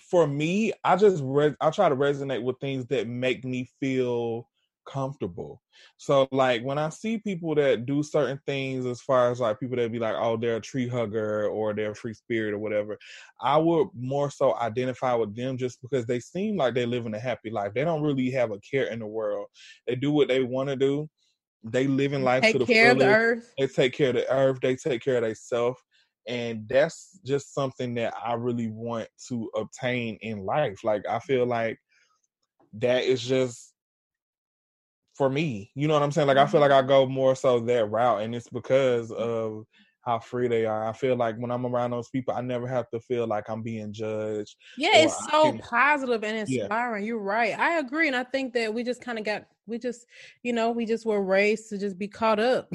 for 0.00 0.26
me, 0.26 0.72
I 0.84 0.96
just 0.96 1.22
re- 1.24 1.56
I 1.60 1.70
try 1.70 1.88
to 1.88 1.96
resonate 1.96 2.42
with 2.42 2.60
things 2.60 2.86
that 2.86 3.08
make 3.08 3.44
me 3.44 3.68
feel 3.80 4.48
comfortable. 4.86 5.60
So 5.96 6.28
like 6.30 6.62
when 6.62 6.78
I 6.78 6.88
see 6.88 7.18
people 7.18 7.54
that 7.56 7.86
do 7.86 8.02
certain 8.02 8.40
things 8.46 8.86
as 8.86 9.00
far 9.00 9.30
as 9.30 9.40
like 9.40 9.60
people 9.60 9.76
that 9.76 9.92
be 9.92 9.98
like, 9.98 10.14
oh, 10.18 10.36
they're 10.36 10.56
a 10.56 10.60
tree 10.60 10.88
hugger 10.88 11.48
or 11.48 11.74
they're 11.74 11.92
a 11.92 11.94
free 11.94 12.14
spirit 12.14 12.54
or 12.54 12.58
whatever, 12.58 12.98
I 13.40 13.56
would 13.56 13.88
more 13.94 14.30
so 14.30 14.56
identify 14.56 15.14
with 15.14 15.34
them 15.34 15.56
just 15.56 15.80
because 15.82 16.06
they 16.06 16.20
seem 16.20 16.56
like 16.56 16.74
they're 16.74 16.86
living 16.86 17.14
a 17.14 17.18
happy 17.18 17.50
life. 17.50 17.72
They 17.74 17.84
don't 17.84 18.02
really 18.02 18.30
have 18.30 18.50
a 18.50 18.60
care 18.60 18.86
in 18.86 19.00
the 19.00 19.06
world. 19.06 19.46
They 19.86 19.94
do 19.94 20.12
what 20.12 20.28
they 20.28 20.42
want 20.42 20.68
to 20.68 20.76
do. 20.76 21.08
They 21.62 21.86
live 21.86 22.12
in 22.12 22.22
life 22.22 22.42
take 22.42 22.52
to 22.52 22.58
the 22.58 22.66
care 22.66 22.90
fullest. 22.90 23.02
of 23.02 23.08
the 23.08 23.16
earth. 23.16 23.54
They 23.58 23.66
take 23.66 23.92
care 23.94 24.08
of 24.10 24.16
the 24.16 24.30
earth. 24.30 24.58
They 24.60 24.76
take 24.76 25.02
care 25.02 25.16
of 25.16 25.24
themselves. 25.24 25.80
And 26.26 26.66
that's 26.68 27.18
just 27.24 27.54
something 27.54 27.94
that 27.94 28.14
I 28.24 28.34
really 28.34 28.68
want 28.68 29.08
to 29.28 29.50
obtain 29.56 30.16
in 30.22 30.44
life. 30.44 30.82
Like 30.84 31.04
I 31.08 31.18
feel 31.18 31.46
like 31.46 31.78
that 32.74 33.04
is 33.04 33.22
just 33.22 33.73
for 35.14 35.30
me. 35.30 35.70
You 35.74 35.88
know 35.88 35.94
what 35.94 36.02
I'm 36.02 36.12
saying? 36.12 36.28
Like 36.28 36.36
I 36.36 36.46
feel 36.46 36.60
like 36.60 36.70
mm-hmm. 36.70 36.84
I 36.84 36.88
go 36.88 37.06
more 37.06 37.34
so 37.34 37.60
that 37.60 37.90
route, 37.90 38.22
and 38.22 38.34
it's 38.34 38.48
because 38.48 39.10
of 39.10 39.64
how 40.04 40.18
free 40.18 40.48
they 40.48 40.66
are. 40.66 40.86
I 40.86 40.92
feel 40.92 41.16
like 41.16 41.36
when 41.36 41.50
I'm 41.50 41.64
around 41.64 41.92
those 41.92 42.10
people, 42.10 42.34
I 42.34 42.42
never 42.42 42.66
have 42.66 42.90
to 42.90 43.00
feel 43.00 43.26
like 43.26 43.48
I'm 43.48 43.62
being 43.62 43.92
judged. 43.92 44.56
Yeah, 44.76 44.96
it's 44.96 45.18
so 45.30 45.44
can, 45.44 45.58
positive 45.60 46.22
and 46.24 46.38
inspiring. 46.38 47.04
Yeah. 47.04 47.08
You're 47.08 47.18
right. 47.18 47.58
I 47.58 47.78
agree, 47.78 48.06
and 48.06 48.16
I 48.16 48.24
think 48.24 48.52
that 48.54 48.72
we 48.72 48.84
just 48.84 49.00
kind 49.00 49.18
of 49.18 49.24
got 49.24 49.46
we 49.66 49.78
just 49.78 50.06
you 50.42 50.52
know 50.52 50.70
we 50.70 50.84
just 50.84 51.06
were 51.06 51.22
raised 51.22 51.70
to 51.70 51.78
just 51.78 51.98
be 51.98 52.08
caught 52.08 52.40
up. 52.40 52.70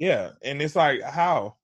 yeah, 0.00 0.30
and 0.42 0.60
it's 0.60 0.76
like 0.76 1.02
how 1.02 1.56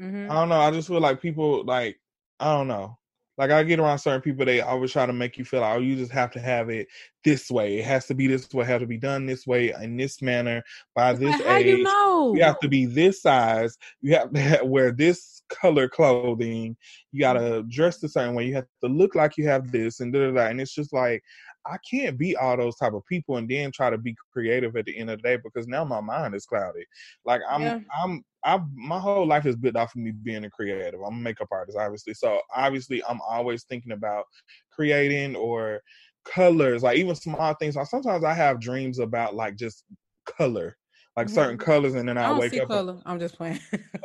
mm-hmm. 0.00 0.30
I 0.30 0.34
don't 0.34 0.48
know. 0.48 0.60
I 0.60 0.70
just 0.70 0.88
feel 0.88 1.00
like 1.00 1.20
people 1.20 1.64
like 1.64 1.98
I 2.38 2.52
don't 2.52 2.68
know. 2.68 2.98
Like 3.36 3.50
I 3.50 3.62
get 3.64 3.80
around 3.80 3.98
certain 3.98 4.20
people, 4.20 4.44
they 4.44 4.60
always 4.60 4.92
try 4.92 5.06
to 5.06 5.12
make 5.12 5.36
you 5.36 5.44
feel 5.44 5.60
like, 5.60 5.76
oh, 5.76 5.80
you 5.80 5.96
just 5.96 6.12
have 6.12 6.30
to 6.32 6.40
have 6.40 6.70
it 6.70 6.86
this 7.24 7.50
way. 7.50 7.78
It 7.78 7.84
has 7.84 8.06
to 8.06 8.14
be 8.14 8.26
this 8.26 8.52
way. 8.52 8.64
It 8.64 8.68
has 8.68 8.80
to 8.80 8.86
be 8.86 8.98
done 8.98 9.26
this 9.26 9.46
way 9.46 9.72
in 9.82 9.96
this 9.96 10.22
manner 10.22 10.62
by 10.94 11.14
this 11.14 11.40
age. 11.42 11.66
You, 11.66 11.82
know? 11.82 12.34
you 12.34 12.42
have 12.42 12.60
to 12.60 12.68
be 12.68 12.86
this 12.86 13.22
size. 13.22 13.76
You 14.02 14.14
have 14.14 14.32
to 14.32 14.40
have, 14.40 14.66
wear 14.66 14.92
this 14.92 15.42
color 15.48 15.88
clothing. 15.88 16.76
You 17.12 17.20
got 17.20 17.34
to 17.34 17.64
dress 17.64 17.98
the 17.98 18.08
same 18.08 18.34
way. 18.34 18.46
You 18.46 18.54
have 18.54 18.66
to 18.82 18.88
look 18.88 19.14
like 19.14 19.36
you 19.36 19.48
have 19.48 19.72
this 19.72 20.00
and 20.00 20.12
da 20.12 20.20
da 20.20 20.32
da. 20.32 20.46
And 20.46 20.60
it's 20.60 20.74
just 20.74 20.92
like 20.92 21.22
I 21.66 21.76
can't 21.88 22.18
be 22.18 22.36
all 22.36 22.56
those 22.56 22.76
type 22.76 22.92
of 22.92 23.06
people 23.06 23.36
and 23.36 23.48
then 23.48 23.72
try 23.72 23.90
to 23.90 23.98
be 23.98 24.14
creative 24.32 24.76
at 24.76 24.84
the 24.84 24.96
end 24.96 25.10
of 25.10 25.20
the 25.20 25.28
day 25.28 25.36
because 25.36 25.66
now 25.66 25.84
my 25.84 26.00
mind 26.00 26.34
is 26.34 26.46
clouded. 26.46 26.84
Like 27.24 27.40
I'm, 27.48 27.62
yeah. 27.62 27.78
I'm, 28.02 28.22
I 28.44 28.60
my 28.74 28.98
whole 28.98 29.26
life 29.26 29.46
is 29.46 29.56
built 29.56 29.76
off 29.76 29.94
of 29.94 30.02
me 30.02 30.12
being 30.12 30.44
a 30.44 30.50
creative. 30.50 31.00
I'm 31.00 31.14
a 31.14 31.20
makeup 31.20 31.48
artist, 31.50 31.78
obviously. 31.78 32.14
So 32.14 32.40
obviously, 32.54 33.02
I'm 33.04 33.20
always 33.26 33.64
thinking 33.64 33.92
about 33.92 34.24
creating 34.70 35.36
or 35.36 35.80
colors, 36.24 36.82
like 36.82 36.98
even 36.98 37.14
small 37.14 37.54
things. 37.54 37.76
Like 37.76 37.86
sometimes 37.86 38.24
I 38.24 38.34
have 38.34 38.60
dreams 38.60 38.98
about 38.98 39.34
like 39.34 39.56
just 39.56 39.84
color, 40.26 40.76
like 41.16 41.26
mm-hmm. 41.26 41.34
certain 41.34 41.58
colors, 41.58 41.94
and 41.94 42.08
then 42.08 42.18
I, 42.18 42.30
I 42.30 42.38
wake 42.38 42.56
up. 42.58 42.68
Color. 42.68 43.00
I'm 43.06 43.18
just 43.18 43.36
playing. 43.36 43.60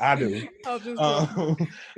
I 0.00 0.16
do. 0.16 0.46
Um, 0.98 1.56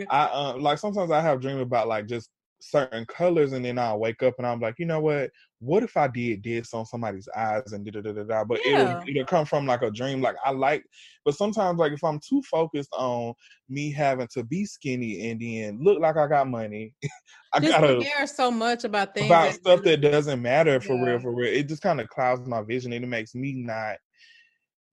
I 0.08 0.24
um, 0.26 0.62
like 0.62 0.78
sometimes 0.78 1.10
I 1.10 1.20
have 1.20 1.40
dreams 1.40 1.60
about 1.60 1.88
like 1.88 2.06
just 2.06 2.30
certain 2.62 3.04
colors 3.06 3.52
and 3.52 3.64
then 3.64 3.76
I'll 3.76 3.98
wake 3.98 4.22
up 4.22 4.34
and 4.38 4.46
I'm 4.46 4.60
like, 4.60 4.76
you 4.78 4.86
know 4.86 5.00
what? 5.00 5.30
What 5.58 5.82
if 5.82 5.96
I 5.96 6.06
did 6.06 6.44
this 6.44 6.72
on 6.72 6.86
somebody's 6.86 7.28
eyes 7.36 7.72
and 7.72 7.84
da 7.84 8.00
da 8.00 8.12
da 8.12 8.22
da? 8.22 8.44
But 8.44 8.60
yeah. 8.64 9.00
it'll, 9.00 9.08
it'll 9.08 9.26
come 9.26 9.44
from 9.44 9.66
like 9.66 9.82
a 9.82 9.90
dream. 9.90 10.20
Like 10.22 10.36
I 10.44 10.52
like, 10.52 10.84
but 11.24 11.34
sometimes 11.34 11.78
like 11.78 11.92
if 11.92 12.04
I'm 12.04 12.20
too 12.20 12.40
focused 12.42 12.92
on 12.92 13.34
me 13.68 13.90
having 13.90 14.28
to 14.34 14.44
be 14.44 14.64
skinny 14.64 15.30
and 15.30 15.40
then 15.40 15.80
look 15.82 16.00
like 16.00 16.16
I 16.16 16.28
got 16.28 16.48
money, 16.48 16.94
I 17.52 17.58
just 17.60 17.72
gotta 17.72 18.00
care 18.00 18.26
so 18.28 18.50
much 18.50 18.84
about 18.84 19.12
things 19.12 19.26
about 19.26 19.46
that 19.46 19.54
stuff 19.54 19.82
that 19.82 20.00
doesn't 20.00 20.40
matter 20.40 20.80
for 20.80 20.94
yeah. 20.94 21.04
real. 21.04 21.20
For 21.20 21.34
real, 21.34 21.52
it 21.52 21.68
just 21.68 21.82
kind 21.82 22.00
of 22.00 22.08
clouds 22.08 22.48
my 22.48 22.62
vision 22.62 22.92
and 22.92 23.04
it 23.04 23.08
makes 23.08 23.34
me 23.34 23.54
not 23.54 23.96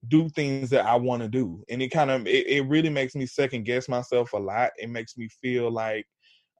do 0.08 0.28
things 0.30 0.70
that 0.70 0.86
I 0.86 0.96
want 0.96 1.22
to 1.22 1.28
do. 1.28 1.62
And 1.68 1.80
it 1.80 1.90
kind 1.90 2.10
of 2.10 2.26
it, 2.26 2.48
it 2.48 2.62
really 2.62 2.90
makes 2.90 3.14
me 3.14 3.26
second 3.26 3.64
guess 3.64 3.88
myself 3.88 4.32
a 4.32 4.38
lot. 4.38 4.70
It 4.76 4.90
makes 4.90 5.16
me 5.16 5.28
feel 5.40 5.70
like 5.70 6.04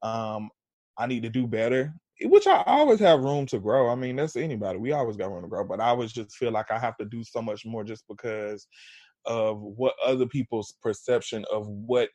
um 0.03 0.51
I 1.01 1.07
need 1.07 1.23
to 1.23 1.31
do 1.31 1.47
better, 1.47 1.95
which 2.25 2.47
I 2.47 2.63
always 2.67 3.01
have 3.01 3.21
room 3.21 3.47
to 3.47 3.59
grow. 3.59 3.91
I 3.91 3.95
mean, 3.95 4.17
that's 4.17 4.37
anybody. 4.37 4.79
We 4.79 4.93
always 4.93 5.17
got 5.17 5.33
room 5.33 5.43
to 5.43 5.49
grow, 5.49 5.65
but 5.65 5.81
I 5.81 5.87
always 5.87 6.13
just 6.13 6.37
feel 6.37 6.53
like 6.53 6.71
I 6.71 6.79
have 6.79 6.97
to 6.99 7.07
do 7.07 7.25
so 7.25 7.41
much 7.41 7.65
more 7.65 7.83
just 7.85 8.05
because 8.07 8.67
of 9.25 9.61
what 9.61 9.95
other 10.05 10.27
people's 10.27 10.75
perception 10.83 11.45
of 11.51 11.69
what 11.69 12.11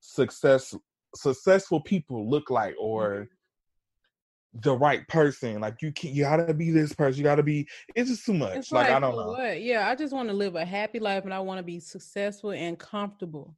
success 0.00 0.74
successful 1.14 1.80
people 1.80 2.28
look 2.28 2.50
like 2.50 2.74
or 2.80 3.10
mm-hmm. 3.10 4.60
the 4.60 4.76
right 4.76 5.06
person. 5.08 5.60
Like 5.60 5.82
you 5.82 5.92
can 5.92 6.14
you 6.14 6.24
gotta 6.24 6.54
be 6.54 6.70
this 6.70 6.94
person. 6.94 7.18
You 7.18 7.24
gotta 7.24 7.42
be 7.42 7.68
it's 7.94 8.08
just 8.08 8.24
too 8.24 8.34
much. 8.34 8.56
It's 8.56 8.72
like, 8.72 8.88
like 8.88 8.96
I 8.96 9.00
don't 9.00 9.16
know. 9.16 9.28
What? 9.28 9.62
Yeah, 9.62 9.88
I 9.88 9.94
just 9.94 10.14
want 10.14 10.28
to 10.28 10.34
live 10.34 10.56
a 10.56 10.64
happy 10.64 11.00
life 11.00 11.24
and 11.24 11.34
I 11.34 11.40
want 11.40 11.58
to 11.58 11.64
be 11.64 11.80
successful 11.80 12.50
and 12.52 12.78
comfortable. 12.78 13.54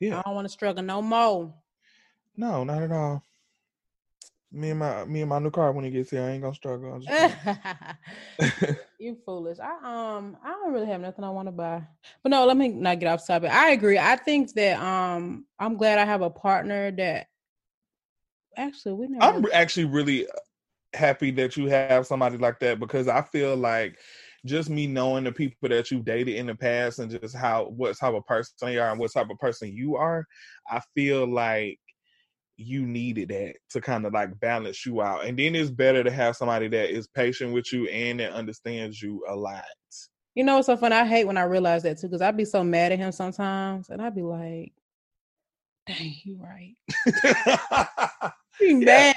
Yeah. 0.00 0.18
I 0.18 0.22
don't 0.22 0.34
want 0.34 0.46
to 0.46 0.52
struggle 0.52 0.82
no 0.82 1.00
more. 1.02 1.54
No, 2.36 2.64
not 2.64 2.82
at 2.82 2.90
all. 2.90 3.22
Me 4.52 4.70
and 4.70 4.78
my 4.78 5.04
me 5.06 5.22
and 5.22 5.30
my 5.30 5.38
new 5.38 5.50
car 5.50 5.72
when 5.72 5.84
it 5.84 5.90
gets 5.90 6.10
here, 6.10 6.22
I 6.22 6.30
ain't 6.30 6.42
gonna 6.42 6.54
struggle. 6.54 7.00
you 8.98 9.16
foolish. 9.24 9.58
I 9.58 10.16
um 10.16 10.36
I 10.44 10.50
don't 10.50 10.72
really 10.72 10.86
have 10.86 11.00
nothing 11.00 11.24
I 11.24 11.30
want 11.30 11.48
to 11.48 11.52
buy. 11.52 11.82
But 12.22 12.30
no, 12.30 12.46
let 12.46 12.56
me 12.56 12.68
not 12.68 13.00
get 13.00 13.08
off 13.08 13.26
topic. 13.26 13.50
I 13.50 13.70
agree. 13.70 13.98
I 13.98 14.16
think 14.16 14.52
that 14.54 14.78
um 14.80 15.46
I'm 15.58 15.76
glad 15.76 15.98
I 15.98 16.04
have 16.04 16.22
a 16.22 16.30
partner 16.30 16.90
that 16.92 17.26
actually 18.56 18.94
we 18.94 19.08
never 19.08 19.24
I'm 19.24 19.46
actually 19.52 19.86
really 19.86 20.26
happy 20.94 21.30
that 21.32 21.56
you 21.56 21.66
have 21.66 22.06
somebody 22.06 22.36
like 22.36 22.60
that 22.60 22.78
because 22.78 23.08
I 23.08 23.22
feel 23.22 23.56
like 23.56 23.98
just 24.44 24.68
me 24.68 24.86
knowing 24.86 25.24
the 25.24 25.32
people 25.32 25.68
that 25.68 25.90
you've 25.90 26.04
dated 26.04 26.36
in 26.36 26.46
the 26.46 26.54
past 26.54 26.98
and 26.98 27.10
just 27.10 27.36
how 27.36 27.66
what 27.76 27.96
type 27.96 28.14
of 28.14 28.26
person 28.26 28.54
they 28.60 28.78
are 28.78 28.90
and 28.90 28.98
what 28.98 29.12
type 29.12 29.30
of 29.30 29.38
person 29.38 29.74
you 29.74 29.96
are, 29.96 30.26
I 30.68 30.80
feel 30.94 31.26
like 31.32 31.78
you 32.64 32.86
needed 32.86 33.28
that 33.28 33.56
to 33.70 33.80
kind 33.80 34.06
of 34.06 34.12
like 34.12 34.38
balance 34.40 34.84
you 34.86 35.02
out. 35.02 35.24
And 35.24 35.38
then 35.38 35.54
it's 35.54 35.70
better 35.70 36.02
to 36.02 36.10
have 36.10 36.36
somebody 36.36 36.68
that 36.68 36.90
is 36.90 37.08
patient 37.08 37.52
with 37.52 37.72
you 37.72 37.88
and 37.88 38.20
that 38.20 38.32
understands 38.32 39.00
you 39.00 39.24
a 39.28 39.34
lot. 39.34 39.64
You 40.34 40.44
know 40.44 40.56
what's 40.56 40.66
so 40.66 40.76
fun? 40.76 40.92
I 40.92 41.06
hate 41.06 41.26
when 41.26 41.36
I 41.36 41.42
realize 41.42 41.82
that 41.82 41.98
too, 41.98 42.08
because 42.08 42.22
I'd 42.22 42.36
be 42.36 42.46
so 42.46 42.64
mad 42.64 42.92
at 42.92 42.98
him 42.98 43.12
sometimes, 43.12 43.90
and 43.90 44.00
I'd 44.00 44.14
be 44.14 44.22
like, 44.22 44.72
"Dang, 45.86 46.14
you 46.24 46.40
right." 46.40 46.74
mad. 48.60 49.14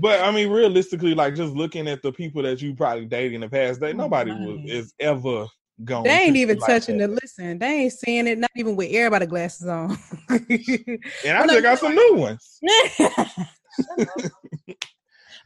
but 0.00 0.20
I 0.20 0.30
mean, 0.34 0.50
realistically, 0.50 1.14
like 1.14 1.34
just 1.34 1.54
looking 1.54 1.88
at 1.88 2.02
the 2.02 2.12
people 2.12 2.42
that 2.42 2.62
you 2.62 2.74
probably 2.74 3.06
dated 3.06 3.34
in 3.34 3.40
the 3.40 3.48
past, 3.48 3.80
that 3.80 3.94
oh, 3.94 3.98
nobody 3.98 4.30
was 4.30 4.60
is 4.64 4.94
ever 5.00 5.46
going. 5.82 6.04
They 6.04 6.10
ain't 6.10 6.36
even 6.36 6.58
touching 6.58 6.98
the 6.98 7.08
listen. 7.08 7.58
They 7.58 7.82
ain't 7.82 7.92
seeing 7.92 8.26
it, 8.26 8.38
not 8.38 8.50
even 8.56 8.76
with 8.76 8.92
everybody 8.92 9.26
glasses 9.26 9.66
on. 9.66 9.98
and 10.28 11.00
I 11.26 11.46
just 11.46 11.62
got 11.62 11.78
some 11.78 11.94
new 11.94 12.14
ones. 12.16 12.60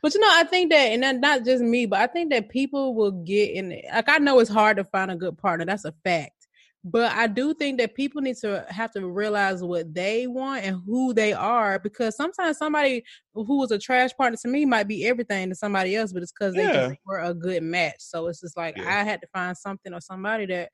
but 0.03 0.15
you 0.15 0.21
know, 0.21 0.31
I 0.31 0.45
think 0.45 0.71
that, 0.71 0.93
and 0.93 1.21
not 1.21 1.45
just 1.45 1.63
me, 1.63 1.87
but 1.87 2.01
I 2.01 2.07
think 2.07 2.31
that 2.31 2.49
people 2.49 2.95
will 2.95 3.13
get 3.13 3.53
in. 3.53 3.81
Like 3.93 4.09
I 4.09 4.19
know 4.19 4.41
it's 4.41 4.51
hard 4.51 4.77
to 4.77 4.85
find 4.85 5.11
a 5.11 5.17
good 5.17 5.39
partner. 5.39 5.65
That's 5.65 5.85
a 5.85 5.95
fact. 6.05 6.38
But 6.85 7.13
I 7.13 7.27
do 7.27 7.55
think 7.55 7.79
that 7.79 7.95
people 7.95 8.23
need 8.23 8.37
to 8.37 8.65
have 8.69 8.93
to 8.93 9.07
realize 9.07 9.63
what 9.63 9.93
they 9.93 10.27
want 10.27 10.65
and 10.65 10.81
who 10.87 11.13
they 11.13 11.33
are 11.33 11.79
because 11.79 12.17
sometimes 12.17 12.57
somebody 12.57 13.05
who 13.35 13.59
was 13.59 13.73
a 13.73 13.79
trash 13.79 14.11
partner 14.17 14.39
to 14.43 14.49
me 14.49 14.65
might 14.65 14.87
be 14.89 15.05
everything 15.07 15.49
to 15.49 15.55
somebody 15.55 15.97
else, 15.97 16.13
but 16.13 16.23
it's 16.23 16.33
because 16.33 16.55
they 16.55 16.67
just 16.67 17.01
were 17.05 17.19
a 17.19 17.35
good 17.35 17.63
match. 17.63 17.97
So 17.99 18.29
it's 18.29 18.41
just 18.41 18.57
like 18.57 18.77
Yeah. 18.77 18.85
I 18.87 19.03
had 19.03 19.21
to 19.23 19.27
find 19.29 19.57
something 19.57 19.93
or 19.93 20.01
somebody 20.01 20.47
that 20.47 20.71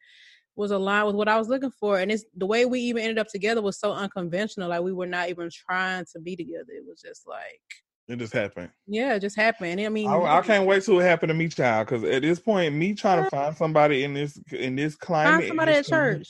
was 0.57 0.71
aligned 0.71 1.07
with 1.07 1.17
what 1.17 1.29
I 1.29 1.39
was 1.39 1.49
looking 1.49 1.73
for. 1.73 1.99
And 1.99 2.13
it's 2.13 2.25
the 2.37 2.47
way 2.47 2.65
we 2.65 2.81
even 2.81 3.03
ended 3.03 3.19
up 3.19 3.29
together 3.29 3.63
was 3.63 3.81
so 3.81 3.93
unconventional. 3.93 4.69
Like 4.69 4.83
we 4.83 4.93
were 4.93 5.07
not 5.07 5.31
even 5.31 5.51
trying 5.51 6.05
to 6.13 6.21
be 6.21 6.37
together. 6.37 6.69
It 6.69 6.85
was 6.87 7.01
just 7.01 7.27
like, 7.27 7.61
It 8.07 8.19
just 8.19 8.35
happened. 8.35 8.71
yeah, 8.87 9.15
it 9.15 9.21
just 9.21 9.37
happened. 9.37 9.81
I 9.81 9.89
mean, 9.89 10.09
I, 10.09 10.39
I 10.39 10.43
can't 10.43 10.67
wait 10.67 10.83
till 10.83 11.01
it 11.01 11.05
happened 11.05 11.31
to 11.31 11.35
me, 11.35 11.49
child. 11.49 11.87
Because 11.87 12.05
at 12.05 12.21
this 12.21 12.39
point, 12.39 12.75
me 12.75 12.95
trying 12.95 13.25
to 13.25 13.31
find 13.31 13.57
somebody 13.57 14.05
in 14.05 14.13
this 14.13 14.39
in 14.53 14.77
this 14.77 14.95
climate, 14.95 15.35
find 15.35 15.49
somebody 15.49 15.73
at 15.73 15.87
church. 15.87 16.29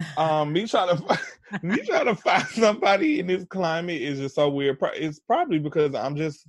um 0.16 0.52
me 0.52 0.66
trying 0.66 0.96
to 0.96 1.18
me 1.62 1.76
trying 1.86 2.06
to 2.06 2.14
find 2.14 2.46
somebody 2.48 3.20
in 3.20 3.26
this 3.26 3.44
climate 3.44 4.00
is 4.00 4.18
just 4.18 4.34
so 4.34 4.48
weird 4.48 4.76
it's 4.94 5.20
probably 5.20 5.58
because 5.58 5.94
i'm 5.94 6.16
just 6.16 6.46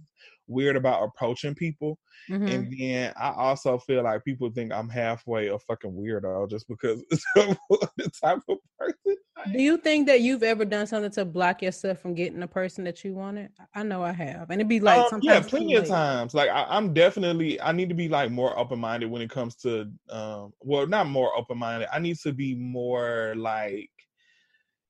weird 0.48 0.76
about 0.76 1.04
approaching 1.04 1.56
people 1.56 1.98
Mhm. 2.30 2.48
and 2.52 2.74
then 2.80 3.14
i 3.20 3.32
also 3.32 3.78
feel 3.78 4.04
like 4.04 4.24
people 4.24 4.50
think 4.52 4.72
i'm 4.72 4.90
halfway 4.90 5.48
a 5.48 5.58
fucking 5.60 5.92
weirdo 5.92 6.50
just 6.50 6.68
because 6.68 7.04
the 7.36 8.12
type 8.22 8.40
of 8.50 8.58
person 8.80 9.16
Do 9.52 9.62
you 9.62 9.78
think 9.78 10.08
that 10.08 10.22
you've 10.22 10.44
ever 10.44 10.64
done 10.64 10.88
something 10.88 11.12
to 11.12 11.26
block 11.26 11.62
yourself 11.62 12.00
from 12.00 12.14
getting 12.14 12.40
the 12.40 12.48
person 12.48 12.84
that 12.86 13.04
you 13.04 13.14
wanted? 13.14 13.52
I 13.74 13.84
know 13.84 14.04
I 14.04 14.12
have, 14.14 14.50
and 14.50 14.62
it'd 14.62 14.70
be 14.70 14.80
like 14.80 15.06
Um, 15.06 15.10
sometimes 15.10 15.22
yeah, 15.22 15.40
plenty 15.40 15.76
of 15.76 15.88
times. 15.88 16.34
Like 16.34 16.50
I, 16.50 16.66
I'm 16.70 16.94
definitely, 16.94 17.60
I 17.62 17.72
need 17.72 17.88
to 17.90 17.96
be 17.96 18.10
like 18.10 18.32
more 18.32 18.58
open 18.60 18.80
minded 18.80 19.10
when 19.10 19.22
it 19.22 19.30
comes 19.30 19.56
to, 19.58 19.90
um, 20.10 20.52
well, 20.60 20.86
not 20.88 21.08
more 21.08 21.36
open 21.38 21.58
minded. 21.58 21.88
I 21.92 22.00
need 22.00 22.18
to 22.18 22.34
be 22.34 22.54
more 22.56 23.34
like 23.38 23.90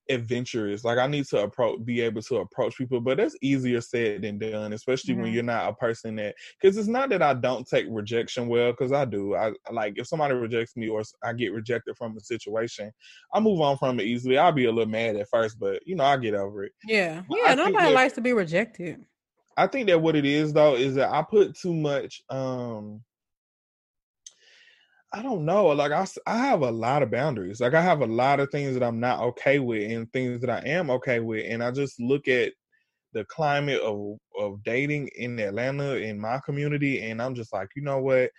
adventurous. 0.10 0.84
Like 0.84 0.98
I 0.98 1.08
need 1.08 1.26
to 1.28 1.44
approach, 1.44 1.84
be 1.86 2.02
able 2.02 2.22
to 2.24 2.38
approach 2.38 2.78
people, 2.78 3.00
but 3.02 3.18
that's 3.18 3.36
easier 3.42 3.82
said 3.82 4.22
than 4.24 4.38
done, 4.38 4.74
especially 4.74 5.14
when 5.16 5.26
Mhm. 5.26 5.34
you're 5.34 5.44
not 5.44 5.70
a 5.70 5.74
person 5.76 6.16
that. 6.18 6.36
Because 6.62 6.78
it's 6.78 6.88
not 6.88 7.10
that 7.10 7.22
I 7.22 7.34
don't 7.34 7.68
take 7.68 7.86
rejection 7.90 8.48
well, 8.48 8.72
because 8.72 8.92
I 8.92 9.06
do. 9.06 9.36
I 9.36 9.54
like 9.72 9.94
if 9.98 10.08
somebody 10.08 10.34
rejects 10.34 10.76
me 10.76 10.88
or 10.90 11.04
I 11.24 11.34
get 11.34 11.54
rejected 11.54 11.96
from 11.98 12.18
a 12.18 12.20
situation, 12.20 12.92
I 13.34 13.40
move 13.40 13.62
on 13.62 13.78
from 13.78 14.00
it 14.00 14.04
easily. 14.06 14.38
I'll 14.38 14.52
be 14.52 14.66
a 14.66 14.72
little 14.72 14.92
mad 14.92 15.16
at 15.16 15.30
first, 15.30 15.60
but 15.60 15.82
you 15.86 15.96
know 15.96 16.04
I 16.06 16.18
get 16.18 16.34
over 16.36 16.64
it. 16.66 16.74
Yeah, 16.86 17.24
Well, 17.30 17.40
yeah. 17.44 17.52
I 17.52 17.56
Nobody 17.56 17.88
that- 17.88 17.94
likes 17.94 18.14
to 18.16 18.22
be 18.22 18.34
rejected. 18.34 19.06
I 19.56 19.68
think 19.68 19.88
that 19.88 20.02
what 20.02 20.16
it 20.16 20.26
is 20.26 20.52
though 20.52 20.76
is 20.76 20.96
that 20.96 21.12
I 21.12 21.22
put 21.22 21.56
too 21.56 21.74
much 21.74 22.22
um 22.30 23.04
I 25.14 25.22
don't 25.22 25.46
know. 25.46 25.68
Like 25.68 25.92
I, 25.92 26.08
I 26.26 26.38
have 26.38 26.62
a 26.62 26.72
lot 26.72 27.04
of 27.04 27.12
boundaries. 27.12 27.62
Like 27.62 27.76
I 27.76 27.82
have 27.82 28.02
a 28.02 28.08
lot 28.08 28.40
of 28.40 28.50
things 28.50 28.74
that 28.74 28.84
I'm 28.84 29.00
not 29.00 29.20
okay 29.22 29.60
with 29.60 29.92
and 29.92 30.12
things 30.12 30.42
that 30.42 30.50
I 30.50 30.68
am 30.68 30.90
okay 30.90 31.20
with. 31.20 31.46
And 31.48 31.64
I 31.64 31.70
just 31.70 32.00
look 32.00 32.28
at 32.28 32.54
the 33.14 33.24
climate 33.26 33.80
of 33.82 34.18
of 34.40 34.64
dating 34.64 35.10
in 35.16 35.40
Atlanta 35.40 35.98
in 35.98 36.20
my 36.20 36.40
community 36.44 37.04
and 37.04 37.22
I'm 37.22 37.36
just 37.36 37.54
like, 37.54 37.70
you 37.76 37.84
know 37.84 38.00
what? 38.00 38.32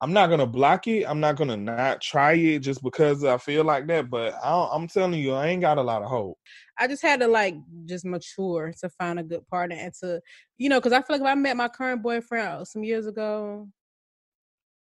I'm 0.00 0.12
not 0.12 0.26
gonna 0.30 0.46
block 0.46 0.88
it. 0.88 1.04
I'm 1.04 1.20
not 1.20 1.36
gonna 1.36 1.56
not 1.56 2.00
try 2.00 2.32
it 2.32 2.58
just 2.58 2.82
because 2.82 3.22
I 3.22 3.38
feel 3.38 3.62
like 3.62 3.86
that. 3.86 4.10
But 4.10 4.34
I 4.42 4.68
I'm 4.72 4.88
telling 4.88 5.20
you, 5.20 5.34
I 5.34 5.46
ain't 5.46 5.60
got 5.60 5.78
a 5.78 5.82
lot 5.82 6.02
of 6.02 6.08
hope. 6.08 6.36
I 6.76 6.88
just 6.88 7.02
had 7.02 7.20
to 7.20 7.28
like 7.28 7.54
just 7.86 8.04
mature 8.04 8.72
to 8.80 8.88
find 8.88 9.20
a 9.20 9.22
good 9.22 9.46
partner 9.46 9.76
and 9.78 9.94
to, 10.00 10.20
you 10.58 10.68
know, 10.68 10.80
because 10.80 10.92
I 10.92 11.02
feel 11.02 11.14
like 11.14 11.20
if 11.20 11.26
I 11.28 11.36
met 11.36 11.56
my 11.56 11.68
current 11.68 12.02
boyfriend 12.02 12.48
uh, 12.48 12.64
some 12.64 12.82
years 12.82 13.06
ago, 13.06 13.68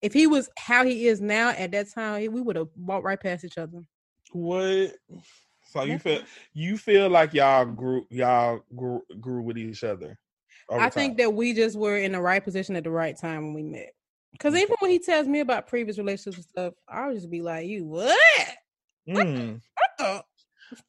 if 0.04 0.14
he 0.14 0.28
was 0.28 0.50
how 0.58 0.86
he 0.86 1.08
is 1.08 1.22
now 1.22 1.50
at 1.52 1.72
that 1.72 1.90
time, 1.92 2.32
we 2.34 2.42
would 2.42 2.58
have 2.58 2.68
walked 2.76 3.06
right 3.06 3.20
past 3.20 3.46
each 3.46 3.58
other. 3.58 3.80
What? 4.34 4.94
So 5.66 5.84
you 5.84 5.98
feel 5.98 6.22
you 6.54 6.78
feel 6.78 7.10
like 7.10 7.34
y'all 7.34 7.66
grew 7.66 8.06
y'all 8.12 8.60
grew, 8.76 9.02
grew 9.20 9.42
with 9.42 9.58
each 9.58 9.84
other. 9.84 10.20
I 10.70 10.90
think 10.90 11.18
that 11.18 11.34
we 11.34 11.54
just 11.54 11.78
were 11.78 11.98
in 11.98 12.12
the 12.12 12.22
right 12.22 12.44
position 12.44 12.76
at 12.76 12.84
the 12.84 12.92
right 12.92 13.18
time 13.18 13.46
when 13.46 13.54
we 13.54 13.64
met. 13.64 13.94
Because 14.34 14.56
even 14.56 14.76
when 14.80 14.92
he 14.92 15.00
tells 15.00 15.28
me 15.28 15.40
about 15.40 15.68
previous 15.68 15.98
relationships 15.98 16.38
and 16.38 16.46
stuff, 16.46 16.74
I'll 16.88 17.14
just 17.14 17.30
be 17.30 17.42
like, 17.42 17.68
"You 17.68 17.86
what? 17.86 18.20
Mm, 19.08 19.62
What 19.76 19.90
the?" 19.98 20.24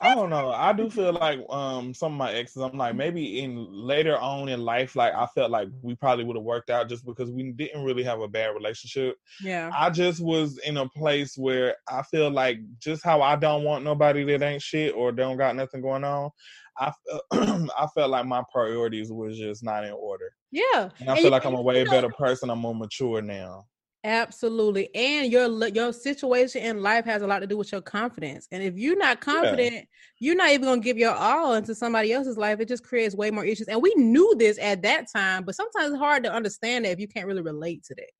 I 0.00 0.14
don't 0.14 0.30
know. 0.30 0.50
I 0.50 0.72
do 0.72 0.88
feel 0.88 1.12
like 1.12 1.40
um 1.50 1.92
some 1.94 2.12
of 2.12 2.18
my 2.18 2.32
exes. 2.32 2.62
I'm 2.62 2.76
like 2.78 2.94
maybe 2.94 3.40
in 3.40 3.66
later 3.70 4.16
on 4.18 4.48
in 4.48 4.60
life, 4.64 4.96
like 4.96 5.12
I 5.14 5.26
felt 5.34 5.50
like 5.50 5.68
we 5.82 5.94
probably 5.94 6.24
would 6.24 6.36
have 6.36 6.44
worked 6.44 6.70
out 6.70 6.88
just 6.88 7.04
because 7.04 7.30
we 7.30 7.52
didn't 7.52 7.84
really 7.84 8.02
have 8.04 8.20
a 8.20 8.28
bad 8.28 8.48
relationship. 8.54 9.16
Yeah, 9.42 9.70
I 9.76 9.90
just 9.90 10.20
was 10.20 10.58
in 10.58 10.76
a 10.78 10.88
place 10.90 11.36
where 11.36 11.76
I 11.88 12.02
feel 12.02 12.30
like 12.30 12.58
just 12.78 13.04
how 13.04 13.20
I 13.22 13.36
don't 13.36 13.64
want 13.64 13.84
nobody 13.84 14.24
that 14.24 14.42
ain't 14.42 14.62
shit 14.62 14.94
or 14.94 15.12
don't 15.12 15.36
got 15.36 15.56
nothing 15.56 15.82
going 15.82 16.04
on. 16.04 16.30
I 16.78 16.90
felt, 17.06 17.22
I 17.78 17.86
felt 17.94 18.10
like 18.10 18.26
my 18.26 18.42
priorities 18.52 19.12
was 19.12 19.38
just 19.38 19.62
not 19.62 19.84
in 19.84 19.92
order. 19.92 20.32
yeah. 20.50 20.88
And 20.98 21.08
I 21.08 21.12
And 21.12 21.16
feel 21.16 21.24
you- 21.26 21.30
like 21.30 21.44
I'm 21.44 21.54
a 21.54 21.58
you 21.58 21.62
way 21.62 21.84
know- 21.84 21.90
better 21.90 22.08
person. 22.08 22.50
I'm 22.50 22.58
more 22.58 22.74
mature 22.74 23.22
now. 23.22 23.66
Absolutely. 24.04 24.94
And 24.94 25.32
your 25.32 25.48
your 25.68 25.92
situation 25.92 26.62
in 26.62 26.82
life 26.82 27.06
has 27.06 27.22
a 27.22 27.26
lot 27.26 27.38
to 27.38 27.46
do 27.46 27.56
with 27.56 27.72
your 27.72 27.80
confidence. 27.80 28.46
And 28.52 28.62
if 28.62 28.76
you're 28.76 28.98
not 28.98 29.20
confident, 29.22 29.88
you're 30.18 30.36
not 30.36 30.50
even 30.50 30.66
going 30.66 30.80
to 30.82 30.84
give 30.84 30.98
your 30.98 31.14
all 31.14 31.54
into 31.54 31.74
somebody 31.74 32.12
else's 32.12 32.36
life. 32.36 32.60
It 32.60 32.68
just 32.68 32.84
creates 32.84 33.14
way 33.14 33.30
more 33.30 33.46
issues. 33.46 33.66
And 33.66 33.80
we 33.80 33.94
knew 33.96 34.34
this 34.38 34.58
at 34.58 34.82
that 34.82 35.06
time, 35.10 35.44
but 35.44 35.54
sometimes 35.54 35.92
it's 35.92 35.98
hard 35.98 36.22
to 36.24 36.32
understand 36.32 36.84
that 36.84 36.92
if 36.92 37.00
you 37.00 37.08
can't 37.08 37.26
really 37.26 37.40
relate 37.40 37.82
to 37.84 37.94
that. 37.94 38.10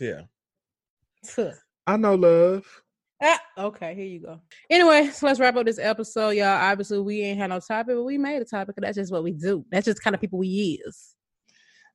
Yeah. 0.00 0.22
Tuh. 1.24 1.52
I 1.86 1.96
know 1.96 2.16
love. 2.16 2.66
Ah, 3.22 3.40
okay, 3.58 3.94
here 3.94 4.06
you 4.06 4.20
go. 4.20 4.40
Anyway, 4.70 5.08
so 5.08 5.26
let's 5.26 5.40
wrap 5.40 5.56
up 5.56 5.66
this 5.66 5.78
episode, 5.78 6.30
y'all. 6.30 6.46
Obviously, 6.46 7.00
we 7.00 7.22
ain't 7.22 7.38
had 7.38 7.50
no 7.50 7.60
topic, 7.60 7.94
but 7.96 8.04
we 8.04 8.18
made 8.18 8.42
a 8.42 8.44
topic. 8.44 8.74
'cause 8.74 8.82
That's 8.82 8.96
just 8.96 9.12
what 9.12 9.24
we 9.24 9.32
do. 9.32 9.64
That's 9.70 9.84
just 9.86 10.02
kind 10.02 10.14
of 10.14 10.20
people 10.20 10.38
we 10.40 10.80
is. 10.84 11.14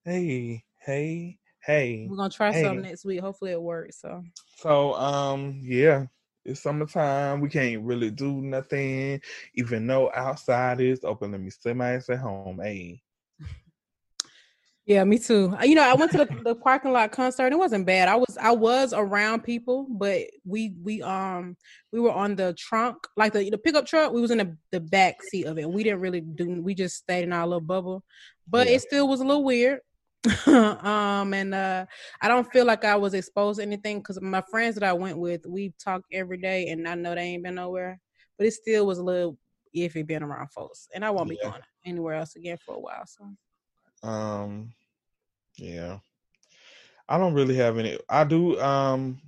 Hey, 0.04 0.64
hey, 0.86 1.40
hey. 1.66 2.08
We're 2.10 2.18
gonna 2.18 2.30
try 2.30 2.52
something 2.52 2.82
next 2.82 3.06
week. 3.06 3.22
Hopefully, 3.22 3.52
it 3.52 3.62
works. 3.62 4.02
So 4.02 4.24
So, 4.58 4.94
um, 4.96 5.60
yeah, 5.64 6.06
it's 6.46 6.62
summertime. 6.62 7.40
We 7.42 7.50
can't 7.50 7.84
really 7.84 8.12
do 8.12 8.42
nothing, 8.42 9.22
even 9.56 9.88
though 9.88 10.12
outside 10.14 10.82
is 10.82 11.04
open. 11.04 11.32
Let 11.32 11.42
me 11.42 11.50
stay 11.50 11.74
my 11.74 11.94
ass 11.94 12.10
at 12.10 12.20
home. 12.20 12.60
Hey, 12.62 13.02
Yeah, 14.86 15.06
me 15.06 15.18
too. 15.18 15.56
Uh, 15.58 15.64
You 15.64 15.76
know, 15.76 15.84
I 15.84 15.94
went 15.94 16.12
to 16.12 16.18
the, 16.18 16.44
the 16.44 16.56
parking 16.56 16.92
lot 16.92 17.12
concert. 17.14 17.54
It 17.54 17.58
wasn't 17.58 17.86
bad. 17.86 18.10
I 18.10 18.18
was 18.18 18.38
I 18.38 18.52
was 18.52 18.92
around 18.94 19.44
people, 19.44 19.88
but 19.90 20.24
we 20.46 20.76
we 20.84 21.02
um 21.02 21.56
we 21.94 22.02
were 22.02 22.12
on 22.12 22.36
the 22.36 22.54
trunk, 22.58 22.98
like 23.16 23.32
the 23.32 23.50
the 23.50 23.58
pickup 23.58 23.86
truck. 23.86 24.12
We 24.12 24.20
was 24.20 24.32
in 24.32 24.40
the, 24.40 24.58
the 24.72 24.82
back 24.82 25.24
seat 25.24 25.46
of 25.46 25.58
it. 25.58 25.70
We 25.70 25.84
didn't 25.84 26.02
really 26.02 26.20
do. 26.20 26.62
We 26.62 26.76
just 26.76 26.98
stayed 26.98 27.24
in 27.24 27.32
our 27.32 27.48
little 27.48 27.62
bubble, 27.62 28.04
but 28.46 28.68
Yeah. 28.68 28.74
it 28.76 28.82
still 28.82 29.08
was 29.08 29.22
a 29.22 29.26
little 29.26 29.46
weird. 29.46 29.80
um 30.48 31.34
and 31.34 31.54
uh 31.54 31.86
I 32.22 32.30
don't 32.30 32.50
feel 32.52 32.66
like 32.66 32.86
I 32.86 32.96
was 32.96 33.14
exposed 33.14 33.60
to 33.60 33.64
anything 33.64 34.00
because 34.00 34.22
my 34.22 34.42
friends 34.50 34.76
that 34.76 34.84
I 34.84 34.94
went 34.94 35.18
with, 35.18 35.46
we 35.46 35.74
talk 35.84 36.04
every 36.12 36.38
day, 36.38 36.70
and 36.70 36.88
I 36.88 36.96
know 36.96 37.14
they 37.14 37.22
ain't 37.22 37.44
been 37.44 37.56
nowhere. 37.56 38.00
But 38.38 38.48
it 38.48 38.54
still 38.54 38.86
was 38.86 39.00
a 39.00 39.04
little 39.04 39.38
iffy 39.76 40.06
being 40.06 40.24
around 40.24 40.48
folks, 40.52 40.88
and 40.94 41.04
I 41.04 41.10
won't 41.10 41.30
be 41.30 41.38
going 41.44 41.62
anywhere 41.86 42.16
else 42.16 42.36
again 42.36 42.58
for 42.66 42.76
a 42.76 42.80
while. 42.80 43.06
So. 43.06 44.10
um, 44.10 44.74
yeah, 45.58 46.00
I 47.10 47.18
don't 47.18 47.34
really 47.34 47.56
have 47.56 47.78
any. 47.78 48.00
I 48.10 48.24
do, 48.24 48.60
um, 48.62 49.22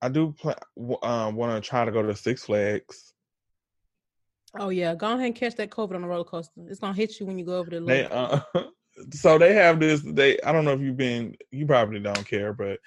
I 0.00 0.08
do 0.08 0.32
plan, 0.32 0.56
um, 1.02 1.36
want 1.36 1.62
to 1.62 1.68
try 1.68 1.84
to 1.84 1.92
go 1.92 2.02
to 2.02 2.16
Six 2.16 2.44
Flags. 2.44 3.14
Oh 4.58 4.68
yeah, 4.68 4.94
go 4.94 5.06
ahead 5.06 5.26
and 5.26 5.34
catch 5.34 5.54
that 5.56 5.70
COVID 5.70 5.94
on 5.94 6.02
the 6.02 6.08
roller 6.08 6.24
coaster. 6.24 6.52
It's 6.68 6.80
gonna 6.80 6.92
hit 6.92 7.18
you 7.18 7.26
when 7.26 7.38
you 7.38 7.44
go 7.44 7.56
over 7.58 7.70
the. 7.70 7.80
They, 7.80 8.04
uh, 8.04 8.40
so 9.12 9.38
they 9.38 9.54
have 9.54 9.80
this. 9.80 10.02
They, 10.04 10.38
I 10.40 10.52
don't 10.52 10.64
know 10.64 10.72
if 10.72 10.80
you've 10.80 10.96
been. 10.96 11.36
You 11.50 11.66
probably 11.66 12.00
don't 12.00 12.26
care, 12.26 12.52
but 12.52 12.78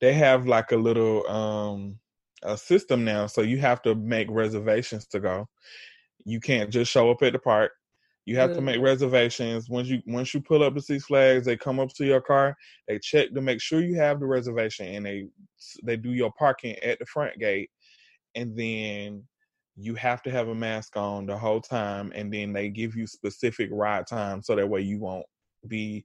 they 0.00 0.12
have 0.14 0.46
like 0.46 0.72
a 0.72 0.76
little 0.76 1.28
um 1.28 1.98
a 2.42 2.56
system 2.56 3.04
now. 3.04 3.26
So 3.26 3.42
you 3.42 3.58
have 3.58 3.82
to 3.82 3.94
make 3.94 4.28
reservations 4.30 5.06
to 5.08 5.20
go. 5.20 5.48
You 6.24 6.40
can't 6.40 6.70
just 6.70 6.90
show 6.90 7.10
up 7.10 7.22
at 7.22 7.32
the 7.32 7.38
park. 7.38 7.72
You 8.26 8.36
have 8.36 8.52
to 8.52 8.60
make 8.60 8.80
reservations. 8.80 9.68
Once 9.68 9.88
you 9.88 10.02
once 10.06 10.32
you 10.32 10.40
pull 10.40 10.62
up 10.62 10.74
to 10.74 10.80
Six 10.80 11.06
Flags, 11.06 11.46
they 11.46 11.56
come 11.56 11.80
up 11.80 11.88
to 11.94 12.04
your 12.04 12.20
car. 12.20 12.56
They 12.86 12.98
check 12.98 13.34
to 13.34 13.40
make 13.40 13.60
sure 13.60 13.80
you 13.80 13.96
have 13.96 14.20
the 14.20 14.26
reservation, 14.26 14.86
and 14.86 15.04
they 15.04 15.26
they 15.82 15.96
do 15.96 16.12
your 16.12 16.32
parking 16.38 16.76
at 16.76 16.98
the 16.98 17.06
front 17.06 17.38
gate, 17.38 17.70
and 18.34 18.56
then 18.56 19.24
you 19.76 19.94
have 19.94 20.22
to 20.22 20.30
have 20.30 20.48
a 20.48 20.54
mask 20.54 20.96
on 20.96 21.26
the 21.26 21.36
whole 21.36 21.60
time, 21.60 22.12
and 22.14 22.32
then 22.32 22.52
they 22.52 22.68
give 22.68 22.94
you 22.94 23.06
specific 23.06 23.68
ride 23.72 24.06
time 24.06 24.42
so 24.42 24.54
that 24.54 24.68
way 24.68 24.82
you 24.82 24.98
won't 24.98 25.26
be 25.66 26.04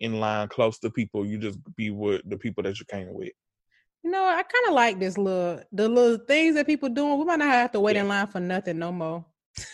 in 0.00 0.18
line 0.20 0.48
close 0.48 0.78
to 0.80 0.90
people. 0.90 1.26
You 1.26 1.38
just 1.38 1.58
be 1.76 1.90
with 1.90 2.22
the 2.28 2.36
people 2.36 2.62
that 2.64 2.78
you 2.78 2.86
came 2.86 3.12
with. 3.12 3.30
You 4.02 4.10
know, 4.10 4.24
I 4.24 4.42
kind 4.42 4.68
of 4.68 4.74
like 4.74 4.98
this 4.98 5.18
little 5.18 5.60
the 5.72 5.88
little 5.88 6.24
things 6.26 6.54
that 6.54 6.66
people 6.66 6.88
doing. 6.88 7.18
We 7.18 7.24
might 7.24 7.38
not 7.38 7.48
have 7.48 7.72
to 7.72 7.80
wait 7.80 7.96
Yeah. 7.96 8.02
in 8.02 8.08
line 8.08 8.26
for 8.28 8.40
nothing 8.40 8.78
no 8.78 8.92
more. 8.92 9.24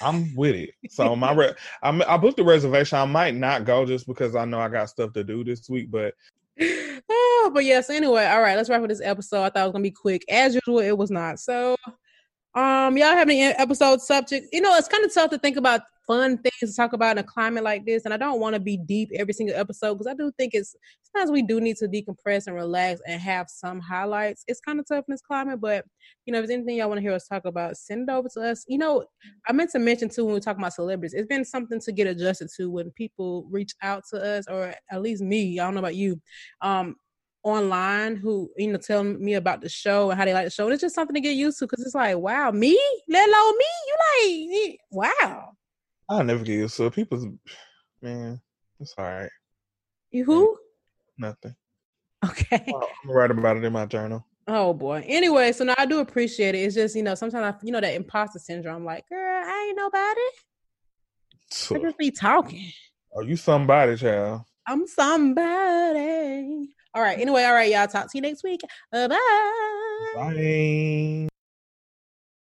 I'm 0.02 0.34
with 0.34 0.54
it. 0.56 0.70
So 0.90 1.14
my 1.14 1.32
re- 1.34 1.54
I'm, 1.82 2.02
I 2.02 2.16
booked 2.16 2.38
the 2.38 2.44
reservation. 2.44 2.98
I 2.98 3.04
might 3.04 3.34
not 3.36 3.64
go 3.64 3.84
just 3.84 4.06
because 4.06 4.34
I 4.34 4.44
know 4.44 4.58
I 4.58 4.68
got 4.68 4.88
stuff 4.88 5.12
to 5.12 5.22
do 5.22 5.44
this 5.44 5.68
week, 5.70 5.90
but 5.90 6.14
Oh, 7.08 7.50
but 7.54 7.64
yes. 7.64 7.88
Anyway, 7.90 8.24
all 8.26 8.40
right. 8.40 8.56
Let's 8.56 8.68
wrap 8.68 8.82
up 8.82 8.88
this 8.88 9.00
episode. 9.02 9.42
I 9.42 9.50
thought 9.50 9.60
it 9.60 9.64
was 9.66 9.72
gonna 9.72 9.82
be 9.82 9.90
quick. 9.92 10.24
As 10.28 10.54
usual, 10.54 10.80
it 10.80 10.96
was 10.96 11.10
not. 11.10 11.38
So, 11.38 11.76
um, 12.54 12.96
y'all 12.96 13.08
have 13.14 13.28
any 13.28 13.42
episode 13.42 14.00
subject? 14.00 14.46
You 14.52 14.62
know, 14.62 14.74
it's 14.76 14.88
kind 14.88 15.04
of 15.04 15.12
tough 15.14 15.30
to 15.30 15.38
think 15.38 15.56
about 15.56 15.82
fun 16.06 16.38
things 16.38 16.72
to 16.72 16.76
talk 16.76 16.92
about 16.92 17.18
in 17.18 17.24
a 17.24 17.26
climate 17.26 17.64
like 17.64 17.84
this. 17.84 18.04
And 18.04 18.14
I 18.14 18.16
don't 18.16 18.40
want 18.40 18.54
to 18.54 18.60
be 18.60 18.76
deep 18.76 19.10
every 19.14 19.32
single 19.32 19.56
episode 19.56 19.94
because 19.94 20.06
I 20.06 20.14
do 20.14 20.32
think 20.38 20.54
it's 20.54 20.76
sometimes 21.02 21.30
we 21.30 21.42
do 21.42 21.60
need 21.60 21.76
to 21.78 21.88
decompress 21.88 22.46
and 22.46 22.56
relax 22.56 23.00
and 23.06 23.20
have 23.20 23.48
some 23.48 23.80
highlights. 23.80 24.44
It's 24.46 24.60
kind 24.60 24.78
of 24.78 24.86
tough 24.86 25.04
in 25.08 25.12
this 25.12 25.22
climate, 25.22 25.60
but 25.60 25.84
you 26.24 26.32
know, 26.32 26.38
if 26.38 26.46
there's 26.46 26.56
anything 26.56 26.76
y'all 26.76 26.88
want 26.88 26.98
to 26.98 27.02
hear 27.02 27.12
us 27.12 27.26
talk 27.26 27.44
about, 27.44 27.76
send 27.76 28.08
it 28.08 28.12
over 28.12 28.28
to 28.34 28.40
us. 28.40 28.64
You 28.68 28.78
know, 28.78 29.04
I 29.48 29.52
meant 29.52 29.70
to 29.70 29.78
mention 29.78 30.08
too 30.08 30.24
when 30.24 30.34
we 30.34 30.40
talk 30.40 30.56
about 30.56 30.74
celebrities, 30.74 31.14
it's 31.14 31.28
been 31.28 31.44
something 31.44 31.80
to 31.80 31.92
get 31.92 32.06
adjusted 32.06 32.48
to 32.56 32.70
when 32.70 32.90
people 32.92 33.46
reach 33.50 33.72
out 33.82 34.04
to 34.12 34.22
us, 34.22 34.46
or 34.48 34.74
at 34.90 35.02
least 35.02 35.22
me. 35.22 35.58
I 35.58 35.64
don't 35.64 35.74
know 35.74 35.80
about 35.80 35.96
you. 35.96 36.20
Um, 36.60 36.96
online 37.46 38.16
who 38.16 38.50
you 38.56 38.72
know 38.72 38.76
tell 38.76 39.04
me 39.04 39.34
about 39.34 39.60
the 39.60 39.68
show 39.68 40.10
and 40.10 40.18
how 40.18 40.24
they 40.24 40.34
like 40.34 40.46
the 40.46 40.50
show. 40.50 40.64
And 40.64 40.72
it's 40.72 40.82
just 40.82 40.94
something 40.94 41.14
to 41.14 41.20
get 41.20 41.36
used 41.36 41.58
to 41.60 41.66
because 41.66 41.84
it's 41.84 41.94
like, 41.94 42.16
wow, 42.16 42.50
me, 42.50 42.78
let 43.08 43.28
alone 43.28 43.58
me. 43.58 43.64
You 43.86 44.66
like, 44.66 44.80
wow. 44.90 45.52
I'll 46.08 46.24
never 46.24 46.44
get 46.44 46.54
used 46.54 46.76
to 46.76 46.86
it. 46.86 46.94
People's 46.94 47.26
man, 48.00 48.40
it's 48.80 48.94
all 48.96 49.04
right. 49.04 49.30
You 50.10 50.24
who? 50.24 50.58
Nothing. 51.18 51.54
Okay. 52.24 52.64
I'm 52.66 52.72
gonna 52.72 52.88
write 53.06 53.30
about 53.30 53.56
it 53.56 53.64
in 53.64 53.72
my 53.72 53.86
journal. 53.86 54.24
Oh 54.48 54.72
boy. 54.72 55.04
Anyway, 55.06 55.52
so 55.52 55.64
now 55.64 55.74
I 55.76 55.86
do 55.86 55.98
appreciate 55.98 56.54
it. 56.54 56.58
It's 56.58 56.74
just 56.74 56.94
you 56.94 57.02
know 57.02 57.14
sometimes 57.14 57.56
I 57.56 57.66
you 57.66 57.72
know 57.72 57.80
that 57.80 57.94
imposter 57.94 58.38
syndrome. 58.38 58.84
Like, 58.84 59.08
girl, 59.08 59.42
I 59.44 59.66
ain't 59.68 59.76
nobody. 59.76 60.20
So, 61.50 61.76
I 61.76 61.78
just 61.80 61.98
be 61.98 62.10
talking. 62.10 62.72
are 63.16 63.22
you 63.22 63.36
somebody, 63.36 63.96
child? 63.96 64.42
I'm 64.66 64.86
somebody. 64.86 66.70
All 66.94 67.02
right. 67.02 67.18
Anyway, 67.18 67.44
all 67.44 67.52
right, 67.54 67.70
y'all. 67.70 67.86
Talk 67.86 68.10
to 68.10 68.18
you 68.18 68.22
next 68.22 68.42
week. 68.42 68.60
Uh, 68.92 69.08
bye. 69.08 70.12
Bye. 70.14 71.28